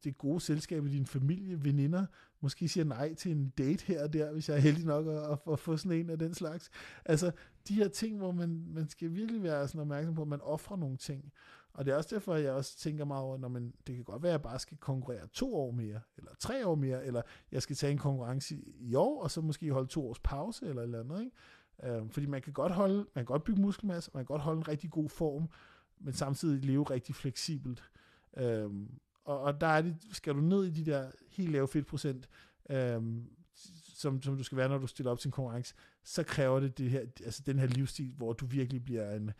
det 0.04 0.18
gode 0.18 0.40
selskab 0.40 0.86
i 0.86 0.90
din 0.90 1.06
familie, 1.06 1.64
veninder, 1.64 2.06
måske 2.40 2.68
siger 2.68 2.84
nej 2.84 3.14
til 3.14 3.32
en 3.32 3.48
date 3.48 3.84
her 3.84 4.02
og 4.02 4.12
der, 4.12 4.32
hvis 4.32 4.48
jeg 4.48 4.56
er 4.56 4.60
heldig 4.60 4.84
nok 4.84 5.06
at, 5.06 5.32
at, 5.32 5.38
at 5.52 5.58
få 5.58 5.76
sådan 5.76 5.98
en 5.98 6.10
af 6.10 6.18
den 6.18 6.34
slags. 6.34 6.70
Altså, 7.04 7.32
de 7.68 7.74
her 7.74 7.88
ting, 7.88 8.18
hvor 8.18 8.32
man, 8.32 8.64
man 8.68 8.88
skal 8.88 9.12
virkelig 9.12 9.42
være 9.42 9.68
sådan 9.68 9.80
opmærksom 9.80 10.14
på, 10.14 10.22
at 10.22 10.28
man 10.28 10.40
offrer 10.40 10.76
nogle 10.76 10.96
ting. 10.96 11.32
Og 11.72 11.84
det 11.84 11.92
er 11.92 11.96
også 11.96 12.14
derfor, 12.14 12.34
jeg 12.34 12.52
også 12.52 12.78
tænker 12.78 13.04
meget 13.04 13.24
over, 13.24 13.38
når 13.38 13.48
man, 13.48 13.74
det 13.86 13.94
kan 13.94 14.04
godt 14.04 14.22
være, 14.22 14.30
at 14.30 14.38
jeg 14.38 14.42
bare 14.42 14.58
skal 14.58 14.76
konkurrere 14.76 15.26
to 15.26 15.54
år 15.56 15.70
mere, 15.70 16.00
eller 16.16 16.30
tre 16.38 16.66
år 16.66 16.74
mere, 16.74 17.06
eller 17.06 17.22
jeg 17.52 17.62
skal 17.62 17.76
tage 17.76 17.92
en 17.92 17.98
konkurrence 17.98 18.54
i, 18.54 18.76
i 18.80 18.94
år, 18.94 19.22
og 19.22 19.30
så 19.30 19.40
måske 19.40 19.72
holde 19.72 19.88
to 19.88 20.08
års 20.08 20.20
pause, 20.20 20.66
eller 20.66 20.82
et 20.82 20.86
eller 20.86 21.00
andet, 21.00 21.20
ikke? 21.20 21.36
Øhm, 21.84 22.10
fordi 22.10 22.26
man 22.26 22.42
kan 22.42 22.52
godt 22.52 22.72
holde, 22.72 22.96
man 22.96 23.06
kan 23.14 23.24
godt 23.24 23.44
bygge 23.44 23.60
muskelmasse, 23.60 24.10
man 24.14 24.20
kan 24.20 24.26
godt 24.26 24.42
holde 24.42 24.58
en 24.58 24.68
rigtig 24.68 24.90
god 24.90 25.08
form, 25.08 25.48
men 26.00 26.14
samtidig 26.14 26.64
leve 26.64 26.82
rigtig 26.82 27.14
fleksibelt. 27.14 27.82
Øhm, 28.36 29.00
og, 29.24 29.40
og 29.40 29.60
der 29.60 29.66
er 29.66 29.82
det, 29.82 29.96
skal 30.12 30.34
du 30.34 30.40
ned 30.40 30.64
i 30.64 30.70
de 30.70 30.90
der 30.90 31.10
helt 31.30 31.52
lave 31.52 31.68
fedtprocent, 31.68 32.28
øhm, 32.70 33.30
som, 33.94 34.22
som 34.22 34.36
du 34.36 34.42
skal 34.42 34.58
være, 34.58 34.68
når 34.68 34.78
du 34.78 34.86
stiller 34.86 35.12
op 35.12 35.18
til 35.18 35.28
en 35.28 35.32
konkurrence, 35.32 35.74
så 36.04 36.22
kræver 36.22 36.60
det, 36.60 36.78
det 36.78 36.90
her, 36.90 37.00
altså 37.24 37.42
den 37.46 37.58
her 37.58 37.66
livsstil, 37.66 38.12
hvor 38.16 38.32
du 38.32 38.46
virkelig 38.46 38.84
bliver 38.84 39.14
en, 39.14 39.32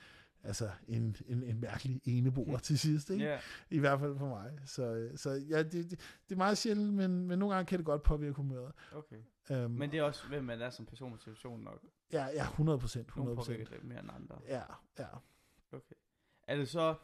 altså 0.43 0.71
en, 0.89 1.17
en, 1.27 1.43
en 1.43 1.61
mærkelig 1.61 2.01
eneboer 2.05 2.59
til 2.69 2.79
sidst, 2.79 3.11
ikke? 3.11 3.25
Yeah. 3.25 3.41
i 3.71 3.79
hvert 3.79 4.01
fald 4.01 4.19
for 4.19 4.29
mig. 4.29 4.59
Så, 4.67 5.11
så 5.17 5.31
ja, 5.31 5.63
det, 5.63 5.73
det, 5.73 5.91
det 6.29 6.35
er 6.35 6.37
meget 6.37 6.59
sjældent, 6.59 6.95
men, 6.95 7.27
men 7.27 7.39
nogle 7.39 7.55
gange 7.55 7.69
kan 7.69 7.79
det 7.79 7.87
godt 7.87 8.03
påvirke 8.03 8.33
humøret. 8.33 8.73
Okay. 8.93 9.17
Um, 9.65 9.71
men 9.71 9.91
det 9.91 9.99
er 9.99 10.03
også, 10.03 10.29
hvem 10.29 10.45
man 10.45 10.61
er 10.61 10.71
som 10.71 10.87
person 10.87 11.11
med 11.11 11.19
situationen 11.19 11.65
nok. 11.65 11.85
Ja, 12.13 12.27
ja, 12.27 12.43
100 12.43 12.79
procent. 12.79 13.07
100 13.07 13.37
procent. 13.37 13.71
det 13.71 13.85
mere 13.85 14.01
end 14.01 14.11
andre. 14.15 14.39
Ja, 14.49 14.63
ja. 14.99 15.07
Okay. 15.73 15.95
Er 16.51 16.57
det 16.57 16.69
så, 16.69 16.95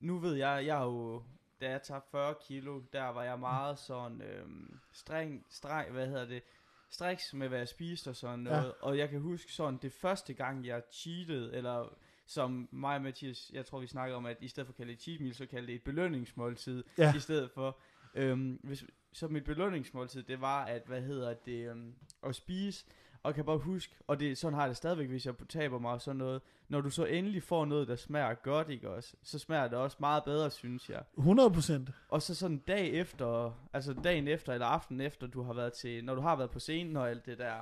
nu 0.00 0.18
ved 0.18 0.34
jeg, 0.34 0.66
jeg 0.66 0.76
har 0.76 0.84
jo, 0.84 1.22
da 1.60 1.70
jeg 1.70 1.82
tabte 1.82 2.10
40 2.10 2.34
kilo, 2.46 2.82
der 2.92 3.08
var 3.08 3.24
jeg 3.24 3.38
meget 3.38 3.78
sådan 3.78 4.22
øhm, 4.22 4.78
streng, 4.92 5.46
streng, 5.48 5.92
hvad 5.92 6.06
hedder 6.06 6.24
det, 6.24 6.42
striks 6.90 7.34
med, 7.34 7.48
hvad 7.48 7.58
jeg 7.58 7.68
spiste 7.68 8.08
og 8.08 8.16
sådan 8.16 8.38
noget. 8.38 8.64
Ja. 8.64 8.70
Og 8.80 8.98
jeg 8.98 9.08
kan 9.08 9.20
huske 9.20 9.52
sådan, 9.52 9.78
det 9.82 9.92
første 9.92 10.34
gang, 10.34 10.66
jeg 10.66 10.82
cheatede, 10.92 11.54
eller 11.54 11.96
som 12.26 12.68
mig 12.70 12.96
og 12.96 13.02
Mathias, 13.02 13.50
jeg 13.54 13.66
tror 13.66 13.80
vi 13.80 13.86
snakkede 13.86 14.16
om, 14.16 14.26
at 14.26 14.36
i 14.40 14.48
stedet 14.48 14.66
for 14.66 14.72
at 14.72 14.76
kalde 14.76 14.92
det 14.92 15.02
cheat 15.02 15.20
meal, 15.20 15.34
så 15.34 15.46
kaldte 15.46 15.66
det 15.66 15.74
et 15.74 15.82
belønningsmåltid, 15.82 16.84
ja. 16.98 17.14
i 17.14 17.20
stedet 17.20 17.50
for, 17.50 17.78
øhm, 18.14 18.60
hvis, 18.62 18.84
så 19.12 19.28
mit 19.28 19.44
belønningsmåltid, 19.44 20.22
det 20.22 20.40
var, 20.40 20.64
at, 20.64 20.82
hvad 20.86 21.02
hedder 21.02 21.34
det, 21.34 21.70
øhm, 21.70 21.94
at 22.22 22.34
spise, 22.34 22.86
og 23.26 23.34
kan 23.34 23.44
bare 23.44 23.58
huske, 23.58 23.94
og 24.06 24.20
det, 24.20 24.38
sådan 24.38 24.54
har 24.54 24.62
jeg 24.62 24.68
det 24.68 24.76
stadigvæk, 24.76 25.08
hvis 25.08 25.26
jeg 25.26 25.34
taber 25.48 25.78
mig 25.78 25.92
og 25.92 26.00
sådan 26.00 26.16
noget, 26.16 26.42
når 26.68 26.80
du 26.80 26.90
så 26.90 27.04
endelig 27.04 27.42
får 27.42 27.64
noget, 27.64 27.88
der 27.88 27.96
smager 27.96 28.34
godt, 28.34 28.70
ikke 28.70 28.90
også, 28.90 29.14
så 29.22 29.38
smager 29.38 29.68
det 29.68 29.78
også 29.78 29.96
meget 30.00 30.24
bedre, 30.24 30.50
synes 30.50 30.90
jeg. 30.90 31.02
100%. 31.18 31.92
Og 32.08 32.22
så 32.22 32.34
sådan 32.34 32.58
dag 32.58 32.88
efter, 32.90 33.52
altså 33.72 33.92
dagen 33.92 34.28
efter, 34.28 34.52
eller 34.52 34.66
aften 34.66 35.00
efter, 35.00 35.26
du 35.26 35.42
har 35.42 35.52
været 35.52 35.72
til, 35.72 36.04
når 36.04 36.14
du 36.14 36.20
har 36.20 36.36
været 36.36 36.50
på 36.50 36.58
scenen 36.58 36.96
og 36.96 37.10
alt 37.10 37.26
det 37.26 37.38
der, 37.38 37.54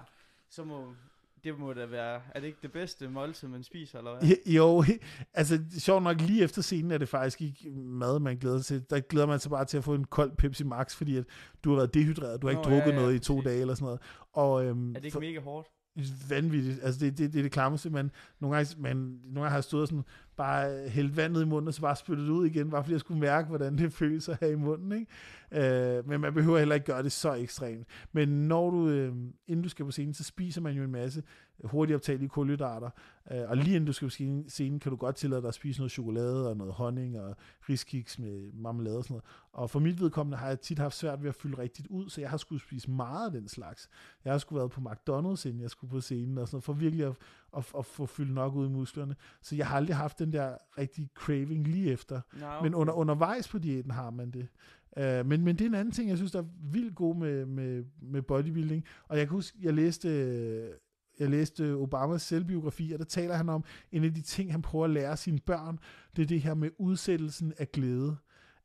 så 0.48 0.64
må, 0.64 0.94
det 1.44 1.58
må 1.58 1.72
da 1.72 1.86
være, 1.86 2.20
er 2.34 2.40
det 2.40 2.46
ikke 2.46 2.58
det 2.62 2.72
bedste 2.72 3.08
måltid, 3.08 3.48
man 3.48 3.62
spiser, 3.62 3.98
eller 3.98 4.18
hvad? 4.18 4.36
Jo, 4.46 4.84
altså 5.34 5.58
sjovt 5.78 6.02
nok, 6.02 6.20
lige 6.20 6.42
efter 6.42 6.62
scenen 6.62 6.90
er 6.90 6.98
det 6.98 7.08
faktisk 7.08 7.42
ikke 7.42 7.70
mad, 7.70 8.20
man 8.20 8.36
glæder 8.36 8.58
sig 8.58 8.66
til. 8.66 8.90
Der 8.90 9.00
glæder 9.00 9.26
man 9.26 9.40
sig 9.40 9.50
bare 9.50 9.64
til 9.64 9.76
at 9.76 9.84
få 9.84 9.94
en 9.94 10.04
kold 10.04 10.36
Pepsi 10.36 10.64
Max, 10.64 10.96
fordi 10.96 11.16
at 11.16 11.24
du 11.64 11.70
har 11.70 11.76
været 11.76 11.94
dehydreret, 11.94 12.42
du 12.42 12.46
har 12.46 12.54
Nå, 12.54 12.60
ikke 12.60 12.70
drukket 12.70 12.90
ja, 12.90 12.94
ja, 12.94 13.00
noget 13.00 13.14
i 13.14 13.18
to 13.18 13.40
dage 13.40 13.60
eller 13.60 13.74
sådan 13.74 13.84
noget. 13.84 14.00
Og, 14.32 14.64
øhm, 14.64 14.90
er 14.90 14.94
det 14.94 15.04
ikke 15.04 15.12
for, 15.12 15.20
mega 15.20 15.40
hårdt? 15.40 15.68
vanvittigt. 16.28 16.80
Altså, 16.82 17.04
det, 17.04 17.18
det, 17.18 17.32
det 17.32 17.38
er 17.38 17.42
det 17.42 17.52
klammeste, 17.52 17.90
men 17.90 18.10
nogle 18.40 18.56
gange, 18.56 18.74
man, 18.78 18.96
nogle 18.96 19.40
gange 19.40 19.50
har 19.50 19.60
stået 19.60 19.88
sådan, 19.88 20.04
bare 20.36 20.88
hældt 20.88 21.16
vandet 21.16 21.42
i 21.42 21.44
munden, 21.44 21.68
og 21.68 21.74
så 21.74 21.80
bare 21.80 21.96
spyttet 21.96 22.28
ud 22.28 22.46
igen, 22.46 22.70
bare 22.70 22.82
fordi 22.82 22.92
jeg 22.92 23.00
skulle 23.00 23.20
mærke, 23.20 23.48
hvordan 23.48 23.78
det 23.78 23.92
føles 23.92 24.28
at 24.28 24.36
have 24.40 24.52
i 24.52 24.56
munden. 24.56 24.92
Ikke? 24.92 25.12
Øh, 25.52 26.08
men 26.08 26.20
man 26.20 26.34
behøver 26.34 26.58
heller 26.58 26.74
ikke 26.74 26.86
gøre 26.86 27.02
det 27.02 27.12
så 27.12 27.32
ekstremt. 27.32 27.86
Men 28.12 28.28
når 28.28 28.70
du, 28.70 28.88
øh, 28.88 29.14
inden 29.46 29.62
du 29.62 29.68
skal 29.68 29.84
på 29.84 29.90
scenen, 29.90 30.14
så 30.14 30.24
spiser 30.24 30.60
man 30.60 30.74
jo 30.74 30.82
en 30.82 30.92
masse 30.92 31.22
hurtigt 31.64 31.94
optagelige 31.94 32.28
kulhydrater, 32.28 32.90
øh, 33.30 33.48
og 33.48 33.56
lige 33.56 33.76
inden 33.76 33.86
du 33.86 33.92
skal 33.92 34.06
på 34.06 34.10
scenen, 34.48 34.80
kan 34.80 34.90
du 34.90 34.96
godt 34.96 35.16
tillade 35.16 35.40
dig 35.40 35.48
at 35.48 35.54
spise 35.54 35.80
noget 35.80 35.92
chokolade 35.92 36.48
og 36.48 36.56
noget 36.56 36.72
honning 36.72 37.20
og 37.20 37.36
riskiks 37.68 38.18
med 38.18 38.52
marmelade 38.52 38.98
og 38.98 39.04
sådan 39.04 39.12
noget. 39.12 39.24
Og 39.52 39.70
for 39.70 39.80
mit 39.80 40.00
vedkommende 40.00 40.38
har 40.38 40.48
jeg 40.48 40.60
tit 40.60 40.78
haft 40.78 40.96
svært 40.96 41.22
ved 41.22 41.28
at 41.28 41.34
fylde 41.34 41.58
rigtigt 41.58 41.88
ud, 41.88 42.08
så 42.08 42.20
jeg 42.20 42.30
har 42.30 42.36
skulle 42.36 42.60
spise 42.60 42.90
meget 42.90 43.26
af 43.26 43.32
den 43.32 43.48
slags. 43.48 43.88
Jeg 44.24 44.32
har 44.32 44.38
skulle 44.38 44.58
været 44.58 44.70
på 44.70 44.80
McDonald's, 44.80 45.48
inden 45.48 45.60
jeg 45.60 45.70
skulle 45.70 45.90
på 45.90 46.00
scenen 46.00 46.38
og 46.38 46.48
sådan 46.48 46.56
noget, 46.56 46.64
for 46.64 46.72
virkelig 46.72 47.06
at, 47.06 47.16
at, 47.56 47.66
at 47.78 47.86
få 47.86 48.06
fyldt 48.06 48.34
nok 48.34 48.54
ud 48.54 48.66
i 48.66 48.70
musklerne. 48.70 49.16
Så 49.42 49.56
jeg 49.56 49.66
har 49.66 49.76
aldrig 49.76 49.96
haft 49.96 50.18
den 50.18 50.32
der 50.32 50.56
rigtig 50.78 51.10
craving 51.14 51.68
lige 51.68 51.92
efter. 51.92 52.20
No, 52.40 52.46
okay. 52.46 52.62
Men 52.62 52.74
under, 52.74 52.94
undervejs 52.94 53.48
på 53.48 53.58
diæten 53.58 53.90
har 53.90 54.10
man 54.10 54.30
det. 54.30 54.48
Uh, 54.96 55.26
men, 55.26 55.44
men 55.44 55.56
det 55.56 55.60
er 55.60 55.68
en 55.68 55.74
anden 55.74 55.92
ting, 55.92 56.08
jeg 56.08 56.16
synes, 56.16 56.32
der 56.32 56.38
er 56.38 56.46
vildt 56.72 56.94
god 56.94 57.16
med, 57.16 57.46
med, 57.46 57.84
med 58.02 58.22
bodybuilding. 58.22 58.84
Og 59.08 59.18
jeg 59.18 59.26
kan 59.26 59.32
huske, 59.32 59.58
jeg 59.62 59.74
læste, 59.74 60.08
jeg 61.18 61.30
læste 61.30 61.74
Obamas 61.74 62.22
selvbiografi, 62.22 62.92
og 62.92 62.98
der 62.98 63.04
taler 63.04 63.34
han 63.34 63.48
om, 63.48 63.64
en 63.92 64.04
af 64.04 64.14
de 64.14 64.22
ting, 64.22 64.52
han 64.52 64.62
prøver 64.62 64.84
at 64.84 64.90
lære 64.90 65.16
sine 65.16 65.38
børn, 65.38 65.78
det 66.16 66.22
er 66.22 66.26
det 66.26 66.40
her 66.40 66.54
med 66.54 66.70
udsættelsen 66.78 67.52
af 67.58 67.72
glæde. 67.72 68.16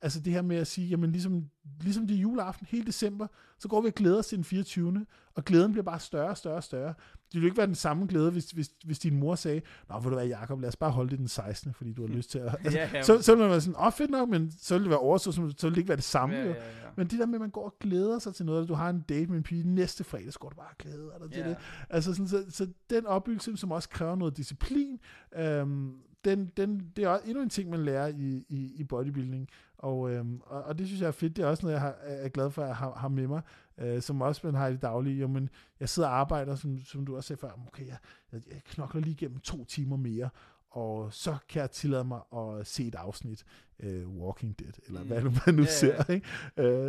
Altså 0.01 0.19
det 0.19 0.34
her 0.34 0.41
med 0.41 0.57
at 0.57 0.67
sige, 0.67 0.88
jamen 0.88 1.11
ligesom, 1.11 1.49
ligesom 1.82 2.07
det 2.07 2.15
er 2.15 2.19
juleaften, 2.19 2.67
hele 2.69 2.86
december, 2.86 3.27
så 3.59 3.67
går 3.67 3.82
vi 3.82 3.88
og 3.88 3.93
glæder 3.93 4.19
os 4.19 4.27
til 4.27 4.36
den 4.36 4.45
24. 4.45 5.05
Og 5.34 5.45
glæden 5.45 5.71
bliver 5.71 5.84
bare 5.84 5.99
større 5.99 6.30
og 6.30 6.38
større 6.38 6.55
og 6.55 6.63
større. 6.63 6.93
Det 7.32 7.36
ville 7.36 7.47
ikke 7.47 7.57
være 7.57 7.67
den 7.67 7.75
samme 7.75 8.05
glæde, 8.05 8.32
hvis, 8.32 8.51
hvis, 8.51 8.69
hvis 8.86 8.99
din 8.99 9.19
mor 9.19 9.36
sagde, 9.36 9.61
Nå, 9.89 9.99
vil 9.99 10.11
du 10.11 10.15
være 10.15 10.27
Jacob, 10.27 10.59
lad 10.59 10.69
os 10.69 10.75
bare 10.75 10.91
holde 10.91 11.09
det 11.09 11.19
den 11.19 11.27
16. 11.27 11.73
fordi 11.73 11.93
du 11.93 12.07
har 12.07 12.13
lyst 12.13 12.32
til 12.32 12.39
at... 12.39 12.55
Altså, 12.63 12.80
ja, 12.80 12.89
ja. 12.93 13.01
Så, 13.01 13.21
så 13.21 13.32
ville 13.32 13.41
man 13.41 13.51
være 13.51 13.61
sådan, 13.61 13.75
åh 13.75 13.86
oh, 13.86 13.91
fedt 13.91 14.11
nok, 14.11 14.30
men 14.30 14.51
så 14.51 14.73
ville 14.73 14.84
det 14.84 14.89
være 14.89 14.99
overstået, 14.99 15.36
så 15.36 15.41
ville 15.41 15.55
det 15.61 15.77
ikke 15.77 15.88
være 15.88 15.95
det 15.95 16.03
samme. 16.03 16.36
Ja, 16.36 16.43
ja, 16.43 16.49
ja. 16.49 16.53
Men 16.95 17.07
det 17.07 17.19
der 17.19 17.25
med, 17.25 17.36
at 17.36 17.41
man 17.41 17.49
går 17.49 17.65
og 17.65 17.75
glæder 17.80 18.19
sig 18.19 18.36
til 18.36 18.45
noget, 18.45 18.63
at 18.63 18.69
du 18.69 18.73
har 18.73 18.89
en 18.89 19.05
date 19.09 19.27
med 19.27 19.38
en 19.38 19.43
pige 19.43 19.63
næste 19.63 20.03
fredag, 20.03 20.34
så 20.34 20.39
går 20.39 20.49
du 20.49 20.55
bare 20.55 20.67
og 20.69 20.77
glæder 20.77 21.17
dig 21.21 21.32
til 21.32 21.41
ja. 21.41 21.49
det. 21.49 21.57
Altså 21.89 22.13
sådan, 22.13 22.27
så, 22.27 22.45
så 22.49 22.67
den 22.89 23.05
opbyggelse, 23.05 23.57
som 23.57 23.71
også 23.71 23.89
kræver 23.89 24.15
noget 24.15 24.38
disciplin, 24.38 24.99
øhm, 25.36 25.93
den, 26.25 26.51
den, 26.57 26.91
det 26.95 27.03
er 27.03 27.17
endnu 27.25 27.43
en 27.43 27.49
ting, 27.49 27.69
man 27.69 27.86
lærer 27.86 28.07
i, 28.07 28.45
i, 28.49 28.71
i 28.75 28.84
bodybuilding. 28.84 29.49
Og, 29.77 30.11
øhm, 30.11 30.41
og, 30.45 30.63
og 30.63 30.80
det 30.80 30.88
synes 30.88 31.01
jeg 31.01 31.07
er 31.07 31.11
fedt. 31.11 31.36
Det 31.36 31.43
er 31.43 31.47
også 31.47 31.65
noget, 31.65 31.73
jeg 31.73 31.82
har, 31.82 31.95
er 32.01 32.30
glad 32.30 32.51
for, 32.51 32.61
at 32.61 32.67
jeg 32.67 32.75
har, 32.75 32.93
har 32.93 33.07
med 33.07 33.27
mig, 33.27 33.41
øh, 33.80 34.01
som 34.01 34.21
også 34.21 34.41
man 34.43 34.55
har 34.55 34.67
i 34.67 34.71
det 34.71 34.82
daglige. 34.82 35.19
Jo, 35.19 35.27
men 35.27 35.49
jeg 35.80 35.89
sidder 35.89 36.09
og 36.09 36.19
arbejder, 36.19 36.55
som, 36.55 36.77
som 36.86 37.05
du 37.05 37.15
også 37.15 37.27
sagde 37.27 37.39
før, 37.39 37.51
okay, 37.67 37.88
jeg, 37.88 37.97
jeg 38.32 38.61
knokler 38.65 39.01
lige 39.01 39.11
igennem 39.11 39.39
to 39.39 39.65
timer 39.65 39.97
mere, 39.97 40.30
og 40.71 41.13
så 41.13 41.38
kan 41.49 41.61
jeg 41.61 41.71
tillade 41.71 42.03
mig 42.03 42.19
at 42.36 42.67
se 42.67 42.84
et 42.88 42.95
afsnit 42.95 43.45
uh, 43.84 44.17
Walking 44.21 44.59
Dead, 44.59 44.73
eller 44.88 45.01
mm. 45.01 45.07
hvad 45.07 45.21
du 45.21 45.32
man 45.45 45.55
nu 45.55 45.61
yeah, 45.61 45.71
ser. 45.71 46.09
Ikke? 46.09 46.27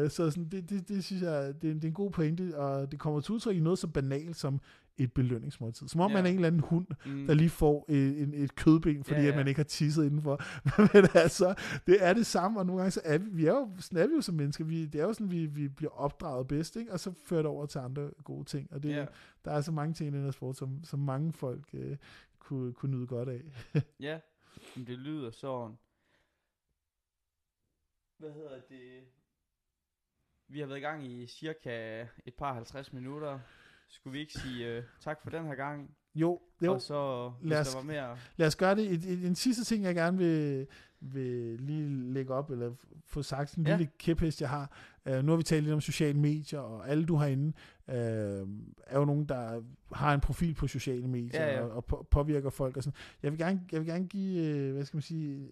Uh, 0.03 0.11
så 0.11 0.30
sådan, 0.30 0.49
det, 0.49 0.70
det, 0.70 0.88
det 0.88 1.05
synes 1.05 1.22
jeg, 1.22 1.47
det, 1.47 1.62
det 1.62 1.84
er 1.84 1.88
en 1.88 1.95
god 1.95 2.11
pointe, 2.11 2.59
og 2.59 2.93
det 2.93 2.99
kommer 2.99 3.20
til 3.20 3.34
udtryk 3.34 3.57
i 3.57 3.61
noget 3.61 3.78
så 3.78 3.86
banalt 3.86 4.36
som 4.36 4.61
et 5.03 5.13
belønningsmåltid. 5.13 5.89
Som 5.89 6.01
om 6.01 6.11
yeah. 6.11 6.19
man 6.19 6.27
er 6.27 6.31
en 6.31 6.35
eller 6.35 6.47
anden 6.47 6.61
hund, 6.61 6.87
mm. 7.07 7.27
der 7.27 7.35
lige 7.35 7.51
får 7.51 7.87
et, 7.89 7.97
et, 7.97 8.43
et 8.43 8.55
kødben, 8.55 9.05
fordi 9.05 9.15
yeah, 9.15 9.25
yeah. 9.25 9.35
at 9.35 9.37
man 9.37 9.49
ikke 9.49 9.59
har 9.59 9.65
tisset 9.65 10.05
indenfor. 10.05 10.41
Men 10.95 11.09
altså, 11.15 11.55
det 11.87 12.05
er 12.05 12.13
det 12.13 12.27
samme, 12.27 12.61
og 12.61 12.67
nogle 12.67 12.81
gange 12.81 12.91
så 12.91 13.01
er 13.05 13.19
vi, 13.19 13.31
vi 13.31 13.47
er 13.47 13.53
jo, 13.53 13.71
sådan 13.79 13.99
er 13.99 14.07
vi 14.07 14.15
jo 14.15 14.21
som 14.21 14.35
mennesker, 14.35 14.65
vi, 14.65 14.87
det 14.87 15.01
er 15.01 15.05
jo 15.05 15.13
sådan, 15.13 15.31
vi, 15.31 15.47
vi 15.47 15.69
bliver 15.69 15.93
opdraget 15.93 16.49
bedst, 16.49 16.77
ikke? 16.77 16.93
og 16.93 17.01
så 17.01 17.13
fører 17.25 17.43
det 17.43 17.51
over 17.51 17.67
til 17.67 17.79
andre 17.79 18.11
gode 18.25 18.45
ting. 18.45 18.73
Og 18.73 18.83
det, 18.83 18.91
yeah. 18.95 19.07
der 19.45 19.51
er 19.51 19.61
så 19.61 19.73
mange 19.73 19.95
ting 19.95 20.11
i 20.11 20.17
den 20.17 20.25
her 20.25 20.31
sport, 20.31 20.57
som, 20.57 20.85
som 20.85 20.99
mange 20.99 21.33
folk 21.33 21.65
øh, 21.73 21.97
kunne, 22.39 22.73
kunne 22.73 22.97
nyde 22.97 23.07
godt 23.07 23.29
af. 23.29 23.43
ja, 24.01 24.19
men 24.77 24.87
det 24.87 24.99
lyder 24.99 25.31
sådan. 25.31 25.77
Hvad 28.19 28.33
hedder 28.33 28.61
det? 28.69 29.03
Vi 30.49 30.61
har 30.61 30.67
været 30.67 30.79
i 30.79 30.83
gang 30.83 31.07
i 31.07 31.27
cirka 31.27 32.07
et 32.27 32.35
par 32.35 32.53
50 32.55 32.93
minutter. 32.93 33.39
Skulle 33.91 34.12
vi 34.12 34.18
ikke 34.18 34.32
sige 34.32 34.78
uh, 34.78 34.84
tak 35.01 35.22
for 35.22 35.30
den 35.30 35.45
her 35.45 35.55
gang? 35.55 35.91
Jo, 36.14 36.41
jo. 36.62 36.72
Og 36.72 36.82
så, 36.82 37.32
lad 37.43 37.61
os, 37.61 37.68
der 37.68 37.76
var 37.76 37.84
mere... 37.84 38.16
Lad 38.36 38.47
os 38.47 38.57
gøre 38.57 38.74
det. 38.74 39.09
En, 39.09 39.18
en 39.18 39.34
sidste 39.34 39.64
ting, 39.64 39.84
jeg 39.84 39.95
gerne 39.95 40.18
vil, 40.18 40.66
vil 41.01 41.61
lige 41.61 42.12
lægge 42.12 42.34
op, 42.34 42.51
eller 42.51 42.72
få 43.07 43.22
sagt, 43.22 43.55
en 43.55 43.66
ja. 43.66 43.76
lille 43.76 43.91
kæphest, 43.99 44.41
jeg 44.41 44.49
har. 44.49 44.70
Uh, 45.11 45.24
nu 45.24 45.32
har 45.32 45.36
vi 45.36 45.43
talt 45.43 45.64
lidt 45.64 45.74
om 45.74 45.80
sociale 45.80 46.18
medier, 46.18 46.61
og 46.61 46.88
alle 46.88 47.07
du 47.07 47.18
herinde 47.18 47.53
uh, 47.88 47.95
er 48.86 48.99
jo 48.99 49.05
nogen, 49.05 49.24
der 49.24 49.62
har 49.93 50.14
en 50.14 50.20
profil 50.20 50.55
på 50.55 50.66
sociale 50.66 51.09
medier, 51.09 51.45
ja, 51.45 51.55
ja. 51.55 51.62
og, 51.62 51.84
og 51.93 52.07
påvirker 52.11 52.51
folk 52.51 52.76
og 52.76 52.82
sådan. 52.82 52.97
Jeg 53.22 53.32
vil 53.32 53.38
gerne, 53.38 53.62
jeg 53.72 53.80
vil 53.80 53.88
gerne 53.88 54.07
give, 54.07 54.68
uh, 54.68 54.74
hvad 54.74 54.84
skal 54.84 54.97
man 54.97 55.03
sige, 55.03 55.49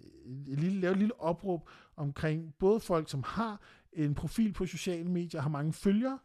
et 0.49 0.61
lille, 0.61 0.81
lave 0.81 0.93
et 0.93 0.99
lille 0.99 1.21
opråb 1.21 1.69
omkring 1.97 2.55
både 2.59 2.81
folk, 2.81 3.11
som 3.11 3.23
har 3.27 3.61
en 3.93 4.15
profil 4.15 4.53
på 4.53 4.67
sociale 4.67 5.11
medier, 5.11 5.41
har 5.41 5.49
mange 5.49 5.73
følgere, 5.73 6.19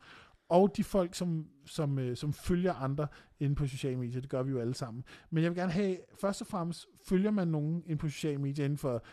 og 0.50 0.78
de 0.78 0.84
folk, 0.84 1.16
som, 1.16 1.48
som, 1.66 2.00
øh, 2.00 2.18
som 2.18 2.34
følger 2.34 2.74
andre 2.74 3.08
inde 3.39 3.56
på 3.56 3.68
sociale 3.68 3.98
medier. 3.98 4.22
Det 4.22 4.30
gør 4.30 4.44
vi 4.44 4.52
jo 4.52 4.60
alle 4.60 4.74
sammen. 4.74 5.04
Men 5.30 5.44
jeg 5.44 5.52
vil 5.52 5.58
gerne 5.58 5.72
have, 5.72 5.98
først 6.20 6.41
og 6.41 6.48
fremmest, 6.48 6.88
følger 7.08 7.32
man 7.32 7.48
nogen 7.48 7.84
inde 7.86 7.98
på 7.98 8.10
sociale 8.10 8.38
medier 8.38 8.66
inden 8.66 8.78
for 8.78 9.04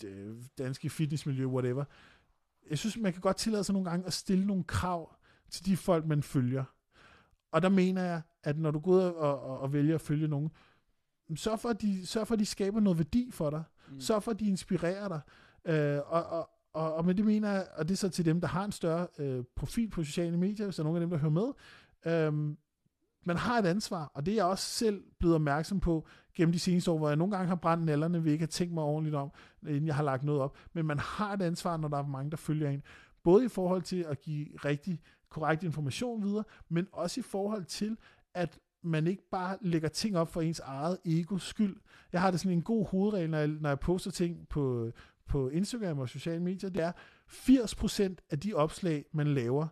det 0.00 0.08
øh, 0.08 0.36
danske 0.58 0.90
fitnessmiljø, 0.90 1.46
whatever. 1.46 1.84
Jeg 2.70 2.78
synes, 2.78 2.96
man 2.96 3.12
kan 3.12 3.22
godt 3.22 3.36
tillade 3.36 3.64
sig 3.64 3.72
nogle 3.72 3.90
gange 3.90 4.06
at 4.06 4.12
stille 4.12 4.46
nogle 4.46 4.64
krav 4.64 5.16
til 5.50 5.66
de 5.66 5.76
folk, 5.76 6.06
man 6.06 6.22
følger. 6.22 6.64
Og 7.52 7.62
der 7.62 7.68
mener 7.68 8.02
jeg, 8.02 8.22
at 8.42 8.58
når 8.58 8.70
du 8.70 8.78
går 8.78 8.92
ud 8.92 8.98
og, 8.98 9.40
og, 9.40 9.58
og 9.58 9.72
vælger 9.72 9.94
at 9.94 10.00
følge 10.00 10.28
nogen, 10.28 10.50
sørg 11.36 11.60
for, 11.60 11.68
at 11.68 11.82
de, 11.82 12.06
sørg 12.06 12.26
for, 12.26 12.34
at 12.34 12.38
de 12.38 12.46
skaber 12.46 12.80
noget 12.80 12.98
værdi 12.98 13.30
for 13.30 13.50
dig. 13.50 13.62
Mm. 13.90 14.00
Sørg 14.00 14.22
for, 14.22 14.30
at 14.30 14.40
de 14.40 14.48
inspirerer 14.48 15.08
dig. 15.08 15.20
Øh, 15.64 16.00
og, 16.06 16.24
og, 16.24 16.50
og, 16.76 16.94
og 16.94 17.04
med 17.04 17.14
det 17.14 17.24
mener 17.24 17.52
jeg, 17.52 17.66
og 17.76 17.88
det 17.88 17.94
er 17.94 17.96
så 17.96 18.08
til 18.08 18.24
dem, 18.24 18.40
der 18.40 18.48
har 18.48 18.64
en 18.64 18.72
større 18.72 19.06
øh, 19.18 19.44
profil 19.56 19.88
på 19.88 20.04
sociale 20.04 20.36
medier, 20.36 20.66
hvis 20.66 20.76
der 20.76 20.82
er 20.82 20.84
nogen 20.84 20.96
af 20.96 21.00
dem, 21.00 21.10
der 21.10 21.18
hører 21.18 21.30
med, 21.30 21.52
øhm, 22.12 22.56
man 23.24 23.36
har 23.36 23.58
et 23.58 23.66
ansvar, 23.66 24.10
og 24.14 24.26
det 24.26 24.32
er 24.32 24.36
jeg 24.36 24.44
også 24.44 24.64
selv 24.64 25.04
blevet 25.18 25.34
opmærksom 25.34 25.80
på 25.80 26.06
gennem 26.34 26.52
de 26.52 26.58
seneste 26.58 26.90
år, 26.90 26.98
hvor 26.98 27.08
jeg 27.08 27.16
nogle 27.16 27.36
gange 27.36 27.48
har 27.48 27.54
brændt 27.54 27.84
nallerne 27.84 28.22
vi 28.22 28.30
ikke 28.30 28.42
har 28.42 28.46
tænkt 28.46 28.74
mig 28.74 28.84
ordentligt 28.84 29.16
om, 29.16 29.30
inden 29.68 29.86
jeg 29.86 29.94
har 29.94 30.02
lagt 30.02 30.24
noget 30.24 30.40
op. 30.40 30.56
Men 30.72 30.86
man 30.86 30.98
har 30.98 31.32
et 31.32 31.42
ansvar, 31.42 31.76
når 31.76 31.88
der 31.88 31.98
er 31.98 32.06
mange, 32.06 32.30
der 32.30 32.36
følger 32.36 32.70
en. 32.70 32.82
Både 33.22 33.44
i 33.44 33.48
forhold 33.48 33.82
til 33.82 34.02
at 34.08 34.20
give 34.20 34.46
rigtig 34.64 35.00
korrekt 35.28 35.62
information 35.62 36.22
videre, 36.22 36.44
men 36.68 36.86
også 36.92 37.20
i 37.20 37.22
forhold 37.22 37.64
til, 37.64 37.96
at 38.34 38.58
man 38.82 39.06
ikke 39.06 39.22
bare 39.30 39.56
lægger 39.60 39.88
ting 39.88 40.18
op 40.18 40.28
for 40.28 40.40
ens 40.40 40.60
eget 40.60 40.98
egos 41.04 41.42
skyld. 41.42 41.76
Jeg 42.12 42.20
har 42.20 42.30
det 42.30 42.40
sådan 42.40 42.52
en 42.52 42.62
god 42.62 42.86
hovedregel, 42.86 43.30
når 43.30 43.38
jeg, 43.38 43.48
når 43.48 43.68
jeg 43.68 43.80
poster 43.80 44.10
ting 44.10 44.48
på, 44.48 44.90
på 45.28 45.48
Instagram 45.48 45.98
og 45.98 46.08
sociale 46.08 46.42
medier, 46.42 46.70
det 46.70 46.82
er 46.82 46.92
80% 47.28 48.14
af 48.30 48.40
de 48.40 48.54
opslag, 48.54 49.04
man 49.12 49.26
laver, 49.26 49.66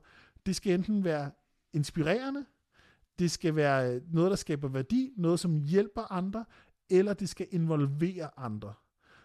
det 0.46 0.56
skal 0.56 0.74
enten 0.74 1.04
være 1.04 1.30
inspirerende, 1.72 2.44
det 3.18 3.30
skal 3.30 3.56
være 3.56 4.00
noget, 4.12 4.30
der 4.30 4.36
skaber 4.36 4.68
værdi, 4.68 5.12
noget, 5.16 5.40
som 5.40 5.56
hjælper 5.56 6.12
andre, 6.12 6.44
eller 6.90 7.12
det 7.12 7.28
skal 7.28 7.46
involvere 7.50 8.30
andre. 8.36 8.74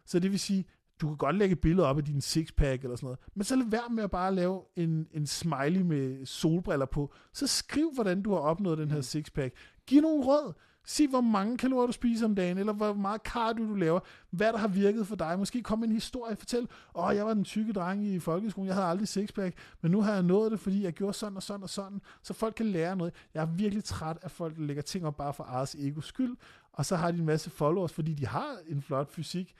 Så 0.06 0.20
det 0.20 0.32
vil 0.32 0.40
sige, 0.40 0.66
du 1.02 1.08
kan 1.08 1.18
godt 1.18 1.36
lægge 1.36 1.56
billeder 1.56 1.88
op 1.88 1.98
af 1.98 2.06
din 2.06 2.22
sixpack 2.22 2.84
eller 2.84 2.96
sådan 2.96 3.06
noget, 3.06 3.20
men 3.36 3.44
så 3.44 3.56
lad 3.56 3.66
være 3.70 3.90
med 3.92 4.04
at 4.04 4.12
bare 4.12 4.36
lave 4.36 4.62
en, 4.76 5.08
en 5.12 5.28
smiley 5.28 5.82
med 5.82 6.26
solbriller 6.26 6.86
på. 6.86 7.14
Så 7.34 7.48
skriv, 7.48 7.92
hvordan 7.94 8.22
du 8.22 8.32
har 8.32 8.40
opnået 8.40 8.78
den 8.78 8.90
her 8.90 8.98
mm. 8.98 9.04
sixpack. 9.04 9.56
Giv 9.88 10.02
nogle 10.02 10.26
råd. 10.26 10.54
Sig, 10.86 11.08
hvor 11.08 11.22
mange 11.22 11.58
kalorier 11.58 11.88
du 11.88 11.92
spiser 11.92 12.26
om 12.26 12.36
dagen, 12.36 12.58
eller 12.58 12.74
hvor 12.74 12.94
meget 12.94 13.22
cardio 13.22 13.68
du 13.68 13.76
laver, 13.76 14.00
hvad 14.30 14.54
der 14.54 14.58
har 14.58 14.68
virket 14.68 15.08
for 15.08 15.16
dig. 15.16 15.40
Måske 15.40 15.64
kom 15.64 15.84
en 15.84 15.92
historie, 15.92 16.32
og 16.32 16.38
fortæl, 16.38 16.68
åh, 16.96 17.06
oh, 17.06 17.16
jeg 17.16 17.26
var 17.26 17.34
den 17.34 17.44
tykke 17.44 17.74
dreng 17.74 18.08
i 18.08 18.20
folkeskolen, 18.20 18.68
jeg 18.68 18.76
havde 18.76 18.88
aldrig 18.88 19.08
sixpack, 19.08 19.56
men 19.82 19.92
nu 19.92 20.02
har 20.02 20.14
jeg 20.14 20.24
nået 20.24 20.52
det, 20.52 20.60
fordi 20.60 20.84
jeg 20.84 20.94
gjorde 20.94 21.14
sådan 21.14 21.36
og 21.36 21.44
sådan 21.44 21.64
og 21.64 21.70
sådan, 21.70 22.02
så 22.24 22.34
folk 22.34 22.56
kan 22.56 22.66
lære 22.66 22.96
noget. 22.96 23.14
Jeg 23.34 23.42
er 23.42 23.46
virkelig 23.46 23.84
træt 23.84 24.18
af 24.22 24.32
folk, 24.32 24.56
der 24.56 24.62
lægger 24.62 24.84
ting 24.84 25.06
op 25.06 25.18
bare 25.18 25.34
for 25.34 25.44
eget 25.44 25.76
egos 25.80 26.06
skyld, 26.06 26.36
og 26.74 26.86
så 26.86 26.96
har 26.96 27.12
de 27.12 27.18
en 27.18 27.26
masse 27.26 27.50
followers, 27.50 27.94
fordi 27.94 28.14
de 28.14 28.28
har 28.28 28.56
en 28.68 28.82
flot 28.82 29.12
fysik, 29.12 29.56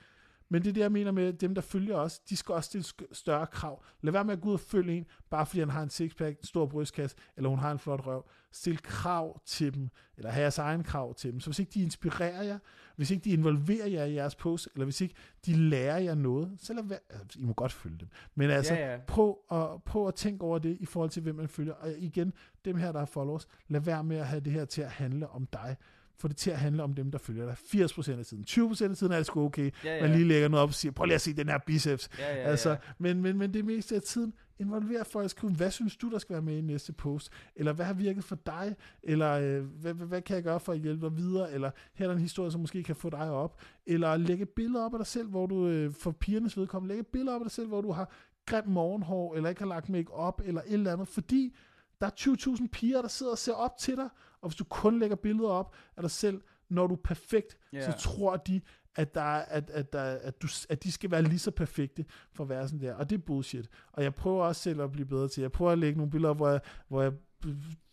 men 0.52 0.62
det 0.62 0.68
er 0.68 0.72
det, 0.72 0.80
jeg 0.80 0.92
mener 0.92 1.10
med 1.10 1.32
dem, 1.32 1.54
der 1.54 1.62
følger 1.62 1.96
os. 1.96 2.18
De 2.18 2.36
skal 2.36 2.52
også 2.54 2.66
stille 2.66 3.06
større 3.12 3.46
krav. 3.46 3.84
Lad 4.02 4.12
være 4.12 4.24
med 4.24 4.32
at 4.32 4.40
gå 4.40 4.48
ud 4.48 4.54
og 4.54 4.60
følge 4.60 4.96
en, 4.96 5.06
bare 5.30 5.46
fordi 5.46 5.60
han 5.60 5.70
har 5.70 5.82
en 5.82 5.90
sixpack, 5.90 6.38
en 6.38 6.44
stor 6.44 6.66
brystkasse, 6.66 7.16
eller 7.36 7.50
hun 7.50 7.58
har 7.58 7.72
en 7.72 7.78
flot 7.78 8.06
røv. 8.06 8.28
Stil 8.52 8.82
krav 8.82 9.40
til 9.46 9.74
dem, 9.74 9.88
eller 10.16 10.30
have 10.30 10.42
jeres 10.42 10.58
egen 10.58 10.84
krav 10.84 11.14
til 11.14 11.32
dem. 11.32 11.40
Så 11.40 11.50
hvis 11.50 11.58
ikke 11.58 11.70
de 11.74 11.82
inspirerer 11.82 12.42
jer, 12.42 12.58
hvis 12.96 13.10
ikke 13.10 13.24
de 13.24 13.30
involverer 13.30 13.86
jer 13.86 14.04
i 14.04 14.14
jeres 14.14 14.34
post, 14.34 14.68
eller 14.74 14.84
hvis 14.84 15.00
ikke 15.00 15.14
de 15.46 15.56
lærer 15.56 15.98
jer 15.98 16.14
noget, 16.14 16.52
så 16.58 16.72
lad 16.72 16.84
være, 16.84 16.98
altså, 17.10 17.38
I 17.38 17.42
må 17.42 17.52
godt 17.52 17.72
følge 17.72 17.98
dem. 17.98 18.08
Men 18.34 18.50
altså, 18.50 18.74
ja, 18.74 18.92
ja. 18.92 18.98
Prøv, 19.06 19.38
at, 19.52 19.82
prøv 19.82 20.08
at 20.08 20.14
tænke 20.14 20.44
over 20.44 20.58
det 20.58 20.76
i 20.80 20.86
forhold 20.86 21.10
til, 21.10 21.22
hvem 21.22 21.34
man 21.34 21.48
følger. 21.48 21.74
Og 21.74 21.92
igen, 21.98 22.32
dem 22.64 22.76
her, 22.76 22.92
der 22.92 22.98
har 22.98 23.06
followers, 23.06 23.48
lad 23.68 23.80
være 23.80 24.04
med 24.04 24.16
at 24.16 24.26
have 24.26 24.40
det 24.40 24.52
her 24.52 24.64
til 24.64 24.82
at 24.82 24.90
handle 24.90 25.28
om 25.28 25.46
dig 25.46 25.76
få 26.20 26.28
det 26.28 26.36
til 26.36 26.50
at 26.50 26.58
handle 26.58 26.82
om 26.82 26.94
dem, 26.94 27.10
der 27.10 27.18
følger 27.18 27.44
dig. 27.44 27.56
80% 27.82 28.18
af 28.18 28.26
tiden. 28.26 28.44
20% 28.48 28.90
af 28.90 28.96
tiden 28.96 29.12
er 29.12 29.16
det 29.16 29.26
sgu 29.26 29.44
okay. 29.44 29.70
Ja, 29.84 29.96
ja. 29.96 30.02
Man 30.02 30.12
lige 30.12 30.28
lægger 30.28 30.48
noget 30.48 30.62
op 30.62 30.68
og 30.68 30.74
siger, 30.74 30.92
prøv 30.92 31.04
lige 31.04 31.14
at 31.14 31.20
se 31.20 31.32
den 31.32 31.48
her 31.48 31.58
biceps. 31.66 32.08
Ja, 32.18 32.36
ja, 32.36 32.42
altså, 32.42 32.70
ja. 32.70 32.76
Men, 32.98 33.22
men, 33.22 33.38
men 33.38 33.54
det 33.54 33.64
meste 33.64 33.94
af 33.94 34.02
tiden, 34.02 34.32
involver 34.58 35.04
folk 35.04 35.24
og 35.24 35.30
skrive, 35.30 35.52
hvad 35.52 35.70
synes 35.70 35.96
du, 35.96 36.10
der 36.10 36.18
skal 36.18 36.32
være 36.32 36.42
med 36.42 36.58
i 36.58 36.60
næste 36.60 36.92
post? 36.92 37.32
Eller 37.56 37.72
hvad 37.72 37.86
har 37.86 37.94
virket 37.94 38.24
for 38.24 38.38
dig? 38.46 38.76
Eller 39.02 39.30
øh, 39.32 39.64
hvad, 39.64 39.94
hvad, 39.94 40.06
hvad 40.06 40.22
kan 40.22 40.36
jeg 40.36 40.44
gøre 40.44 40.60
for 40.60 40.72
at 40.72 40.78
hjælpe 40.78 41.06
dig 41.06 41.16
videre? 41.16 41.52
Eller 41.52 41.70
her 41.94 42.08
er 42.08 42.12
en 42.12 42.18
historie, 42.18 42.50
som 42.50 42.60
måske 42.60 42.82
kan 42.82 42.96
få 42.96 43.10
dig 43.10 43.30
op. 43.30 43.60
Eller 43.86 44.16
lægge 44.16 44.46
billeder 44.46 44.84
op 44.84 44.94
af 44.94 44.98
dig 44.98 45.06
selv, 45.06 45.28
hvor 45.28 45.46
du 45.46 45.66
øh, 45.66 45.92
for 45.92 46.10
pigernes 46.10 46.56
vedkommende, 46.56 46.94
lægge 46.94 47.10
billeder 47.12 47.34
op 47.34 47.40
af 47.40 47.44
dig 47.44 47.52
selv, 47.52 47.68
hvor 47.68 47.80
du 47.80 47.92
har 47.92 48.12
grimt 48.46 48.68
morgenhår, 48.68 49.34
eller 49.34 49.48
ikke 49.48 49.60
har 49.60 49.68
lagt 49.68 49.88
make 49.88 50.12
op 50.12 50.40
eller 50.44 50.60
et 50.60 50.72
eller 50.72 50.92
andet, 50.92 51.08
fordi 51.08 51.56
der 52.00 52.06
er 52.06 52.56
20.000 52.60 52.68
piger, 52.72 53.02
der 53.02 53.08
sidder 53.08 53.32
og 53.32 53.38
ser 53.38 53.52
op 53.52 53.76
til 53.78 53.96
dig, 53.96 54.08
og 54.40 54.48
hvis 54.48 54.56
du 54.56 54.64
kun 54.64 54.98
lægger 54.98 55.16
billeder 55.16 55.48
op 55.48 55.74
af 55.96 56.02
dig 56.02 56.10
selv, 56.10 56.42
når 56.68 56.86
du 56.86 56.94
er 56.94 57.00
perfekt, 57.04 57.58
yeah. 57.74 57.84
så 57.84 57.98
tror 57.98 58.36
de, 58.36 58.60
at, 58.96 59.14
der, 59.14 59.22
at, 59.22 59.70
at, 59.70 59.92
der, 59.92 60.02
at, 60.02 60.42
du, 60.42 60.48
at 60.68 60.84
de 60.84 60.92
skal 60.92 61.10
være 61.10 61.22
lige 61.22 61.38
så 61.38 61.50
perfekte 61.50 62.04
for 62.32 62.44
at 62.44 62.50
være 62.50 62.68
sådan 62.68 62.80
der. 62.80 62.94
Og 62.94 63.10
det 63.10 63.16
er 63.16 63.22
bullshit. 63.22 63.68
Og 63.92 64.02
jeg 64.02 64.14
prøver 64.14 64.44
også 64.44 64.62
selv 64.62 64.80
at 64.80 64.92
blive 64.92 65.06
bedre 65.06 65.28
til. 65.28 65.40
Jeg 65.40 65.52
prøver 65.52 65.72
at 65.72 65.78
lægge 65.78 65.96
nogle 65.96 66.10
billeder 66.10 66.30
op, 66.30 66.36
hvor 66.36 66.48
jeg, 66.48 66.60
hvor 66.88 67.02
jeg 67.02 67.12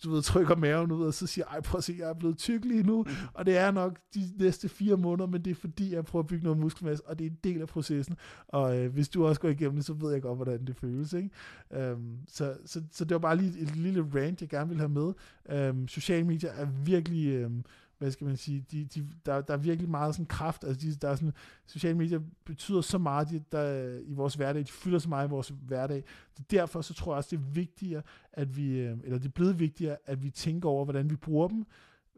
du 0.03 0.11
ved, 0.11 0.21
trykker 0.21 0.55
maven 0.55 0.91
ud, 0.91 1.05
og 1.05 1.13
så 1.13 1.27
siger, 1.27 1.45
ej, 1.45 1.61
prøv 1.61 1.77
at 1.77 1.83
se, 1.83 1.95
jeg 1.99 2.09
er 2.09 2.13
blevet 2.13 2.37
tyk 2.37 2.65
lige 2.65 2.83
nu, 2.83 3.05
og 3.33 3.45
det 3.45 3.57
er 3.57 3.71
nok 3.71 3.99
de 4.15 4.21
næste 4.39 4.69
fire 4.69 4.97
måneder, 4.97 5.27
men 5.27 5.41
det 5.41 5.51
er 5.51 5.55
fordi, 5.55 5.93
jeg 5.93 6.05
prøver 6.05 6.23
at 6.23 6.27
bygge 6.27 6.43
noget 6.43 6.59
muskelmasse, 6.59 7.05
og 7.05 7.19
det 7.19 7.25
er 7.25 7.29
en 7.29 7.37
del 7.43 7.61
af 7.61 7.67
processen, 7.67 8.17
og 8.47 8.77
øh, 8.77 8.93
hvis 8.93 9.09
du 9.09 9.27
også 9.27 9.41
går 9.41 9.49
igennem 9.49 9.75
det, 9.75 9.85
så 9.85 9.93
ved 9.93 10.11
jeg 10.11 10.21
godt, 10.21 10.37
hvordan 10.37 10.65
det 10.65 10.75
føles, 10.75 11.13
ikke? 11.13 11.29
Øhm, 11.73 12.17
så, 12.27 12.57
så, 12.65 12.81
så 12.91 13.05
det 13.05 13.15
var 13.15 13.19
bare 13.19 13.35
lige 13.35 13.59
et 13.59 13.75
lille 13.75 14.05
rant, 14.15 14.41
jeg 14.41 14.49
gerne 14.49 14.69
vil 14.69 14.77
have 14.77 14.89
med. 14.89 15.13
Øhm, 15.49 15.87
sociale 15.87 16.27
medier 16.27 16.51
er 16.51 16.65
virkelig... 16.65 17.27
Øhm, 17.27 17.63
hvad 17.97 18.11
skal 18.11 18.27
man 18.27 18.37
sige, 18.37 18.65
de, 18.71 18.85
de, 18.85 19.07
der, 19.25 19.41
der 19.41 19.53
er 19.53 19.57
virkelig 19.57 19.89
meget 19.89 20.15
sådan 20.15 20.25
kraft, 20.25 20.63
altså 20.63 20.87
de, 20.87 20.95
der 20.95 21.09
er 21.09 21.15
sådan, 21.15 21.33
sociale 21.65 21.97
medier 21.97 22.19
betyder 22.45 22.81
så 22.81 22.97
meget 22.97 23.29
de, 23.29 23.43
der, 23.51 23.97
i 23.99 24.13
vores 24.13 24.35
hverdag, 24.35 24.61
de 24.61 24.71
fylder 24.71 24.99
så 24.99 25.09
meget 25.09 25.27
i 25.27 25.29
vores 25.29 25.53
hverdag. 25.61 26.03
Så 26.37 26.43
derfor 26.51 26.81
så 26.81 26.93
tror 26.93 27.13
jeg 27.13 27.17
også, 27.17 27.35
det 27.35 27.37
er 27.37 27.51
vigtigere, 27.51 28.01
at 28.33 28.57
vi, 28.57 28.79
øh, 28.79 28.97
eller 29.03 29.17
det 29.17 29.25
er 29.25 29.31
blevet 29.31 29.59
vigtigere, 29.59 29.97
at 30.05 30.23
vi 30.23 30.29
tænker 30.29 30.69
over, 30.69 30.83
hvordan 30.83 31.09
vi 31.09 31.15
bruger 31.15 31.47
dem, 31.47 31.65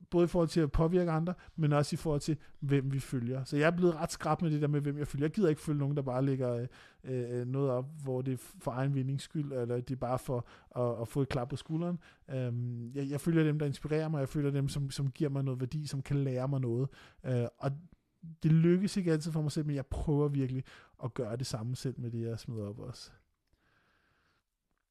både 0.09 0.25
i 0.25 0.27
forhold 0.27 0.49
til 0.49 0.61
at 0.61 0.71
påvirke 0.71 1.11
andre, 1.11 1.33
men 1.55 1.73
også 1.73 1.95
i 1.95 1.97
forhold 1.97 2.21
til, 2.21 2.37
hvem 2.59 2.93
vi 2.93 2.99
følger. 2.99 3.43
Så 3.43 3.57
jeg 3.57 3.67
er 3.67 3.71
blevet 3.71 3.95
ret 3.95 4.11
skrab 4.11 4.41
med 4.41 4.51
det 4.51 4.61
der 4.61 4.67
med, 4.67 4.81
hvem 4.81 4.97
jeg 4.97 5.07
følger. 5.07 5.25
Jeg 5.25 5.31
gider 5.31 5.49
ikke 5.49 5.61
følge 5.61 5.79
nogen, 5.79 5.95
der 5.95 6.01
bare 6.01 6.25
lægger 6.25 6.67
øh, 7.03 7.39
øh 7.39 7.47
noget 7.47 7.69
op, 7.69 7.85
hvor 8.03 8.21
det 8.21 8.33
er 8.33 8.37
for 8.37 8.71
egen 8.71 8.95
vindings 8.95 9.23
skyld, 9.23 9.51
eller 9.51 9.75
det 9.81 9.91
er 9.91 9.99
bare 9.99 10.19
for 10.19 10.47
at, 10.75 11.01
at 11.01 11.07
få 11.07 11.21
et 11.21 11.29
klap 11.29 11.49
på 11.49 11.55
skulderen. 11.55 11.99
Øhm, 12.29 12.91
jeg, 12.95 13.09
jeg 13.09 13.21
følger 13.21 13.43
dem, 13.43 13.59
der 13.59 13.65
inspirerer 13.65 14.09
mig, 14.09 14.19
jeg 14.19 14.29
følger 14.29 14.51
dem, 14.51 14.67
som, 14.67 14.91
som 14.91 15.11
giver 15.11 15.29
mig 15.29 15.43
noget 15.43 15.59
værdi, 15.59 15.87
som 15.87 16.01
kan 16.01 16.23
lære 16.23 16.47
mig 16.47 16.61
noget. 16.61 16.89
Øh, 17.25 17.45
og 17.57 17.71
det 18.43 18.51
lykkes 18.51 18.97
ikke 18.97 19.11
altid 19.11 19.31
for 19.31 19.41
mig 19.41 19.51
selv, 19.51 19.65
men 19.65 19.75
jeg 19.75 19.85
prøver 19.85 20.27
virkelig 20.27 20.63
at 21.03 21.13
gøre 21.13 21.37
det 21.37 21.47
samme 21.47 21.75
selv 21.75 21.99
med 21.99 22.11
det, 22.11 22.21
jeg 22.21 22.39
smider 22.39 22.67
op 22.67 22.79
også. 22.79 23.11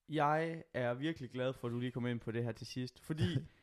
Jeg 0.09 0.63
er 0.75 0.95
virkelig 0.95 1.31
glad 1.31 1.53
for, 1.53 1.69
at 1.69 1.73
du 1.73 1.79
lige 1.79 1.93
kom 1.93 2.07
ind 2.07 2.21
på 2.21 2.31
det 2.31 2.45
her 2.45 2.53
til 2.53 2.67
sidst, 2.67 3.01
fordi 3.01 3.25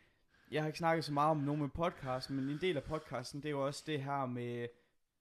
jeg 0.51 0.61
har 0.61 0.67
ikke 0.67 0.79
snakket 0.79 1.05
så 1.05 1.13
meget 1.13 1.31
om 1.31 1.37
nogen 1.37 1.61
med 1.61 1.69
podcasten, 1.69 2.35
men 2.35 2.49
en 2.49 2.61
del 2.61 2.77
af 2.77 2.83
podcasten, 2.83 3.41
det 3.41 3.47
er 3.47 3.51
jo 3.51 3.65
også 3.65 3.83
det 3.87 4.03
her 4.03 4.25
med 4.25 4.67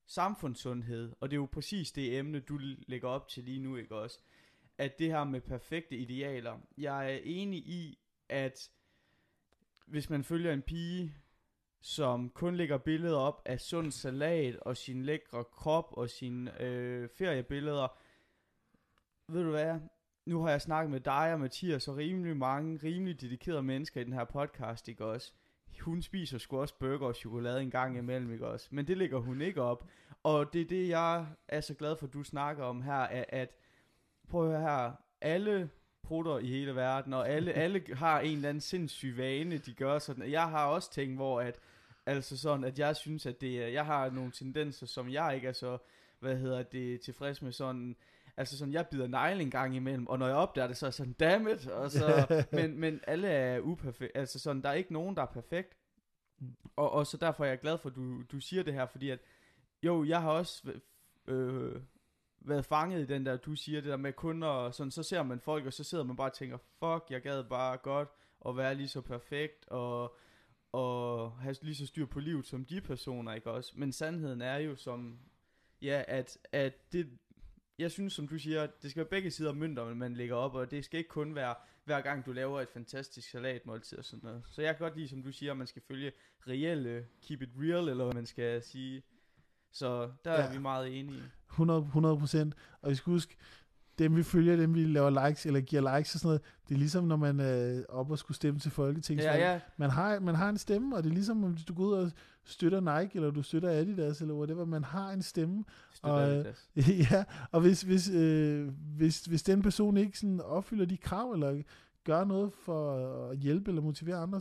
samfundssundhed, 0.07 1.13
og 1.21 1.31
det 1.31 1.37
er 1.37 1.41
jo 1.41 1.49
præcis 1.53 1.93
det 1.93 2.19
emne, 2.19 2.41
du 2.41 2.59
lægger 2.87 3.09
op 3.09 3.29
til 3.29 3.45
lige 3.45 3.61
nu, 3.61 3.77
ikke 3.77 3.97
også? 3.97 4.19
At 4.79 4.99
det 4.99 5.07
her 5.07 5.25
med 5.25 5.41
perfekte 5.41 5.97
idealer, 5.97 6.59
jeg 6.79 7.13
er 7.13 7.19
enig 7.25 7.59
i, 7.59 7.99
at 8.29 8.71
hvis 9.87 10.11
man 10.11 10.25
følger 10.25 10.53
en 10.53 10.63
pige, 10.63 11.15
som 11.81 12.31
kun 12.31 12.57
lægger 12.57 12.79
billeder 12.79 13.17
op 13.17 13.43
af 13.45 13.61
sund 13.61 13.93
salat 13.93 14.57
og 14.57 14.77
sin 14.77 15.03
lækre 15.05 15.45
krop 15.45 15.89
og 15.93 16.11
sine 16.11 16.63
øh, 16.63 17.09
feriebilleder, 17.09 17.89
ved 19.29 19.45
du 19.45 19.51
hvad, 19.51 19.81
nu 20.27 20.43
har 20.43 20.51
jeg 20.51 20.63
snakket 20.63 20.91
med 20.91 21.01
dig 21.01 21.33
og 21.33 21.41
Mathias 21.41 21.89
og 21.89 21.97
rimelig 21.97 22.37
mange, 22.37 22.81
rimelig 22.83 23.21
dedikerede 23.21 23.63
mennesker 23.63 24.01
i 24.01 24.05
den 24.05 24.13
her 24.13 24.25
podcast, 24.25 24.89
ikke 24.89 25.05
også? 25.05 25.33
Hun 25.81 26.03
spiser 26.03 26.39
sgu 26.39 26.61
også 26.61 26.75
burger 26.79 27.07
og 27.07 27.15
chokolade 27.15 27.63
en 27.63 27.71
gang 27.71 27.99
imellem, 27.99 28.33
ikke 28.33 28.47
også? 28.47 28.69
Men 28.71 28.87
det 28.87 28.99
ligger 28.99 29.19
hun 29.19 29.41
ikke 29.41 29.63
op. 29.63 29.89
Og 30.23 30.53
det 30.53 30.61
er 30.61 30.65
det, 30.65 30.89
jeg 30.89 31.27
er 31.49 31.61
så 31.61 31.75
glad 31.75 31.97
for, 31.97 32.07
at 32.07 32.13
du 32.13 32.23
snakker 32.23 32.65
om 32.65 32.83
her, 32.83 32.95
at, 32.95 33.25
at 33.29 33.51
prøv 34.29 34.45
at 34.45 34.51
høre 34.51 34.71
her, 34.71 34.93
alle 35.21 35.71
prutter 36.03 36.39
i 36.39 36.47
hele 36.47 36.75
verden, 36.77 37.13
og 37.13 37.29
alle, 37.29 37.53
alle 37.63 37.83
har 37.95 38.21
en 38.21 38.37
eller 38.37 38.49
anden 38.49 38.61
sindssyg 38.61 39.15
vane, 39.17 39.59
de 39.59 39.75
gør 39.75 39.99
sådan. 39.99 40.31
Jeg 40.31 40.49
har 40.49 40.67
også 40.67 40.93
tænkt, 40.93 41.17
hvor 41.17 41.41
at, 41.41 41.59
altså 42.07 42.37
sådan, 42.37 42.65
at 42.65 42.79
jeg 42.79 42.97
synes, 42.97 43.27
at 43.27 43.41
det 43.41 43.63
er, 43.63 43.69
jeg 43.69 43.87
har 43.87 44.11
nogle 44.11 44.33
tendenser, 44.33 44.87
som 44.87 45.09
jeg 45.09 45.35
ikke 45.35 45.49
er 45.49 45.53
så, 45.53 45.79
hvad 46.21 46.37
hedder 46.37 46.63
det, 46.63 47.01
tilfreds 47.01 47.43
med 47.43 47.53
sådan, 47.53 47.97
Altså 48.37 48.59
sådan, 48.59 48.73
jeg 48.73 48.87
bider 48.87 49.07
negle 49.07 49.43
en 49.43 49.51
gang 49.51 49.77
imellem, 49.77 50.07
og 50.07 50.19
når 50.19 50.27
jeg 50.27 50.37
opdager 50.37 50.67
det, 50.67 50.77
så 50.77 50.87
er 50.87 50.89
jeg 50.89 50.95
sådan, 50.95 51.13
dammit, 51.13 51.67
og 51.67 51.91
så, 51.91 52.27
men, 52.53 52.81
men 52.81 53.01
alle 53.07 53.29
er 53.29 53.61
uperfekte, 53.61 54.17
altså 54.17 54.39
sådan, 54.39 54.63
der 54.63 54.69
er 54.69 54.75
ikke 54.75 54.93
nogen, 54.93 55.17
der 55.17 55.23
er 55.23 55.27
perfekt, 55.27 55.77
og, 56.77 56.91
og 56.91 57.07
så 57.07 57.17
derfor 57.17 57.45
er 57.45 57.49
jeg 57.49 57.61
glad 57.61 57.79
for, 57.79 57.89
at 57.89 57.97
du, 57.97 58.23
du 58.23 58.41
siger 58.41 58.63
det 58.63 58.75
her, 58.75 58.87
fordi 58.87 59.11
at, 59.11 59.21
jo, 59.83 60.05
jeg 60.05 60.23
har 60.23 60.31
også 60.31 60.73
øh, 61.27 61.83
været 62.41 62.65
fanget 62.65 63.01
i 63.01 63.07
den 63.07 63.27
der, 63.27 63.37
du 63.37 63.55
siger 63.55 63.81
det 63.81 63.91
der 63.91 63.97
med 63.97 64.13
kun 64.13 64.43
og 64.43 64.75
sådan, 64.75 64.91
så 64.91 65.03
ser 65.03 65.23
man 65.23 65.41
folk, 65.41 65.67
og 65.67 65.73
så 65.73 65.85
sidder 65.85 66.05
man 66.05 66.17
bare 66.17 66.31
og 66.31 66.35
tænker, 66.35 66.57
fuck, 66.57 67.11
jeg 67.11 67.23
gad 67.23 67.45
bare 67.45 67.77
godt 67.77 68.09
at 68.49 68.57
være 68.57 68.75
lige 68.75 68.89
så 68.89 69.01
perfekt, 69.01 69.69
og, 69.69 70.17
og 70.73 71.33
have 71.39 71.57
lige 71.63 71.75
så 71.75 71.87
styr 71.87 72.07
på 72.07 72.21
livet 72.21 72.47
som 72.47 72.65
de 72.65 72.81
personer, 72.81 73.35
ikke 73.35 73.51
også? 73.51 73.73
Men 73.77 73.93
sandheden 73.93 74.41
er 74.41 74.57
jo 74.57 74.77
som, 74.77 75.19
ja, 75.83 76.03
at, 76.09 76.39
at 76.53 76.93
det, 76.93 77.19
jeg 77.79 77.91
synes, 77.91 78.13
som 78.13 78.29
du 78.29 78.39
siger, 78.39 78.67
det 78.83 78.91
skal 78.91 79.01
være 79.01 79.11
begge 79.11 79.31
sider 79.31 79.51
af 79.51 79.57
mønter, 79.57 79.95
man 79.95 80.15
lægger 80.15 80.37
op, 80.37 80.55
og 80.55 80.71
det 80.71 80.85
skal 80.85 80.99
ikke 80.99 81.11
kun 81.11 81.35
være, 81.35 81.55
hver 81.85 82.01
gang 82.01 82.27
du 82.27 82.33
laver 82.33 82.61
et 82.61 82.69
fantastisk 82.69 83.31
salatmåltid 83.31 83.99
og 83.99 84.05
sådan 84.05 84.21
noget. 84.23 84.43
Så 84.51 84.63
jeg 84.63 84.77
kan 84.77 84.85
godt 84.85 84.97
lide, 84.97 85.09
som 85.09 85.23
du 85.23 85.33
siger, 85.33 85.53
at 85.53 85.59
man 85.59 85.67
skal 85.67 85.83
følge 85.89 86.13
reelle, 86.49 87.07
keep 87.23 87.43
it 87.43 87.51
real, 87.59 87.89
eller 87.89 88.05
hvad 88.05 88.15
man 88.15 88.27
skal 88.27 88.63
sige. 88.63 89.03
Så 89.73 90.11
der 90.25 90.33
ja. 90.33 90.47
er 90.47 90.53
vi 90.53 90.59
meget 90.59 91.01
enige. 91.01 91.23
100, 91.51 91.81
100 91.81 92.19
procent. 92.19 92.55
Og 92.83 92.91
vi 92.91 92.95
skal 92.95 93.11
huske, 93.11 93.37
dem 93.99 94.17
vi 94.17 94.23
følger, 94.23 94.57
dem 94.57 94.75
vi 94.75 94.85
laver 94.85 95.27
likes, 95.27 95.47
eller 95.47 95.61
giver 95.61 95.97
likes 95.97 96.15
og 96.15 96.21
sådan 96.21 96.29
noget, 96.29 96.43
det 96.69 96.75
er 96.75 96.79
ligesom, 96.79 97.05
når 97.05 97.17
man 97.17 97.41
er 97.41 97.77
øh, 97.77 97.83
op 97.89 98.11
og 98.11 98.19
skulle 98.19 98.37
stemme 98.37 98.61
til 98.61 98.71
Folketinget. 98.71 99.25
Ja, 99.25 99.53
ja. 99.53 99.61
Man, 99.77 99.91
har, 99.91 100.21
man 100.21 100.35
har 100.35 100.49
en 100.49 100.59
stemme, 100.59 100.97
og 100.97 101.03
det 101.03 101.11
er 101.11 101.15
ligesom, 101.15 101.43
hvis 101.43 101.65
du 101.65 101.75
går 101.75 101.85
ud 101.85 101.93
og 101.93 102.11
støtter 102.45 103.01
Nike, 103.01 103.15
eller 103.15 103.31
du 103.31 103.43
støtter 103.43 103.69
Adidas, 103.69 104.21
eller 104.21 104.35
whatever, 104.35 104.65
man 104.65 104.85
har 104.85 105.11
en 105.11 105.23
stemme. 105.23 105.65
Støtter 105.93 106.17
og, 106.17 106.23
Adidas. 106.23 106.71
ja, 107.11 107.25
og 107.53 107.61
hvis, 107.61 107.83
hvis, 107.83 108.11
øh, 108.11 108.69
hvis, 108.97 109.25
hvis 109.25 109.43
den 109.43 109.63
person 109.63 109.97
ikke 109.97 110.19
sådan 110.19 110.41
opfylder 110.41 110.85
de 110.85 110.97
krav, 110.97 111.33
eller 111.33 111.63
gør 112.05 112.25
noget 112.25 112.53
for 112.53 112.97
at 113.31 113.39
hjælpe 113.39 113.71
eller 113.71 113.83
motivere 113.83 114.17
andre, 114.17 114.41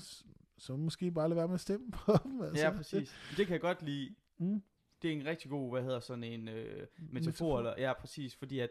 så 0.58 0.76
måske 0.76 1.12
bare 1.12 1.30
lade 1.30 1.38
være 1.38 1.48
med 1.48 1.54
at 1.54 1.60
stemme 1.60 1.92
på 1.92 2.14
dem. 2.24 2.42
Altså. 2.42 2.66
Ja, 2.66 2.72
præcis. 2.72 3.16
Det 3.38 3.48
kan 3.48 3.54
jeg 3.54 3.62
godt 3.62 3.82
lide. 3.82 4.16
Mm. 4.38 4.64
Det 5.02 5.12
er 5.12 5.16
en 5.16 5.26
rigtig 5.26 5.50
god, 5.50 5.72
hvad 5.72 5.84
hedder 5.84 6.00
sådan 6.00 6.24
en 6.24 6.48
øh, 6.48 6.56
metafor, 6.56 7.14
metafor, 7.14 7.58
eller 7.58 7.74
ja, 7.78 7.94
præcis, 7.94 8.36
fordi 8.36 8.60
at 8.60 8.70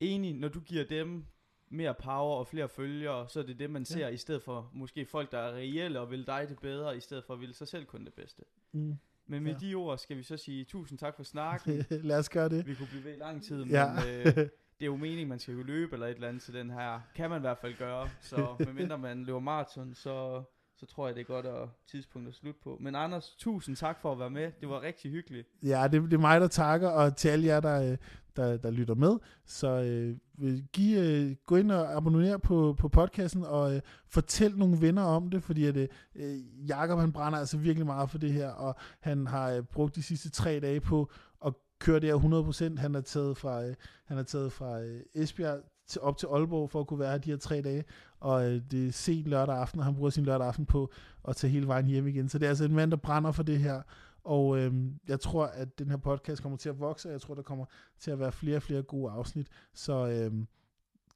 enig, 0.00 0.34
når 0.34 0.48
du 0.48 0.60
giver 0.60 0.84
dem 0.84 1.24
mere 1.70 1.94
power 1.94 2.36
og 2.36 2.46
flere 2.46 2.68
følgere, 2.68 3.28
så 3.28 3.40
er 3.40 3.44
det 3.44 3.58
det, 3.58 3.70
man 3.70 3.84
ser, 3.84 4.06
ja. 4.06 4.08
i 4.08 4.16
stedet 4.16 4.42
for 4.42 4.70
måske 4.74 5.06
folk, 5.06 5.32
der 5.32 5.38
er 5.38 5.52
reelle 5.52 6.00
og 6.00 6.10
vil 6.10 6.26
dig 6.26 6.46
det 6.48 6.58
bedre, 6.58 6.96
i 6.96 7.00
stedet 7.00 7.24
for 7.24 7.34
at 7.34 7.40
ville 7.40 7.54
sig 7.54 7.68
selv 7.68 7.84
kun 7.84 8.04
det 8.04 8.14
bedste. 8.14 8.42
Mm. 8.72 8.94
Men 9.26 9.42
med 9.42 9.52
ja. 9.52 9.58
de 9.58 9.74
ord 9.74 9.98
skal 9.98 10.16
vi 10.16 10.22
så 10.22 10.36
sige 10.36 10.64
tusind 10.64 10.98
tak 10.98 11.16
for 11.16 11.22
snakken. 11.22 11.84
Lad 12.10 12.18
os 12.18 12.28
gøre 12.28 12.48
det. 12.48 12.66
Vi 12.66 12.74
kunne 12.74 12.88
blive 12.88 13.04
ved 13.04 13.14
i 13.14 13.18
lang 13.18 13.42
tid, 13.42 13.64
ja. 13.64 13.92
men 13.92 14.26
øh, 14.26 14.34
det 14.34 14.84
er 14.84 14.86
jo 14.86 14.96
meningen, 14.96 15.28
man 15.28 15.38
skal 15.38 15.54
jo 15.54 15.62
løbe 15.62 15.92
eller 15.92 16.06
et 16.06 16.14
eller 16.14 16.28
andet 16.28 16.42
til 16.42 16.54
den 16.54 16.70
her. 16.70 17.00
Kan 17.14 17.30
man 17.30 17.38
i 17.38 17.40
hvert 17.40 17.58
fald 17.58 17.74
gøre. 17.78 18.08
Så 18.20 18.36
medmindre 18.66 18.98
man 18.98 19.24
løber 19.24 19.40
maraton, 19.40 19.94
så 19.94 20.42
så 20.80 20.86
tror 20.86 21.06
jeg, 21.06 21.14
det 21.14 21.20
er 21.20 21.24
godt 21.24 21.46
at 21.46 21.68
tidspunkt 21.86 22.28
at 22.28 22.34
slutte 22.34 22.60
på. 22.64 22.76
Men 22.80 22.94
Anders, 22.94 23.34
tusind 23.38 23.76
tak 23.76 24.00
for 24.00 24.12
at 24.12 24.18
være 24.18 24.30
med. 24.30 24.52
Det 24.60 24.68
var 24.68 24.82
rigtig 24.82 25.10
hyggeligt. 25.10 25.48
Ja, 25.62 25.88
det, 25.92 26.02
det 26.02 26.12
er 26.12 26.18
mig, 26.18 26.40
der 26.40 26.48
takker, 26.48 26.88
og 26.88 27.16
til 27.16 27.28
alle 27.28 27.46
jer, 27.46 27.60
der, 27.60 27.90
øh, 27.90 27.96
der, 28.36 28.56
der 28.56 28.70
lytter 28.70 28.94
med. 28.94 29.18
Så 29.46 29.68
øh, 29.68 30.58
giv, 30.72 30.98
øh, 30.98 31.36
gå 31.46 31.56
ind 31.56 31.72
og 31.72 31.96
abonner 31.96 32.38
på, 32.38 32.74
på 32.78 32.88
podcasten, 32.88 33.44
og 33.44 33.74
øh, 33.74 33.80
fortæl 34.06 34.56
nogle 34.56 34.80
venner 34.80 35.02
om 35.02 35.30
det, 35.30 35.42
fordi 35.42 35.66
at, 35.66 35.76
øh, 35.76 35.88
øh, 36.14 36.68
Jakob 36.68 36.98
han 36.98 37.12
brænder 37.12 37.38
altså 37.38 37.58
virkelig 37.58 37.86
meget 37.86 38.10
for 38.10 38.18
det 38.18 38.32
her, 38.32 38.50
og 38.50 38.74
han 39.00 39.26
har 39.26 39.50
øh, 39.50 39.62
brugt 39.62 39.96
de 39.96 40.02
sidste 40.02 40.30
tre 40.30 40.60
dage 40.60 40.80
på 40.80 41.10
at 41.46 41.54
køre 41.78 42.00
det 42.00 42.08
her 42.08 42.74
100%. 42.76 42.80
Han 42.80 42.94
er 42.94 43.00
taget 43.00 43.36
fra, 43.36 43.64
øh, 43.64 43.74
han 44.04 44.18
er 44.18 44.22
taget 44.22 44.52
fra 44.52 44.80
øh, 44.80 45.00
Esbjerg 45.14 45.60
til, 45.88 46.00
op 46.00 46.16
til 46.16 46.26
Aalborg 46.26 46.70
for 46.70 46.80
at 46.80 46.86
kunne 46.86 47.00
være 47.00 47.10
her 47.10 47.18
de 47.18 47.30
her 47.30 47.36
tre 47.36 47.60
dage, 47.60 47.84
og 48.20 48.50
øh, 48.50 48.62
det 48.70 48.88
er 48.88 48.92
sent 48.92 49.26
lørdag 49.26 49.56
aften, 49.56 49.80
og 49.80 49.84
han 49.84 49.94
bruger 49.94 50.10
sin 50.10 50.24
lørdag 50.24 50.46
aften 50.46 50.66
på 50.66 50.90
at 51.28 51.36
tage 51.36 51.50
hele 51.50 51.66
vejen 51.66 51.86
hjem 51.86 52.06
igen. 52.06 52.28
Så 52.28 52.38
det 52.38 52.44
er 52.44 52.48
altså 52.48 52.64
en 52.64 52.74
mand, 52.74 52.90
der 52.90 52.96
brænder 52.96 53.32
for 53.32 53.42
det 53.42 53.58
her, 53.58 53.82
og 54.24 54.58
øh, 54.58 54.72
jeg 55.08 55.20
tror, 55.20 55.46
at 55.46 55.78
den 55.78 55.90
her 55.90 55.96
podcast 55.96 56.42
kommer 56.42 56.58
til 56.58 56.68
at 56.68 56.80
vokse, 56.80 57.08
og 57.08 57.12
jeg 57.12 57.20
tror, 57.20 57.34
der 57.34 57.42
kommer 57.42 57.64
til 57.98 58.10
at 58.10 58.18
være 58.18 58.32
flere 58.32 58.56
og 58.56 58.62
flere 58.62 58.82
gode 58.82 59.12
afsnit. 59.12 59.46
Så 59.74 60.08
øh, 60.08 60.44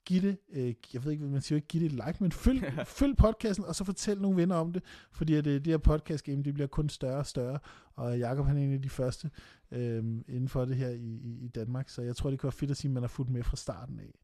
giv 0.04 0.22
det, 0.22 0.36
øh, 0.52 0.74
jeg 0.94 1.04
ved 1.04 1.12
ikke, 1.12 1.24
man 1.24 1.42
siger 1.42 1.56
ikke 1.56 1.68
giv 1.68 1.80
det 1.80 1.86
et 1.86 1.92
like, 1.92 2.16
men 2.20 2.32
følg, 2.32 2.72
følg 2.98 3.16
podcasten, 3.16 3.64
og 3.64 3.74
så 3.74 3.84
fortæl 3.84 4.20
nogle 4.20 4.36
venner 4.36 4.56
om 4.56 4.72
det, 4.72 4.82
fordi 5.12 5.34
at, 5.34 5.46
øh, 5.46 5.54
det 5.54 5.66
her 5.66 5.78
podcast 5.78 6.24
game, 6.24 6.42
det 6.42 6.54
bliver 6.54 6.66
kun 6.66 6.88
større 6.88 7.18
og 7.18 7.26
større, 7.26 7.58
og 7.94 8.18
Jakob 8.18 8.46
han 8.46 8.56
er 8.56 8.62
en 8.62 8.72
af 8.72 8.82
de 8.82 8.88
første 8.88 9.30
øh, 9.70 10.04
inden 10.28 10.48
for 10.48 10.64
det 10.64 10.76
her 10.76 10.88
i, 10.88 11.20
i, 11.22 11.44
i 11.44 11.48
Danmark, 11.48 11.88
så 11.88 12.02
jeg 12.02 12.16
tror, 12.16 12.30
det 12.30 12.38
kan 12.38 12.46
være 12.46 12.52
fedt 12.52 12.70
at 12.70 12.76
sige, 12.76 12.88
at 12.88 12.94
man 12.94 13.02
har 13.02 13.08
fulgt 13.08 13.30
med 13.30 13.42
fra 13.42 13.56
starten 13.56 14.00
af. 14.00 14.18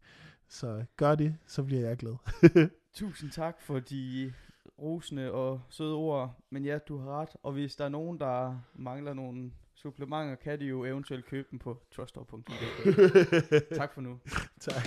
Så 0.49 0.85
gør 0.97 1.15
det, 1.15 1.37
så 1.47 1.63
bliver 1.63 1.89
jeg 1.89 1.97
glad. 1.97 2.17
Tusind 2.95 3.31
tak 3.31 3.61
for 3.61 3.79
de 3.79 4.33
rosende 4.79 5.33
og 5.33 5.61
søde 5.69 5.95
ord. 5.95 6.37
Men 6.51 6.65
ja, 6.65 6.79
du 6.79 6.99
har 6.99 7.21
ret. 7.21 7.29
Og 7.43 7.53
hvis 7.53 7.77
der 7.77 7.85
er 7.85 7.89
nogen, 7.89 8.19
der 8.21 8.59
mangler 8.75 9.15
nogle 9.15 9.51
supplementer, 9.75 10.35
kan 10.35 10.61
de 10.61 10.65
jo 10.65 10.85
eventuelt 10.85 11.27
købe 11.27 11.49
dem 11.51 11.59
på 11.59 11.83
trustore.dk. 11.95 13.77
tak 13.79 13.95
for 13.95 14.01
nu. 14.01 14.19
Tak. 14.61 14.83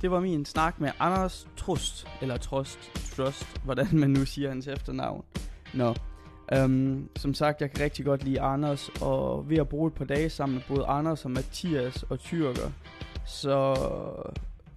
Det 0.00 0.10
var 0.10 0.20
min 0.20 0.44
snak 0.44 0.80
med 0.80 0.90
Anders 0.98 1.48
Trust, 1.56 2.06
eller 2.22 2.36
Trost, 2.36 2.78
Trust, 3.16 3.64
hvordan 3.64 3.86
man 3.92 4.10
nu 4.10 4.24
siger 4.24 4.48
hans 4.48 4.66
efternavn. 4.66 5.24
Nå, 5.74 5.94
Um, 6.64 7.08
som 7.16 7.34
sagt, 7.34 7.60
jeg 7.60 7.70
kan 7.70 7.84
rigtig 7.84 8.04
godt 8.04 8.24
lide 8.24 8.40
Anders, 8.40 8.88
og 8.88 9.50
ved 9.50 9.56
at 9.56 9.68
bruge 9.68 9.88
et 9.88 9.94
par 9.94 10.04
dage 10.04 10.30
sammen 10.30 10.54
med 10.54 10.62
både 10.68 10.86
Anders 10.86 11.24
og 11.24 11.30
Mathias 11.30 12.02
og 12.02 12.18
Tyrker, 12.18 12.70
så, 13.26 13.74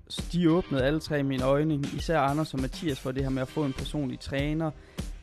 så 0.08 0.24
de 0.32 0.52
åbnede 0.52 0.84
alle 0.84 1.00
tre 1.00 1.24
mine 1.24 1.44
øjne, 1.44 1.76
især 1.98 2.20
Anders 2.20 2.54
og 2.54 2.62
Mathias, 2.62 3.00
for 3.00 3.12
det 3.12 3.24
her 3.24 3.30
med 3.30 3.42
at 3.42 3.48
få 3.48 3.66
en 3.66 3.74
personlig 3.74 4.20
træner, 4.20 4.72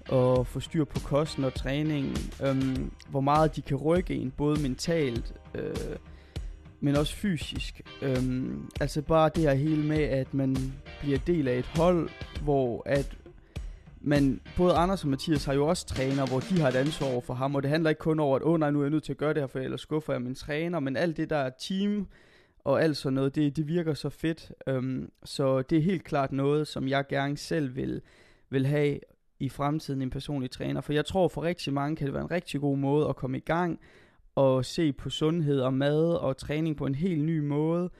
og 0.08 0.46
få 0.46 0.60
styr 0.60 0.84
på 0.84 1.00
kosten 1.00 1.44
og 1.44 1.54
træningen, 1.54 2.16
Øhm, 2.42 2.90
hvor 3.08 3.20
meget 3.20 3.56
de 3.56 3.62
kan 3.62 3.76
rykke 3.76 4.14
en, 4.14 4.30
både 4.30 4.62
mentalt, 4.62 5.34
øh, 5.54 5.96
men 6.80 6.96
også 6.96 7.14
fysisk. 7.14 7.80
Øhm, 8.02 8.70
altså 8.80 9.02
bare 9.02 9.30
det 9.34 9.42
her 9.42 9.54
hele 9.54 9.82
med, 9.82 10.02
at 10.02 10.34
man 10.34 10.56
bliver 11.00 11.18
del 11.18 11.48
af 11.48 11.58
et 11.58 11.66
hold, 11.66 12.08
hvor 12.42 12.82
at 12.86 13.16
men 14.06 14.40
både 14.56 14.74
Anders 14.74 15.04
og 15.04 15.10
Mathias 15.10 15.44
har 15.44 15.54
jo 15.54 15.66
også 15.66 15.86
træner, 15.86 16.26
hvor 16.26 16.40
de 16.40 16.60
har 16.60 16.68
et 16.68 16.76
ansvar 16.76 17.06
over 17.06 17.20
for 17.20 17.34
ham, 17.34 17.54
og 17.54 17.62
det 17.62 17.70
handler 17.70 17.90
ikke 17.90 18.00
kun 18.00 18.20
over, 18.20 18.36
at 18.36 18.42
åh 18.42 18.52
oh, 18.52 18.60
nej, 18.60 18.70
nu 18.70 18.78
er 18.78 18.84
jeg 18.84 18.90
nødt 18.90 19.04
til 19.04 19.12
at 19.12 19.16
gøre 19.16 19.34
det 19.34 19.42
her, 19.42 19.46
for 19.46 19.58
ellers 19.58 19.80
skuffer 19.80 20.12
jeg 20.12 20.22
min 20.22 20.34
træner, 20.34 20.80
men 20.80 20.96
alt 20.96 21.16
det 21.16 21.30
der 21.30 21.50
team 21.50 22.06
og 22.64 22.82
alt 22.82 22.96
sådan 22.96 23.14
noget, 23.14 23.34
det, 23.34 23.56
det 23.56 23.68
virker 23.68 23.94
så 23.94 24.08
fedt. 24.08 24.52
Øhm, 24.66 25.10
så 25.24 25.62
det 25.62 25.78
er 25.78 25.82
helt 25.82 26.04
klart 26.04 26.32
noget, 26.32 26.68
som 26.68 26.88
jeg 26.88 27.06
gerne 27.08 27.36
selv 27.36 27.76
vil, 27.76 28.02
vil 28.50 28.66
have 28.66 29.00
i 29.40 29.48
fremtiden, 29.48 30.02
en 30.02 30.10
personlig 30.10 30.50
træner. 30.50 30.80
For 30.80 30.92
jeg 30.92 31.04
tror 31.04 31.28
for 31.28 31.42
rigtig 31.42 31.72
mange 31.72 31.96
kan 31.96 32.06
det 32.06 32.14
være 32.14 32.22
en 32.22 32.30
rigtig 32.30 32.60
god 32.60 32.78
måde 32.78 33.08
at 33.08 33.16
komme 33.16 33.36
i 33.36 33.40
gang, 33.40 33.80
og 34.34 34.64
se 34.64 34.92
på 34.92 35.10
sundhed 35.10 35.60
og 35.60 35.74
mad 35.74 36.14
og 36.14 36.36
træning 36.36 36.76
på 36.76 36.86
en 36.86 36.94
helt 36.94 37.24
ny 37.24 37.38
måde, 37.38 37.90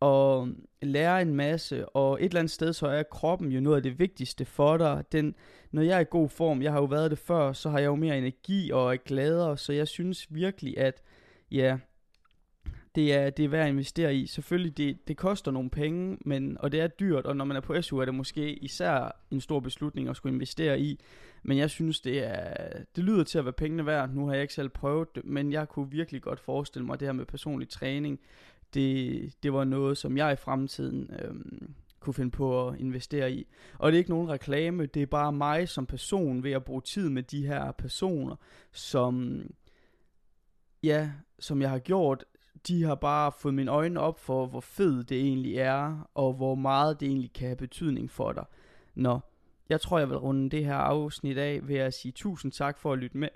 og 0.00 0.48
lære 0.82 1.22
en 1.22 1.34
masse, 1.34 1.88
og 1.88 2.18
et 2.20 2.24
eller 2.24 2.40
andet 2.40 2.50
sted, 2.50 2.72
så 2.72 2.86
er 2.86 3.02
kroppen 3.02 3.52
jo 3.52 3.60
noget 3.60 3.76
af 3.76 3.82
det 3.82 3.98
vigtigste 3.98 4.44
for 4.44 4.76
dig. 4.76 5.04
Den, 5.12 5.34
når 5.72 5.82
jeg 5.82 5.96
er 5.96 6.00
i 6.00 6.06
god 6.10 6.28
form, 6.28 6.62
jeg 6.62 6.72
har 6.72 6.80
jo 6.80 6.84
været 6.84 7.10
det 7.10 7.18
før, 7.18 7.52
så 7.52 7.70
har 7.70 7.78
jeg 7.78 7.86
jo 7.86 7.94
mere 7.94 8.18
energi 8.18 8.70
og 8.70 8.92
er 8.92 8.96
gladere, 8.96 9.58
så 9.58 9.72
jeg 9.72 9.88
synes 9.88 10.34
virkelig, 10.34 10.78
at 10.78 11.02
ja, 11.50 11.78
det 12.94 13.14
er, 13.14 13.30
det 13.30 13.44
er 13.44 13.48
værd 13.48 13.64
at 13.64 13.68
investere 13.72 14.14
i. 14.14 14.26
Selvfølgelig, 14.26 14.76
det, 14.76 15.08
det 15.08 15.16
koster 15.16 15.50
nogle 15.50 15.70
penge, 15.70 16.18
men, 16.24 16.56
og 16.60 16.72
det 16.72 16.80
er 16.80 16.86
dyrt, 16.86 17.26
og 17.26 17.36
når 17.36 17.44
man 17.44 17.56
er 17.56 17.60
på 17.60 17.82
SU, 17.82 17.98
er 17.98 18.04
det 18.04 18.14
måske 18.14 18.54
især 18.54 19.16
en 19.30 19.40
stor 19.40 19.60
beslutning 19.60 20.08
at 20.08 20.16
skulle 20.16 20.34
investere 20.34 20.80
i. 20.80 21.00
Men 21.42 21.58
jeg 21.58 21.70
synes, 21.70 22.00
det, 22.00 22.24
er, 22.24 22.68
det 22.96 23.04
lyder 23.04 23.24
til 23.24 23.38
at 23.38 23.44
være 23.44 23.52
pengene 23.52 23.86
værd. 23.86 24.10
Nu 24.10 24.26
har 24.26 24.32
jeg 24.34 24.42
ikke 24.42 24.54
selv 24.54 24.68
prøvet 24.68 25.14
det, 25.14 25.24
men 25.24 25.52
jeg 25.52 25.68
kunne 25.68 25.90
virkelig 25.90 26.22
godt 26.22 26.40
forestille 26.40 26.86
mig 26.86 27.00
det 27.00 27.08
her 27.08 27.12
med 27.12 27.24
personlig 27.24 27.68
træning. 27.68 28.20
Det, 28.74 29.32
det 29.42 29.52
var 29.52 29.64
noget, 29.64 29.98
som 29.98 30.16
jeg 30.16 30.32
i 30.32 30.36
fremtiden 30.36 31.10
øhm, 31.22 31.74
kunne 32.00 32.14
finde 32.14 32.30
på 32.30 32.68
at 32.68 32.80
investere 32.80 33.32
i. 33.32 33.46
Og 33.78 33.92
det 33.92 33.96
er 33.96 33.98
ikke 33.98 34.10
nogen 34.10 34.28
reklame, 34.28 34.86
det 34.86 35.02
er 35.02 35.06
bare 35.06 35.32
mig 35.32 35.68
som 35.68 35.86
person 35.86 36.42
ved 36.42 36.52
at 36.52 36.64
bruge 36.64 36.80
tid 36.80 37.08
med 37.08 37.22
de 37.22 37.46
her 37.46 37.72
personer, 37.72 38.36
som, 38.72 39.42
ja, 40.82 41.10
som 41.38 41.62
jeg 41.62 41.70
har 41.70 41.78
gjort, 41.78 42.24
de 42.66 42.82
har 42.82 42.94
bare 42.94 43.32
fået 43.32 43.54
mine 43.54 43.70
øjne 43.70 44.00
op 44.00 44.18
for, 44.18 44.46
hvor 44.46 44.60
fed 44.60 45.04
det 45.04 45.20
egentlig 45.20 45.56
er, 45.56 46.10
og 46.14 46.32
hvor 46.32 46.54
meget 46.54 47.00
det 47.00 47.08
egentlig 47.08 47.32
kan 47.32 47.48
have 47.48 47.56
betydning 47.56 48.10
for 48.10 48.32
dig. 48.32 48.44
Nå, 48.94 49.20
jeg 49.68 49.80
tror, 49.80 49.98
jeg 49.98 50.08
vil 50.08 50.18
runde 50.18 50.50
det 50.50 50.64
her 50.64 50.74
afsnit 50.74 51.38
af 51.38 51.68
ved 51.68 51.76
at 51.76 51.94
sige 51.94 52.12
tusind 52.12 52.52
tak 52.52 52.78
for 52.78 52.92
at 52.92 52.98
lytte 52.98 53.18
med, 53.18 53.28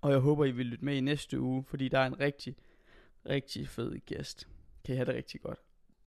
og 0.00 0.10
jeg 0.10 0.18
håber, 0.18 0.44
I 0.44 0.50
vil 0.50 0.66
lytte 0.66 0.84
med 0.84 0.96
i 0.96 1.00
næste 1.00 1.40
uge, 1.40 1.64
fordi 1.64 1.88
der 1.88 1.98
er 1.98 2.06
en 2.06 2.20
rigtig, 2.20 2.56
rigtig 3.28 3.68
fed 3.68 3.98
gæst. 4.06 4.48
Kan 4.84 4.94
I 4.94 4.96
have 4.96 5.06
det 5.06 5.14
rigtig 5.14 5.40
godt. 5.40 5.58